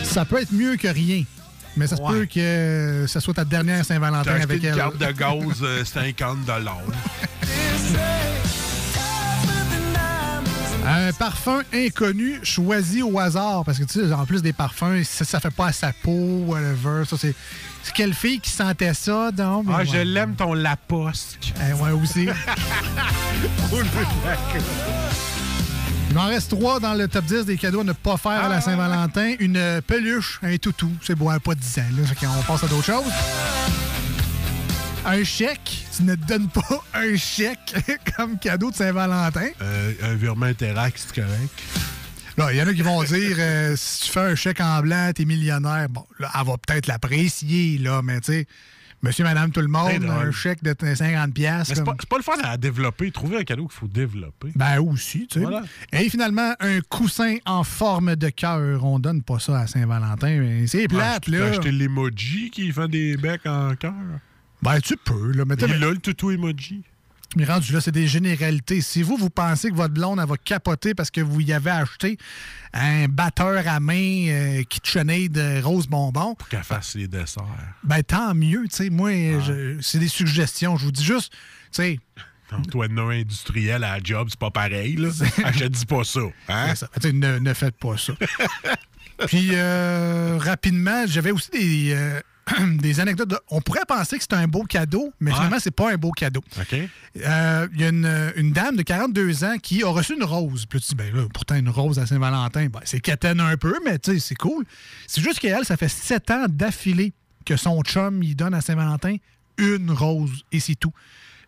ça 0.03 0.25
peut 0.25 0.41
être 0.41 0.51
mieux 0.51 0.75
que 0.75 0.87
rien. 0.87 1.23
Mais 1.75 1.87
ça 1.87 1.95
se 1.95 2.01
peut 2.01 2.25
que 2.25 3.05
ça 3.07 3.19
soit 3.19 3.33
ta 3.33 3.45
dernière 3.45 3.83
Saint-Valentin 3.83 4.41
avec 4.41 4.61
une 4.61 4.69
elle. 4.69 4.75
carte 4.75 4.97
de 4.97 5.11
gaz, 5.11 5.33
euh, 5.63 5.83
50 5.83 6.45
dollars. 6.45 6.81
Un 10.85 11.13
parfum 11.13 11.61
inconnu 11.73 12.39
choisi 12.43 13.01
au 13.01 13.19
hasard. 13.19 13.63
Parce 13.65 13.79
que, 13.79 13.83
tu 13.85 13.99
sais, 13.99 14.13
en 14.13 14.25
plus 14.25 14.41
des 14.41 14.53
parfums, 14.53 15.03
ça, 15.03 15.25
ça 15.25 15.39
fait 15.39 15.53
pas 15.53 15.67
à 15.67 15.71
sa 15.71 15.93
peau, 15.93 16.43
whatever. 16.47 17.05
Ça, 17.05 17.17
c'est. 17.17 17.35
C'est 17.83 17.93
quelle 17.93 18.13
fille 18.13 18.39
qui 18.39 18.49
sentait 18.49 18.93
ça, 18.93 19.31
donc? 19.31 19.65
Ah, 19.69 19.83
je 19.83 19.97
l'aime 19.97 20.35
ton 20.35 20.53
Laposque. 20.53 21.53
Eh, 21.57 21.73
ouais, 21.73 21.91
aussi. 21.91 22.29
Il 26.09 26.15
m'en 26.15 26.27
reste 26.27 26.51
trois 26.51 26.79
dans 26.79 26.93
le 26.93 27.07
top 27.09 27.25
10 27.25 27.45
des 27.45 27.57
cadeaux 27.57 27.81
à 27.81 27.83
ne 27.83 27.91
pas 27.91 28.15
faire 28.17 28.43
à 28.43 28.47
la 28.47 28.61
Saint-Valentin. 28.61 29.33
Une 29.39 29.81
peluche, 29.85 30.39
un 30.43 30.55
toutou. 30.57 30.91
C'est 31.01 31.13
a 31.13 31.39
pas 31.39 31.55
10 31.55 31.79
ans. 31.79 31.81
Là, 31.97 32.03
qu'on 32.17 32.43
passe 32.43 32.63
à 32.63 32.67
d'autres 32.67 32.85
choses. 32.85 33.11
Un 35.05 35.23
chèque. 35.23 35.85
Tu 35.95 36.03
ne 36.03 36.15
donnes 36.15 36.47
pas 36.49 36.83
un 36.93 37.15
chèque 37.15 37.75
comme 38.15 38.37
cadeau 38.39 38.71
de 38.71 38.75
Saint-Valentin. 38.75 39.47
Euh, 39.61 39.93
un 40.01 40.13
virement 40.15 40.45
Interact, 40.45 40.97
c'est 40.97 41.21
correct. 41.21 41.49
Là, 42.37 42.51
il 42.51 42.57
y 42.57 42.61
en 42.61 42.67
a 42.67 42.73
qui 42.73 42.81
vont 42.81 43.03
dire 43.03 43.35
euh, 43.37 43.73
si 43.77 44.05
tu 44.05 44.11
fais 44.11 44.19
un 44.21 44.35
chèque 44.35 44.61
en 44.61 44.81
blanc, 44.81 45.11
t'es 45.13 45.25
millionnaire. 45.25 45.87
Bon, 45.89 46.05
là, 46.19 46.31
elle 46.39 46.47
va 46.47 46.53
peut-être 46.57 46.87
l'apprécier, 46.87 47.77
là, 47.79 48.01
mais 48.01 48.21
tu 48.21 48.31
sais, 48.31 48.47
monsieur, 49.03 49.23
madame, 49.25 49.51
tout 49.51 49.59
le 49.61 49.67
monde, 49.67 50.05
un 50.09 50.31
chèque 50.31 50.63
de 50.63 50.71
50$. 50.73 51.29
Mais 51.35 51.63
c'est 51.65 51.83
comme- 51.83 51.95
pas, 51.97 52.17
le 52.17 52.23
fun 52.23 52.33
à 52.43 52.57
développer. 52.57 53.11
Trouver 53.11 53.37
un 53.39 53.43
cadeau 53.43 53.67
qu'il 53.67 53.77
faut 53.77 53.87
développer. 53.87 54.51
Ben 54.55 54.79
aussi, 54.79 55.27
tu 55.27 55.39
sais. 55.39 55.45
Voilà. 55.45 55.63
Et 55.91 56.09
finalement, 56.09 56.55
un 56.61 56.79
coussin 56.81 57.35
en 57.45 57.63
forme 57.63 58.15
de 58.15 58.29
cœur. 58.29 58.83
On 58.85 58.97
donne 58.99 59.21
pas 59.21 59.37
ça 59.39 59.59
à 59.59 59.67
Saint-Valentin, 59.67 60.63
c'est 60.65 60.87
plate, 60.87 61.23
Tu 61.25 61.31
peux 61.31 61.39
là. 61.39 61.45
acheter 61.47 61.71
l'emoji 61.71 62.49
qui 62.51 62.71
fait 62.71 62.87
des 62.87 63.17
becs 63.17 63.45
en 63.45 63.75
cœur. 63.75 63.93
Ben, 64.63 64.79
tu 64.79 64.95
peux, 64.97 65.31
là. 65.33 65.43
Mais 65.45 65.55
là, 65.55 65.91
le 65.91 65.97
toutou 65.97 66.31
emoji. 66.31 66.83
Mais 67.35 67.45
rendu 67.45 67.73
là, 67.73 67.81
c'est 67.81 67.91
des 67.91 68.07
généralités. 68.07 68.81
Si 68.81 69.01
vous, 69.01 69.17
vous 69.17 69.29
pensez 69.31 69.71
que 69.71 69.75
votre 69.75 69.93
blonde, 69.93 70.19
elle 70.21 70.27
va 70.27 70.37
capoter 70.37 70.93
parce 70.93 71.09
que 71.09 71.19
vous 71.19 71.41
y 71.41 71.51
avez 71.51 71.71
acheté 71.71 72.17
un 72.73 73.07
batteur 73.07 73.67
à 73.67 73.79
main 73.79 74.27
euh, 74.29 74.63
KitchenAid 74.63 75.31
de 75.31 75.61
rose 75.63 75.87
bonbon, 75.87 76.35
Pour 76.35 76.47
qu'elle 76.47 76.63
fasse 76.63 76.93
les 76.95 77.07
desserts. 77.07 77.43
ben 77.83 78.03
tant 78.03 78.35
mieux. 78.35 78.65
Tu 78.69 78.75
sais, 78.75 78.89
moi, 78.89 79.09
c'est 79.81 79.99
des 79.99 80.07
suggestions. 80.07 80.77
Je 80.77 80.85
vous 80.85 80.91
dis 80.91 81.03
juste, 81.03 81.33
tu 81.33 81.39
sais, 81.71 81.99
toi, 82.69 82.87
non 82.87 83.09
industriel 83.09 83.83
à 83.83 83.97
la 83.97 84.03
job, 84.03 84.27
c'est 84.29 84.39
pas 84.39 84.51
pareil. 84.51 84.95
Là. 84.95 85.09
Je 85.55 85.65
dis 85.65 85.85
pas 85.87 86.03
ça. 86.03 86.19
Hein? 86.49 86.75
Ça. 86.75 86.87
Sais, 87.01 87.11
ne, 87.11 87.39
ne 87.39 87.53
faites 87.53 87.77
pas 87.77 87.97
ça. 87.97 88.13
Puis, 89.27 89.49
euh, 89.53 90.37
rapidement, 90.39 91.05
j'avais 91.07 91.31
aussi 91.31 91.49
des, 91.49 91.93
euh, 91.93 92.19
des 92.79 92.99
anecdotes. 92.99 93.29
de- 93.29 93.39
On 93.49 93.61
pourrait 93.61 93.85
penser 93.87 94.17
que 94.17 94.23
c'est 94.23 94.33
un 94.33 94.47
beau 94.47 94.63
cadeau, 94.63 95.13
mais 95.19 95.31
Ouais. 95.31 95.35
finalement, 95.37 95.59
c'est 95.59 95.71
pas 95.71 95.91
un 95.93 95.95
beau 95.95 96.11
cadeau. 96.11 96.41
OK. 96.59 96.75
Euh, 97.25 97.67
Il 97.73 97.81
y 97.81 97.83
a 97.85 97.89
une, 97.89 98.33
une 98.35 98.51
dame 98.51 98.75
de 98.75 98.81
42 98.83 99.43
ans 99.43 99.55
qui 99.61 99.83
a 99.83 99.87
reçu 99.89 100.15
une 100.15 100.23
rose. 100.23 100.65
Puis 100.65 100.79
tu 100.81 100.89
dis, 100.89 100.95
ben 100.95 101.13
là, 101.15 101.23
pourtant, 101.33 101.55
une 101.55 101.69
rose 101.69 101.99
à 101.99 102.05
Saint-Valentin, 102.05 102.67
ben, 102.67 102.79
c'est 102.83 102.99
quétaine 102.99 103.39
un 103.39 103.55
peu, 103.57 103.75
mais 103.85 103.97
tu 103.99 104.13
sais, 104.13 104.19
c'est 104.19 104.35
cool. 104.35 104.65
C'est 105.07 105.21
juste 105.21 105.39
qu'elle, 105.39 105.63
ça 105.65 105.77
fait 105.77 105.87
7 105.89 106.31
ans 106.31 106.45
d'affilée 106.49 107.13
que 107.45 107.55
son 107.57 107.81
chum, 107.81 108.21
il 108.23 108.35
donne 108.35 108.53
à 108.53 108.61
Saint-Valentin 108.61 109.15
une 109.57 109.91
rose, 109.91 110.43
et 110.51 110.59
c'est 110.59 110.75
tout. 110.75 110.91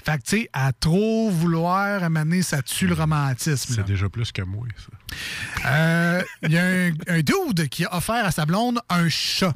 Fait 0.05 0.19
que, 0.19 0.23
tu 0.23 0.37
sais, 0.41 0.49
à 0.53 0.71
trop 0.71 1.31
vouloir 1.31 2.03
amener, 2.03 2.43
ça 2.43 2.61
tue 2.61 2.85
le 2.85 2.93
romantisme. 2.93 3.73
là. 3.75 3.83
C'est 3.83 3.91
déjà 3.91 4.07
plus 4.07 4.31
que 4.31 4.43
moi, 4.43 4.67
ça. 4.77 5.67
Euh, 5.71 6.21
Il 6.43 6.51
y 6.51 6.57
a 6.59 6.63
un, 6.63 6.91
un 7.07 7.21
dude 7.21 7.67
qui 7.69 7.85
a 7.85 7.95
offert 7.97 8.23
à 8.23 8.29
sa 8.31 8.45
blonde 8.45 8.79
un 8.89 9.09
chat. 9.09 9.55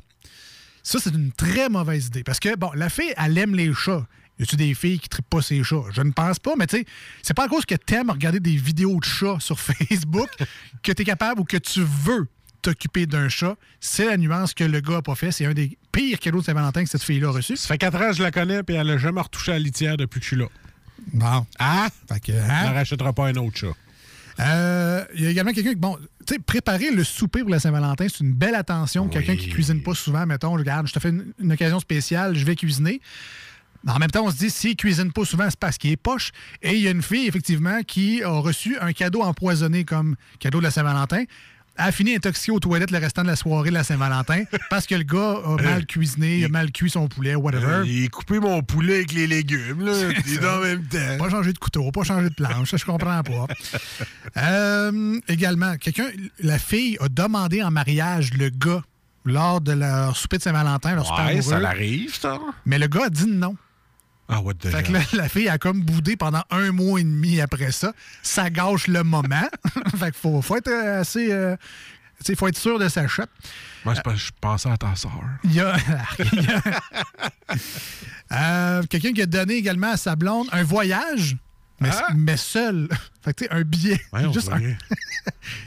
Ça, 0.83 0.99
c'est 0.99 1.13
une 1.13 1.31
très 1.31 1.69
mauvaise 1.69 2.07
idée. 2.07 2.23
Parce 2.23 2.39
que, 2.39 2.55
bon, 2.55 2.71
la 2.75 2.89
fille, 2.89 3.13
elle 3.17 3.37
aime 3.37 3.55
les 3.55 3.73
chats. 3.73 4.05
Y 4.39 4.43
a-tu 4.43 4.55
des 4.55 4.73
filles 4.73 4.99
qui 4.99 5.09
trippent 5.09 5.29
pas 5.29 5.41
ces 5.41 5.63
chats? 5.63 5.83
Je 5.91 6.01
ne 6.01 6.11
pense 6.11 6.39
pas, 6.39 6.53
mais 6.57 6.65
tu 6.65 6.77
sais, 6.77 6.85
c'est 7.21 7.33
pas 7.33 7.45
à 7.45 7.47
cause 7.49 7.65
que 7.65 7.75
t'aimes 7.75 8.09
regarder 8.09 8.39
des 8.39 8.55
vidéos 8.55 8.97
de 8.99 9.03
chats 9.03 9.37
sur 9.39 9.59
Facebook 9.59 10.29
que 10.81 10.91
tu 10.91 11.01
es 11.01 11.05
capable 11.05 11.41
ou 11.41 11.43
que 11.43 11.57
tu 11.57 11.81
veux 11.81 12.27
t'occuper 12.61 13.05
d'un 13.05 13.27
chat. 13.29 13.55
C'est 13.79 14.05
la 14.05 14.17
nuance 14.17 14.53
que 14.53 14.63
le 14.63 14.79
gars 14.79 14.95
n'a 14.95 15.01
pas 15.01 15.15
fait. 15.15 15.31
C'est 15.31 15.45
un 15.45 15.53
des 15.53 15.77
pires 15.91 16.19
cadeaux 16.19 16.39
de 16.39 16.45
Saint-Valentin 16.45 16.83
que 16.83 16.89
cette 16.89 17.03
fille-là 17.03 17.29
a 17.29 17.31
reçu. 17.31 17.57
Ça 17.57 17.67
fait 17.67 17.77
4 17.77 17.95
ans 17.97 18.09
que 18.11 18.15
je 18.17 18.23
la 18.23 18.31
connais, 18.31 18.63
puis 18.63 18.75
elle 18.75 18.87
n'a 18.87 18.97
jamais 18.97 19.21
retouché 19.21 19.51
à 19.51 19.55
la 19.55 19.59
litière 19.59 19.97
depuis 19.97 20.19
que 20.19 20.23
je 20.23 20.29
suis 20.29 20.37
là. 20.37 20.47
Bon. 21.13 21.45
Ah! 21.57 21.89
Fait 22.07 22.19
que, 22.19 22.31
Elle 22.31 22.49
hein? 22.49 22.69
ne 22.69 22.73
rachètera 22.73 23.13
pas 23.13 23.27
un 23.27 23.35
autre 23.35 23.57
chat. 23.57 23.73
Euh, 24.39 25.03
Il 25.15 25.23
y 25.23 25.27
a 25.27 25.29
également 25.29 25.51
quelqu'un 25.51 25.71
qui, 25.71 25.75
bon, 25.75 25.97
tu 26.25 26.33
sais, 26.33 26.39
préparer 26.39 26.91
le 26.91 27.03
souper 27.03 27.41
pour 27.41 27.49
la 27.49 27.59
Saint-Valentin, 27.59 28.07
c'est 28.09 28.23
une 28.23 28.33
belle 28.33 28.55
attention. 28.55 29.07
Quelqu'un 29.07 29.35
qui 29.35 29.49
cuisine 29.49 29.81
pas 29.83 29.93
souvent, 29.93 30.25
mettons, 30.25 30.53
regarde, 30.53 30.87
je 30.87 30.93
te 30.93 30.99
fais 30.99 31.09
une, 31.09 31.33
une 31.39 31.51
occasion 31.51 31.79
spéciale, 31.79 32.35
je 32.35 32.45
vais 32.45 32.55
cuisiner. 32.55 33.01
En 33.87 33.97
même 33.97 34.09
temps, 34.09 34.25
on 34.25 34.31
se 34.31 34.37
dit, 34.37 34.49
s'il 34.49 34.75
cuisine 34.75 35.11
pas 35.11 35.23
souvent, 35.23 35.45
c'est 35.49 35.59
parce 35.59 35.77
qu'il 35.77 35.91
est 35.91 35.97
poche. 35.97 36.31
Et 36.61 36.73
il 36.73 36.81
y 36.81 36.87
a 36.87 36.91
une 36.91 37.01
fille, 37.01 37.27
effectivement, 37.27 37.81
qui 37.83 38.21
a 38.23 38.29
reçu 38.29 38.77
un 38.79 38.91
cadeau 38.91 39.21
empoisonné 39.21 39.85
comme 39.85 40.15
cadeau 40.39 40.59
de 40.59 40.63
la 40.63 40.71
Saint-Valentin. 40.71 41.23
Elle 41.79 41.85
a 41.85 41.91
fini 41.93 42.13
intoxiquée 42.15 42.51
aux 42.51 42.59
toilettes 42.59 42.91
le 42.91 42.97
restant 42.97 43.21
de 43.21 43.27
la 43.27 43.37
soirée 43.37 43.69
de 43.69 43.73
la 43.75 43.83
Saint-Valentin 43.85 44.43
parce 44.69 44.85
que 44.85 44.95
le 44.95 45.03
gars 45.03 45.37
a 45.45 45.61
mal 45.61 45.85
cuisiné, 45.85 46.39
il 46.39 46.45
a 46.45 46.49
mal 46.49 46.71
cuit 46.71 46.89
son 46.89 47.07
poulet, 47.07 47.35
whatever. 47.35 47.65
Euh, 47.65 47.83
il 47.85 48.03
est 48.03 48.07
coupé 48.09 48.39
mon 48.39 48.61
poulet 48.61 48.95
avec 48.95 49.13
les 49.13 49.27
légumes, 49.27 49.85
là. 49.85 49.93
C'est 49.93 50.11
Il 50.27 50.33
est 50.33 50.41
ça. 50.41 50.57
en 50.57 50.61
même 50.61 50.83
temps. 50.83 51.17
Pas 51.17 51.29
changer 51.29 51.53
de 51.53 51.57
couteau, 51.57 51.89
pas 51.91 52.03
changer 52.03 52.29
de 52.29 52.33
planche, 52.35 52.71
ça, 52.71 52.77
je 52.77 52.83
comprends 52.85 53.23
pas. 53.23 53.47
Euh, 54.37 55.19
également, 55.27 55.77
quelqu'un, 55.77 56.07
la 56.39 56.59
fille 56.59 56.97
a 56.99 57.07
demandé 57.09 57.63
en 57.63 57.71
mariage 57.71 58.33
le 58.33 58.49
gars 58.49 58.81
lors 59.25 59.61
de 59.61 59.71
leur 59.73 60.15
souper 60.17 60.37
de 60.37 60.43
Saint-Valentin, 60.43 60.95
leur 60.95 61.05
super 61.05 61.25
Ouais, 61.27 61.41
ça 61.41 61.59
l'arrive, 61.59 62.13
ça. 62.15 62.39
Mais 62.65 62.77
le 62.79 62.87
gars 62.87 63.05
a 63.05 63.09
dit 63.09 63.25
non. 63.27 63.55
Ah, 64.31 64.41
what 64.41 64.53
the 64.55 64.69
Fait 64.69 64.83
que 64.83 64.91
là, 64.91 64.99
la 65.13 65.27
fille 65.27 65.49
a 65.49 65.57
comme 65.57 65.81
boudé 65.81 66.15
pendant 66.15 66.43
un 66.51 66.71
mois 66.71 66.99
et 66.99 67.03
demi 67.03 67.41
après 67.41 67.71
ça. 67.71 67.93
Ça 68.21 68.49
gâche 68.51 68.87
le 68.87 69.03
moment. 69.03 69.49
fait 69.97 70.11
qu'il 70.11 70.13
faut, 70.21 70.41
faut 70.43 70.55
être 70.55 70.67
euh, 70.69 71.01
assez. 71.01 71.31
euh, 71.31 71.55
sais, 72.23 72.35
faut 72.35 72.47
être 72.47 72.57
sûr 72.57 72.77
de 72.77 72.87
sa 72.89 73.07
shot. 73.07 73.23
Moi, 73.85 73.95
parce 74.03 74.17
que 74.17 74.25
je 74.27 74.31
pensais 74.39 74.69
à 74.69 74.77
ta 74.77 74.95
soeur. 74.95 75.11
Il 75.43 75.53
y 75.53 75.61
a, 75.61 75.75
il 76.33 76.43
y 76.43 76.47
a- 76.51 76.79
Euh, 78.31 78.83
quelqu'un 78.87 79.11
qui 79.11 79.23
a 79.23 79.25
donné 79.25 79.55
également 79.55 79.89
à 79.91 79.97
sa 79.97 80.15
blonde 80.15 80.47
un 80.51 80.61
voyage, 80.61 81.35
mais, 81.81 81.89
Ah! 81.91 82.13
mais 82.15 82.37
seul. 82.37 82.87
Fait 83.21 83.33
que, 83.33 83.43
tu 83.43 83.49
sais, 83.49 83.51
un 83.53 83.63
billet. 83.63 83.99
Ouais, 84.13 84.25
on 84.25 84.31
Juste 84.31 84.49
un-. 84.49 84.61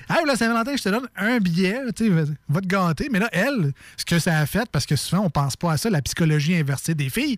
Ah, 0.09 0.21
la 0.27 0.37
Saint-Valentin, 0.37 0.75
je 0.75 0.83
te 0.83 0.89
donne 0.89 1.07
un 1.17 1.39
billet, 1.39 1.79
tu 1.95 2.07
sais, 2.09 2.25
va- 2.49 2.61
te 2.63 2.67
gâter. 2.67 3.09
Mais 3.13 3.19
là, 3.19 3.29
elle, 3.33 3.73
ce 3.97 4.07
que 4.07 4.19
ça 4.19 4.39
a 4.39 4.47
fait, 4.47 4.67
parce 4.73 4.87
que 4.87 4.97
souvent, 4.97 5.25
on 5.25 5.31
pense 5.31 5.57
pas 5.57 5.73
à 5.73 5.77
ça, 5.77 5.91
la 5.91 6.01
psychologie 6.01 6.57
inversée 6.57 6.95
des 6.95 7.11
filles, 7.11 7.37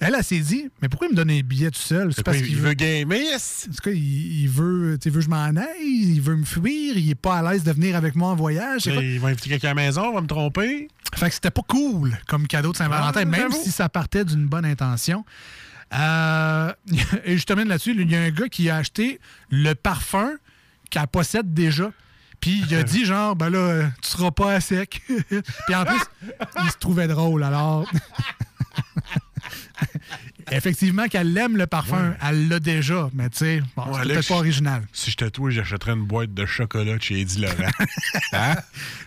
elle, 0.00 0.14
elle, 0.16 0.22
s'est 0.24 0.38
dit, 0.38 0.70
mais 0.80 0.88
pourquoi 0.88 1.08
il 1.08 1.12
me 1.12 1.16
donne 1.16 1.30
un 1.32 1.40
billet 1.40 1.70
tout 1.72 1.80
seul? 1.80 2.12
C'est 2.14 2.22
quoi, 2.22 2.36
il 2.36 2.56
veut 2.56 2.74
gamer? 2.74 3.18
En 3.34 3.70
tout 3.72 3.82
cas, 3.82 3.90
il, 3.90 4.42
il 4.42 4.48
veut, 4.48 4.92
veut 4.92 4.98
que 4.98 5.20
je 5.20 5.28
m'en 5.28 5.44
aille, 5.56 5.66
il 5.82 6.20
veut 6.20 6.36
me 6.36 6.44
fuir, 6.44 6.96
il 6.96 7.10
est 7.10 7.14
pas 7.16 7.38
à 7.38 7.52
l'aise 7.52 7.64
de 7.64 7.72
venir 7.72 7.96
avec 7.96 8.14
moi 8.14 8.30
en 8.30 8.36
voyage. 8.36 8.86
Il 8.86 9.18
va 9.18 9.28
inviter 9.28 9.50
quelqu'un 9.50 9.70
à 9.72 9.74
la 9.74 9.82
maison, 9.82 10.14
va 10.14 10.20
me 10.20 10.28
tromper. 10.28 10.88
Fait 11.16 11.28
que 11.28 11.34
c'était 11.34 11.50
pas 11.50 11.62
cool 11.66 12.16
comme 12.28 12.46
cadeau 12.46 12.70
de 12.72 12.76
Saint-Valentin, 12.76 13.20
Ah, 13.22 13.24
même 13.24 13.50
si 13.52 13.70
ça 13.72 13.88
partait 13.88 14.24
d'une 14.24 14.46
bonne 14.46 14.64
intention. 14.64 15.24
Euh, 15.94 16.72
et 17.24 17.38
je 17.38 17.44
termine 17.44 17.68
là-dessus. 17.68 17.94
Il 17.98 18.10
y 18.10 18.16
a 18.16 18.20
un 18.20 18.30
gars 18.30 18.48
qui 18.48 18.68
a 18.70 18.76
acheté 18.76 19.20
le 19.50 19.74
parfum 19.74 20.32
qu'elle 20.90 21.06
possède 21.06 21.52
déjà. 21.54 21.90
Puis 22.40 22.62
il 22.68 22.74
a 22.76 22.82
dit 22.82 23.04
genre, 23.04 23.34
ben 23.34 23.50
là, 23.50 23.88
tu 24.02 24.10
seras 24.10 24.30
pas 24.30 24.54
à 24.54 24.60
sec. 24.60 25.02
Puis 25.06 25.74
en 25.74 25.84
plus, 25.84 26.00
il 26.62 26.70
se 26.70 26.76
trouvait 26.78 27.08
drôle. 27.08 27.42
Alors, 27.42 27.90
effectivement, 30.50 31.06
qu'elle 31.08 31.36
aime 31.36 31.56
le 31.56 31.66
parfum, 31.66 32.14
elle 32.26 32.48
l'a 32.48 32.60
déjà. 32.60 33.10
Mais 33.14 33.28
tu 33.30 33.38
sais, 33.38 33.62
bon, 33.76 33.84
Ouais, 33.84 33.98
c'est 34.02 34.08
peut-être 34.08 34.28
pas 34.28 34.34
original. 34.34 34.82
Si 34.92 35.10
j'étais 35.10 35.30
toi, 35.30 35.50
j'achèterais 35.50 35.92
une 35.92 36.04
boîte 36.04 36.34
de 36.34 36.46
chocolat 36.46 36.96
de 36.96 37.02
chez 37.02 37.20
Eddie 37.20 37.40
Laurent. 37.40 37.70
hein? 38.32 38.54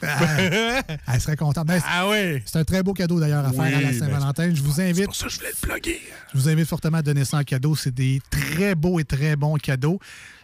Elle 0.01 1.21
serait 1.21 1.35
contente. 1.35 1.67
Ben, 1.67 1.81
ah 1.87 2.07
oui! 2.09 2.41
C'est 2.45 2.59
un 2.59 2.63
très 2.63 2.83
beau 2.83 2.93
cadeau 2.93 3.19
d'ailleurs 3.19 3.45
à 3.45 3.49
Oui, 3.49 3.55
faire 3.55 3.77
à 3.77 3.81
la 3.81 3.89
ben, 3.89 3.99
Saint-Valentin. 3.99 4.53
Je 4.53 4.61
vous 4.61 4.81
invite. 4.81 4.95
C'est 4.97 5.05
pour 5.05 5.15
ça 5.15 5.25
que 5.25 5.31
je 5.31 5.37
voulais 5.37 5.51
le 5.61 5.67
plugger. 5.67 6.01
Je 6.33 6.39
vous 6.39 6.49
invite 6.49 6.67
fortement 6.67 6.97
à 6.97 7.01
donner 7.01 7.25
ça 7.25 7.37
en 7.37 7.43
cadeau. 7.43 7.75
C'est 7.75 7.93
des 7.93 8.21
très 8.29 8.75
beaux 8.75 8.99
et 8.99 9.03
très 9.03 9.35
bons 9.35 9.55
cadeaux. 9.55 9.99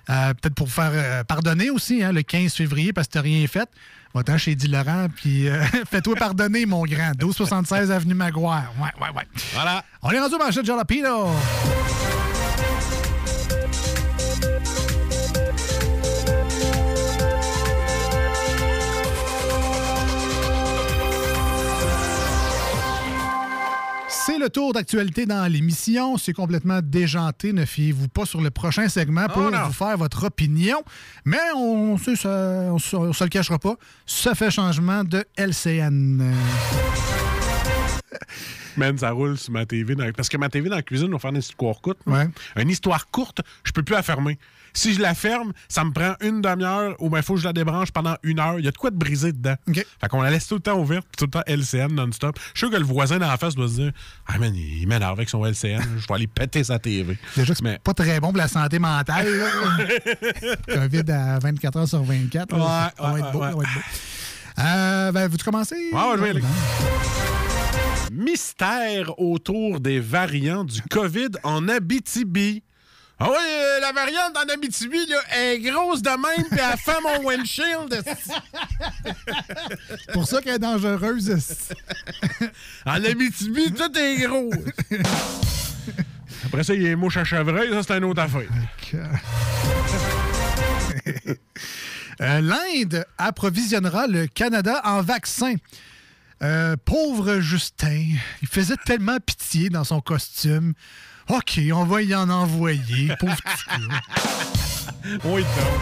Euh, 0.10 0.34
Peut-être 0.34 0.56
pour 0.56 0.68
vous 0.68 0.74
faire 0.74 0.92
euh, 0.94 1.24
pardonner 1.24 1.70
aussi, 1.70 2.04
hein, 2.04 2.12
le 2.12 2.22
15 2.22 2.54
février, 2.54 2.94
parce 2.94 3.08
que 3.08 3.14
tu 3.14 3.20
rien 3.20 3.48
fait. 3.48 3.70
Va-t'en 4.16 4.38
chez 4.38 4.52
Eddie 4.52 4.70
Laurent, 4.70 5.08
puis 5.14 5.50
euh, 5.50 5.62
fais-toi 5.92 6.16
pardonner, 6.16 6.66
mon 6.66 6.86
grand. 6.86 7.10
1276 7.20 7.92
Avenue 7.92 8.14
Maguire. 8.14 8.72
Ouais, 8.80 8.88
ouais, 9.02 9.10
ouais. 9.14 9.24
Voilà. 9.54 9.84
On 10.02 10.10
est 10.10 10.20
rendu 10.20 10.36
au 10.36 10.38
marché 10.38 10.62
de 10.62 10.66
Jalapino. 10.66 11.28
C'est 24.26 24.40
le 24.40 24.50
tour 24.50 24.74
d'actualité 24.74 25.26
dans 25.28 25.46
l'émission. 25.52 26.18
C'est 26.18 26.34
complètement 26.34 26.80
déjanté. 26.82 27.54
Ne 27.54 27.64
fiez-vous 27.66 28.08
pas 28.08 28.26
sur 28.26 28.42
le 28.42 28.50
prochain 28.50 28.90
segment 28.90 29.28
pour 29.28 29.44
Oh 29.48 29.52
non. 29.52 29.68
vous 29.68 29.74
faire 29.74 29.98
votre 29.98 30.24
opinion. 30.26 30.82
Mais 31.26 31.38
on 31.56 31.94
ne 31.94 31.98
se, 32.00 32.70
on 32.72 32.80
se- 32.80 32.96
on 32.96 33.14
se 33.14 33.24
le 33.24 33.30
cachera 33.30 33.60
pas. 33.60 33.76
Ça 34.08 34.34
fait 34.34 34.50
changement 34.50 35.04
de 35.04 35.24
LCN. 35.38 36.24
Man, 38.78 38.98
ça 38.98 39.12
roule 39.12 39.38
sur 39.38 39.52
ma 39.54 39.66
TV. 39.66 39.94
dans- 39.96 40.12
Parce 40.12 40.28
que 40.30 40.38
ma 40.38 40.50
TV 40.50 40.70
dans 40.70 40.76
la 40.78 40.82
cuisine, 40.82 41.08
on 41.10 41.12
va 41.14 41.20
faire 41.20 41.32
une 41.32 41.38
histoire 41.38 41.80
courte. 41.82 42.00
Ouais. 42.08 42.28
Une 42.58 42.70
histoire 42.70 43.10
courte, 43.12 43.42
je 43.64 43.72
peux 43.72 43.84
plus 43.84 43.94
la 43.94 44.04
fermer. 44.04 44.40
Si 44.76 44.94
je 44.94 45.02
la 45.02 45.16
ferme, 45.16 45.54
ça 45.70 45.84
me 45.86 45.92
prend 45.92 46.14
une 46.22 46.42
demi-heure 46.42 46.96
ou 47.00 47.16
il 47.16 47.24
faut 47.24 47.36
que 47.36 47.40
je 47.40 47.46
la 47.46 47.54
débranche 47.54 47.92
pendant 47.92 48.16
une 48.24 48.40
heure. 48.40 48.60
Il 48.60 48.66
y 48.66 48.68
a 48.68 48.72
de 48.72 48.78
quoi 48.78 48.92
de 48.92 48.98
briser 48.98 49.32
dedans. 49.32 49.56
Fait 49.74 50.08
qu'on 50.10 50.22
la 50.22 50.30
laisse 50.30 50.48
tout 50.48 50.56
le 50.56 50.62
temps 50.62 50.78
ouverte, 50.78 51.08
tout 51.18 51.26
le 51.26 51.32
temps 51.32 51.44
LCN 51.48 51.94
non-stop. 51.94 52.38
Je 52.54 52.60
suis 52.60 52.68
sûr 52.68 52.72
que 52.72 52.76
le 52.78 52.84
voisin 52.86 53.18
d'en 53.18 53.36
face 53.38 53.56
doit 53.56 53.70
se 53.70 53.76
dire 53.76 53.92
Ah, 54.28 54.38
man, 54.38 54.54
il 54.54 54.86
m'énerve 54.88 55.14
avec 55.14 55.30
son 55.30 55.44
LCN. 55.46 55.82
je 55.98 56.08
vais 56.08 56.14
aller 56.14 56.28
péter 56.28 56.64
sa 56.64 56.78
TV. 56.78 57.18
Déjà, 57.36 57.56
c'est 57.56 57.80
pas 57.80 57.94
très 57.94 58.20
bon 58.20 58.28
pour 58.30 58.38
la 58.38 58.48
santé 58.50 58.78
mentale. 58.78 59.26
COVID 60.68 61.12
à 61.12 61.40
24 61.40 61.78
heures 61.78 61.88
sur 61.88 62.04
24. 62.04 62.58
là. 62.58 62.92
Ouais, 63.00 63.12
va 63.12 63.20
être 63.20 63.32
beau. 63.32 63.40
ouais, 63.40 63.50
ça 63.50 63.56
va 63.56 63.64
être 63.64 63.74
beau. 63.74 63.82
Euh, 64.60 65.12
ben, 65.12 65.28
veux-tu 65.28 65.44
commencer? 65.44 65.76
Ouais, 65.92 66.20
ouais. 66.20 66.42
Mystère 68.12 69.20
autour 69.20 69.80
des 69.80 70.00
variants 70.00 70.64
du 70.64 70.82
COVID 70.84 71.30
en 71.44 71.68
Abitibi. 71.68 72.64
Ah 73.18 73.30
oui, 73.30 73.38
euh, 73.38 73.80
la 73.80 73.94
variante 73.94 74.36
en 74.38 74.54
Abitibi, 74.54 75.06
là, 75.08 75.18
elle 75.32 75.54
est 75.54 75.60
grosse 75.60 76.02
de 76.02 76.10
même, 76.10 76.46
puis 76.52 76.60
elle 76.60 76.78
fait 76.78 77.00
mon 77.02 77.26
windshield. 77.26 78.04
C'est 80.06 80.12
pour 80.12 80.28
ça 80.28 80.42
qu'elle 80.42 80.56
est 80.56 80.60
dangereuse. 80.60 81.34
en 82.86 83.04
Abitibi, 83.04 83.72
tout 83.72 83.98
est 83.98 84.18
gros. 84.28 84.52
Après 86.46 86.64
ça, 86.64 86.74
il 86.74 86.82
y 86.82 86.86
a 86.86 86.90
les 86.90 86.96
mouches 86.96 87.18
à 87.18 87.24
chevreuil, 87.24 87.72
ça, 87.72 87.84
c'est 87.84 87.98
une 87.98 88.04
autre 88.04 88.22
affaire. 88.22 88.50
Euh, 92.22 92.40
L'Inde 92.40 93.06
approvisionnera 93.18 94.08
le 94.08 94.28
Canada 94.28 94.80
en 94.86 95.02
vaccins. 95.02 95.56
Euh, 96.42 96.76
pauvre 96.86 97.40
Justin, 97.40 98.06
il 98.42 98.48
faisait 98.48 98.78
tellement 98.86 99.18
pitié 99.20 99.70
dans 99.70 99.84
son 99.84 100.00
costume. 100.00 100.74
OK, 101.30 101.60
on 101.74 101.84
va 101.86 102.02
y 102.04 102.14
en 102.16 102.30
envoyer. 102.30 103.16
Pauvre 103.20 103.36
petit 103.36 103.80
gars. 103.90 105.20
Oui, 105.26 105.42
donc. 105.42 105.82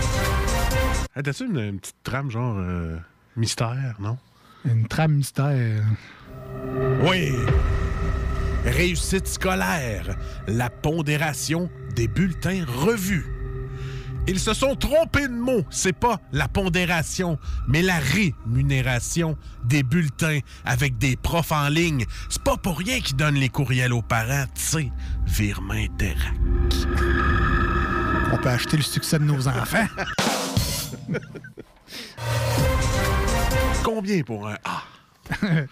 Hey, 1.16 1.24
T'as-tu 1.24 1.46
une, 1.46 1.58
une 1.60 1.80
petite 1.80 1.96
trame 2.04 2.32
genre 2.32 2.56
euh, 2.58 2.98
mystère, 3.36 3.96
non? 4.00 4.18
Une 4.66 4.88
trame 4.88 5.14
mystère. 5.14 5.84
Oui. 7.02 7.32
Réussite 8.66 9.28
scolaire. 9.28 10.16
La 10.48 10.70
pondération 10.70 11.70
des 11.96 12.08
bulletins 12.08 12.64
revus. 12.66 13.26
Ils 14.28 14.40
se 14.40 14.54
sont 14.54 14.76
trompés 14.76 15.28
de 15.28 15.34
mots. 15.34 15.64
C'est 15.70 15.94
pas 15.94 16.20
la 16.32 16.48
pondération, 16.48 17.38
mais 17.68 17.82
la 17.82 18.00
rémunération 18.00 19.38
des 19.66 19.84
bulletins 19.84 20.40
avec 20.66 20.98
des 20.98 21.16
profs 21.16 21.52
en 21.52 21.70
ligne. 21.70 22.06
C'est 22.30 22.44
pas 22.44 22.58
pour 22.58 22.78
rien 22.78 23.00
qu'ils 23.02 23.18
donnent 23.18 23.36
les 23.36 23.50
courriels 23.50 23.94
aux 23.94 24.02
parents, 24.02 24.46
tu 24.56 24.62
sais. 24.62 24.92
Virement 25.26 25.74
Interac. 25.74 26.34
On 28.32 28.38
peut 28.38 28.50
acheter 28.50 28.78
le 28.78 28.84
succès 28.84 29.20
de 29.20 29.26
nos 29.26 29.48
enfants. 29.48 29.88
Combien 33.84 34.24
pour 34.24 34.48
un 34.48 34.58
A? 34.64 34.84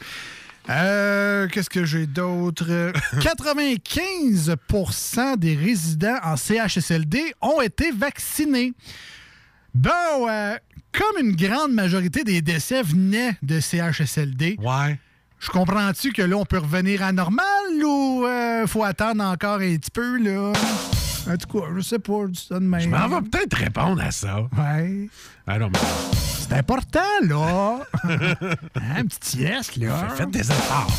Euh, 0.71 1.47
Qu'est-ce 1.49 1.69
que 1.69 1.85
j'ai 1.85 2.07
d'autre? 2.07 2.65
95% 3.19 5.37
des 5.37 5.55
résidents 5.55 6.17
en 6.23 6.35
CHSLD 6.37 7.33
ont 7.41 7.61
été 7.61 7.91
vaccinés. 7.91 8.73
Bon, 9.73 9.89
euh, 10.29 10.55
comme 10.91 11.25
une 11.25 11.35
grande 11.35 11.71
majorité 11.73 12.23
des 12.23 12.41
décès 12.41 12.83
venaient 12.83 13.35
de 13.41 13.59
CHSLD, 13.59 14.57
ouais. 14.59 14.99
je 15.39 15.49
comprends-tu 15.49 16.11
que 16.11 16.21
là, 16.21 16.35
on 16.37 16.45
peut 16.45 16.59
revenir 16.59 17.03
à 17.03 17.11
normal 17.11 17.43
ou 17.83 18.25
euh, 18.25 18.67
faut 18.67 18.83
attendre 18.83 19.23
encore 19.23 19.59
un 19.59 19.75
petit 19.77 19.91
peu, 19.91 20.17
là? 20.17 20.51
En 21.29 21.37
tout 21.37 21.59
cas, 21.59 21.65
je 21.75 21.81
sais 21.81 21.99
pas, 21.99 22.25
je 22.25 22.31
dis 22.31 22.45
ça 22.49 22.55
de 22.55 22.65
même. 22.65 22.81
Je 22.81 22.89
m'en 22.89 23.07
vais 23.07 23.29
peut-être 23.29 23.55
répondre 23.55 24.01
à 24.01 24.11
ça. 24.11 24.41
Ouais. 24.41 25.09
Ah 25.47 25.59
non, 25.59 25.69
mais... 25.71 25.79
C'est 26.13 26.53
important, 26.53 26.99
là. 27.23 27.79
Hein, 28.03 28.95
un 28.97 29.05
petit 29.05 29.39
yes, 29.39 29.77
là. 29.77 30.09
Faites 30.09 30.31
des 30.31 30.51
efforts. 30.51 30.91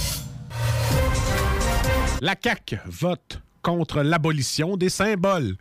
La 2.20 2.34
CAQ 2.40 2.78
vote 2.86 3.42
contre 3.62 4.02
l'abolition 4.02 4.76
des 4.76 4.88
symboles. 4.88 5.56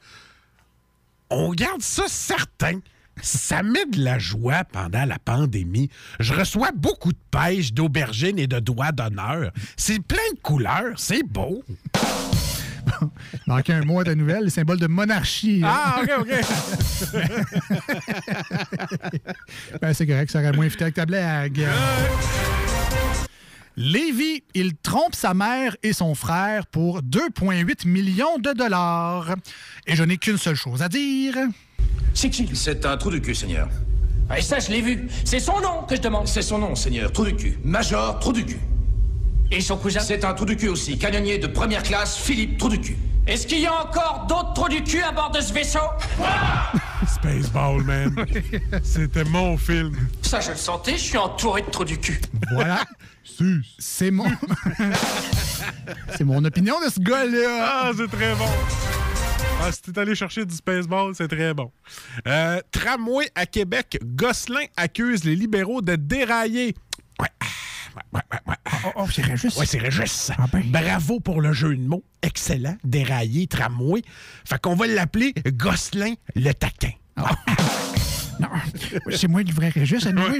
On 1.29 1.51
garde 1.51 1.81
ça 1.81 2.03
certain. 2.07 2.79
Ça 3.21 3.63
met 3.63 3.85
de 3.85 4.03
la 4.03 4.19
joie 4.19 4.63
pendant 4.63 5.05
la 5.05 5.19
pandémie. 5.19 5.89
Je 6.19 6.33
reçois 6.33 6.71
beaucoup 6.73 7.11
de 7.11 7.17
pêche, 7.29 7.73
d'aubergines 7.73 8.39
et 8.39 8.47
de 8.47 8.59
doigts 8.59 8.91
d'honneur. 8.91 9.51
C'est 9.75 9.99
plein 9.99 10.17
de 10.35 10.39
couleurs, 10.39 10.93
c'est 10.97 11.23
beau. 11.23 11.63
Il 13.01 13.39
manquait 13.47 13.73
un 13.73 13.83
mot 13.83 13.99
à 13.99 14.03
ta 14.03 14.15
nouvelle, 14.15 14.45
les 14.45 14.49
symboles 14.49 14.79
de 14.79 14.87
monarchie. 14.87 15.61
Ah, 15.63 16.01
OK, 16.01 16.09
OK. 16.19 16.31
ben, 19.81 19.93
c'est 19.93 20.07
correct, 20.07 20.31
ça 20.31 20.39
aurait 20.39 20.51
moins 20.51 20.69
fité 20.69 20.83
avec 20.83 20.95
ta 20.95 21.05
blague. 21.05 21.65
Lévi, 23.77 24.43
il 24.53 24.75
trompe 24.75 25.15
sa 25.15 25.33
mère 25.33 25.77
et 25.81 25.93
son 25.93 26.13
frère 26.13 26.67
pour 26.67 27.01
2,8 27.01 27.87
millions 27.87 28.37
de 28.37 28.51
dollars. 28.53 29.35
Et 29.87 29.95
je 29.95 30.03
n'ai 30.03 30.17
qu'une 30.17 30.37
seule 30.37 30.55
chose 30.55 30.81
à 30.81 30.89
dire. 30.89 31.35
C'est 32.13 32.29
qui 32.29 32.49
C'est 32.53 32.85
un 32.85 32.97
trou 32.97 33.11
de 33.11 33.19
cul, 33.19 33.33
Seigneur. 33.33 33.69
Et 34.37 34.41
ça, 34.41 34.59
je 34.59 34.71
l'ai 34.71 34.81
vu. 34.81 35.07
C'est 35.25 35.39
son 35.39 35.59
nom 35.61 35.83
que 35.87 35.95
je 35.95 36.01
demande. 36.01 36.27
C'est 36.27 36.41
son 36.41 36.57
nom, 36.57 36.75
Seigneur. 36.75 37.11
Trou 37.11 37.25
du 37.25 37.35
cul. 37.35 37.57
Major 37.63 38.19
Trou 38.19 38.33
du 38.33 38.45
cul. 38.45 38.59
Et 39.51 39.59
son 39.59 39.77
cousin 39.77 39.99
C'est 39.99 40.23
un 40.23 40.33
trou 40.33 40.45
du 40.45 40.55
cul 40.55 40.69
aussi. 40.69 40.97
Canonnier 40.97 41.37
de 41.37 41.47
première 41.47 41.83
classe, 41.83 42.17
Philippe 42.17 42.57
Trou 42.57 42.69
du 42.69 42.79
cul. 42.79 42.97
Est-ce 43.27 43.45
qu'il 43.45 43.59
y 43.59 43.67
a 43.67 43.73
encore 43.73 44.25
d'autres 44.27 44.53
trous 44.53 44.69
du 44.69 44.83
cul 44.83 45.01
à 45.01 45.11
bord 45.11 45.29
de 45.29 45.41
ce 45.41 45.53
vaisseau? 45.53 45.79
Spaceball, 47.07 47.83
man. 47.83 48.15
C'était 48.81 49.25
mon 49.25 49.57
film. 49.57 49.95
Ça, 50.21 50.39
je 50.39 50.51
le 50.51 50.57
sentais, 50.57 50.93
je 50.93 51.03
suis 51.03 51.17
entouré 51.17 51.61
de 51.61 51.69
trous 51.69 51.85
du 51.85 51.99
cul. 51.99 52.19
Voilà. 52.53 52.83
C'est 53.77 54.11
mon. 54.11 54.25
c'est 56.17 56.23
mon 56.23 56.43
opinion 56.45 56.75
de 56.85 56.89
ce 56.89 56.99
gars-là. 56.99 57.59
Ah, 57.61 57.91
c'est 57.95 58.09
très 58.09 58.33
bon. 58.35 58.47
Ah, 59.61 59.71
si 59.71 59.81
t'es 59.81 59.99
allé 59.99 60.15
chercher 60.15 60.45
du 60.45 60.55
Spaceball, 60.55 61.13
c'est 61.13 61.27
très 61.27 61.53
bon. 61.53 61.71
Euh, 62.27 62.59
tramway 62.71 63.29
à 63.35 63.45
Québec, 63.45 63.99
Gosselin 64.03 64.65
accuse 64.77 65.23
les 65.23 65.35
libéraux 65.35 65.81
de 65.81 65.95
dérailler. 65.95 66.73
Ouais. 67.19 67.27
Oh, 68.85 68.91
oh, 68.95 69.05
c'est 69.11 69.21
Régis. 69.21 69.55
Ouais, 69.57 69.65
c'est 69.65 69.79
Régis. 69.79 70.31
Ah 70.37 70.45
ben. 70.51 70.63
Bravo 70.65 71.19
pour 71.19 71.41
le 71.41 71.53
jeu 71.53 71.75
de 71.75 71.81
mots. 71.81 72.03
Excellent. 72.21 72.77
Déraillé, 72.83 73.47
tramway. 73.47 74.01
Fait 74.45 74.59
qu'on 74.59 74.75
va 74.75 74.87
l'appeler 74.87 75.33
Gosselin 75.47 76.13
le 76.35 76.51
taquin. 76.53 76.91
Non, 78.39 78.47
c'est 79.11 79.27
moi 79.27 79.43
le 79.43 79.53
vrai 79.53 79.69
Régis, 79.69 80.05
à 80.07 80.11
nouveau, 80.11 80.35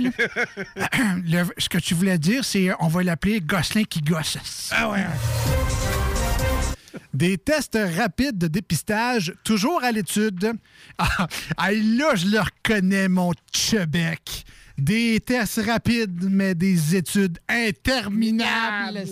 là. 1.26 1.44
Ce 1.58 1.70
que 1.70 1.78
tu 1.78 1.94
voulais 1.94 2.18
dire, 2.18 2.44
c'est 2.44 2.70
euh, 2.70 2.76
on 2.80 2.88
va 2.88 3.04
l'appeler 3.04 3.42
Gosselin 3.42 3.84
qui 3.84 4.02
gosse. 4.02 4.72
Ah 4.72 4.90
ouais. 4.90 5.06
Des 7.14 7.38
tests 7.38 7.78
rapides 7.98 8.38
de 8.38 8.48
dépistage, 8.48 9.34
toujours 9.44 9.84
à 9.84 9.92
l'étude. 9.92 10.54
Ah, 10.98 11.28
ah, 11.58 11.72
là, 11.72 12.16
je 12.16 12.28
le 12.28 12.40
reconnais, 12.40 13.08
mon 13.08 13.34
Québec. 13.52 14.46
Des 14.82 15.20
tests 15.20 15.62
rapides, 15.64 16.28
mais 16.28 16.56
des 16.56 16.96
études 16.96 17.38
interminables. 17.48 19.04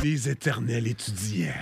Les 0.00 0.28
éternels 0.28 0.86
étudiants. 0.86 1.52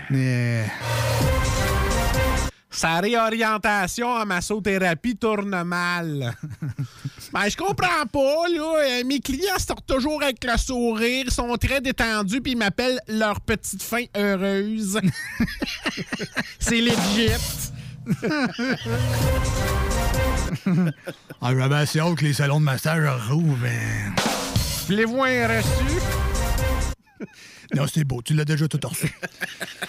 Sa 2.68 3.00
réorientation 3.00 4.08
en 4.08 4.26
massothérapie 4.26 5.16
tourne 5.16 5.62
mal. 5.62 6.34
ben, 7.32 7.48
je 7.48 7.56
comprends 7.56 8.04
pas, 8.12 8.48
là. 8.50 9.00
Euh, 9.00 9.04
Mes 9.06 9.20
clients 9.20 9.58
sortent 9.58 9.86
toujours 9.86 10.22
avec 10.22 10.44
le 10.44 10.58
sourire, 10.58 11.24
ils 11.28 11.32
sont 11.32 11.56
très 11.56 11.80
détendus, 11.80 12.42
puis 12.42 12.52
ils 12.52 12.58
m'appellent 12.58 13.00
leur 13.08 13.40
petite 13.40 13.82
fin 13.82 14.04
heureuse. 14.14 15.00
C'est 16.58 16.82
legit. 16.82 17.32
Ah, 21.40 21.54
j'avais 21.54 21.74
assez 21.76 22.00
hâte 22.00 22.16
que 22.16 22.24
les 22.24 22.32
salons 22.32 22.60
de 22.60 22.64
massage 22.64 23.08
rouvrent. 23.28 23.56
ben. 23.62 24.14
Voulez-vous 24.86 25.22
un 25.22 25.48
reçu? 25.48 25.68
Non, 27.74 27.84
c'est 27.86 28.04
beau, 28.04 28.22
tu 28.22 28.32
l'as 28.32 28.46
déjà 28.46 28.66
tout 28.66 28.80
reçu. 28.88 29.12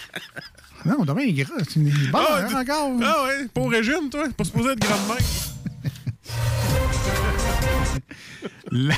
non, 0.84 0.96
on 0.98 1.04
devrait 1.06 1.30
être 1.30 1.34
gras. 1.34 1.54
C'est 1.66 1.76
une 1.76 1.90
Ah, 2.12 2.40
hein, 2.42 2.60
encore. 2.60 2.90
Ah 3.02 3.24
ouais, 3.24 3.48
pour 3.54 3.70
régime, 3.70 4.10
toi. 4.10 4.28
Pas 4.36 4.44
supposé 4.44 4.72
être 4.72 4.80
grand 4.80 4.98
de 4.98 5.08
même. 5.08 5.18
La... 8.70 8.94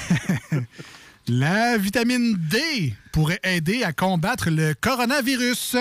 La 1.28 1.78
vitamine 1.78 2.34
D 2.36 2.94
pourrait 3.12 3.38
aider 3.44 3.84
à 3.84 3.92
combattre 3.92 4.50
le 4.50 4.74
coronavirus. 4.74 5.76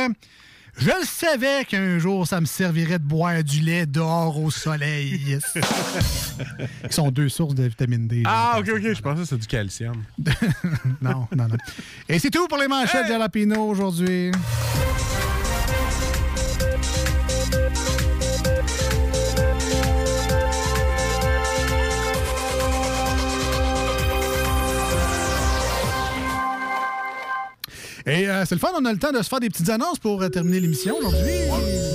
Je 0.78 0.88
le 0.88 1.06
savais 1.06 1.66
qu'un 1.66 2.00
jour, 2.00 2.26
ça 2.26 2.42
me 2.42 2.46
servirait 2.46 2.98
de 2.98 3.04
boire 3.04 3.44
du 3.44 3.60
lait 3.60 3.86
dehors 3.86 4.42
au 4.42 4.50
soleil. 4.50 5.20
Ils 5.28 6.90
sont 6.92 7.12
deux 7.12 7.30
sources 7.30 7.56
de 7.56 7.64
vitamine 7.64 8.08
D. 8.08 8.24
Ah, 8.26 8.58
ok, 8.60 8.70
ok, 8.76 8.94
je 8.94 9.02
pensais 9.02 9.22
que 9.22 9.26
c'était 9.26 9.42
du 9.42 9.48
calcium. 9.48 10.04
non, 11.02 11.28
non, 11.36 11.48
non. 11.48 11.58
Et 12.10 12.20
c'est 12.20 12.32
tout 12.32 12.48
pour 12.48 12.58
les 12.58 12.68
manchettes 12.68 13.08
Jalapino 13.08 13.62
aujourd'hui. 13.68 14.32
Et 28.06 28.28
euh, 28.30 28.44
c'est 28.46 28.56
le 28.56 28.60
fun, 28.60 28.70
on 28.80 28.86
a 28.86 28.92
le 28.92 28.98
temps 28.98 29.12
de 29.12 29.22
se 29.22 29.30
faire 29.30 29.40
des 29.40 29.50
petites 29.50 29.70
annonces 29.70 30.00
pour 30.00 30.22
euh, 30.22 30.30
terminer 30.30 30.60
l'émission 30.60 30.96
aujourd'hui. 30.98 31.22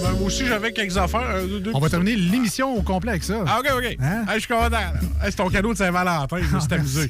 Ben, 0.03 0.13
moi 0.13 0.27
aussi, 0.27 0.47
j'avais 0.47 0.73
quelques 0.73 0.97
affaires. 0.97 1.43
deux- 1.49 1.61
deux 1.61 1.71
On 1.75 1.81
va 1.81 1.89
terminer 1.89 2.17
l'émission 2.17 2.75
au 2.77 2.83
complet 2.83 3.11
avec 3.11 3.25
ça. 3.25 3.45
Ah, 3.47 3.59
ok, 3.61 3.71
ok. 3.77 3.97
Hein? 4.01 4.25
Hey, 4.29 4.35
je 4.37 4.39
suis 4.41 4.49
content. 4.55 4.77
Hey, 4.77 5.31
c'est 5.31 5.37
ton 5.37 5.49
cadeau 5.49 5.73
de 5.73 5.79
Saint-Valentin. 5.79 6.37
Je 6.43 6.55
me 6.55 6.61
suis 6.61 6.75
amusé. 6.75 7.09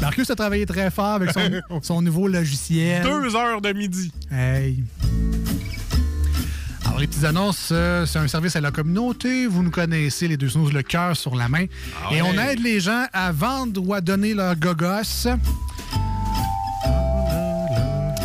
Marcus 0.00 0.30
a 0.30 0.34
travaillé 0.34 0.64
très 0.66 0.90
fort 0.90 1.14
avec 1.14 1.30
son, 1.32 1.40
son 1.82 2.02
nouveau 2.02 2.26
logiciel. 2.26 3.02
Deux 3.02 3.36
heures 3.36 3.60
de 3.60 3.72
midi. 3.72 4.10
Hey. 4.30 4.82
Alors, 6.86 6.98
les 7.00 7.06
petites 7.06 7.24
annonces, 7.24 7.68
euh, 7.72 8.04
c'est 8.06 8.18
un 8.18 8.28
service 8.28 8.56
à 8.56 8.60
la 8.60 8.70
communauté. 8.70 9.46
Vous 9.46 9.62
nous 9.62 9.70
connaissez, 9.70 10.26
les 10.28 10.36
deux 10.36 10.48
snooze, 10.48 10.72
le 10.72 10.82
cœur 10.82 11.16
sur 11.16 11.36
la 11.36 11.48
main. 11.48 11.66
Ah 12.04 12.14
Et 12.14 12.22
on 12.22 12.32
aide 12.34 12.60
les 12.60 12.80
gens 12.80 13.04
à 13.12 13.30
vendre 13.32 13.80
ou 13.86 13.94
à 13.94 14.00
donner 14.00 14.34
leur 14.34 14.56
gogos. 14.56 15.28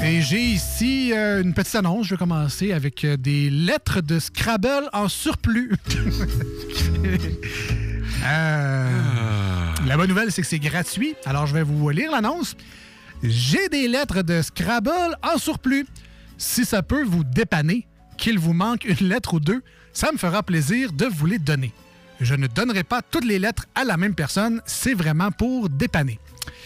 Et 0.07 0.21
j'ai 0.21 0.41
ici 0.41 1.11
euh, 1.11 1.41
une 1.41 1.53
petite 1.53 1.75
annonce. 1.75 2.05
Je 2.05 2.11
vais 2.11 2.17
commencer 2.17 2.71
avec 2.71 3.03
euh, 3.03 3.17
des 3.17 3.49
lettres 3.49 3.99
de 3.99 4.19
Scrabble 4.19 4.89
en 4.93 5.09
surplus. 5.09 5.75
Euh, 8.25 8.89
La 9.85 9.95
bonne 9.95 10.09
nouvelle, 10.09 10.31
c'est 10.31 10.41
que 10.41 10.47
c'est 10.47 10.59
gratuit. 10.59 11.15
Alors, 11.25 11.45
je 11.45 11.53
vais 11.53 11.63
vous 11.63 11.89
lire 11.91 12.11
l'annonce. 12.11 12.55
J'ai 13.23 13.69
des 13.69 13.87
lettres 13.87 14.21
de 14.21 14.41
Scrabble 14.41 15.15
en 15.23 15.37
surplus. 15.37 15.85
Si 16.37 16.65
ça 16.65 16.81
peut 16.81 17.03
vous 17.03 17.23
dépanner, 17.23 17.87
qu'il 18.17 18.39
vous 18.39 18.53
manque 18.53 18.85
une 18.85 19.07
lettre 19.07 19.35
ou 19.35 19.39
deux, 19.39 19.61
ça 19.93 20.11
me 20.11 20.17
fera 20.17 20.43
plaisir 20.43 20.91
de 20.91 21.05
vous 21.05 21.27
les 21.27 21.39
donner. 21.39 21.71
Je 22.19 22.35
ne 22.35 22.47
donnerai 22.47 22.83
pas 22.83 23.01
toutes 23.01 23.25
les 23.25 23.39
lettres 23.39 23.65
à 23.75 23.85
la 23.85 23.97
même 23.97 24.15
personne. 24.15 24.61
C'est 24.65 24.95
vraiment 24.95 25.31
pour 25.31 25.69
dépanner. 25.69 26.19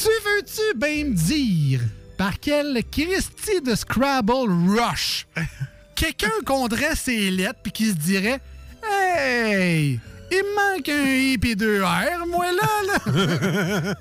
Tu 0.00 0.08
veux-tu 0.08 0.78
bien 0.78 1.04
me 1.04 1.14
dire 1.14 1.80
par 2.16 2.40
quel 2.40 2.82
Christie 2.90 3.60
de 3.64 3.74
Scrabble 3.74 4.50
Rush? 4.68 5.26
Quelqu'un 5.94 6.30
compterait 6.46 6.96
ses 6.96 7.30
lettres 7.30 7.60
puis 7.62 7.72
qui 7.72 7.88
se 7.88 7.94
dirait 7.94 8.40
Hey, 8.82 10.00
il 10.30 10.38
me 10.38 10.76
manque 10.76 10.88
un 10.88 11.04
I 11.04 11.38
et 11.42 11.54
deux 11.54 11.82
R, 11.82 12.26
moi 12.26 12.46
là, 12.52 13.12
là. 13.12 13.94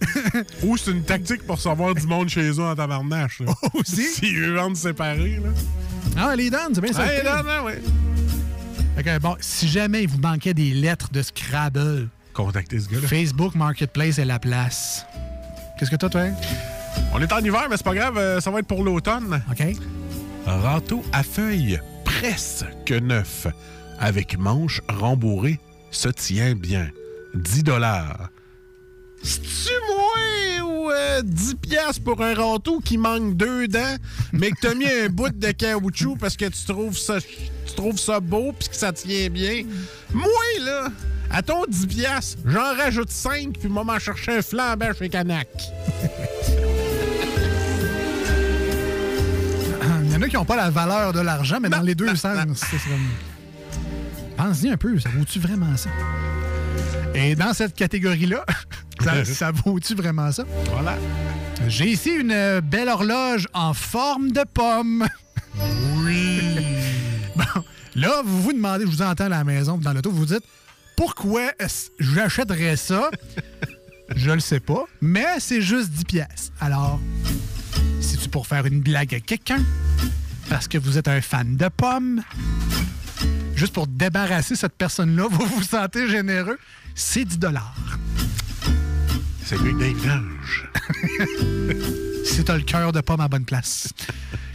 Ou 0.64 0.78
c'est 0.78 0.92
une 0.92 1.04
tactique 1.04 1.46
pour 1.46 1.60
savoir 1.60 1.94
du 1.94 2.08
monde 2.08 2.30
chez 2.30 2.50
eux 2.50 2.64
en 2.64 2.74
tabarnache. 2.74 3.42
Aussi? 3.74 4.06
S'ils 4.06 4.40
eux 4.40 4.56
vendent 4.56 4.78
séparés, 4.78 5.40
là. 5.44 5.50
Ah, 6.18 6.36
les 6.36 6.50
dents, 6.50 6.70
c'est 6.74 6.82
bien 6.82 6.94
ça. 6.94 7.06
Hey, 7.06 7.24
non, 7.24 7.44
non, 7.44 7.66
ouais. 7.66 7.82
Fait 8.96 9.04
que, 9.04 9.20
bon, 9.20 9.36
si 9.40 9.68
jamais 9.68 10.04
il 10.04 10.10
vous 10.10 10.20
manquait 10.20 10.54
des 10.54 10.72
lettres 10.72 11.10
de 11.12 11.22
Scrabble, 11.22 12.08
Contactez 12.34 12.80
ce 12.80 12.88
gars-là. 12.88 13.08
Facebook 13.08 13.56
Marketplace 13.56 14.18
est 14.18 14.26
la 14.26 14.40
place. 14.40 15.06
Qu'est-ce 15.82 15.90
que 15.90 15.96
toi, 15.96 16.10
toi? 16.10 16.28
On 17.12 17.20
est 17.24 17.34
en 17.34 17.40
hiver, 17.40 17.66
mais 17.68 17.76
c'est 17.76 17.84
pas 17.84 17.96
grave, 17.96 18.16
euh, 18.16 18.40
ça 18.40 18.52
va 18.52 18.60
être 18.60 18.68
pour 18.68 18.84
l'automne. 18.84 19.42
OK. 19.50 19.66
Râteau 20.46 21.04
à 21.12 21.24
feuilles, 21.24 21.80
presque 22.06 22.92
neuf, 22.92 23.48
avec 23.98 24.38
manche 24.38 24.82
rembourrée, 24.88 25.60
se 25.90 26.10
tient 26.10 26.54
bien. 26.54 26.92
10 27.34 27.64
dollars. 27.64 28.30
C'est-tu 29.24 29.72
moins 29.90 30.68
ou 30.68 30.92
euh, 30.92 31.24
10 31.24 31.56
piastres 31.56 32.04
pour 32.04 32.22
un 32.22 32.36
râteau 32.36 32.80
qui 32.80 33.00
manque 33.00 33.36
deux 33.36 33.68
dents, 33.68 33.96
mais 34.34 34.52
que 34.52 34.58
t'as 34.62 34.76
mis 34.76 34.86
un 34.86 35.10
bout 35.10 35.36
de 35.36 35.52
caoutchouc 35.52 36.16
parce 36.20 36.38
que 36.38 36.46
tu 36.46 36.64
trouves 36.64 36.96
ça, 36.96 37.18
tu 37.72 37.78
trouves 37.78 37.98
ça 37.98 38.20
beau 38.20 38.54
puis 38.58 38.70
que 38.70 38.76
ça 38.76 38.92
tient 38.92 39.30
bien? 39.30 39.64
Moi, 40.14 40.28
là, 40.60 40.90
à 41.30 41.42
ton 41.42 41.64
10 41.68 41.88
piastres, 41.88 42.38
j'en 42.46 42.76
rajoute 42.76 43.10
5 43.10 43.58
puis 43.60 43.70
moi 43.70 43.84
m'en 43.84 44.00
chercher 44.00 44.38
un 44.38 44.42
flambant 44.42 44.92
chez 44.98 45.10
Canac. 45.10 45.48
Il 50.04 50.12
y 50.12 50.18
en 50.18 50.22
a 50.22 50.28
qui 50.28 50.36
n'ont 50.36 50.46
pas 50.46 50.58
la 50.58 50.70
valeur 50.70 51.14
de 51.14 51.22
l'argent, 51.22 51.60
mais 51.62 51.70
dans 51.70 51.80
les 51.80 51.96
deux 51.96 52.16
sens, 52.16 52.38
c'est 52.56 52.90
comme... 52.90 53.08
Pense-y 54.36 54.70
un 54.70 54.76
peu, 54.76 55.00
ça 55.00 55.08
vaut-tu 55.16 55.40
vraiment 55.40 55.78
ça? 55.78 55.90
Et 57.16 57.34
dans 57.36 57.54
cette 57.54 57.74
catégorie-là, 57.76 58.46
ça, 59.02 59.24
ça 59.26 59.52
vaut-tu 59.52 59.96
vraiment 59.96 60.30
ça? 60.32 60.44
Voilà. 60.70 60.98
J'ai 61.68 61.88
ici 61.88 62.10
une 62.10 62.60
belle 62.60 62.90
horloge 62.90 63.48
en 63.54 63.74
forme 63.74 64.32
de 64.32 64.44
pomme. 64.54 65.08
Oui. 66.04 66.41
là, 67.96 68.22
vous 68.24 68.42
vous 68.42 68.54
demandez, 68.54 68.86
je 68.86 68.92
vous 68.92 69.02
entends 69.02 69.26
à 69.26 69.30
la 69.30 69.44
maison, 69.44 69.78
dans 69.78 69.94
l'auto, 69.94 70.12
vous 70.12 70.20
vous 70.20 70.26
dites, 70.26 70.44
pourquoi 70.96 71.52
j'achèterais 72.00 72.78
ça? 72.78 73.10
je 74.16 74.32
le 74.32 74.40
sais 74.40 74.60
pas, 74.60 74.86
mais 75.02 75.26
c'est 75.40 75.62
juste 75.62 75.90
10 75.90 76.06
pièces. 76.06 76.52
Alors, 76.60 77.00
c'est-tu 78.00 78.30
pour 78.30 78.48
faire 78.48 78.66
une 78.66 78.82
blague 78.82 79.16
à 79.16 79.20
quelqu'un? 79.20 79.64
Parce 80.50 80.68
que 80.68 80.78
vous 80.78 80.98
êtes 80.98 81.08
un 81.08 81.22
fan 81.22 81.56
de 81.56 81.70
pommes? 81.70 82.22
Juste 83.56 83.74
pour 83.74 83.88
débarrasser 83.88 84.56
cette 84.56 84.76
personne-là, 84.76 85.28
vous 85.30 85.46
vous 85.46 85.64
sentez 85.64 86.08
généreux? 86.08 86.58
C'est 86.96 87.26
10 87.26 87.40
C'est 89.46 89.58
lui 89.58 89.74
Dave 89.74 90.08
Lange. 90.08 92.08
Si 92.24 92.44
t'as 92.44 92.56
le 92.58 92.64
cœur 92.64 92.92
de 92.92 93.02
pomme 93.02 93.22
à 93.22 93.28
bonne 93.28 93.46
place. 93.46 93.90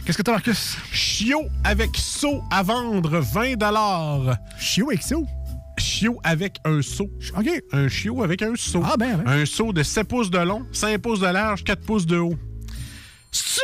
Qu'est-ce 0.05 0.17
que 0.17 0.23
t'as, 0.23 0.31
Marcus? 0.31 0.77
Chiot 0.91 1.47
avec 1.63 1.89
seau 1.95 2.41
à 2.51 2.63
vendre 2.63 3.19
20 3.19 3.55
Chiot 4.59 4.89
avec 4.89 5.03
seau? 5.03 5.25
Chiot 5.77 6.19
avec 6.23 6.57
un 6.65 6.81
seau. 6.81 7.09
OK. 7.37 7.49
Un 7.71 7.87
chiot 7.87 8.23
avec 8.23 8.41
un 8.41 8.55
seau. 8.55 8.81
Ah, 8.83 8.95
ben, 8.97 9.17
ben. 9.17 9.27
Un 9.27 9.45
seau 9.45 9.73
de 9.73 9.83
7 9.83 10.07
pouces 10.07 10.31
de 10.31 10.39
long, 10.39 10.65
5 10.71 10.97
pouces 10.99 11.19
de 11.19 11.27
large, 11.27 11.63
4 11.63 11.81
pouces 11.81 12.05
de 12.05 12.17
haut. 12.17 12.35
C'est 13.31 13.61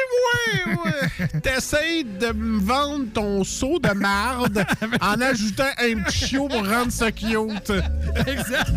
moi, 0.66 0.84
ouais? 0.86 1.40
T'essayes 1.42 2.04
de 2.04 2.34
me 2.34 2.60
vendre 2.60 3.06
ton 3.14 3.44
seau 3.44 3.80
de 3.80 3.94
marde 3.94 4.66
en 5.02 5.22
ajoutant 5.22 5.72
un 5.80 6.04
petit 6.04 6.28
chiot 6.28 6.48
pour 6.48 6.68
rendre 6.68 6.92
ça 6.92 7.12
cute. 7.12 7.72
Exact. 8.28 8.72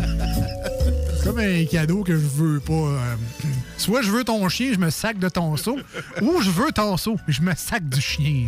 C'est 1.27 1.33
comme 1.33 1.43
un 1.43 1.65
cadeau 1.65 2.03
que 2.03 2.13
je 2.13 2.25
veux 2.25 2.61
pas. 2.61 2.71
euh, 2.73 3.15
soit 3.77 4.01
je 4.01 4.11
veux 4.11 4.23
ton 4.23 4.47
chien, 4.47 4.71
je 4.73 4.79
me 4.79 4.89
sac 4.89 5.19
de 5.19 5.27
ton 5.27 5.57
seau, 5.57 5.77
ou 6.21 6.41
je 6.41 6.49
veux 6.49 6.71
ton 6.71 6.95
seau, 6.95 7.17
je 7.27 7.41
me 7.41 7.53
sac 7.53 7.87
du 7.89 7.99
chien. 7.99 8.47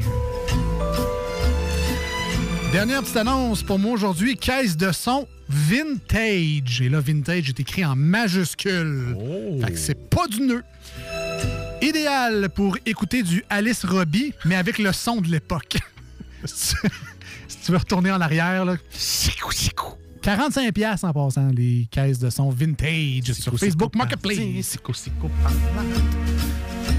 Dernière 2.71 3.01
petite 3.01 3.17
annonce 3.17 3.63
pour 3.63 3.79
moi 3.79 3.91
aujourd'hui, 3.91 4.37
caisse 4.37 4.77
de 4.77 4.93
son 4.93 5.27
vintage. 5.49 6.81
Et 6.81 6.87
là, 6.87 7.01
vintage 7.01 7.49
est 7.49 7.59
écrit 7.59 7.83
en 7.83 7.97
majuscule. 7.97 9.13
Fait 9.61 9.71
que 9.73 9.77
c'est 9.77 10.09
pas 10.09 10.27
du 10.27 10.39
nœud. 10.39 10.63
Idéal 11.81 12.47
pour 12.47 12.77
écouter 12.85 13.23
du 13.23 13.43
Alice 13.49 13.83
Robbie, 13.83 14.33
mais 14.45 14.55
avec 14.55 14.77
le 14.79 14.93
son 14.93 15.17
de 15.19 15.27
l'époque. 15.27 15.79
si 16.45 16.75
tu- 17.65 17.71
veux 17.73 17.77
retourner 17.77 18.11
en 18.11 18.21
arrière, 18.21 18.63
là. 18.63 18.75
45 20.21 20.73
pièces 20.73 21.03
en 21.03 21.13
passant 21.13 21.47
les 21.47 21.87
caisses 21.91 22.19
de 22.19 22.29
son 22.29 22.49
vintage 22.49 23.31
sur 23.33 23.57
Facebook 23.57 23.95
Marketplace. 23.95 24.37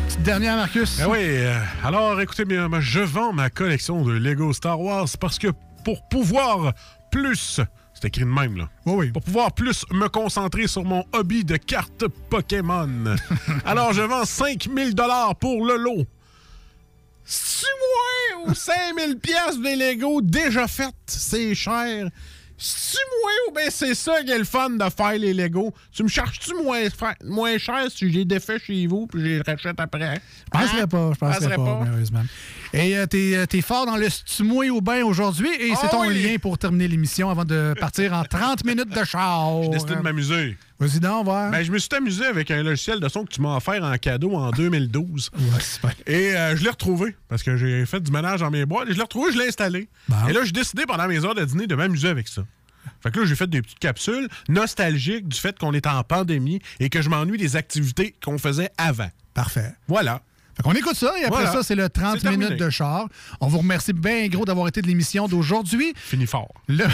Petite 0.06 0.22
dernière, 0.22 0.56
Marcus. 0.56 0.98
Ben 0.98 1.08
oui, 1.08 1.18
euh, 1.20 1.60
alors 1.84 2.20
écoutez 2.20 2.44
bien, 2.44 2.68
moi, 2.68 2.80
je 2.80 3.00
vends 3.00 3.32
ma 3.32 3.50
collection 3.50 4.02
de 4.04 4.12
Lego 4.12 4.52
Star 4.52 4.80
Wars 4.80 5.08
parce 5.20 5.38
que 5.38 5.48
pour 5.84 6.06
pouvoir 6.08 6.72
plus, 7.10 7.60
c'est 7.94 8.04
écrit 8.06 8.22
de 8.22 8.26
même 8.26 8.56
là, 8.56 8.70
pour 8.84 9.22
pouvoir 9.22 9.52
plus 9.52 9.84
me 9.92 10.08
concentrer 10.08 10.66
sur 10.66 10.84
mon 10.84 11.04
hobby 11.12 11.44
de 11.44 11.56
cartes 11.56 12.06
Pokémon. 12.30 13.16
alors 13.66 13.92
je 13.92 14.02
vends 14.02 14.24
5000 14.24 14.94
dollars 14.94 15.36
pour 15.36 15.64
le 15.66 15.76
lot. 15.76 16.06
C'est 17.24 17.66
moi 18.36 18.46
ou 18.46 18.54
5000 18.54 19.18
pièces 19.18 19.58
de 19.58 19.78
Lego 19.78 20.22
déjà 20.22 20.66
faites, 20.66 20.94
c'est 21.06 21.54
cher. 21.54 22.08
C'est 22.62 22.98
moi 23.22 23.30
ou 23.48 23.52
ben 23.52 23.68
c'est 23.70 23.94
ça 23.94 24.22
qui 24.22 24.30
est 24.30 24.38
le 24.38 24.44
fun 24.44 24.68
de 24.70 24.84
faire 24.94 25.12
les 25.18 25.32
Lego? 25.32 25.72
Tu 25.92 26.02
me 26.02 26.08
charges-tu 26.08 26.52
moins, 26.62 26.82
moins 27.24 27.56
cher 27.56 27.86
si 27.90 28.12
j'ai 28.12 28.26
défait 28.26 28.58
chez 28.58 28.86
vous 28.86 29.06
puis 29.06 29.20
je 29.20 29.26
les 29.26 29.40
rachète 29.40 29.80
après? 29.80 30.20
Je 30.44 30.50
penserais 30.50 30.80
Hein? 30.82 30.86
pas, 30.86 31.10
je 31.14 31.18
penserais 31.18 31.38
Penserais 31.40 31.56
pas, 31.56 31.80
malheureusement. 31.84 32.22
Et 32.72 32.96
euh, 32.96 33.06
t'es 33.06 33.34
euh, 33.34 33.46
t'es 33.46 33.62
fort 33.62 33.84
dans 33.86 33.96
le 33.96 34.08
stumoué 34.08 34.70
au 34.70 34.80
bain 34.80 35.02
aujourd'hui 35.02 35.48
et 35.58 35.74
c'est 35.74 35.86
Ah 35.86 35.88
ton 35.88 36.06
oui. 36.06 36.22
lien 36.22 36.36
pour 36.38 36.56
terminer 36.56 36.86
l'émission 36.86 37.28
avant 37.28 37.44
de 37.44 37.74
partir 37.80 38.12
en 38.12 38.22
30 38.22 38.64
minutes 38.64 38.90
de 38.94 39.04
char. 39.04 39.62
J'ai 39.64 39.68
décidé 39.70 39.96
de 39.96 40.00
m'amuser. 40.00 40.56
Vas-y 40.78 41.00
donc, 41.00 41.24
voir. 41.24 41.50
Ben, 41.50 41.62
je 41.64 41.70
me 41.72 41.78
suis 41.78 41.88
amusé 41.94 42.24
avec 42.24 42.50
un 42.50 42.62
logiciel 42.62 43.00
de 43.00 43.08
son 43.08 43.24
que 43.24 43.32
tu 43.32 43.40
m'as 43.42 43.56
offert 43.56 43.82
en 43.82 43.96
cadeau 43.98 44.34
en 44.36 44.50
2012. 44.50 45.30
Et 46.06 46.34
euh, 46.36 46.56
je 46.56 46.62
l'ai 46.62 46.70
retrouvé 46.70 47.16
parce 47.28 47.42
que 47.42 47.56
j'ai 47.56 47.84
fait 47.86 48.00
du 48.00 48.12
ménage 48.12 48.40
dans 48.40 48.50
mes 48.50 48.64
boîtes. 48.64 48.88
Et 48.88 48.92
je 48.92 48.96
l'ai 48.96 49.02
retrouvé, 49.02 49.32
je 49.32 49.38
l'ai 49.38 49.48
installé. 49.48 49.88
Et 50.28 50.32
là, 50.32 50.40
j'ai 50.44 50.52
décidé 50.52 50.84
pendant 50.86 51.08
mes 51.08 51.24
heures 51.24 51.34
de 51.34 51.44
dîner 51.44 51.66
de 51.66 51.74
m'amuser 51.74 52.08
avec 52.08 52.28
ça. 52.28 52.42
Fait 53.02 53.10
que 53.10 53.20
là, 53.20 53.26
j'ai 53.26 53.34
fait 53.36 53.48
des 53.50 53.60
petites 53.62 53.78
capsules 53.78 54.28
nostalgiques 54.48 55.28
du 55.28 55.36
fait 55.38 55.58
qu'on 55.58 55.72
est 55.74 55.86
en 55.86 56.02
pandémie 56.02 56.60
et 56.78 56.88
que 56.88 57.02
je 57.02 57.08
m'ennuie 57.08 57.36
des 57.38 57.56
activités 57.56 58.14
qu'on 58.24 58.38
faisait 58.38 58.70
avant. 58.78 59.10
Parfait. 59.34 59.72
Voilà. 59.88 60.22
Qu'on 60.62 60.72
écoute 60.72 60.94
ça 60.96 61.12
et 61.18 61.24
après 61.24 61.42
Voilà. 61.42 61.52
ça, 61.52 61.62
c'est 61.62 61.74
le 61.74 61.88
30 61.88 62.14
C'est 62.16 62.20
terminé. 62.22 62.44
minutes 62.46 62.60
de 62.60 62.70
char. 62.70 63.06
On 63.40 63.48
vous 63.48 63.58
remercie 63.58 63.92
bien 63.92 64.26
gros 64.28 64.44
d'avoir 64.44 64.68
été 64.68 64.82
de 64.82 64.86
l'émission 64.86 65.26
d'aujourd'hui. 65.28 65.92
Fini 65.96 66.26
fort. 66.26 66.52
Le... 66.68 66.84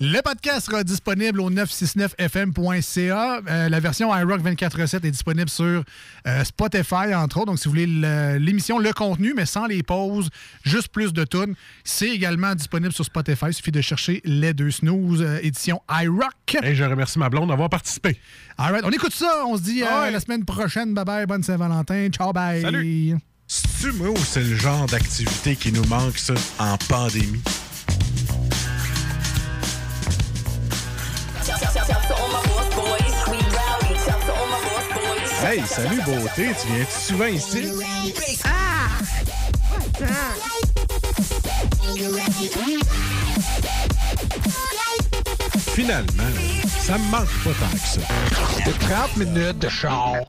le 0.00 0.20
podcast 0.22 0.66
sera 0.66 0.84
disponible 0.84 1.40
au 1.40 1.50
969fm.ca. 1.50 3.40
Euh, 3.48 3.68
la 3.68 3.80
version 3.80 4.14
iRock 4.16 4.40
24.7 4.42 5.06
est 5.06 5.10
disponible 5.10 5.48
sur 5.50 5.82
euh, 6.26 6.44
Spotify, 6.44 7.14
entre 7.14 7.38
autres. 7.38 7.46
Donc, 7.46 7.58
si 7.58 7.64
vous 7.64 7.70
voulez 7.72 7.86
le- 7.86 8.36
l'émission, 8.38 8.78
le 8.78 8.92
contenu, 8.92 9.34
mais 9.36 9.46
sans 9.46 9.66
les 9.66 9.82
pauses, 9.82 10.28
juste 10.64 10.88
plus 10.88 11.12
de 11.12 11.24
tunes, 11.24 11.54
c'est 11.84 12.08
également 12.10 12.54
disponible 12.54 12.92
sur 12.92 13.04
Spotify. 13.04 13.46
Il 13.48 13.54
suffit 13.54 13.72
de 13.72 13.80
chercher 13.80 14.20
Les 14.24 14.52
Deux 14.54 14.70
Snooze, 14.70 15.22
euh, 15.22 15.38
édition 15.42 15.80
iRock. 15.90 16.56
Et 16.62 16.74
je 16.74 16.84
remercie 16.84 17.18
ma 17.18 17.28
blonde 17.28 17.48
d'avoir 17.48 17.68
participé. 17.70 18.18
All 18.60 18.72
right, 18.72 18.84
on 18.84 18.90
écoute 18.90 19.12
ça. 19.14 19.44
On 19.46 19.56
se 19.56 19.62
dit 19.62 19.82
Ah 19.84 20.10
la 20.10 20.20
semaine 20.20 20.44
prochaine. 20.44 20.77
Bye 20.86 21.04
bye. 21.04 21.26
Bonne 21.26 21.42
Saint-Valentin. 21.42 22.08
Ciao, 22.10 22.32
bye. 22.32 22.62
Salut. 22.62 23.16
C'est-tu 23.46 23.92
moi 23.92 24.10
ou 24.10 24.16
c'est 24.16 24.42
le 24.42 24.54
genre 24.54 24.86
d'activité 24.86 25.56
qui 25.56 25.72
nous 25.72 25.84
manque, 25.86 26.18
ça, 26.18 26.34
en 26.58 26.76
pandémie? 26.76 27.40
Hey, 35.42 35.62
salut 35.66 36.02
beauté, 36.04 36.48
tu 36.60 36.72
viens 36.74 36.84
souvent 36.90 37.26
ici? 37.26 37.70
Finalement, 45.74 46.24
ça 46.88 46.96
me 46.96 47.04
manque 47.10 47.28
pas 47.44 47.50
tant 47.60 47.70
que 47.70 47.86
ça. 47.86 48.00
30 48.80 49.16
minutes 49.18 49.58
de 49.58 49.68
char. 49.68 50.12
What 50.12 50.24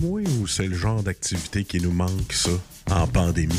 Moi 0.00 0.22
ou 0.40 0.46
c'est 0.46 0.66
le 0.66 0.76
genre 0.76 1.02
d'activité 1.02 1.64
qui 1.64 1.78
nous 1.80 1.92
manque, 1.92 2.32
ça, 2.32 2.50
en 2.90 3.06
pandémie? 3.06 3.54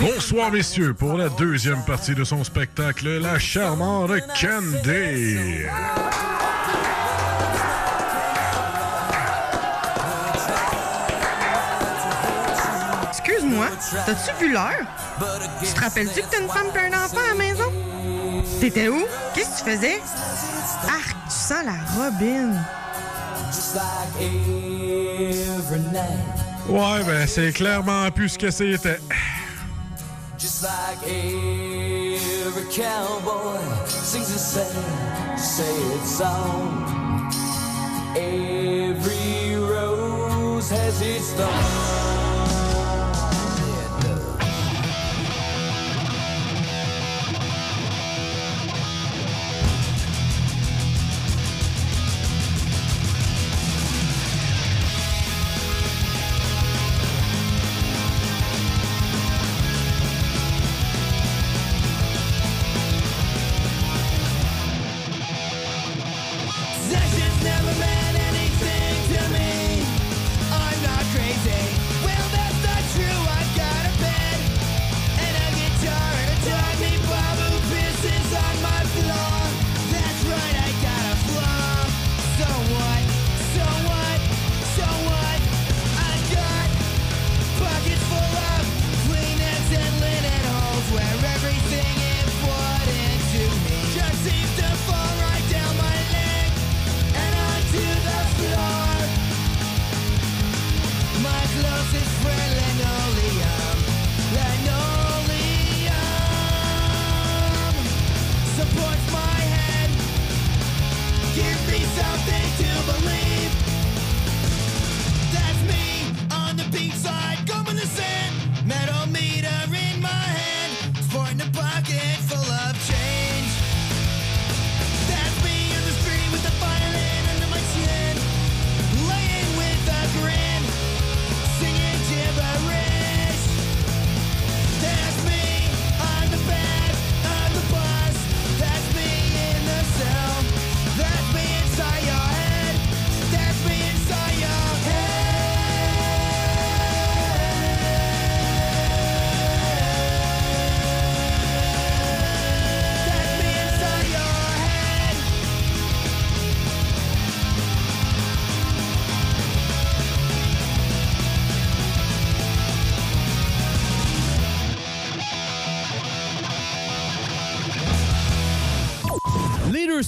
Bonsoir, 0.00 0.50
messieurs, 0.50 0.94
pour 0.94 1.14
la 1.14 1.28
deuxième 1.28 1.84
partie 1.84 2.14
de 2.14 2.24
son 2.24 2.42
spectacle, 2.42 3.08
la 3.18 3.38
charmante 3.38 4.10
Candy. 4.40 5.64
T'as-tu 13.90 14.44
vu 14.44 14.52
l'heure? 14.52 14.86
Tu 15.60 15.72
te 15.72 15.80
rappelles-tu 15.80 16.22
que 16.22 16.26
t'as 16.30 16.40
une 16.40 16.48
femme 16.48 16.66
et 16.74 16.94
un 16.94 17.04
enfant 17.04 17.18
à 17.24 17.28
la 17.28 17.34
maison? 17.34 17.72
T'étais 18.60 18.88
où? 18.88 19.04
Qu'est-ce 19.34 19.62
que 19.62 19.70
tu 19.70 19.76
faisais? 19.76 20.02
Arc, 20.84 21.16
tu 21.24 21.30
sens 21.30 21.64
la 21.64 21.78
robine. 21.96 22.64
Ouais, 26.68 27.04
ben, 27.04 27.26
c'est 27.26 27.52
clairement 27.52 28.10
plus 28.10 28.30
ce 28.30 28.38
que 28.38 28.50
c'était. 28.50 29.00
Just 30.38 30.62
like 30.62 31.02
every 31.06 32.64
cowboy 32.70 33.60
sings 33.86 34.30
a 34.34 34.38
sad, 34.38 35.38
sad 35.38 36.04
song. 36.04 37.30
Every 38.16 39.54
rose 39.56 40.68
has 40.70 41.00
its 41.00 41.32
thorn. 41.34 42.01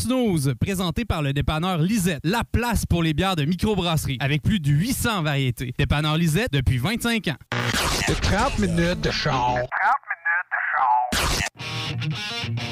Snooze, 0.05 0.53
présenté 0.61 1.07
par 1.07 1.23
le 1.23 1.33
dépanneur 1.33 1.79
Lisette. 1.79 2.21
La 2.25 2.45
place 2.45 2.85
pour 2.85 3.03
les 3.03 3.15
bières 3.15 3.37
de 3.37 3.47
microbrasserie, 3.47 4.19
avec 4.21 4.43
plus 4.43 4.61
de 4.61 4.71
800 4.71 5.23
variétés. 5.23 5.73
Dépanneur 5.79 6.19
Lisette 6.19 6.53
depuis 6.53 6.77
25 6.77 7.29
ans. 7.29 7.37
30 8.21 8.59
minutes 8.59 9.01
de 9.01 9.11
char. 9.11 9.57
Running 12.45 12.64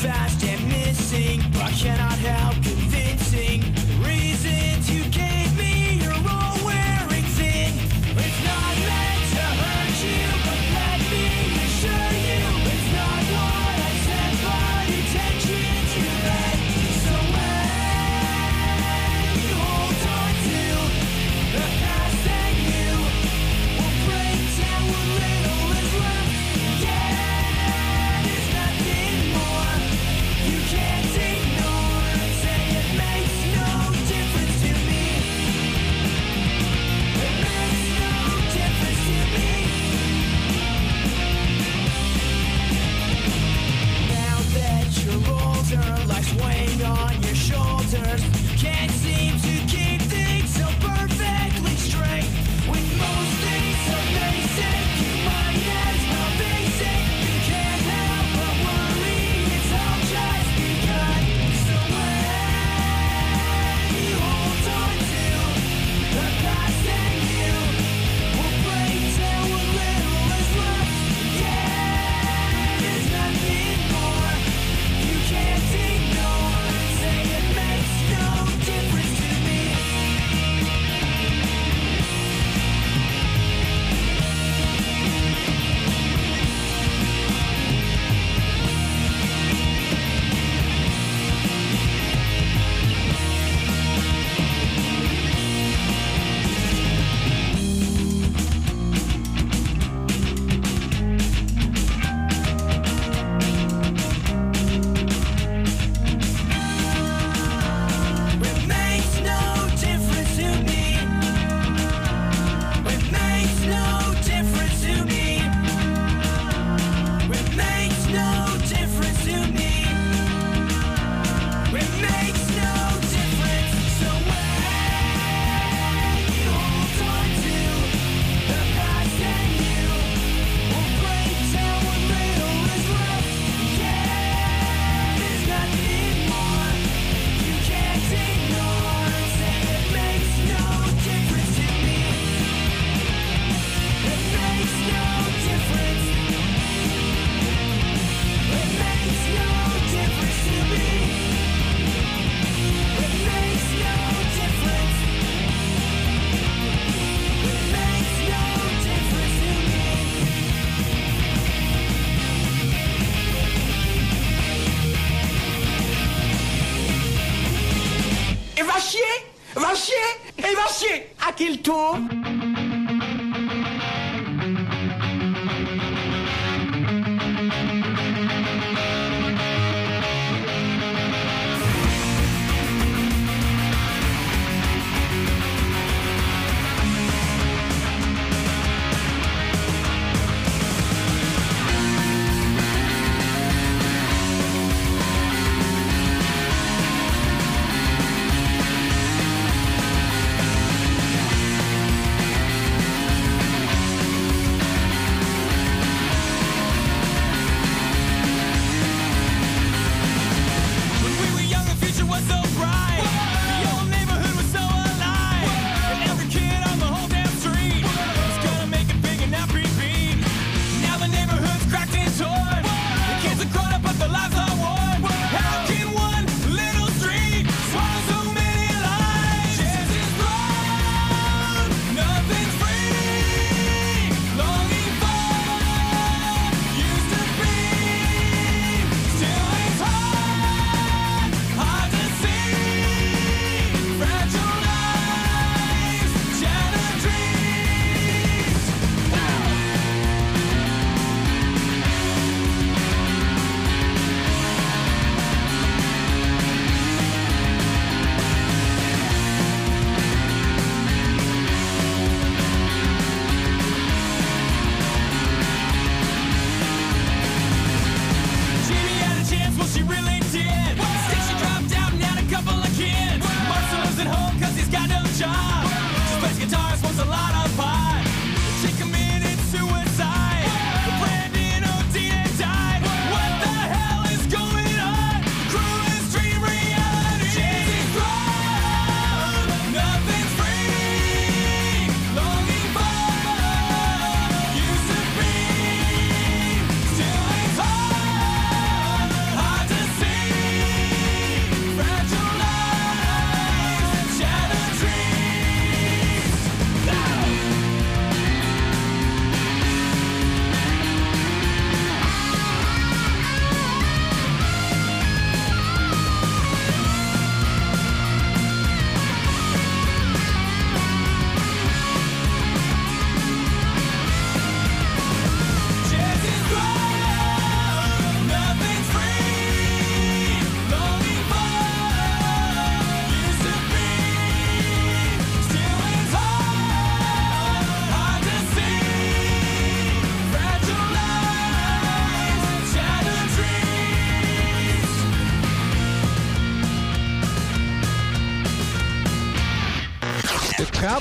fast 0.00 0.42
and 0.44 0.66
missing, 0.68 1.42
but 1.52 1.70
cannot 1.72 2.18
help 2.18 2.79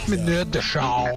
30 0.05 0.09
minutes 0.09 0.51
de 0.51 0.61
char. 0.61 1.08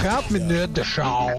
Trab 0.00 0.30
mit 0.30 0.48
der 0.78 0.84
Schau. 0.84 1.38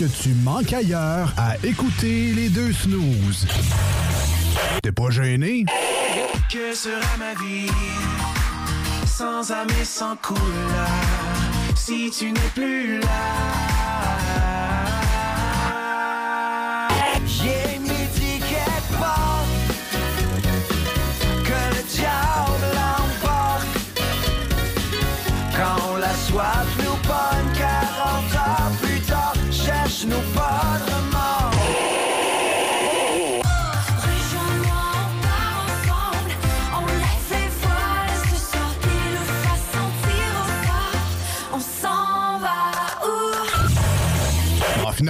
que 0.00 0.06
tu 0.06 0.30
manques 0.30 0.72
ailleurs 0.72 1.34
à 1.36 1.56
écouter 1.62 2.32
les 2.32 2.48
deux 2.48 2.72
snooze. 2.72 3.46
T'es 4.82 4.92
pas 4.92 5.10
gêné? 5.10 5.66
Que 6.50 6.74
sera 6.74 7.16
ma 7.18 7.34
vie 7.34 7.70
sans 9.04 9.52
âme 9.52 9.68
et 9.78 9.84
sans 9.84 10.16
couleur? 10.16 10.88
Si 11.76 12.10
tu 12.18 12.32
n'es 12.32 12.50
plus 12.54 13.00
là? 13.00 13.69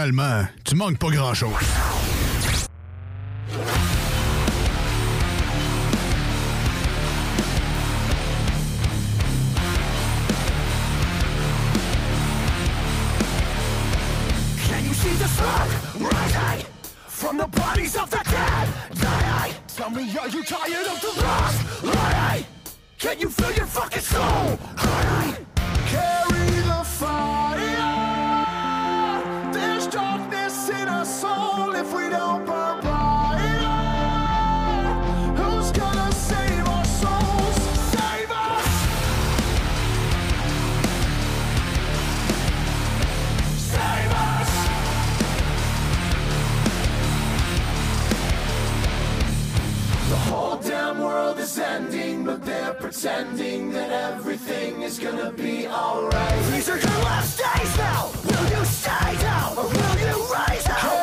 finalement, 0.01 0.47
tu 0.64 0.77
manques 0.77 0.98
pas 0.98 1.10
grand-chose. 1.10 1.52
From 17.09 17.36
the 17.36 17.47
bodies 17.48 17.97
of 17.97 18.09
the 18.09 18.16
dead, 18.16 18.68
die. 18.94 19.52
Tell 19.77 19.90
me, 19.90 20.02
are 20.18 20.28
you 20.28 20.43
tired 20.43 20.86
of 20.86 21.01
the 21.02 21.20
lost? 21.20 21.85
Lie. 21.85 22.47
Can 22.98 23.20
you 23.20 23.28
feel 23.28 23.52
your 23.52 23.66
fucking 23.66 24.01
soul? 24.01 24.59
Cry. 24.77 25.49
pretending 52.90 53.70
that 53.70 53.88
everything 53.88 54.82
is 54.82 54.98
gonna 54.98 55.30
be 55.30 55.68
alright. 55.68 56.44
These 56.50 56.68
are 56.68 56.76
your 56.76 57.04
last 57.04 57.38
days 57.38 57.76
now! 57.78 58.10
Will 58.24 58.58
you 58.58 58.64
stay 58.64 59.14
now? 59.22 59.54
Or 59.56 59.68
will 59.68 60.00
you 60.00 60.32
rise 60.32 60.66
now? 60.66 60.99